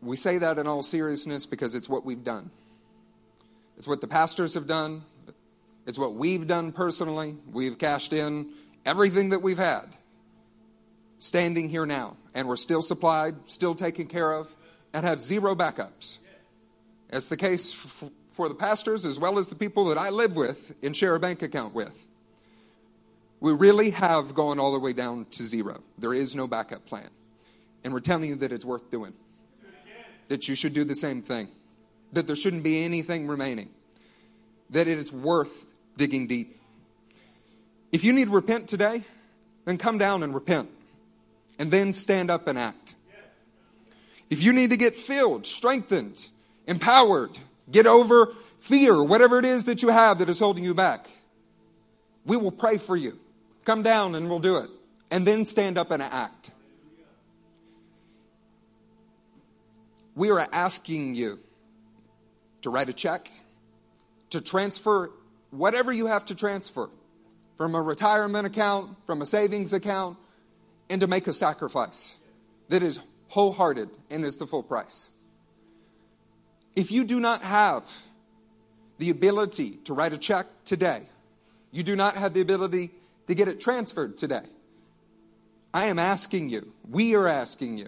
We 0.00 0.16
say 0.16 0.38
that 0.38 0.58
in 0.58 0.66
all 0.66 0.82
seriousness 0.82 1.44
because 1.44 1.74
it's 1.74 1.90
what 1.90 2.06
we've 2.06 2.24
done. 2.24 2.50
It's 3.76 3.86
what 3.86 4.00
the 4.00 4.06
pastors 4.08 4.54
have 4.54 4.66
done. 4.66 5.02
It's 5.86 5.98
what 5.98 6.14
we've 6.14 6.46
done 6.46 6.72
personally. 6.72 7.36
We've 7.52 7.76
cashed 7.76 8.14
in 8.14 8.48
everything 8.86 9.28
that 9.28 9.42
we've 9.42 9.58
had 9.58 9.94
standing 11.18 11.68
here 11.68 11.84
now. 11.84 12.16
And 12.32 12.48
we're 12.48 12.56
still 12.56 12.80
supplied, 12.80 13.34
still 13.44 13.74
taken 13.74 14.06
care 14.06 14.32
of, 14.32 14.48
and 14.94 15.04
have 15.04 15.20
zero 15.20 15.54
backups. 15.54 16.16
That's 17.10 17.28
the 17.28 17.36
case 17.36 17.72
for 17.72 18.48
the 18.48 18.54
pastors 18.54 19.04
as 19.04 19.18
well 19.18 19.36
as 19.36 19.48
the 19.48 19.54
people 19.54 19.84
that 19.88 19.98
I 19.98 20.08
live 20.08 20.34
with 20.34 20.74
and 20.82 20.96
share 20.96 21.14
a 21.14 21.20
bank 21.20 21.42
account 21.42 21.74
with. 21.74 22.06
We 23.40 23.52
really 23.52 23.90
have 23.90 24.34
gone 24.34 24.58
all 24.58 24.72
the 24.72 24.78
way 24.78 24.92
down 24.92 25.26
to 25.32 25.42
zero. 25.42 25.80
There 25.96 26.12
is 26.12 26.34
no 26.34 26.46
backup 26.46 26.86
plan. 26.86 27.08
And 27.84 27.92
we're 27.92 28.00
telling 28.00 28.28
you 28.28 28.36
that 28.36 28.52
it's 28.52 28.64
worth 28.64 28.90
doing. 28.90 29.12
That 30.28 30.48
you 30.48 30.54
should 30.54 30.72
do 30.72 30.84
the 30.84 30.94
same 30.94 31.22
thing. 31.22 31.48
That 32.12 32.26
there 32.26 32.36
shouldn't 32.36 32.64
be 32.64 32.82
anything 32.84 33.26
remaining. 33.26 33.70
That 34.70 34.88
it 34.88 34.98
is 34.98 35.12
worth 35.12 35.66
digging 35.96 36.26
deep. 36.26 36.60
If 37.92 38.04
you 38.04 38.12
need 38.12 38.26
to 38.26 38.30
repent 38.32 38.68
today, 38.68 39.04
then 39.64 39.78
come 39.78 39.98
down 39.98 40.22
and 40.22 40.34
repent. 40.34 40.70
And 41.58 41.70
then 41.70 41.92
stand 41.92 42.30
up 42.30 42.48
and 42.48 42.58
act. 42.58 42.94
If 44.30 44.42
you 44.42 44.52
need 44.52 44.70
to 44.70 44.76
get 44.76 44.96
filled, 44.96 45.46
strengthened, 45.46 46.26
empowered, 46.66 47.38
get 47.70 47.86
over 47.86 48.34
fear, 48.58 49.02
whatever 49.02 49.38
it 49.38 49.44
is 49.44 49.64
that 49.64 49.82
you 49.82 49.88
have 49.88 50.18
that 50.18 50.28
is 50.28 50.38
holding 50.38 50.64
you 50.64 50.74
back, 50.74 51.08
we 52.26 52.36
will 52.36 52.52
pray 52.52 52.76
for 52.78 52.96
you. 52.96 53.18
Come 53.68 53.82
down 53.82 54.14
and 54.14 54.30
we'll 54.30 54.38
do 54.38 54.56
it. 54.56 54.70
And 55.10 55.26
then 55.26 55.44
stand 55.44 55.76
up 55.76 55.90
and 55.90 56.02
act. 56.02 56.52
We 60.14 60.30
are 60.30 60.48
asking 60.50 61.14
you 61.16 61.38
to 62.62 62.70
write 62.70 62.88
a 62.88 62.94
check, 62.94 63.30
to 64.30 64.40
transfer 64.40 65.10
whatever 65.50 65.92
you 65.92 66.06
have 66.06 66.24
to 66.26 66.34
transfer 66.34 66.88
from 67.58 67.74
a 67.74 67.82
retirement 67.82 68.46
account, 68.46 68.96
from 69.04 69.20
a 69.20 69.26
savings 69.26 69.74
account, 69.74 70.16
and 70.88 71.02
to 71.02 71.06
make 71.06 71.26
a 71.26 71.34
sacrifice 71.34 72.14
that 72.70 72.82
is 72.82 73.00
wholehearted 73.26 73.90
and 74.08 74.24
is 74.24 74.38
the 74.38 74.46
full 74.46 74.62
price. 74.62 75.10
If 76.74 76.90
you 76.90 77.04
do 77.04 77.20
not 77.20 77.42
have 77.42 77.84
the 78.96 79.10
ability 79.10 79.72
to 79.84 79.92
write 79.92 80.14
a 80.14 80.18
check 80.18 80.46
today, 80.64 81.02
you 81.70 81.82
do 81.82 81.96
not 81.96 82.16
have 82.16 82.32
the 82.32 82.40
ability 82.40 82.92
to 83.28 83.34
get 83.34 83.46
it 83.46 83.60
transferred 83.60 84.16
today. 84.18 84.42
I 85.72 85.86
am 85.86 85.98
asking 85.98 86.48
you, 86.48 86.72
we 86.88 87.14
are 87.14 87.28
asking 87.28 87.78
you, 87.78 87.86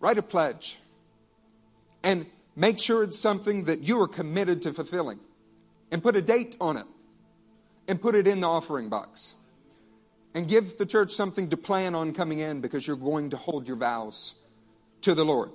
write 0.00 0.16
a 0.16 0.22
pledge 0.22 0.78
and 2.04 2.26
make 2.54 2.78
sure 2.78 3.02
it's 3.02 3.18
something 3.18 3.64
that 3.64 3.80
you 3.80 4.00
are 4.00 4.08
committed 4.08 4.62
to 4.62 4.72
fulfilling 4.72 5.18
and 5.90 6.02
put 6.02 6.14
a 6.14 6.22
date 6.22 6.56
on 6.60 6.76
it 6.76 6.86
and 7.88 8.00
put 8.00 8.14
it 8.14 8.28
in 8.28 8.40
the 8.40 8.46
offering 8.46 8.88
box 8.88 9.34
and 10.34 10.48
give 10.48 10.78
the 10.78 10.86
church 10.86 11.12
something 11.12 11.50
to 11.50 11.56
plan 11.56 11.96
on 11.96 12.14
coming 12.14 12.38
in 12.38 12.60
because 12.60 12.86
you're 12.86 12.96
going 12.96 13.30
to 13.30 13.36
hold 13.36 13.66
your 13.66 13.76
vows 13.76 14.34
to 15.00 15.14
the 15.14 15.24
Lord. 15.24 15.50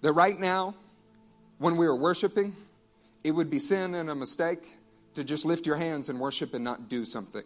That 0.00 0.14
right 0.14 0.40
now, 0.40 0.74
when 1.58 1.76
we 1.76 1.86
are 1.86 1.94
worshiping, 1.94 2.56
it 3.22 3.32
would 3.32 3.50
be 3.50 3.58
sin 3.58 3.94
and 3.94 4.08
a 4.08 4.14
mistake 4.14 4.76
to 5.14 5.24
just 5.24 5.44
lift 5.44 5.66
your 5.66 5.76
hands 5.76 6.08
and 6.08 6.18
worship 6.18 6.54
and 6.54 6.64
not 6.64 6.88
do 6.88 7.04
something. 7.04 7.42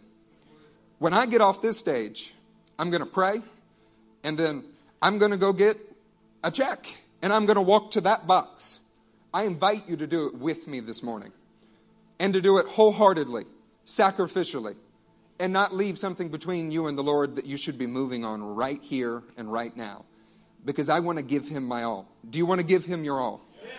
When 0.99 1.13
I 1.13 1.25
get 1.25 1.41
off 1.41 1.61
this 1.61 1.77
stage, 1.77 2.33
I'm 2.79 2.89
going 2.89 3.03
to 3.03 3.09
pray, 3.09 3.41
and 4.23 4.37
then 4.37 4.63
I'm 5.01 5.19
going 5.19 5.31
to 5.31 5.37
go 5.37 5.53
get 5.53 5.77
a 6.43 6.51
check, 6.51 6.87
and 7.21 7.31
I'm 7.31 7.45
going 7.45 7.55
to 7.55 7.61
walk 7.61 7.91
to 7.91 8.01
that 8.01 8.25
box. 8.27 8.79
I 9.33 9.43
invite 9.43 9.87
you 9.87 9.97
to 9.97 10.07
do 10.07 10.27
it 10.27 10.35
with 10.35 10.67
me 10.67 10.79
this 10.79 11.03
morning, 11.03 11.31
and 12.19 12.33
to 12.33 12.41
do 12.41 12.57
it 12.57 12.65
wholeheartedly, 12.67 13.45
sacrificially, 13.85 14.75
and 15.39 15.53
not 15.53 15.75
leave 15.75 15.99
something 15.99 16.29
between 16.29 16.71
you 16.71 16.87
and 16.87 16.97
the 16.97 17.03
Lord 17.03 17.35
that 17.35 17.45
you 17.45 17.57
should 17.57 17.77
be 17.77 17.85
moving 17.85 18.25
on 18.25 18.41
right 18.55 18.81
here 18.81 19.21
and 19.37 19.51
right 19.51 19.75
now. 19.75 20.05
Because 20.65 20.89
I 20.89 20.99
want 20.99 21.19
to 21.19 21.23
give 21.23 21.47
Him 21.47 21.63
my 21.63 21.83
all. 21.83 22.09
Do 22.27 22.39
you 22.39 22.45
want 22.45 22.59
to 22.59 22.65
give 22.65 22.85
Him 22.85 23.03
your 23.03 23.19
all? 23.19 23.41
Yes. 23.63 23.71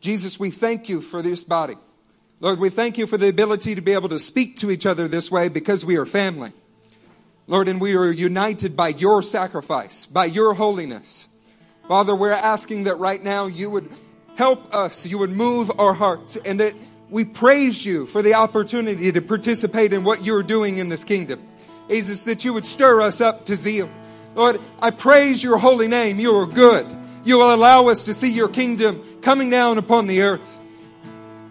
Jesus, 0.00 0.38
we 0.38 0.50
thank 0.50 0.90
you 0.90 1.00
for 1.00 1.22
this 1.22 1.42
body. 1.42 1.76
Lord, 2.42 2.58
we 2.58 2.70
thank 2.70 2.98
you 2.98 3.06
for 3.06 3.16
the 3.16 3.28
ability 3.28 3.76
to 3.76 3.80
be 3.80 3.92
able 3.92 4.08
to 4.08 4.18
speak 4.18 4.56
to 4.56 4.72
each 4.72 4.84
other 4.84 5.06
this 5.06 5.30
way 5.30 5.48
because 5.48 5.86
we 5.86 5.96
are 5.96 6.04
family. 6.04 6.50
Lord, 7.46 7.68
and 7.68 7.80
we 7.80 7.94
are 7.94 8.10
united 8.10 8.76
by 8.76 8.88
your 8.88 9.22
sacrifice, 9.22 10.06
by 10.06 10.24
your 10.24 10.52
holiness. 10.52 11.28
Father, 11.86 12.16
we're 12.16 12.32
asking 12.32 12.84
that 12.84 12.96
right 12.96 13.22
now 13.22 13.46
you 13.46 13.70
would 13.70 13.88
help 14.34 14.74
us, 14.74 15.06
you 15.06 15.18
would 15.18 15.30
move 15.30 15.70
our 15.78 15.94
hearts, 15.94 16.36
and 16.36 16.58
that 16.58 16.74
we 17.10 17.24
praise 17.24 17.86
you 17.86 18.06
for 18.06 18.22
the 18.22 18.34
opportunity 18.34 19.12
to 19.12 19.20
participate 19.20 19.92
in 19.92 20.02
what 20.02 20.24
you're 20.24 20.42
doing 20.42 20.78
in 20.78 20.88
this 20.88 21.04
kingdom. 21.04 21.40
Jesus, 21.88 22.22
that 22.22 22.44
you 22.44 22.52
would 22.54 22.66
stir 22.66 23.02
us 23.02 23.20
up 23.20 23.44
to 23.46 23.54
zeal. 23.54 23.88
Lord, 24.34 24.60
I 24.80 24.90
praise 24.90 25.44
your 25.44 25.58
holy 25.58 25.86
name. 25.86 26.18
You 26.18 26.34
are 26.38 26.46
good. 26.46 26.88
You 27.24 27.38
will 27.38 27.54
allow 27.54 27.86
us 27.86 28.02
to 28.04 28.14
see 28.14 28.32
your 28.32 28.48
kingdom 28.48 29.20
coming 29.22 29.48
down 29.48 29.78
upon 29.78 30.08
the 30.08 30.22
earth. 30.22 30.58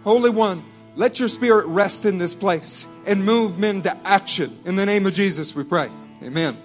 Holy 0.04 0.32
One, 0.32 0.66
let 0.96 1.20
your 1.20 1.28
spirit 1.28 1.66
rest 1.68 2.06
in 2.06 2.18
this 2.18 2.36
place 2.36 2.86
and 3.06 3.24
move 3.24 3.58
men 3.58 3.82
to 3.84 3.98
action. 4.06 4.60
In 4.66 4.76
the 4.76 4.86
name 4.86 5.06
of 5.06 5.14
Jesus, 5.14 5.56
we 5.56 5.64
pray. 5.64 5.90
Amen. 6.24 6.58